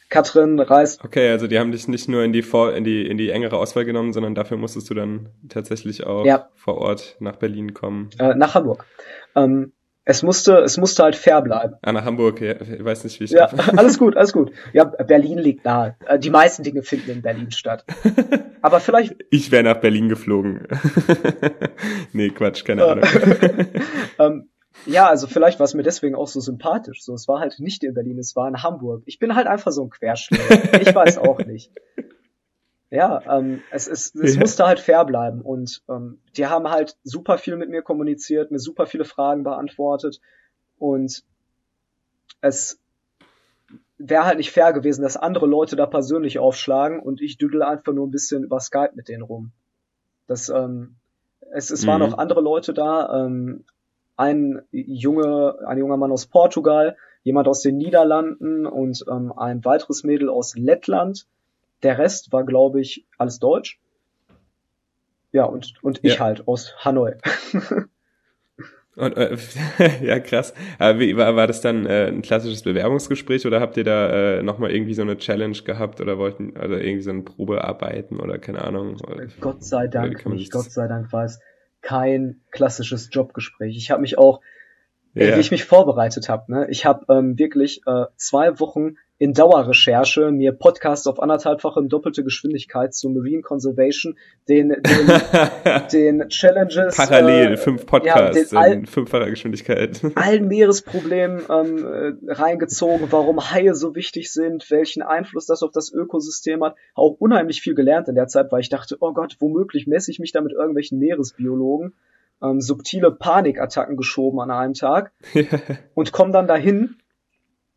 Katrin 0.09 0.59
reist. 0.59 1.03
Okay, 1.05 1.29
also 1.29 1.47
die 1.47 1.57
haben 1.57 1.71
dich 1.71 1.87
nicht 1.87 2.09
nur 2.09 2.23
in 2.23 2.33
die, 2.33 2.41
vor, 2.41 2.75
in 2.75 2.83
die, 2.83 3.07
in 3.07 3.17
die 3.17 3.29
engere 3.29 3.57
Auswahl 3.57 3.85
genommen, 3.85 4.11
sondern 4.11 4.35
dafür 4.35 4.57
musstest 4.57 4.89
du 4.89 4.93
dann 4.93 5.29
tatsächlich 5.47 6.05
auch 6.05 6.25
ja. 6.25 6.49
vor 6.55 6.77
Ort 6.79 7.15
nach 7.19 7.37
Berlin 7.37 7.73
kommen. 7.73 8.09
Äh, 8.19 8.35
nach 8.35 8.53
Hamburg. 8.53 8.85
Ähm, 9.35 9.71
es 10.03 10.23
musste, 10.23 10.57
es 10.57 10.77
musste 10.77 11.03
halt 11.03 11.15
fair 11.15 11.41
bleiben. 11.41 11.75
Ah, 11.81 11.91
nach 11.91 12.03
Hamburg, 12.03 12.41
ja, 12.41 12.59
ich 12.59 12.83
weiß 12.83 13.03
nicht, 13.03 13.19
wie 13.19 13.25
ich. 13.25 13.31
Ja, 13.31 13.45
alles 13.77 13.97
gut, 13.99 14.17
alles 14.17 14.33
gut. 14.33 14.51
Ja, 14.73 14.83
Berlin 14.83 15.37
liegt 15.37 15.63
nahe. 15.63 15.95
Äh, 16.05 16.19
die 16.19 16.29
meisten 16.31 16.63
Dinge 16.63 16.81
finden 16.83 17.11
in 17.11 17.21
Berlin 17.21 17.51
statt. 17.51 17.85
Aber 18.61 18.79
vielleicht. 18.79 19.15
Ich 19.29 19.51
wäre 19.51 19.63
nach 19.63 19.77
Berlin 19.77 20.09
geflogen. 20.09 20.67
nee, 22.13 22.29
Quatsch, 22.29 22.65
keine 22.65 22.85
Ahnung. 22.85 23.05
ähm, 24.19 24.49
ja, 24.85 25.07
also 25.07 25.27
vielleicht 25.27 25.59
war 25.59 25.65
es 25.65 25.73
mir 25.73 25.83
deswegen 25.83 26.15
auch 26.15 26.27
so 26.27 26.39
sympathisch. 26.39 27.03
So, 27.03 27.13
es 27.13 27.27
war 27.27 27.39
halt 27.39 27.59
nicht 27.59 27.83
in 27.83 27.93
Berlin, 27.93 28.17
es 28.17 28.35
war 28.35 28.47
in 28.47 28.63
Hamburg. 28.63 29.03
Ich 29.05 29.19
bin 29.19 29.35
halt 29.35 29.47
einfach 29.47 29.71
so 29.71 29.83
ein 29.83 29.89
Querschläger. 29.89 30.81
ich 30.81 30.95
weiß 30.95 31.17
auch 31.17 31.39
nicht 31.39 31.71
ja, 32.91 33.21
ähm, 33.37 33.61
es, 33.71 33.87
es, 33.87 34.13
es 34.13 34.35
ja. 34.35 34.41
musste 34.41 34.67
halt 34.67 34.81
fair 34.81 35.05
bleiben 35.05 35.41
und 35.41 35.81
ähm, 35.89 36.19
die 36.35 36.45
haben 36.45 36.69
halt 36.69 36.97
super 37.03 37.37
viel 37.37 37.55
mit 37.55 37.69
mir 37.69 37.81
kommuniziert, 37.81 38.51
mir 38.51 38.59
super 38.59 38.85
viele 38.85 39.05
Fragen 39.05 39.43
beantwortet 39.43 40.19
und 40.77 41.23
es 42.41 42.81
wäre 43.97 44.25
halt 44.25 44.37
nicht 44.37 44.51
fair 44.51 44.73
gewesen, 44.73 45.03
dass 45.03 45.15
andere 45.15 45.45
Leute 45.45 45.77
da 45.77 45.85
persönlich 45.85 46.37
aufschlagen 46.37 46.99
und 46.99 47.21
ich 47.21 47.37
düdel 47.37 47.63
einfach 47.63 47.93
nur 47.93 48.05
ein 48.05 48.11
bisschen 48.11 48.43
über 48.43 48.59
Skype 48.59 48.91
mit 48.95 49.07
denen 49.07 49.23
rum. 49.23 49.53
Das, 50.27 50.49
ähm, 50.49 50.95
es, 51.53 51.71
es 51.71 51.83
mhm. 51.83 51.87
waren 51.87 51.99
noch 52.01 52.17
andere 52.17 52.41
Leute 52.41 52.73
da, 52.73 53.25
ähm, 53.25 53.63
ein 54.21 54.61
junge, 54.71 55.57
ein 55.65 55.79
junger 55.79 55.97
Mann 55.97 56.11
aus 56.11 56.27
Portugal, 56.27 56.95
jemand 57.23 57.47
aus 57.47 57.61
den 57.61 57.77
Niederlanden 57.77 58.67
und 58.67 59.03
ähm, 59.09 59.33
ein 59.35 59.65
weiteres 59.65 60.03
Mädel 60.03 60.29
aus 60.29 60.55
Lettland 60.55 61.25
der 61.81 61.97
Rest 61.97 62.31
war, 62.31 62.43
glaube 62.43 62.79
ich, 62.79 63.07
alles 63.17 63.39
Deutsch. 63.39 63.79
Ja, 65.31 65.45
und, 65.45 65.73
und 65.81 66.03
ich 66.03 66.15
ja. 66.15 66.19
halt 66.19 66.47
aus 66.47 66.75
Hanoi. 66.85 67.15
Und, 68.97 69.15
äh, 69.15 69.37
ja, 70.03 70.19
krass. 70.19 70.53
Aber 70.77 70.99
wie, 70.99 71.15
war, 71.15 71.33
war 71.37 71.47
das 71.47 71.61
dann 71.61 71.85
äh, 71.85 72.07
ein 72.07 72.21
klassisches 72.21 72.61
Bewerbungsgespräch 72.63 73.47
oder 73.47 73.61
habt 73.61 73.77
ihr 73.77 73.85
da 73.85 74.09
äh, 74.09 74.43
nochmal 74.43 74.71
irgendwie 74.71 74.93
so 74.93 75.01
eine 75.01 75.17
Challenge 75.17 75.57
gehabt 75.63 76.01
oder 76.01 76.17
wollten, 76.17 76.57
also 76.57 76.75
irgendwie 76.75 77.01
so 77.01 77.11
eine 77.11 77.21
Probearbeiten 77.21 78.19
oder 78.19 78.37
keine 78.37 78.63
Ahnung? 78.63 78.97
Gott 79.39 79.63
sei 79.63 79.87
Dank 79.87 80.25
nicht. 80.25 80.51
Gott 80.51 80.71
sei 80.71 80.89
Dank 80.89 81.13
war 81.13 81.23
es 81.23 81.39
kein 81.81 82.41
klassisches 82.51 83.09
Jobgespräch. 83.11 83.75
Ich 83.77 83.91
habe 83.91 84.01
mich 84.01 84.17
auch, 84.17 84.41
ja. 85.13 85.35
wie 85.35 85.39
ich 85.39 85.51
mich 85.51 85.65
vorbereitet 85.65 86.29
habe, 86.29 86.51
ne? 86.51 86.67
ich 86.69 86.85
habe 86.85 87.05
ähm, 87.13 87.37
wirklich 87.37 87.81
äh, 87.85 88.05
zwei 88.15 88.59
Wochen 88.59 88.95
in 89.21 89.33
Dauerrecherche 89.33 90.31
mir 90.31 90.51
Podcasts 90.51 91.05
auf 91.05 91.19
anderthalbfache 91.19 91.83
doppelte 91.83 92.23
Geschwindigkeit 92.23 92.95
zu 92.95 93.07
Marine 93.07 93.43
Conservation, 93.43 94.17
den, 94.49 94.69
den, 94.69 94.81
den 95.93 96.29
Challenges. 96.29 96.97
Parallel, 96.97 97.53
äh, 97.53 97.57
fünf 97.57 97.85
Podcasts 97.85 98.49
ja, 98.49 98.65
in 98.65 98.87
fünffacher 98.87 99.29
Geschwindigkeit. 99.29 100.01
allen 100.15 100.47
Meeresproblemen 100.47 101.43
ähm, 101.51 101.85
äh, 101.85 102.31
reingezogen, 102.33 103.11
warum 103.11 103.51
Haie 103.51 103.75
so 103.75 103.93
wichtig 103.93 104.33
sind, 104.33 104.71
welchen 104.71 105.03
Einfluss 105.03 105.45
das 105.45 105.61
auf 105.61 105.71
das 105.71 105.91
Ökosystem 105.91 106.63
hat. 106.63 106.75
Auch 106.95 107.15
unheimlich 107.19 107.61
viel 107.61 107.75
gelernt 107.75 108.07
in 108.07 108.15
der 108.15 108.25
Zeit, 108.25 108.51
weil 108.51 108.61
ich 108.61 108.69
dachte, 108.69 108.97
oh 109.01 109.13
Gott, 109.13 109.35
womöglich 109.37 109.85
messe 109.85 110.09
ich 110.09 110.17
mich 110.17 110.31
da 110.31 110.41
mit 110.41 110.53
irgendwelchen 110.53 110.97
Meeresbiologen. 110.97 111.93
Ähm, 112.41 112.59
subtile 112.59 113.11
Panikattacken 113.11 113.97
geschoben 113.97 114.39
an 114.39 114.49
einem 114.49 114.73
Tag 114.73 115.11
und 115.93 116.11
komme 116.11 116.31
dann 116.31 116.47
dahin 116.47 116.95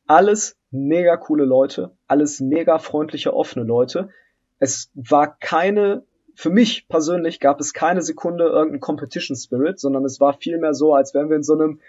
alles 0.06 0.56
mega 0.74 1.16
coole 1.16 1.44
Leute, 1.44 1.92
alles 2.06 2.40
mega 2.40 2.78
freundliche, 2.78 3.34
offene 3.34 3.64
Leute. 3.64 4.10
Es 4.58 4.90
war 4.94 5.36
keine, 5.38 6.04
für 6.34 6.50
mich 6.50 6.88
persönlich 6.88 7.40
gab 7.40 7.60
es 7.60 7.72
keine 7.72 8.02
Sekunde 8.02 8.44
irgendein 8.44 8.80
Competition 8.80 9.36
Spirit, 9.36 9.80
sondern 9.80 10.04
es 10.04 10.20
war 10.20 10.34
vielmehr 10.34 10.74
so, 10.74 10.94
als 10.94 11.14
wären 11.14 11.30
wir 11.30 11.36
in 11.36 11.42
so 11.42 11.54
einem, 11.54 11.80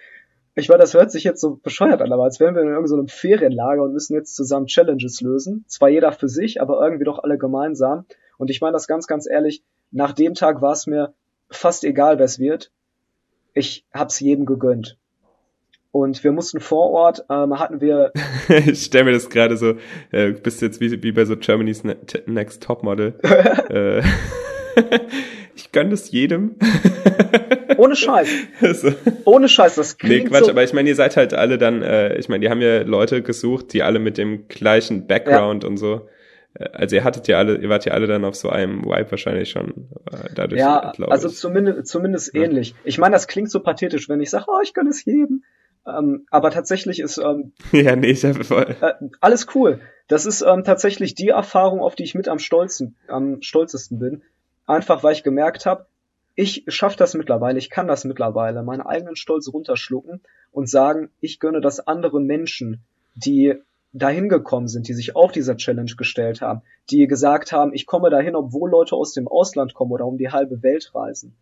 ich 0.55 0.69
weiß, 0.69 0.77
das 0.77 0.93
hört 0.93 1.11
sich 1.11 1.23
jetzt 1.23 1.41
so 1.41 1.57
bescheuert 1.57 2.01
an, 2.01 2.13
aber 2.13 2.23
als 2.23 2.39
wären 2.39 2.55
wir 2.55 2.61
in 2.61 2.69
irgendeinem 2.69 3.07
Ferienlager 3.07 3.83
und 3.83 3.93
müssen 3.93 4.13
jetzt 4.13 4.35
zusammen 4.35 4.67
Challenges 4.67 5.19
lösen. 5.19 5.65
Zwar 5.67 5.89
jeder 5.89 6.13
für 6.13 6.29
sich, 6.29 6.61
aber 6.61 6.81
irgendwie 6.81 7.03
doch 7.03 7.19
alle 7.19 7.37
gemeinsam. 7.37 8.05
Und 8.37 8.49
ich 8.49 8.61
meine 8.61 8.73
das 8.73 8.87
ganz, 8.87 9.07
ganz 9.07 9.27
ehrlich, 9.29 9.63
nach 9.91 10.13
dem 10.13 10.33
Tag 10.33 10.61
war 10.61 10.71
es 10.71 10.87
mir 10.87 11.13
fast 11.49 11.83
egal, 11.83 12.19
wer 12.19 12.25
es 12.25 12.39
wird. 12.39 12.71
Ich 13.53 13.85
hab's 13.93 14.19
jedem 14.19 14.45
gegönnt. 14.45 14.97
Und 15.95 16.25
wir 16.25 16.33
mussten 16.33 16.59
vor 16.59 16.91
Ort, 16.91 17.23
ähm, 17.29 17.57
hatten 17.57 17.79
wir. 17.79 18.11
ich 18.49 18.83
stelle 18.83 19.05
mir 19.05 19.13
das 19.13 19.29
gerade 19.29 19.55
so, 19.55 19.75
äh, 20.11 20.31
bist 20.31 20.61
jetzt 20.61 20.81
wie, 20.81 21.01
wie 21.01 21.13
bei 21.13 21.23
so 21.23 21.37
Germany's 21.37 21.85
ne 21.85 21.95
Next 22.25 22.61
Topmodel. 22.61 23.13
äh, 23.69 24.01
ich 25.55 25.71
gönne 25.71 25.91
das 25.91 26.11
jedem. 26.11 26.57
Ohne 27.77 27.95
Scheiß. 27.95 28.29
So. 28.73 28.93
Ohne 29.23 29.47
Scheiß, 29.47 29.75
das 29.75 29.97
klingt 29.97 30.25
Nee, 30.25 30.29
Quatsch, 30.29 30.43
so 30.43 30.51
aber 30.51 30.65
ich 30.65 30.73
meine, 30.73 30.89
ihr 30.89 30.95
seid 30.95 31.15
halt 31.15 31.33
alle 31.33 31.57
dann, 31.57 31.81
äh, 31.81 32.17
ich 32.17 32.27
meine, 32.27 32.41
die 32.41 32.49
haben 32.49 32.61
ja 32.61 32.81
Leute 32.81 33.21
gesucht, 33.21 33.71
die 33.71 33.81
alle 33.81 33.99
mit 33.99 34.17
dem 34.17 34.49
gleichen 34.49 35.07
Background 35.07 35.63
ja. 35.63 35.69
und 35.69 35.77
so. 35.77 36.09
Äh, 36.55 36.71
also 36.73 36.97
ihr 36.97 37.05
hattet 37.05 37.29
ja 37.29 37.37
alle, 37.37 37.55
ihr 37.55 37.69
wart 37.69 37.85
ja 37.85 37.93
alle 37.93 38.07
dann 38.07 38.25
auf 38.25 38.35
so 38.35 38.49
einem 38.49 38.83
Vibe 38.83 39.11
wahrscheinlich 39.11 39.49
schon 39.49 39.87
äh, 40.11 40.27
dadurch. 40.35 40.59
Ja, 40.59 40.91
also 41.07 41.29
ich. 41.29 41.37
zumindest, 41.37 41.87
zumindest 41.87 42.35
ja. 42.35 42.41
ähnlich. 42.41 42.75
Ich 42.83 42.97
meine, 42.97 43.13
das 43.13 43.29
klingt 43.29 43.49
so 43.49 43.61
pathetisch, 43.61 44.09
wenn 44.09 44.19
ich 44.19 44.29
sage, 44.29 44.47
oh, 44.49 44.59
ich 44.61 44.73
gönne 44.73 44.89
es 44.89 45.05
jedem. 45.05 45.45
Ähm, 45.87 46.25
aber 46.31 46.51
tatsächlich 46.51 46.99
ist 46.99 47.17
ähm, 47.17 47.53
ja 47.71 47.95
nee, 47.95 48.11
ich 48.11 48.25
habe 48.25 48.43
voll. 48.43 48.75
Äh, 48.81 48.93
alles 49.21 49.47
cool. 49.55 49.81
Das 50.07 50.25
ist 50.25 50.41
ähm, 50.41 50.63
tatsächlich 50.63 51.15
die 51.15 51.29
Erfahrung, 51.29 51.81
auf 51.81 51.95
die 51.95 52.03
ich 52.03 52.15
mit 52.15 52.27
am 52.27 52.39
stolzen, 52.39 52.95
am 53.07 53.41
stolzesten 53.41 53.99
bin. 53.99 54.23
Einfach 54.65 55.03
weil 55.03 55.13
ich 55.13 55.23
gemerkt 55.23 55.65
habe, 55.65 55.85
ich 56.35 56.65
schaffe 56.67 56.97
das 56.97 57.13
mittlerweile, 57.13 57.57
ich 57.57 57.69
kann 57.69 57.87
das 57.87 58.03
mittlerweile, 58.03 58.61
meinen 58.63 58.81
eigenen 58.81 59.15
Stolz 59.15 59.47
runterschlucken 59.47 60.21
und 60.51 60.69
sagen, 60.69 61.09
ich 61.21 61.39
gönne 61.39 61.61
das 61.61 61.79
anderen 61.79 62.25
Menschen, 62.25 62.83
die 63.15 63.55
dahin 63.93 64.27
gekommen 64.27 64.67
sind, 64.67 64.89
die 64.89 64.93
sich 64.93 65.15
auch 65.15 65.31
dieser 65.31 65.55
Challenge 65.55 65.93
gestellt 65.95 66.41
haben, 66.41 66.61
die 66.89 67.07
gesagt 67.07 67.53
haben, 67.53 67.73
ich 67.73 67.85
komme 67.85 68.09
dahin, 68.09 68.35
obwohl 68.35 68.69
Leute 68.69 68.95
aus 68.95 69.13
dem 69.13 69.27
Ausland 69.27 69.73
kommen 69.73 69.91
oder 69.91 70.05
um 70.05 70.17
die 70.17 70.31
halbe 70.31 70.61
Welt 70.61 70.91
reisen. 70.93 71.35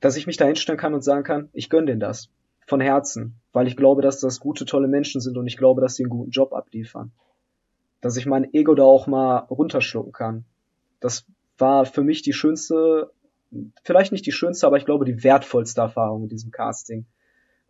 Dass 0.00 0.16
ich 0.16 0.26
mich 0.26 0.38
da 0.38 0.46
hinstellen 0.46 0.78
kann 0.78 0.94
und 0.94 1.02
sagen 1.02 1.24
kann, 1.24 1.50
ich 1.52 1.68
gönne 1.68 1.86
denen 1.86 2.00
das 2.00 2.30
von 2.68 2.80
Herzen, 2.80 3.40
weil 3.52 3.66
ich 3.66 3.76
glaube, 3.76 4.02
dass 4.02 4.20
das 4.20 4.40
gute, 4.40 4.66
tolle 4.66 4.88
Menschen 4.88 5.20
sind 5.20 5.38
und 5.38 5.46
ich 5.46 5.56
glaube, 5.56 5.80
dass 5.80 5.94
sie 5.94 6.04
einen 6.04 6.10
guten 6.10 6.30
Job 6.30 6.52
abliefern. 6.52 7.12
Dass 8.02 8.16
ich 8.16 8.26
mein 8.26 8.52
Ego 8.52 8.74
da 8.74 8.84
auch 8.84 9.06
mal 9.06 9.38
runterschlucken 9.38 10.12
kann. 10.12 10.44
Das 11.00 11.24
war 11.56 11.86
für 11.86 12.02
mich 12.02 12.22
die 12.22 12.34
schönste, 12.34 13.10
vielleicht 13.82 14.12
nicht 14.12 14.26
die 14.26 14.32
schönste, 14.32 14.66
aber 14.66 14.76
ich 14.76 14.84
glaube 14.84 15.06
die 15.06 15.24
wertvollste 15.24 15.80
Erfahrung 15.80 16.24
in 16.24 16.28
diesem 16.28 16.50
Casting. 16.50 17.06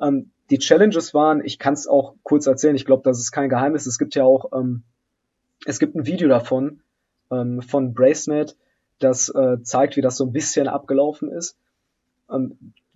Ähm, 0.00 0.32
die 0.50 0.58
Challenges 0.58 1.14
waren, 1.14 1.44
ich 1.44 1.60
kann 1.60 1.74
es 1.74 1.86
auch 1.86 2.14
kurz 2.24 2.46
erzählen, 2.46 2.74
ich 2.74 2.84
glaube, 2.84 3.02
das 3.04 3.20
ist 3.20 3.30
kein 3.30 3.48
Geheimnis. 3.48 3.86
Es 3.86 3.98
gibt 3.98 4.16
ja 4.16 4.24
auch, 4.24 4.50
ähm, 4.52 4.82
es 5.64 5.78
gibt 5.78 5.94
ein 5.94 6.06
Video 6.06 6.28
davon, 6.28 6.80
ähm, 7.30 7.62
von 7.62 7.94
Bracenet, 7.94 8.56
das 8.98 9.28
äh, 9.28 9.62
zeigt, 9.62 9.96
wie 9.96 10.00
das 10.00 10.16
so 10.16 10.24
ein 10.24 10.32
bisschen 10.32 10.66
abgelaufen 10.66 11.30
ist. 11.30 11.56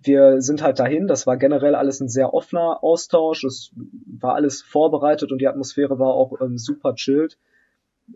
Wir 0.03 0.41
sind 0.41 0.61
halt 0.61 0.79
dahin, 0.79 1.07
das 1.07 1.25
war 1.27 1.37
generell 1.37 1.75
alles 1.75 2.01
ein 2.01 2.09
sehr 2.09 2.33
offener 2.33 2.83
Austausch, 2.83 3.43
es 3.43 3.71
war 4.19 4.35
alles 4.35 4.61
vorbereitet 4.61 5.31
und 5.31 5.39
die 5.39 5.47
Atmosphäre 5.47 5.97
war 5.99 6.13
auch 6.13 6.41
ähm, 6.41 6.57
super 6.57 6.95
chillt. 6.95 7.37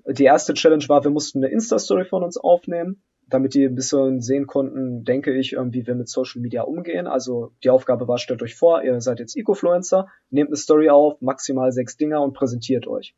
Die 0.06 0.26
erste 0.26 0.54
Challenge 0.54 0.84
war, 0.88 1.04
wir 1.04 1.12
mussten 1.12 1.40
eine 1.40 1.52
Insta-Story 1.52 2.06
von 2.06 2.24
uns 2.24 2.38
aufnehmen, 2.38 3.02
damit 3.30 3.54
die 3.54 3.66
ein 3.66 3.76
bisschen 3.76 4.22
sehen 4.22 4.48
konnten, 4.48 5.04
denke 5.06 5.34
ich, 5.34 5.54
ähm, 5.54 5.74
wie 5.74 5.88
wir 5.88 5.96
mit 5.96 6.10
Social 6.10 6.42
Media 6.42 6.64
umgehen. 6.64 7.08
Also 7.08 7.52
die 7.64 7.70
Aufgabe 7.70 8.08
war, 8.08 8.18
stellt 8.18 8.44
euch 8.44 8.56
vor, 8.56 8.84
ihr 8.84 9.00
seid 9.02 9.20
jetzt 9.20 9.38
Ecofluencer, 9.38 10.08
nehmt 10.30 10.50
eine 10.50 10.58
Story 10.58 10.90
auf, 10.90 11.22
maximal 11.22 11.72
sechs 11.72 11.98
Dinger 11.98 12.22
und 12.22 12.34
präsentiert 12.34 12.88
euch. 12.88 13.16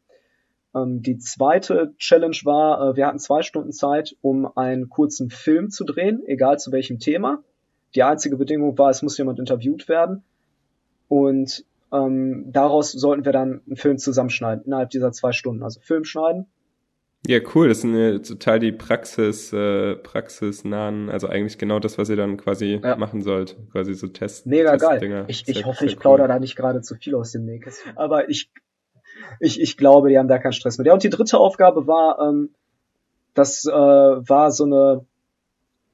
Ähm, 0.76 1.02
die 1.02 1.18
zweite 1.18 1.94
Challenge 1.98 2.38
war, 2.44 2.92
äh, 2.92 2.96
wir 2.96 3.08
hatten 3.08 3.20
zwei 3.20 3.42
Stunden 3.42 3.72
Zeit, 3.72 4.16
um 4.22 4.46
einen 4.58 4.90
kurzen 4.90 5.30
Film 5.30 5.70
zu 5.70 5.84
drehen, 5.84 6.24
egal 6.26 6.60
zu 6.60 6.72
welchem 6.72 7.00
Thema. 7.00 7.44
Die 7.96 8.04
einzige 8.04 8.38
Bedingung 8.38 8.78
war, 8.78 8.90
es 8.90 9.02
muss 9.02 9.18
jemand 9.18 9.40
interviewt 9.40 9.88
werden. 9.88 10.24
Und 11.08 11.66
ähm, 11.92 12.46
daraus 12.52 12.92
sollten 12.92 13.26
wir 13.26 13.32
dann 13.32 13.62
einen 13.66 13.76
Film 13.76 13.98
zusammenschneiden, 13.98 14.66
innerhalb 14.66 14.92
dieser 14.92 15.12
zwei 15.12 15.32
Stunden. 15.32 15.64
Also 15.64 15.80
Film 15.82 16.04
schneiden. 16.04 16.46
Ja, 17.28 17.40
cool. 17.54 17.68
Das 17.68 17.82
sind 17.82 17.96
ja 17.96 18.20
total 18.20 18.60
die 18.60 18.72
Praxis, 18.72 19.52
äh, 19.52 19.96
praxisnahen, 19.96 21.10
also 21.10 21.28
eigentlich 21.28 21.58
genau 21.58 21.80
das, 21.80 21.98
was 21.98 22.10
ihr 22.10 22.16
dann 22.16 22.38
quasi 22.38 22.80
ja. 22.82 22.96
machen 22.96 23.22
sollt. 23.22 23.58
Quasi 23.72 23.94
so 23.94 24.08
Tests. 24.08 24.46
Mega 24.46 24.78
geil. 24.78 25.26
Ich, 25.28 25.48
ich 25.48 25.66
hoffe, 25.66 25.86
ich 25.86 26.00
plaudere 26.00 26.28
cool. 26.28 26.34
da 26.34 26.40
nicht 26.40 26.56
gerade 26.56 26.82
zu 26.82 26.96
viel 26.96 27.16
aus 27.16 27.32
dem 27.32 27.44
Nähkästchen. 27.46 27.98
Aber 27.98 28.30
ich, 28.30 28.50
ich, 29.40 29.60
ich 29.60 29.76
glaube, 29.76 30.10
die 30.10 30.18
haben 30.18 30.30
da 30.30 30.38
keinen 30.38 30.54
Stress 30.54 30.78
mit. 30.78 30.88
Ja, 30.88 30.94
und 30.94 31.04
die 31.04 31.10
dritte 31.10 31.38
Aufgabe 31.40 31.88
war, 31.88 32.20
ähm, 32.22 32.52
das 33.34 33.66
äh, 33.66 33.72
war 33.72 34.52
so 34.52 34.64
eine 34.64 35.06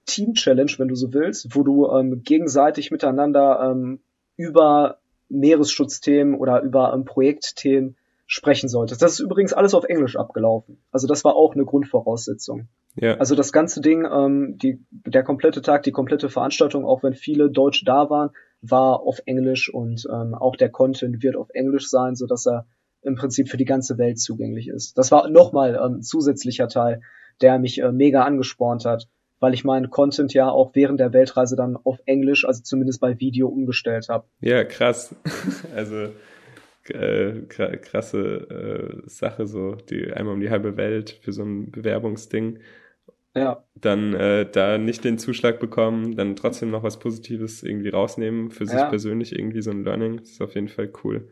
Team-Challenge, 0.05 0.71
wenn 0.77 0.87
du 0.87 0.95
so 0.95 1.13
willst, 1.13 1.55
wo 1.55 1.63
du 1.63 1.89
ähm, 1.89 2.23
gegenseitig 2.23 2.91
miteinander 2.91 3.71
ähm, 3.71 3.99
über 4.37 4.99
Meeresschutzthemen 5.29 6.35
oder 6.35 6.61
über 6.61 6.93
ähm, 6.93 7.05
Projektthemen 7.05 7.95
sprechen 8.27 8.69
solltest. 8.69 9.01
Das 9.01 9.13
ist 9.13 9.19
übrigens 9.19 9.53
alles 9.53 9.73
auf 9.73 9.83
Englisch 9.83 10.15
abgelaufen. 10.15 10.81
Also 10.91 11.07
das 11.07 11.23
war 11.23 11.35
auch 11.35 11.53
eine 11.53 11.65
Grundvoraussetzung. 11.65 12.67
Ja. 12.95 13.15
Also 13.17 13.35
das 13.35 13.51
ganze 13.51 13.81
Ding, 13.81 14.05
ähm, 14.05 14.57
die, 14.57 14.83
der 14.89 15.23
komplette 15.23 15.61
Tag, 15.61 15.83
die 15.83 15.91
komplette 15.91 16.29
Veranstaltung, 16.29 16.85
auch 16.85 17.03
wenn 17.03 17.13
viele 17.13 17.51
Deutsche 17.51 17.85
da 17.85 18.09
waren, 18.09 18.31
war 18.61 19.01
auf 19.01 19.19
Englisch 19.25 19.71
und 19.71 20.07
ähm, 20.11 20.33
auch 20.33 20.55
der 20.55 20.69
Content 20.69 21.21
wird 21.21 21.35
auf 21.35 21.49
Englisch 21.53 21.89
sein, 21.89 22.15
so 22.15 22.25
dass 22.25 22.47
er 22.47 22.65
im 23.01 23.15
Prinzip 23.15 23.49
für 23.49 23.57
die 23.57 23.65
ganze 23.65 23.97
Welt 23.99 24.19
zugänglich 24.19 24.67
ist. 24.67 24.97
Das 24.97 25.11
war 25.11 25.29
nochmal 25.29 25.79
ähm, 25.81 26.01
zusätzlicher 26.01 26.67
Teil, 26.67 27.01
der 27.41 27.59
mich 27.59 27.79
äh, 27.79 27.91
mega 27.91 28.23
angespornt 28.23 28.85
hat, 28.85 29.07
weil 29.39 29.53
ich 29.53 29.63
meinen 29.63 29.89
Content 29.89 30.33
ja 30.33 30.49
auch 30.49 30.71
während 30.73 30.99
der 30.99 31.13
Weltreise 31.13 31.55
dann 31.55 31.77
auf 31.77 31.99
Englisch, 32.05 32.45
also 32.45 32.63
zumindest 32.63 33.01
bei 33.01 33.19
Video 33.19 33.47
umgestellt 33.47 34.09
habe. 34.09 34.25
Ja, 34.41 34.63
krass. 34.63 35.15
also 35.75 36.09
äh, 36.89 37.41
krasse 37.47 39.01
äh, 39.05 39.09
Sache 39.09 39.47
so, 39.47 39.75
die 39.75 40.11
einmal 40.13 40.35
um 40.35 40.41
die 40.41 40.49
halbe 40.49 40.77
Welt 40.77 41.19
für 41.21 41.33
so 41.33 41.43
ein 41.43 41.71
Bewerbungsding. 41.71 42.59
Ja. 43.35 43.65
Dann 43.75 44.13
äh, 44.13 44.49
da 44.49 44.77
nicht 44.77 45.03
den 45.03 45.17
Zuschlag 45.17 45.59
bekommen, 45.59 46.15
dann 46.15 46.37
trotzdem 46.37 46.71
noch 46.71 46.83
was 46.83 46.99
Positives 46.99 47.63
irgendwie 47.63 47.89
rausnehmen, 47.89 48.49
für 48.49 48.65
sich 48.65 48.77
ja. 48.77 48.87
persönlich 48.87 49.37
irgendwie 49.37 49.61
so 49.61 49.71
ein 49.71 49.83
Learning. 49.83 50.17
Das 50.17 50.29
ist 50.29 50.41
auf 50.41 50.55
jeden 50.55 50.69
Fall 50.69 50.91
cool 51.03 51.27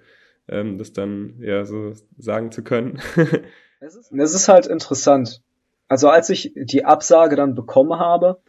ähm, 0.48 0.78
das 0.78 0.94
dann 0.94 1.36
ja 1.40 1.66
so 1.66 1.94
sagen 2.18 2.52
zu 2.52 2.64
können. 2.64 3.00
es, 3.80 3.96
ist, 3.96 4.12
es 4.12 4.34
ist 4.34 4.48
halt 4.48 4.68
interessant. 4.68 5.42
Also 5.88 6.10
als 6.10 6.30
ich 6.30 6.54
die 6.56 6.86
Absage 6.86 7.36
dann 7.36 7.56
bekommen 7.56 8.00
habe, 8.00 8.40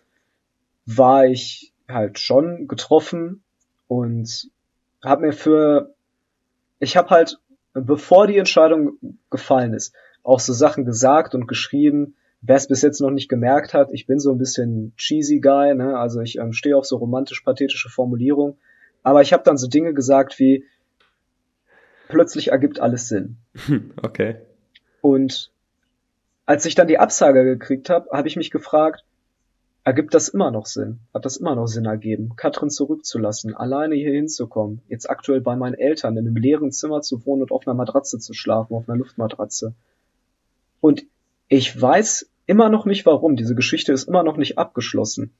war 0.87 1.27
ich 1.27 1.73
halt 1.89 2.19
schon 2.19 2.69
getroffen 2.69 3.43
und 3.89 4.51
habe 5.05 5.27
mir 5.27 5.33
für, 5.33 5.95
ich 6.79 6.97
habe 6.97 7.11
halt, 7.11 7.39
bevor 7.75 8.27
die 8.27 8.39
Entscheidung 8.39 8.99
gefallen 9.31 9.75
ist, 9.75 9.95
auch 10.23 10.41
so 10.41 10.53
Sachen 10.53 10.85
gesagt 10.85 11.35
und 11.35 11.47
geschrieben, 11.47 12.15
wer 12.41 12.57
es 12.57 12.69
bis 12.69 12.83
jetzt 12.83 13.01
noch 13.01 13.11
nicht 13.11 13.29
gemerkt 13.29 13.75
hat, 13.75 13.91
ich 13.93 14.07
bin 14.07 14.19
so 14.19 14.31
ein 14.31 14.39
bisschen 14.39 14.95
cheesy 14.97 15.41
Guy, 15.41 15.75
ne? 15.75 15.99
also 15.99 16.21
ich 16.21 16.39
ähm, 16.39 16.53
stehe 16.53 16.77
auf 16.77 16.87
so 16.87 16.97
romantisch-pathetische 16.97 17.89
Formulierungen, 17.89 18.57
aber 19.03 19.23
ich 19.23 19.33
habe 19.33 19.43
dann 19.43 19.57
so 19.57 19.67
Dinge 19.67 19.93
gesagt 19.95 20.39
wie, 20.39 20.65
plötzlich 22.09 22.49
ergibt 22.49 22.81
alles 22.81 23.09
Sinn. 23.09 23.37
Okay. 24.03 24.37
Und 25.01 25.51
als 26.47 26.67
ich 26.67 26.75
dann 26.75 26.89
die 26.89 26.99
Absage 26.99 27.45
gekriegt 27.45 27.91
habe, 27.91 28.09
habe 28.13 28.29
ich 28.29 28.37
mich 28.37 28.51
gefragt, 28.51 29.05
ergibt 29.83 30.15
das 30.15 30.29
immer 30.29 30.51
noch 30.51 30.67
Sinn? 30.67 31.01
Hat 31.13 31.25
das 31.25 31.37
immer 31.37 31.55
noch 31.55 31.67
Sinn 31.67 31.85
ergeben, 31.85 32.37
Katrin 32.37 32.71
zurückzulassen, 32.71 33.55
alleine 33.55 33.95
hier 33.95 34.13
hinzukommen, 34.13 34.83
jetzt 34.89 35.09
aktuell 35.09 35.41
bei 35.41 35.57
meinen 35.57 35.75
Eltern 35.75 36.17
in 36.17 36.27
einem 36.27 36.37
leeren 36.37 36.73
Zimmer 36.73 37.03
zu 37.03 37.25
wohnen 37.27 37.43
und 37.43 37.53
auf 37.53 37.67
einer 37.67 37.75
Matratze 37.75 38.19
zu 38.19 38.35
schlafen, 38.35 38.75
auf 38.75 38.89
einer 38.89 38.99
Luftmatratze? 38.99 39.75
Und 40.81 41.05
ich 41.49 41.81
weiß 41.81 42.29
immer 42.47 42.69
noch 42.69 42.85
nicht 42.85 43.07
warum. 43.07 43.37
Diese 43.37 43.55
Geschichte 43.55 43.93
ist 43.93 44.09
immer 44.09 44.23
noch 44.23 44.37
nicht 44.37 44.59
abgeschlossen. 44.59 45.33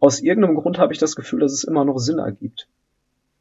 Aus 0.00 0.20
irgendeinem 0.20 0.56
Grund 0.56 0.78
habe 0.78 0.92
ich 0.92 0.98
das 0.98 1.16
Gefühl, 1.16 1.40
dass 1.40 1.52
es 1.52 1.64
immer 1.64 1.84
noch 1.84 1.98
Sinn 1.98 2.18
ergibt. 2.18 2.68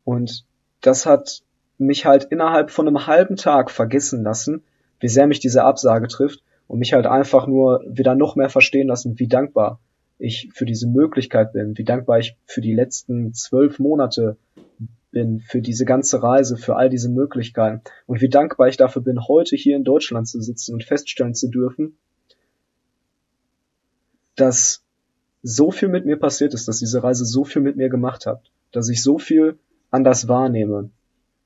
Und 0.03 0.45
das 0.81 1.05
hat 1.05 1.41
mich 1.77 2.05
halt 2.05 2.25
innerhalb 2.25 2.71
von 2.71 2.87
einem 2.87 3.05
halben 3.07 3.35
Tag 3.35 3.69
vergessen 3.69 4.23
lassen, 4.23 4.63
wie 4.99 5.07
sehr 5.07 5.27
mich 5.27 5.39
diese 5.39 5.63
Absage 5.63 6.07
trifft 6.07 6.43
und 6.67 6.79
mich 6.79 6.93
halt 6.93 7.05
einfach 7.05 7.47
nur 7.47 7.83
wieder 7.87 8.15
noch 8.15 8.35
mehr 8.35 8.49
verstehen 8.49 8.87
lassen, 8.87 9.19
wie 9.19 9.27
dankbar 9.27 9.79
ich 10.19 10.49
für 10.53 10.65
diese 10.65 10.87
Möglichkeit 10.87 11.53
bin, 11.53 11.77
wie 11.77 11.83
dankbar 11.83 12.19
ich 12.19 12.35
für 12.45 12.61
die 12.61 12.73
letzten 12.73 13.33
zwölf 13.33 13.79
Monate 13.79 14.37
bin, 15.11 15.39
für 15.39 15.61
diese 15.61 15.85
ganze 15.85 16.21
Reise, 16.21 16.57
für 16.57 16.75
all 16.75 16.89
diese 16.89 17.09
Möglichkeiten 17.09 17.81
und 18.05 18.21
wie 18.21 18.29
dankbar 18.29 18.67
ich 18.67 18.77
dafür 18.77 19.01
bin, 19.01 19.27
heute 19.27 19.55
hier 19.55 19.75
in 19.75 19.83
Deutschland 19.83 20.27
zu 20.27 20.41
sitzen 20.41 20.73
und 20.73 20.83
feststellen 20.83 21.35
zu 21.35 21.49
dürfen, 21.49 21.97
dass 24.35 24.83
so 25.43 25.71
viel 25.71 25.89
mit 25.89 26.05
mir 26.05 26.17
passiert 26.17 26.53
ist, 26.53 26.67
dass 26.67 26.79
diese 26.79 27.03
Reise 27.03 27.25
so 27.25 27.43
viel 27.43 27.61
mit 27.61 27.77
mir 27.77 27.89
gemacht 27.89 28.25
hat, 28.25 28.51
dass 28.71 28.89
ich 28.89 29.01
so 29.01 29.17
viel 29.17 29.57
anders 29.91 30.27
wahrnehme, 30.27 30.89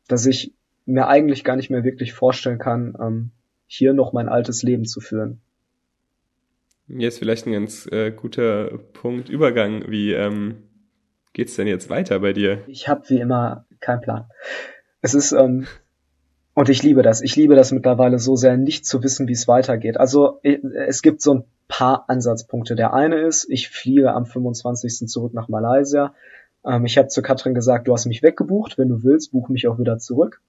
dass 0.08 0.26
ich 0.26 0.54
mir 0.86 1.08
eigentlich 1.08 1.44
gar 1.44 1.56
nicht 1.56 1.70
mehr 1.70 1.84
wirklich 1.84 2.14
vorstellen 2.14 2.58
kann, 2.58 2.98
ähm, 3.00 3.32
hier 3.74 3.94
noch 3.94 4.12
mein 4.12 4.28
altes 4.28 4.64
Leben 4.64 4.84
zu 4.84 5.00
führen. 5.00 5.40
Jetzt 6.90 7.20
vielleicht 7.20 7.48
ein 7.48 7.54
ganz 7.54 7.88
äh, 7.90 8.12
guter 8.12 8.78
Punkt, 8.92 9.30
Übergang. 9.30 9.90
Wie 9.90 10.12
ähm, 10.12 10.64
geht's 11.32 11.56
denn 11.56 11.68
jetzt 11.68 11.90
weiter 11.90 12.20
bei 12.20 12.34
dir? 12.34 12.64
Ich 12.68 12.90
habe 12.90 13.10
wie 13.10 13.20
immer 13.22 13.66
keinen 13.80 14.02
Plan. 14.02 14.26
Es 15.02 15.14
ist 15.14 15.32
ähm, 15.32 15.68
und 16.54 16.68
ich 16.68 16.84
liebe 16.84 17.02
das. 17.02 17.22
Ich 17.22 17.38
liebe 17.38 17.56
das 17.56 17.72
mittlerweile 17.72 18.20
so 18.20 18.36
sehr, 18.36 18.58
nicht 18.58 18.86
zu 18.86 19.02
wissen, 19.04 19.30
wie 19.30 19.34
es 19.34 19.48
weitergeht. 19.48 19.98
Also 19.98 20.42
es 20.44 21.02
gibt 21.02 21.22
so 21.22 21.36
ein 21.36 21.44
paar 21.70 22.10
Ansatzpunkte. 22.10 22.76
Der 22.76 22.94
eine 22.94 23.22
ist, 23.22 23.50
ich 23.50 23.70
fliege 23.70 24.12
am 24.12 24.26
25. 24.26 25.08
zurück 25.08 25.34
nach 25.34 25.48
Malaysia. 25.48 26.14
Ähm, 26.66 26.84
ich 26.84 26.98
habe 26.98 27.08
zu 27.08 27.22
Katrin 27.22 27.54
gesagt, 27.54 27.88
du 27.88 27.94
hast 27.94 28.06
mich 28.06 28.22
weggebucht, 28.22 28.78
wenn 28.78 28.90
du 28.90 29.02
willst, 29.04 29.32
buch 29.32 29.48
mich 29.48 29.70
auch 29.70 29.80
wieder 29.80 29.98
zurück. 29.98 30.42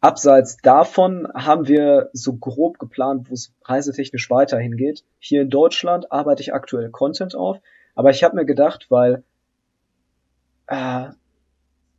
Abseits 0.00 0.58
davon 0.58 1.26
haben 1.34 1.66
wir 1.66 2.10
so 2.12 2.36
grob 2.36 2.78
geplant, 2.78 3.30
wo 3.30 3.34
es 3.34 3.52
reisetechnisch 3.64 4.30
weiterhin 4.30 4.76
geht. 4.76 5.04
Hier 5.18 5.42
in 5.42 5.50
Deutschland 5.50 6.12
arbeite 6.12 6.40
ich 6.40 6.54
aktuell 6.54 6.90
Content 6.90 7.34
auf, 7.34 7.58
aber 7.96 8.10
ich 8.10 8.22
habe 8.22 8.36
mir 8.36 8.44
gedacht, 8.44 8.86
weil 8.90 9.24
äh, 10.68 11.08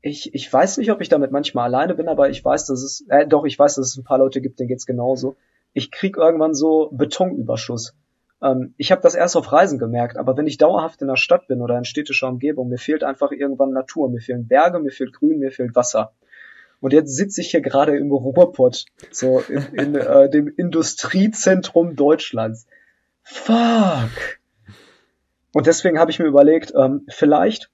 ich, 0.01 0.33
ich 0.33 0.51
weiß 0.51 0.77
nicht, 0.77 0.91
ob 0.91 1.01
ich 1.01 1.09
damit 1.09 1.31
manchmal 1.31 1.65
alleine 1.65 1.93
bin, 1.93 2.07
aber 2.07 2.29
ich 2.29 2.43
weiß, 2.43 2.67
dass 2.67 2.81
es, 2.83 3.05
äh, 3.09 3.27
doch, 3.27 3.43
ich 3.43 3.59
weiß, 3.59 3.75
dass 3.75 3.87
es 3.87 3.97
ein 3.97 4.05
paar 4.05 4.19
Leute 4.19 4.39
gibt, 4.39 4.59
denen 4.59 4.69
geht's 4.69 4.85
genauso. 4.85 5.35
Ich 5.73 5.91
krieg 5.91 6.15
irgendwann 6.15 6.53
so 6.53 6.89
Betonüberschuss. 6.93 7.95
Ähm, 8.41 8.73
ich 8.77 8.93
habe 8.93 9.01
das 9.01 9.15
erst 9.15 9.35
auf 9.35 9.51
Reisen 9.51 9.77
gemerkt, 9.77 10.17
aber 10.17 10.37
wenn 10.37 10.47
ich 10.47 10.57
dauerhaft 10.57 11.01
in 11.01 11.09
der 11.09 11.17
Stadt 11.17 11.47
bin 11.47 11.61
oder 11.61 11.77
in 11.77 11.83
städtischer 11.83 12.29
Umgebung, 12.29 12.69
mir 12.69 12.77
fehlt 12.77 13.03
einfach 13.03 13.31
irgendwann 13.31 13.73
Natur, 13.73 14.09
mir 14.09 14.21
fehlen 14.21 14.47
Berge, 14.47 14.79
mir 14.79 14.91
fehlt 14.91 15.13
Grün, 15.13 15.39
mir 15.39 15.51
fehlt 15.51 15.75
Wasser. 15.75 16.13
Und 16.81 16.93
jetzt 16.93 17.15
sitze 17.15 17.41
ich 17.41 17.51
hier 17.51 17.61
gerade 17.61 17.97
im 17.97 18.11
Ruhrpott, 18.11 18.85
so 19.11 19.39
in, 19.39 19.63
in 19.73 19.95
äh, 19.95 20.29
dem 20.29 20.47
Industriezentrum 20.47 21.95
Deutschlands. 21.95 22.67
Fuck! 23.23 24.39
Und 25.53 25.67
deswegen 25.67 25.99
habe 25.99 26.11
ich 26.11 26.19
mir 26.19 26.27
überlegt, 26.27 26.73
ähm, 26.75 27.05
vielleicht 27.09 27.69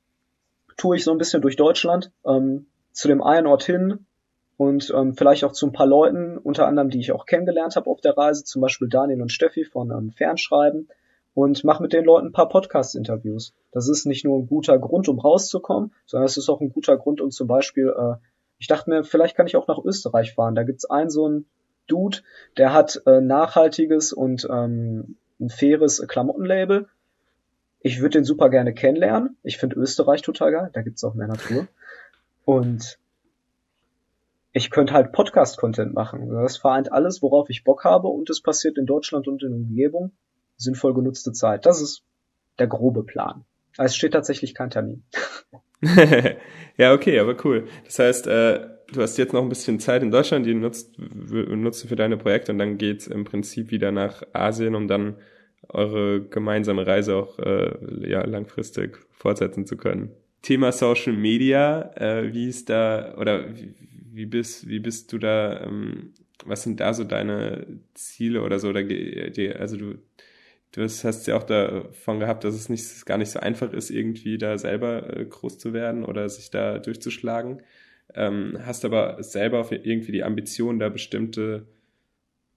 tue 0.77 0.95
ich 0.95 1.03
so 1.03 1.11
ein 1.11 1.17
bisschen 1.17 1.41
durch 1.41 1.55
Deutschland, 1.55 2.11
ähm, 2.25 2.67
zu 2.91 3.07
dem 3.07 3.21
einen 3.21 3.47
Ort 3.47 3.63
hin, 3.63 4.05
und 4.57 4.91
ähm, 4.95 5.13
vielleicht 5.15 5.43
auch 5.43 5.51
zu 5.51 5.67
ein 5.67 5.73
paar 5.73 5.87
Leuten, 5.87 6.37
unter 6.37 6.67
anderem, 6.67 6.89
die 6.89 6.99
ich 6.99 7.11
auch 7.11 7.25
kennengelernt 7.25 7.75
habe 7.75 7.89
auf 7.89 8.01
der 8.01 8.17
Reise, 8.17 8.43
zum 8.45 8.61
Beispiel 8.61 8.87
Daniel 8.87 9.21
und 9.21 9.31
Steffi 9.31 9.65
von 9.65 9.91
ähm, 9.91 10.11
Fernschreiben 10.11 10.87
und 11.33 11.63
mache 11.65 11.83
mit 11.83 11.91
den 11.91 12.05
Leuten 12.05 12.27
ein 12.27 12.31
paar 12.31 12.47
Podcast-Interviews. 12.47 13.53
Das 13.71 13.89
ist 13.89 14.05
nicht 14.05 14.23
nur 14.23 14.39
ein 14.39 14.47
guter 14.47 14.79
Grund, 14.79 15.09
um 15.09 15.19
rauszukommen, 15.19 15.93
sondern 16.05 16.25
es 16.25 16.37
ist 16.37 16.49
auch 16.49 16.61
ein 16.61 16.71
guter 16.71 16.97
Grund, 16.97 17.19
um 17.19 17.31
zum 17.31 17.47
Beispiel, 17.47 17.93
äh, 17.97 18.15
ich 18.57 18.67
dachte 18.67 18.89
mir, 18.89 19.03
vielleicht 19.03 19.35
kann 19.35 19.47
ich 19.47 19.55
auch 19.55 19.67
nach 19.67 19.83
Österreich 19.83 20.33
fahren. 20.33 20.55
Da 20.55 20.63
gibt's 20.63 20.89
einen 20.89 21.09
so 21.09 21.25
einen 21.25 21.45
Dude, 21.87 22.19
der 22.57 22.73
hat 22.73 23.01
äh, 23.05 23.21
nachhaltiges 23.21 24.11
und 24.13 24.47
ähm, 24.49 25.17
ein 25.39 25.49
faires 25.49 26.03
Klamottenlabel. 26.07 26.87
Ich 27.79 27.99
würde 28.01 28.17
den 28.17 28.23
super 28.23 28.49
gerne 28.49 28.73
kennenlernen. 28.73 29.37
Ich 29.43 29.57
finde 29.57 29.75
Österreich 29.75 30.21
total 30.23 30.51
geil. 30.51 30.69
Da 30.73 30.81
gibt's 30.81 31.03
auch 31.03 31.13
mehr 31.13 31.27
Natur. 31.27 31.67
Und 32.43 32.97
ich 34.53 34.71
könnte 34.71 34.93
halt 34.93 35.11
Podcast-Content 35.11 35.93
machen. 35.93 36.29
Das 36.29 36.57
vereint 36.57 36.91
alles, 36.91 37.21
worauf 37.21 37.49
ich 37.49 37.63
Bock 37.63 37.83
habe 37.83 38.07
und 38.07 38.29
es 38.29 38.41
passiert 38.41 38.77
in 38.77 38.85
Deutschland 38.85 39.27
und 39.27 39.43
in 39.43 39.49
der 39.49 39.57
Umgebung. 39.57 40.11
Sinnvoll 40.57 40.93
genutzte 40.93 41.33
Zeit. 41.33 41.65
Das 41.65 41.81
ist 41.81 42.03
der 42.57 42.67
grobe 42.67 43.03
Plan. 43.03 43.43
Also 43.77 43.91
es 43.91 43.95
steht 43.97 44.13
tatsächlich 44.13 44.55
kein 44.55 44.69
Termin. 44.69 45.03
ja, 46.77 46.93
okay, 46.93 47.19
aber 47.19 47.35
cool. 47.45 47.67
Das 47.85 47.99
heißt, 47.99 48.27
äh, 48.27 48.67
du 48.93 49.01
hast 49.01 49.17
jetzt 49.17 49.33
noch 49.33 49.41
ein 49.41 49.49
bisschen 49.49 49.79
Zeit 49.79 50.03
in 50.03 50.11
Deutschland, 50.11 50.45
die 50.45 50.53
nutzt, 50.53 50.97
nutzt 50.99 51.83
du 51.83 51.87
für 51.87 51.95
deine 51.95 52.17
Projekte 52.17 52.51
und 52.51 52.59
dann 52.59 52.77
geht's 52.77 53.07
im 53.07 53.23
Prinzip 53.23 53.71
wieder 53.71 53.91
nach 53.91 54.23
Asien, 54.33 54.75
um 54.75 54.87
dann 54.87 55.15
eure 55.69 56.21
gemeinsame 56.21 56.85
Reise 56.85 57.15
auch 57.15 57.39
äh, 57.39 58.09
ja, 58.09 58.25
langfristig 58.25 58.99
fortsetzen 59.11 59.65
zu 59.65 59.77
können. 59.77 60.11
Thema 60.41 60.71
Social 60.71 61.13
Media, 61.13 61.91
äh, 61.95 62.33
wie 62.33 62.47
ist 62.47 62.69
da 62.69 63.15
oder 63.17 63.55
wie, 63.55 63.73
wie 64.13 64.25
bist 64.25 64.67
wie 64.67 64.79
bist 64.79 65.11
du 65.11 65.17
da? 65.17 65.61
Ähm, 65.65 66.13
was 66.45 66.63
sind 66.63 66.79
da 66.79 66.93
so 66.93 67.03
deine 67.03 67.65
Ziele 67.95 68.43
oder 68.43 68.59
so? 68.59 68.69
Oder 68.69 68.81
also 69.59 69.77
du 69.77 69.95
du 70.75 70.83
hast 70.83 71.27
ja 71.27 71.37
auch 71.37 71.43
davon 71.43 72.19
gehabt, 72.19 72.43
dass 72.43 72.53
es 72.53 72.69
nicht 72.69 73.05
gar 73.05 73.17
nicht 73.17 73.31
so 73.31 73.39
einfach 73.39 73.71
ist, 73.71 73.89
irgendwie 73.89 74.37
da 74.37 74.57
selber 74.57 75.17
äh, 75.17 75.25
groß 75.25 75.57
zu 75.57 75.73
werden 75.73 76.03
oder 76.03 76.27
sich 76.27 76.51
da 76.51 76.79
durchzuschlagen. 76.79 77.61
Ähm, 78.13 78.57
hast 78.61 78.85
aber 78.85 79.21
selber 79.23 79.67
irgendwie 79.71 80.11
die 80.11 80.23
Ambition, 80.23 80.79
da 80.79 80.89
bestimmte, 80.89 81.65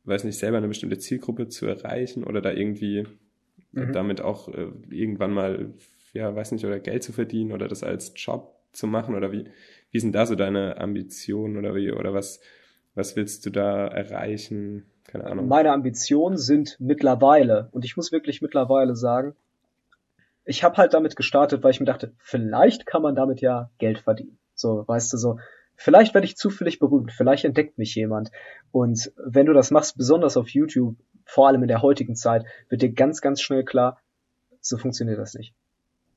weiß 0.04 0.24
nicht, 0.24 0.38
selber 0.38 0.58
eine 0.58 0.68
bestimmte 0.68 0.98
Zielgruppe 0.98 1.48
zu 1.48 1.66
erreichen 1.66 2.24
oder 2.24 2.40
da 2.40 2.52
irgendwie 2.52 3.06
mhm. 3.72 3.92
damit 3.92 4.20
auch 4.20 4.48
äh, 4.48 4.66
irgendwann 4.90 5.32
mal, 5.32 5.72
ja, 6.12 6.34
weiß 6.34 6.52
nicht, 6.52 6.64
oder 6.64 6.80
Geld 6.80 7.02
zu 7.02 7.12
verdienen 7.12 7.52
oder 7.52 7.68
das 7.68 7.82
als 7.82 8.12
Job 8.16 8.58
zu 8.72 8.86
machen 8.86 9.14
oder 9.14 9.32
wie, 9.32 9.44
wie 9.90 10.00
sind 10.00 10.14
da 10.14 10.26
so 10.26 10.34
deine 10.34 10.78
Ambitionen 10.78 11.56
oder 11.56 11.74
wie, 11.74 11.92
oder 11.92 12.14
was, 12.14 12.40
was 12.94 13.16
willst 13.16 13.46
du 13.46 13.50
da 13.50 13.86
erreichen? 13.86 14.86
Keine 15.08 15.24
Ahnung. 15.24 15.48
Meine 15.48 15.72
Ambitionen 15.72 16.36
sind 16.36 16.76
mittlerweile, 16.78 17.68
und 17.72 17.84
ich 17.84 17.96
muss 17.96 18.12
wirklich 18.12 18.42
mittlerweile 18.42 18.94
sagen, 18.94 19.34
ich 20.44 20.62
habe 20.62 20.76
halt 20.76 20.94
damit 20.94 21.16
gestartet, 21.16 21.62
weil 21.62 21.72
ich 21.72 21.80
mir 21.80 21.86
dachte, 21.86 22.12
vielleicht 22.18 22.86
kann 22.86 23.02
man 23.02 23.14
damit 23.14 23.40
ja 23.40 23.70
Geld 23.78 23.98
verdienen. 23.98 24.38
So, 24.54 24.86
weißt 24.86 25.12
du, 25.12 25.16
so, 25.16 25.38
vielleicht 25.76 26.12
werde 26.12 26.26
ich 26.26 26.36
zufällig 26.36 26.78
berühmt, 26.78 27.10
vielleicht 27.10 27.44
entdeckt 27.44 27.78
mich 27.78 27.94
jemand. 27.94 28.30
Und 28.70 29.12
wenn 29.16 29.46
du 29.46 29.54
das 29.54 29.70
machst, 29.70 29.96
besonders 29.96 30.36
auf 30.36 30.48
YouTube, 30.50 30.96
vor 31.24 31.48
allem 31.48 31.62
in 31.62 31.68
der 31.68 31.82
heutigen 31.82 32.14
Zeit, 32.14 32.44
wird 32.68 32.82
dir 32.82 32.92
ganz, 32.92 33.22
ganz 33.22 33.40
schnell 33.40 33.64
klar, 33.64 33.98
so 34.60 34.76
funktioniert 34.76 35.18
das 35.18 35.34
nicht. 35.34 35.54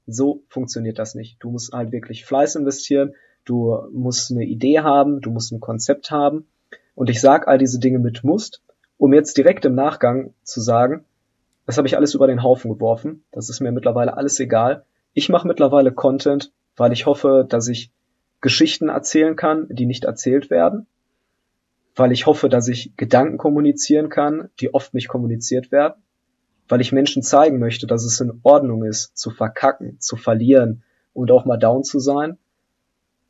So 0.06 0.44
funktioniert 0.50 1.00
das 1.00 1.16
nicht. 1.16 1.38
Du 1.42 1.50
musst 1.50 1.72
halt 1.72 1.94
wirklich 1.94 2.26
Fleiß 2.26 2.56
investieren, 2.56 3.16
du 3.46 3.88
musst 3.94 4.32
eine 4.32 4.44
Idee 4.44 4.80
haben, 4.80 5.22
du 5.22 5.32
musst 5.32 5.54
ein 5.54 5.62
Konzept 5.62 6.12
haben. 6.12 6.48
Und 6.94 7.10
ich 7.10 7.22
sag 7.22 7.48
all 7.48 7.58
diese 7.58 7.80
Dinge 7.80 8.00
mit 8.00 8.24
musst, 8.24 8.62
um 9.02 9.16
jetzt 9.16 9.36
direkt 9.36 9.66
im 9.66 9.74
Nachgang 9.74 10.36
zu 10.44 10.62
sagen, 10.62 11.06
das 11.66 11.80
habe 11.80 11.88
ich 11.88 11.98
alles 11.98 12.14
über 12.14 12.28
den 12.28 12.44
Haufen 12.44 12.72
geworfen. 12.72 13.24
Das 13.32 13.50
ist 13.50 13.60
mir 13.60 13.72
mittlerweile 13.72 14.16
alles 14.16 14.40
egal. 14.40 14.86
Ich 15.14 15.28
mache 15.28 15.48
mittlerweile 15.48 15.92
Content, 15.92 16.52
weil 16.78 16.94
ich 16.94 17.08
hoffe, 17.08 17.44
dass 17.50 17.68
ich 17.68 17.92
Geschichten 18.42 18.90
erzählen 18.90 19.36
kann, 19.36 19.66
die 19.72 19.88
nicht 19.88 20.04
erzählt 20.04 20.52
werden, 20.52 20.86
weil 21.96 22.12
ich 22.12 22.28
hoffe, 22.28 22.48
dass 22.48 22.68
ich 22.68 22.96
Gedanken 22.96 23.40
kommunizieren 23.40 24.10
kann, 24.10 24.50
die 24.60 24.72
oft 24.72 24.94
nicht 24.94 25.08
kommuniziert 25.08 25.72
werden, 25.72 25.96
weil 26.70 26.80
ich 26.80 26.92
Menschen 26.92 27.24
zeigen 27.24 27.58
möchte, 27.58 27.88
dass 27.88 28.06
es 28.06 28.22
in 28.22 28.40
Ordnung 28.44 28.84
ist, 28.84 29.18
zu 29.18 29.32
verkacken, 29.32 30.00
zu 30.00 30.16
verlieren 30.16 30.84
und 31.14 31.32
auch 31.32 31.46
mal 31.46 31.58
down 31.58 31.84
zu 31.84 31.98
sein, 31.98 32.38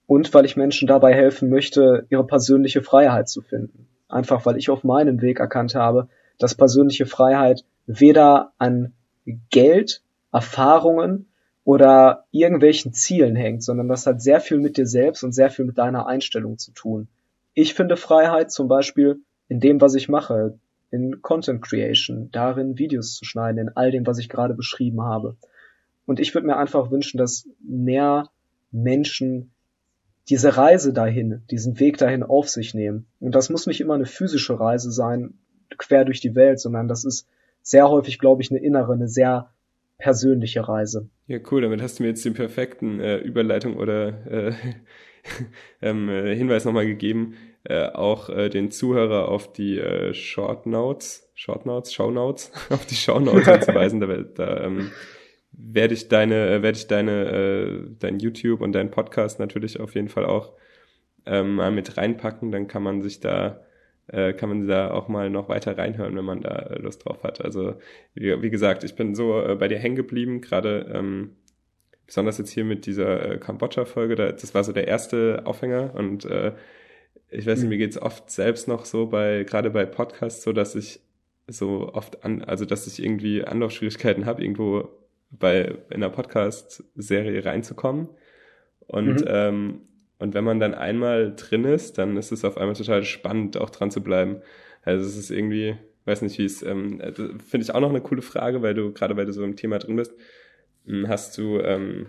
und 0.06 0.34
weil 0.34 0.44
ich 0.44 0.58
Menschen 0.58 0.90
dabei 0.90 1.14
helfen 1.14 1.50
möchte, 1.50 2.08
ihre 2.10 2.28
persönliche 2.28 2.82
Freiheit 2.82 3.30
zu 3.30 3.42
finden. 3.42 3.88
Einfach 4.12 4.46
weil 4.46 4.58
ich 4.58 4.70
auf 4.70 4.84
meinem 4.84 5.22
Weg 5.22 5.40
erkannt 5.40 5.76
habe, 5.76 6.10
dass 6.38 6.56
persönliche 6.56 7.06
Freiheit 7.06 7.66
weder 7.86 8.52
an 8.58 8.94
Geld, 9.50 10.02
Erfahrungen 10.32 11.28
oder 11.64 12.26
irgendwelchen 12.32 12.94
Zielen 12.94 13.36
hängt, 13.36 13.64
sondern 13.64 13.88
das 13.88 14.06
hat 14.08 14.22
sehr 14.22 14.42
viel 14.42 14.60
mit 14.60 14.78
dir 14.78 14.88
selbst 14.88 15.24
und 15.24 15.34
sehr 15.34 15.50
viel 15.50 15.66
mit 15.66 15.78
deiner 15.78 16.08
Einstellung 16.08 16.58
zu 16.58 16.72
tun. 16.72 17.08
Ich 17.54 17.74
finde 17.74 17.98
Freiheit 17.98 18.52
zum 18.52 18.68
Beispiel 18.68 19.20
in 19.48 19.60
dem, 19.60 19.82
was 19.82 19.96
ich 19.96 20.10
mache, 20.10 20.58
in 20.90 21.22
Content 21.22 21.62
Creation, 21.62 22.30
darin 22.32 22.78
Videos 22.78 23.16
zu 23.16 23.26
schneiden, 23.26 23.60
in 23.60 23.70
all 23.76 23.92
dem, 23.92 24.06
was 24.08 24.18
ich 24.18 24.30
gerade 24.30 24.54
beschrieben 24.54 25.02
habe. 25.02 25.36
Und 26.06 26.20
ich 26.20 26.34
würde 26.34 26.48
mir 26.48 26.58
einfach 26.58 26.92
wünschen, 26.92 27.18
dass 27.18 27.48
mehr 27.62 28.30
Menschen 28.72 29.51
diese 30.32 30.56
Reise 30.56 30.94
dahin, 30.94 31.42
diesen 31.52 31.80
Weg 31.82 31.98
dahin 31.98 32.24
auf 32.24 32.48
sich 32.48 32.74
nehmen. 32.74 33.06
Und 33.20 33.36
das 33.36 33.50
muss 33.50 33.68
nicht 33.68 33.82
immer 33.82 33.96
eine 33.96 34.06
physische 34.06 34.58
Reise 34.58 34.90
sein, 34.90 35.34
quer 35.78 36.06
durch 36.06 36.22
die 36.22 36.36
Welt, 36.36 36.60
sondern 36.60 36.88
das 36.88 37.04
ist 37.04 37.28
sehr 37.62 37.90
häufig, 37.90 38.18
glaube 38.18 38.42
ich, 38.42 38.50
eine 38.50 38.62
innere, 38.62 38.94
eine 38.94 39.10
sehr 39.10 39.52
persönliche 39.98 40.68
Reise. 40.68 41.10
Ja, 41.28 41.40
cool. 41.52 41.62
Damit 41.62 41.82
hast 41.82 42.00
du 42.00 42.04
mir 42.04 42.10
jetzt 42.10 42.24
den 42.24 42.34
perfekten 42.34 43.02
äh, 43.02 43.18
Überleitung 43.18 43.76
oder 43.76 44.26
äh, 44.26 44.54
ähm, 45.82 46.08
äh, 46.08 46.34
Hinweis 46.34 46.64
nochmal 46.64 46.88
gegeben, 46.88 47.36
äh, 47.66 47.88
auch 47.88 48.30
äh, 48.30 48.48
den 48.48 48.72
Zuhörer 48.72 49.28
auf 49.28 49.52
die 49.52 49.80
äh, 49.80 50.14
Short 50.14 50.66
Notes, 50.66 51.30
Short 51.36 51.66
Notes, 51.66 51.94
Show 51.94 52.10
Notes, 52.10 52.54
auf 52.70 52.86
die 52.86 52.96
Show 52.96 53.20
Notes 53.20 53.50
hinzuweisen. 53.50 54.00
da, 54.00 54.08
da 54.08 54.64
ähm, 54.64 54.92
werde 55.52 55.94
ich 55.94 56.08
deine, 56.08 56.50
äh, 56.50 56.62
werde 56.64 56.78
ich 56.78 56.88
deine, 56.88 57.26
äh, 57.26 57.82
dein 58.00 58.20
YouTube 58.20 58.62
und 58.62 58.74
dein 58.74 58.92
Podcast 58.92 59.40
natürlich 59.40 59.80
auf 59.80 59.96
jeden 59.96 60.10
Fall 60.10 60.26
auch 60.26 60.54
ähm, 61.26 61.56
mal 61.56 61.72
mit 61.72 61.98
reinpacken. 61.98 62.52
Dann 62.52 62.68
kann 62.68 62.84
man 62.84 63.02
sich 63.02 63.20
da 63.20 63.62
äh, 64.08 64.34
kann 64.34 64.50
man 64.50 64.68
da 64.68 64.92
auch 64.92 65.08
mal 65.08 65.30
noch 65.30 65.50
weiter 65.50 65.78
reinhören, 65.78 66.16
wenn 66.16 66.26
man 66.26 66.42
da 66.42 66.58
äh, 66.58 66.80
Lust 66.80 67.06
drauf 67.06 67.24
hat. 67.24 67.44
Also 67.44 67.76
wie, 68.14 68.42
wie 68.42 68.50
gesagt, 68.50 68.84
ich 68.84 68.96
bin 68.96 69.16
so 69.16 69.42
äh, 69.42 69.56
bei 69.56 69.68
dir 69.68 69.80
hängen 69.80 69.96
geblieben, 69.96 70.42
gerade 70.42 70.92
ähm, 70.94 71.36
besonders 72.06 72.38
jetzt 72.38 72.52
hier 72.52 72.66
mit 72.66 72.86
dieser 72.86 73.34
äh, 73.34 73.38
Kambodscha-Folge, 73.38 74.16
da, 74.16 74.32
das 74.32 74.54
war 74.54 74.64
so 74.64 74.74
der 74.74 74.88
erste 74.88 75.44
Aufhänger 75.46 75.94
und 75.96 76.26
äh, 76.26 76.54
ich 77.30 77.46
weiß 77.46 77.60
nicht, 77.60 77.66
mhm. 77.66 77.70
mir 77.70 77.78
geht's 77.78 78.02
oft 78.02 78.30
selbst 78.30 78.68
noch 78.68 78.84
so 78.84 79.08
bei, 79.08 79.46
gerade 79.46 79.70
bei 79.70 79.86
Podcasts, 79.86 80.44
so 80.44 80.52
dass 80.52 80.76
ich 80.76 81.00
so 81.48 81.92
oft 81.94 82.26
an, 82.26 82.44
also 82.44 82.66
dass 82.66 82.88
ich 82.88 83.02
irgendwie 83.02 83.46
Anlaufschwierigkeiten 83.46 84.26
habe, 84.26 84.42
irgendwo 84.44 84.90
bei 85.32 85.64
in 85.90 85.96
einer 85.96 86.10
Podcast-Serie 86.10 87.46
reinzukommen. 87.46 88.10
Und 88.88 89.22
mhm. 89.22 89.28
ähm, 89.28 89.82
und 90.22 90.36
wenn 90.36 90.44
man 90.44 90.60
dann 90.60 90.76
einmal 90.76 91.34
drin 91.36 91.66
ist, 91.66 91.98
dann 91.98 92.16
ist 92.16 92.32
es 92.32 92.46
auf 92.46 92.56
einmal 92.56 92.76
total 92.76 93.04
spannend, 93.04 93.58
auch 93.58 93.72
dran 93.72 93.90
zu 93.90 94.04
bleiben. 94.04 94.44
Also 94.84 95.04
es 95.04 95.18
ist 95.18 95.32
irgendwie, 95.32 95.76
weiß 96.06 96.22
nicht, 96.22 96.38
wie 96.38 96.46
es, 96.46 96.62
ähm, 96.62 97.02
finde 97.16 97.64
ich 97.64 97.74
auch 97.74 97.80
noch 97.80 97.90
eine 97.90 98.02
coole 98.02 98.22
Frage, 98.22 98.62
weil 98.62 98.76
du, 98.76 98.94
gerade 98.94 99.18
weil 99.18 99.26
du 99.26 99.34
so 99.34 99.44
im 99.44 99.56
Thema 99.56 99.80
drin 99.80 99.96
bist, 99.96 100.14
hm, 100.86 101.08
hast 101.08 101.40
du, 101.40 101.58
ähm, 101.60 102.06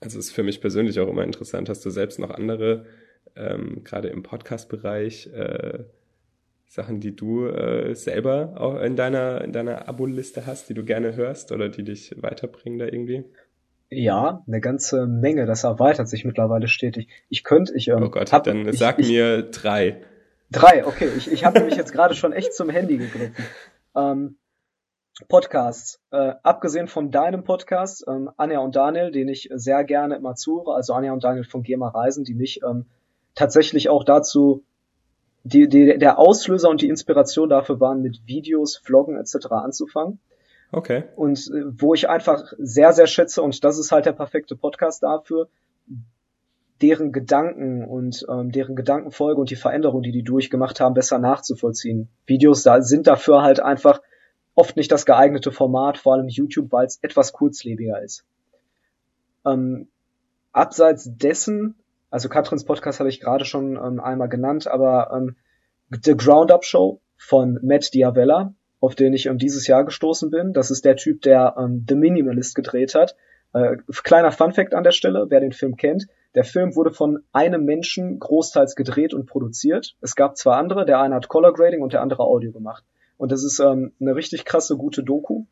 also 0.00 0.18
ist 0.18 0.32
für 0.32 0.42
mich 0.42 0.60
persönlich 0.60 0.98
auch 0.98 1.06
immer 1.06 1.22
interessant, 1.22 1.68
hast 1.68 1.84
du 1.84 1.90
selbst 1.90 2.18
noch 2.18 2.30
andere, 2.30 2.86
ähm, 3.36 3.84
gerade 3.84 4.08
im 4.08 4.24
Podcast-Bereich, 4.24 5.28
äh, 5.28 5.84
Sachen, 6.72 7.00
die 7.00 7.14
du 7.14 7.48
äh, 7.48 7.94
selber 7.94 8.54
auch 8.56 8.80
in 8.80 8.96
deiner, 8.96 9.42
in 9.42 9.52
deiner 9.52 9.90
Abo-Liste 9.90 10.46
hast, 10.46 10.70
die 10.70 10.74
du 10.74 10.84
gerne 10.84 11.16
hörst 11.16 11.52
oder 11.52 11.68
die 11.68 11.84
dich 11.84 12.14
weiterbringen 12.22 12.78
da 12.78 12.86
irgendwie? 12.86 13.26
Ja, 13.90 14.42
eine 14.46 14.60
ganze 14.62 15.06
Menge. 15.06 15.44
Das 15.44 15.64
erweitert 15.64 16.08
sich 16.08 16.24
mittlerweile 16.24 16.68
stetig. 16.68 17.08
Ich 17.28 17.44
könnte, 17.44 17.74
ich. 17.76 17.88
Ähm, 17.88 18.02
oh 18.02 18.08
Gott, 18.08 18.32
hab, 18.32 18.44
dann 18.44 18.72
sag 18.72 18.98
ich, 19.00 19.08
mir 19.08 19.42
drei. 19.42 20.00
Drei, 20.50 20.86
okay. 20.86 21.10
Ich, 21.14 21.30
ich 21.30 21.44
habe 21.44 21.58
nämlich 21.58 21.76
jetzt 21.76 21.92
gerade 21.92 22.14
schon 22.14 22.32
echt 22.32 22.54
zum 22.54 22.70
Handy 22.70 22.96
gegriffen. 22.96 23.44
Ähm, 23.94 24.38
Podcasts. 25.28 26.00
Äh, 26.10 26.36
abgesehen 26.42 26.88
von 26.88 27.10
deinem 27.10 27.44
Podcast, 27.44 28.06
ähm, 28.08 28.30
Anja 28.38 28.60
und 28.60 28.76
Daniel, 28.76 29.10
den 29.10 29.28
ich 29.28 29.50
sehr 29.52 29.84
gerne 29.84 30.16
immer 30.16 30.36
zuhöre, 30.36 30.74
also 30.74 30.94
Anja 30.94 31.12
und 31.12 31.22
Daniel 31.22 31.44
von 31.44 31.62
GEMA 31.62 31.88
Reisen, 31.88 32.24
die 32.24 32.32
mich 32.32 32.62
ähm, 32.66 32.86
tatsächlich 33.34 33.90
auch 33.90 34.04
dazu, 34.04 34.64
die, 35.44 35.68
die, 35.68 35.98
der 35.98 36.18
Auslöser 36.18 36.68
und 36.68 36.80
die 36.80 36.88
Inspiration 36.88 37.48
dafür 37.48 37.80
waren, 37.80 38.02
mit 38.02 38.26
Videos, 38.26 38.76
Vloggen 38.76 39.16
etc. 39.16 39.46
anzufangen. 39.50 40.20
Okay. 40.70 41.04
Und 41.16 41.38
äh, 41.38 41.64
wo 41.66 41.94
ich 41.94 42.08
einfach 42.08 42.52
sehr, 42.58 42.92
sehr 42.92 43.06
schätze, 43.06 43.42
und 43.42 43.62
das 43.64 43.78
ist 43.78 43.92
halt 43.92 44.06
der 44.06 44.12
perfekte 44.12 44.56
Podcast 44.56 45.02
dafür, 45.02 45.48
deren 46.80 47.12
Gedanken 47.12 47.84
und 47.84 48.26
ähm, 48.28 48.50
deren 48.50 48.74
Gedankenfolge 48.74 49.40
und 49.40 49.50
die 49.50 49.56
Veränderung, 49.56 50.02
die 50.02 50.10
die 50.10 50.24
durchgemacht 50.24 50.80
haben, 50.80 50.94
besser 50.94 51.18
nachzuvollziehen. 51.18 52.08
Videos 52.26 52.62
da 52.62 52.82
sind 52.82 53.06
dafür 53.06 53.42
halt 53.42 53.60
einfach 53.60 54.00
oft 54.54 54.76
nicht 54.76 54.90
das 54.90 55.06
geeignete 55.06 55.52
Format, 55.52 55.96
vor 55.98 56.14
allem 56.14 56.28
YouTube, 56.28 56.72
weil 56.72 56.86
es 56.86 56.98
etwas 57.02 57.32
kurzlebiger 57.32 58.02
ist. 58.02 58.24
Ähm, 59.46 59.88
abseits 60.52 61.08
dessen, 61.16 61.76
also 62.12 62.28
Katrins 62.28 62.64
Podcast 62.64 63.00
habe 63.00 63.08
ich 63.08 63.20
gerade 63.20 63.46
schon 63.46 63.76
ähm, 63.76 63.98
einmal 63.98 64.28
genannt, 64.28 64.68
aber 64.68 65.10
ähm, 65.16 65.36
The 65.90 66.14
Ground 66.14 66.52
Up 66.52 66.62
Show 66.62 67.00
von 67.16 67.58
Matt 67.62 67.94
Diavella, 67.94 68.52
auf 68.80 68.94
den 68.94 69.14
ich 69.14 69.26
ähm, 69.26 69.38
dieses 69.38 69.66
Jahr 69.66 69.82
gestoßen 69.84 70.30
bin. 70.30 70.52
Das 70.52 70.70
ist 70.70 70.84
der 70.84 70.96
Typ, 70.96 71.22
der 71.22 71.54
ähm, 71.58 71.86
The 71.88 71.94
Minimalist 71.94 72.54
gedreht 72.54 72.94
hat. 72.94 73.16
Äh, 73.54 73.78
kleiner 74.04 74.30
Fun 74.30 74.52
Fact 74.52 74.74
an 74.74 74.84
der 74.84 74.92
Stelle, 74.92 75.26
wer 75.30 75.40
den 75.40 75.52
Film 75.52 75.76
kennt. 75.76 76.06
Der 76.34 76.44
Film 76.44 76.76
wurde 76.76 76.90
von 76.90 77.20
einem 77.32 77.64
Menschen 77.64 78.18
großteils 78.18 78.76
gedreht 78.76 79.14
und 79.14 79.24
produziert. 79.24 79.96
Es 80.02 80.14
gab 80.14 80.36
zwei 80.36 80.56
andere, 80.56 80.84
der 80.84 81.00
eine 81.00 81.14
hat 81.14 81.28
Color 81.28 81.54
Grading 81.54 81.80
und 81.80 81.94
der 81.94 82.02
andere 82.02 82.24
Audio 82.24 82.52
gemacht. 82.52 82.84
Und 83.16 83.32
das 83.32 83.42
ist 83.42 83.58
ähm, 83.58 83.92
eine 84.00 84.14
richtig 84.14 84.44
krasse, 84.44 84.76
gute 84.76 85.02
Doku. 85.02 85.46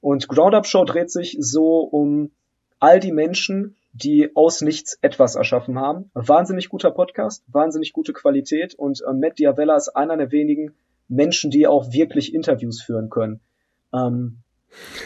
Und 0.00 0.26
Ground 0.26 0.56
Up 0.56 0.66
Show 0.66 0.84
dreht 0.84 1.12
sich 1.12 1.36
so 1.38 1.78
um 1.78 2.32
all 2.80 2.98
die 2.98 3.12
Menschen, 3.12 3.76
die 3.92 4.30
aus 4.36 4.60
nichts 4.60 4.98
etwas 5.02 5.34
erschaffen 5.34 5.78
haben. 5.78 6.10
Wahnsinnig 6.14 6.68
guter 6.68 6.90
Podcast, 6.90 7.44
wahnsinnig 7.48 7.92
gute 7.92 8.12
Qualität 8.12 8.74
und 8.74 9.02
äh, 9.02 9.12
Matt 9.12 9.38
Diavella 9.38 9.76
ist 9.76 9.88
einer 9.88 10.16
der 10.16 10.30
wenigen 10.30 10.74
Menschen, 11.08 11.50
die 11.50 11.66
auch 11.66 11.92
wirklich 11.92 12.32
Interviews 12.32 12.82
führen 12.82 13.10
können. 13.10 13.40
Ähm, 13.92 14.38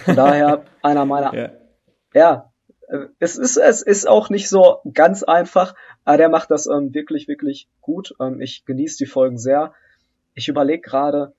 von 0.04 0.16
daher 0.16 0.64
einer 0.82 1.06
meiner, 1.06 1.34
ja, 1.34 1.50
ja 2.12 2.52
äh, 2.88 3.06
es 3.18 3.36
ist 3.38 3.56
es 3.56 3.80
ist 3.80 4.06
auch 4.06 4.28
nicht 4.28 4.48
so 4.48 4.80
ganz 4.92 5.22
einfach, 5.22 5.74
aber 6.04 6.18
der 6.18 6.28
macht 6.28 6.50
das 6.50 6.66
ähm, 6.66 6.92
wirklich 6.92 7.26
wirklich 7.26 7.68
gut. 7.80 8.14
Ähm, 8.20 8.40
ich 8.40 8.66
genieße 8.66 8.98
die 8.98 9.06
Folgen 9.06 9.38
sehr. 9.38 9.72
Ich 10.34 10.48
überlege 10.48 10.82
gerade, 10.82 11.32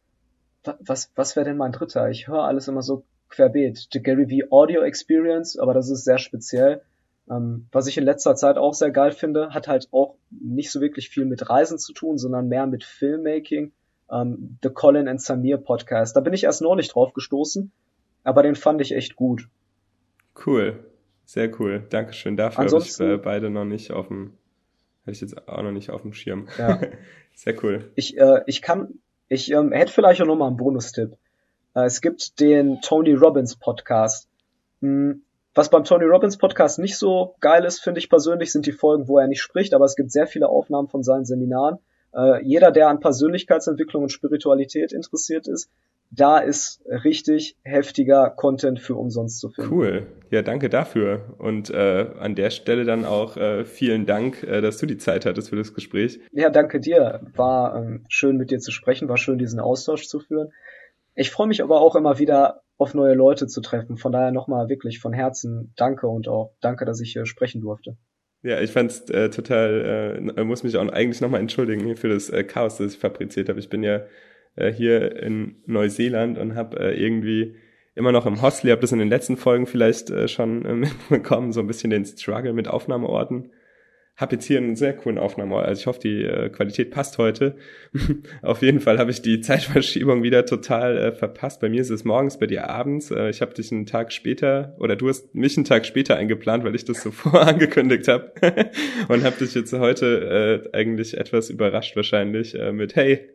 was 0.79 1.11
was 1.15 1.35
wäre 1.35 1.45
denn 1.45 1.57
mein 1.57 1.71
dritter? 1.71 2.09
Ich 2.09 2.27
höre 2.27 2.43
alles 2.43 2.67
immer 2.67 2.81
so 2.81 3.03
querbeet. 3.29 3.87
The 3.91 4.01
Gary 4.01 4.25
V 4.27 4.51
Audio 4.51 4.81
Experience, 4.81 5.59
aber 5.59 5.75
das 5.75 5.89
ist 5.89 6.05
sehr 6.05 6.17
speziell. 6.17 6.81
Ähm, 7.29 7.67
was 7.71 7.87
ich 7.87 7.97
in 7.97 8.03
letzter 8.03 8.35
Zeit 8.35 8.57
auch 8.57 8.73
sehr 8.73 8.91
geil 8.91 9.11
finde, 9.11 9.49
hat 9.49 9.67
halt 9.67 9.87
auch 9.91 10.15
nicht 10.29 10.71
so 10.71 10.79
wirklich 10.79 11.09
viel 11.09 11.25
mit 11.25 11.49
Reisen 11.49 11.79
zu 11.79 11.93
tun, 11.93 12.17
sondern 12.17 12.47
mehr 12.47 12.67
mit 12.67 12.83
Filmmaking. 12.83 13.71
Ähm, 14.11 14.59
The 14.61 14.69
Colin 14.69 15.07
and 15.07 15.21
Samir 15.21 15.57
Podcast. 15.57 16.15
Da 16.15 16.21
bin 16.21 16.33
ich 16.33 16.43
erst 16.43 16.61
neulich 16.61 16.89
drauf 16.89 17.13
gestoßen, 17.13 17.71
aber 18.23 18.43
den 18.43 18.55
fand 18.55 18.81
ich 18.81 18.93
echt 18.93 19.15
gut. 19.15 19.49
Cool. 20.45 20.85
Sehr 21.25 21.59
cool. 21.59 21.83
Dankeschön 21.89 22.37
dafür. 22.37 22.59
Ansonsten, 22.59 23.03
habe 23.03 23.13
ich 23.15 23.19
äh, 23.19 23.23
beide 23.23 23.49
noch 23.49 23.65
nicht 23.65 23.91
auf 23.91 24.09
dem, 24.09 24.33
hätte 25.01 25.11
ich 25.11 25.21
jetzt 25.21 25.47
auch 25.47 25.63
noch 25.63 25.71
nicht 25.71 25.89
auf 25.89 26.03
dem 26.03 26.13
Schirm. 26.13 26.47
Ja. 26.57 26.79
Sehr 27.33 27.61
cool. 27.63 27.91
Ich, 27.95 28.17
äh, 28.17 28.41
ich 28.45 28.61
kann, 28.61 28.99
ich 29.27 29.51
ähm, 29.51 29.71
hätte 29.71 29.91
vielleicht 29.91 30.21
auch 30.21 30.27
noch 30.27 30.35
mal 30.35 30.47
einen 30.47 30.57
Bonustipp. 30.57 31.17
Äh, 31.73 31.85
es 31.85 32.01
gibt 32.01 32.39
den 32.39 32.79
Tony 32.81 33.13
Robbins 33.13 33.55
Podcast. 33.55 34.29
Hm, 34.81 35.23
was 35.55 35.69
beim 35.69 35.85
Tony 35.85 36.03
Robbins 36.03 36.37
Podcast 36.37 36.79
nicht 36.79 36.97
so 36.97 37.35
geil 37.39 37.63
ist, 37.63 37.79
finde 37.79 37.99
ich 37.99 38.09
persönlich, 38.09 38.51
sind 38.51 38.65
die 38.65 38.73
Folgen, 38.73 39.07
wo 39.07 39.17
er 39.17 39.27
nicht 39.27 39.41
spricht, 39.41 39.73
aber 39.73 39.85
es 39.85 39.95
gibt 39.95 40.11
sehr 40.11 40.27
viele 40.27 40.49
Aufnahmen 40.49 40.89
von 40.89 41.01
seinen 41.01 41.25
Seminaren. 41.25 41.79
Äh, 42.13 42.43
jeder, 42.43 42.71
der 42.71 42.89
an 42.89 42.99
Persönlichkeitsentwicklung 42.99 44.03
und 44.03 44.09
Spiritualität 44.09 44.91
interessiert 44.91 45.47
ist, 45.47 45.69
da 46.11 46.37
ist 46.39 46.81
richtig 46.85 47.57
heftiger 47.63 48.29
Content 48.29 48.79
für 48.79 48.95
umsonst 48.95 49.39
zu 49.39 49.49
finden. 49.49 49.73
Cool. 49.73 50.07
Ja, 50.29 50.41
danke 50.41 50.69
dafür. 50.69 51.35
Und 51.39 51.69
äh, 51.69 52.07
an 52.19 52.35
der 52.35 52.49
Stelle 52.51 52.83
dann 52.83 53.05
auch 53.05 53.37
äh, 53.37 53.65
vielen 53.65 54.05
Dank, 54.05 54.43
äh, 54.43 54.61
dass 54.61 54.77
du 54.77 54.85
die 54.85 54.97
Zeit 54.97 55.25
hattest 55.25 55.49
für 55.49 55.55
das 55.55 55.73
Gespräch. 55.73 56.19
Ja, 56.31 56.49
danke 56.49 56.79
dir. 56.79 57.21
War 57.35 57.77
ähm, 57.77 58.05
schön 58.09 58.37
mit 58.37 58.51
dir 58.51 58.59
zu 58.59 58.71
sprechen, 58.71 59.09
war 59.09 59.17
schön 59.17 59.37
diesen 59.37 59.59
Austausch 59.59 60.07
zu 60.07 60.19
führen. 60.19 60.51
Ich 61.15 61.31
freue 61.31 61.47
mich 61.47 61.63
aber 61.63 61.79
auch 61.79 61.95
immer 61.95 62.19
wieder 62.19 62.61
auf 62.77 62.93
neue 62.93 63.13
Leute 63.13 63.47
zu 63.47 63.61
treffen. 63.61 63.97
Von 63.97 64.11
daher 64.11 64.31
nochmal 64.31 64.69
wirklich 64.69 64.99
von 64.99 65.13
Herzen 65.13 65.73
danke 65.75 66.07
und 66.07 66.27
auch 66.27 66.53
danke, 66.61 66.85
dass 66.85 66.99
ich 66.99 67.13
hier 67.13 67.25
sprechen 67.25 67.61
durfte. 67.61 67.97
Ja, 68.43 68.61
ich 68.61 68.71
fand's 68.71 69.09
äh, 69.09 69.29
total, 69.29 70.21
äh, 70.37 70.43
muss 70.43 70.63
mich 70.63 70.77
auch 70.77 70.87
eigentlich 70.89 71.21
nochmal 71.21 71.39
entschuldigen 71.39 71.95
für 71.95 72.09
das 72.09 72.29
äh, 72.29 72.43
Chaos, 72.43 72.77
das 72.77 72.93
ich 72.93 72.99
fabriziert 72.99 73.49
habe. 73.49 73.59
Ich 73.59 73.69
bin 73.69 73.81
ja 73.81 74.01
äh, 74.55 74.71
hier 74.71 75.21
in 75.21 75.63
Neuseeland 75.65 76.37
und 76.37 76.55
habe 76.55 76.79
äh, 76.79 77.01
irgendwie 77.01 77.55
immer 77.95 78.11
noch 78.11 78.25
im 78.25 78.41
Hostel, 78.41 78.67
ihr 78.67 78.73
habt 78.73 78.83
das 78.83 78.91
in 78.91 78.99
den 78.99 79.09
letzten 79.09 79.37
Folgen 79.37 79.65
vielleicht 79.65 80.09
äh, 80.09 80.27
schon 80.27 80.65
äh, 80.65 80.73
mitbekommen, 81.09 81.53
so 81.53 81.61
ein 81.61 81.67
bisschen 81.67 81.89
den 81.89 82.05
Struggle 82.05 82.53
mit 82.53 82.67
Aufnahmeorten 82.67 83.51
habe 84.17 84.35
jetzt 84.35 84.45
hier 84.45 84.59
einen 84.59 84.75
sehr 84.75 84.95
coolen 84.95 85.17
Aufnahmeort. 85.17 85.65
Also 85.65 85.81
ich 85.81 85.87
hoffe, 85.87 85.99
die 85.99 86.23
äh, 86.23 86.49
Qualität 86.49 86.91
passt 86.91 87.17
heute. 87.17 87.55
Auf 88.41 88.61
jeden 88.61 88.79
Fall 88.79 88.97
habe 88.97 89.11
ich 89.11 89.21
die 89.21 89.41
Zeitverschiebung 89.41 90.23
wieder 90.23 90.45
total 90.45 90.97
äh, 90.97 91.11
verpasst. 91.11 91.59
Bei 91.59 91.67
mir 91.67 91.81
ist 91.81 91.89
es 91.89 92.05
morgens, 92.05 92.39
bei 92.39 92.47
dir 92.47 92.69
abends. 92.69 93.11
Äh, 93.11 93.29
ich 93.29 93.41
habe 93.41 93.53
dich 93.53 93.71
einen 93.73 93.85
Tag 93.85 94.13
später 94.13 94.75
oder 94.79 94.95
du 94.95 95.09
hast 95.09 95.35
mich 95.35 95.57
einen 95.57 95.65
Tag 95.65 95.85
später 95.85 96.15
eingeplant, 96.15 96.63
weil 96.63 96.75
ich 96.75 96.85
das 96.85 97.01
so 97.01 97.11
vorangekündigt 97.11 98.07
habe 98.07 98.31
und 99.09 99.23
habe 99.23 99.37
dich 99.37 99.53
jetzt 99.53 99.73
heute 99.73 100.63
äh, 100.73 100.77
eigentlich 100.77 101.17
etwas 101.17 101.49
überrascht 101.49 101.95
wahrscheinlich 101.97 102.55
äh, 102.57 102.71
mit 102.71 102.95
Hey, 102.95 103.31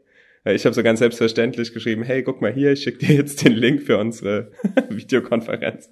ich 0.46 0.64
habe 0.64 0.74
so 0.74 0.82
ganz 0.82 1.00
selbstverständlich 1.00 1.74
geschrieben, 1.74 2.02
hey, 2.02 2.22
guck 2.22 2.40
mal 2.40 2.50
hier, 2.50 2.72
ich 2.72 2.82
schicke 2.82 3.06
dir 3.06 3.14
jetzt 3.14 3.44
den 3.44 3.52
Link 3.52 3.82
für 3.82 3.98
unsere 3.98 4.52
Videokonferenz. 4.88 5.90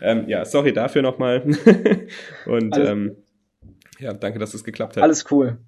Ähm, 0.00 0.28
ja, 0.28 0.44
sorry 0.44 0.72
dafür 0.72 1.02
nochmal. 1.02 1.42
Und 2.46 2.78
ähm, 2.78 3.16
ja, 3.98 4.12
danke, 4.12 4.38
dass 4.38 4.54
es 4.54 4.64
geklappt 4.64 4.96
hat. 4.96 5.02
Alles 5.02 5.30
cool. 5.30 5.58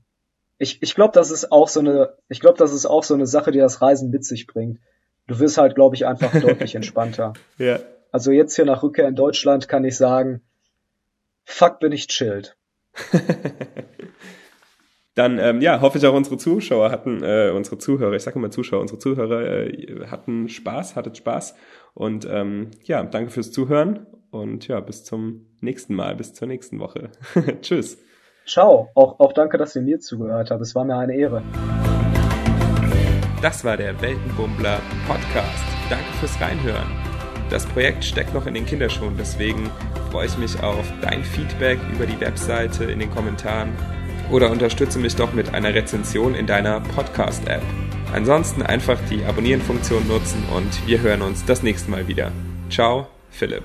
Ich, 0.59 0.82
ich 0.82 0.94
glaube, 0.94 1.12
das 1.15 1.31
ist 1.31 1.52
auch 1.52 1.69
so 1.69 1.81
eine, 1.81 2.15
ich 2.28 2.40
glaube, 2.40 2.59
das 2.59 2.73
ist 2.73 2.86
auch 2.86 3.02
so 3.02 3.15
eine 3.15 3.27
Sache, 3.27 3.51
die 3.51 3.59
das 3.59 3.81
Reisen 3.81 4.11
mit 4.11 4.24
sich 4.24 4.47
bringt. 4.47 4.78
Du 5.27 5.39
wirst 5.39 5.59
halt, 5.59 5.74
glaube 5.74 5.94
ich, 5.97 6.07
einfach 6.07 6.32
deutlich 6.40 6.74
entspannter. 6.74 7.32
Ja. 7.59 7.78
Also 8.12 8.32
jetzt 8.32 8.57
hier 8.57 8.65
nach 8.65 8.82
Rückkehr 8.82 9.07
in 9.07 9.15
Deutschland 9.15 9.69
kann 9.69 9.85
ich 9.85 9.97
sagen, 9.97 10.43
fuck, 11.44 11.78
bin 11.78 11.93
ich 11.93 12.09
chillt. 12.09 12.57
Dann 15.15 15.39
ähm, 15.39 15.61
ja, 15.61 15.81
hoffe 15.81 15.98
ich 15.98 16.07
auch 16.07 16.15
unsere 16.15 16.39
Zuschauer 16.39 16.90
hatten, 16.90 17.23
äh, 17.23 17.52
unsere 17.55 17.78
Zuhörer, 17.78 18.15
ich 18.15 18.23
sage 18.23 18.39
immer 18.39 18.51
Zuschauer, 18.51 18.81
unsere 18.81 18.98
Zuhörer 18.98 19.66
äh, 19.66 20.07
hatten 20.07 20.48
Spaß, 20.48 20.97
hattet 20.97 21.16
Spaß. 21.16 21.55
Und 21.94 22.27
ähm, 22.28 22.70
ja, 22.85 23.02
danke 23.02 23.31
fürs 23.31 23.52
Zuhören 23.52 24.07
und 24.31 24.66
ja, 24.69 24.81
bis 24.81 25.05
zum 25.05 25.47
nächsten 25.61 25.94
Mal, 25.94 26.16
bis 26.16 26.32
zur 26.32 26.48
nächsten 26.48 26.78
Woche. 26.81 27.11
Tschüss. 27.62 27.98
Ciao. 28.47 28.91
Auch, 28.95 29.21
auch 29.21 29.33
danke, 29.33 29.59
dass 29.59 29.77
ihr 29.77 29.83
mir 29.83 30.01
zugehört 30.01 30.51
habt. 30.51 30.61
Es 30.61 30.75
war 30.75 30.85
mir 30.85 30.97
eine 30.97 31.15
Ehre. 31.15 31.43
Das 33.43 33.65
war 33.65 33.77
der 33.77 34.01
Weltenbummler 34.01 34.81
Podcast. 35.07 35.65
Danke 35.89 36.12
fürs 36.19 36.41
Reinhören. 36.41 36.87
Das 37.49 37.67
Projekt 37.67 38.05
steckt 38.05 38.33
noch 38.33 38.47
in 38.47 38.55
den 38.55 38.65
Kinderschuhen, 38.65 39.17
deswegen 39.19 39.71
freue 40.11 40.27
ich 40.27 40.39
mich 40.39 40.62
auf 40.62 40.87
dein 41.03 41.25
Feedback 41.25 41.81
über 41.93 42.07
die 42.07 42.21
Webseite 42.21 42.85
in 42.85 43.01
den 43.01 43.11
Kommentaren 43.11 43.73
oder 44.31 44.51
unterstütze 44.51 45.01
mich 45.01 45.17
doch 45.17 45.33
mit 45.33 45.53
einer 45.53 45.75
Rezension 45.75 46.35
in 46.35 46.47
deiner 46.47 46.81
Podcast-App. 46.81 47.62
Ansonsten 48.12 48.62
einfach 48.62 48.99
die 49.11 49.25
Abonnieren-Funktion 49.25 50.07
nutzen 50.07 50.45
und 50.55 50.87
wir 50.87 51.01
hören 51.01 51.23
uns 51.23 51.45
das 51.45 51.62
nächste 51.62 51.91
Mal 51.91 52.07
wieder. 52.07 52.31
Ciao, 52.69 53.09
Philipp. 53.31 53.65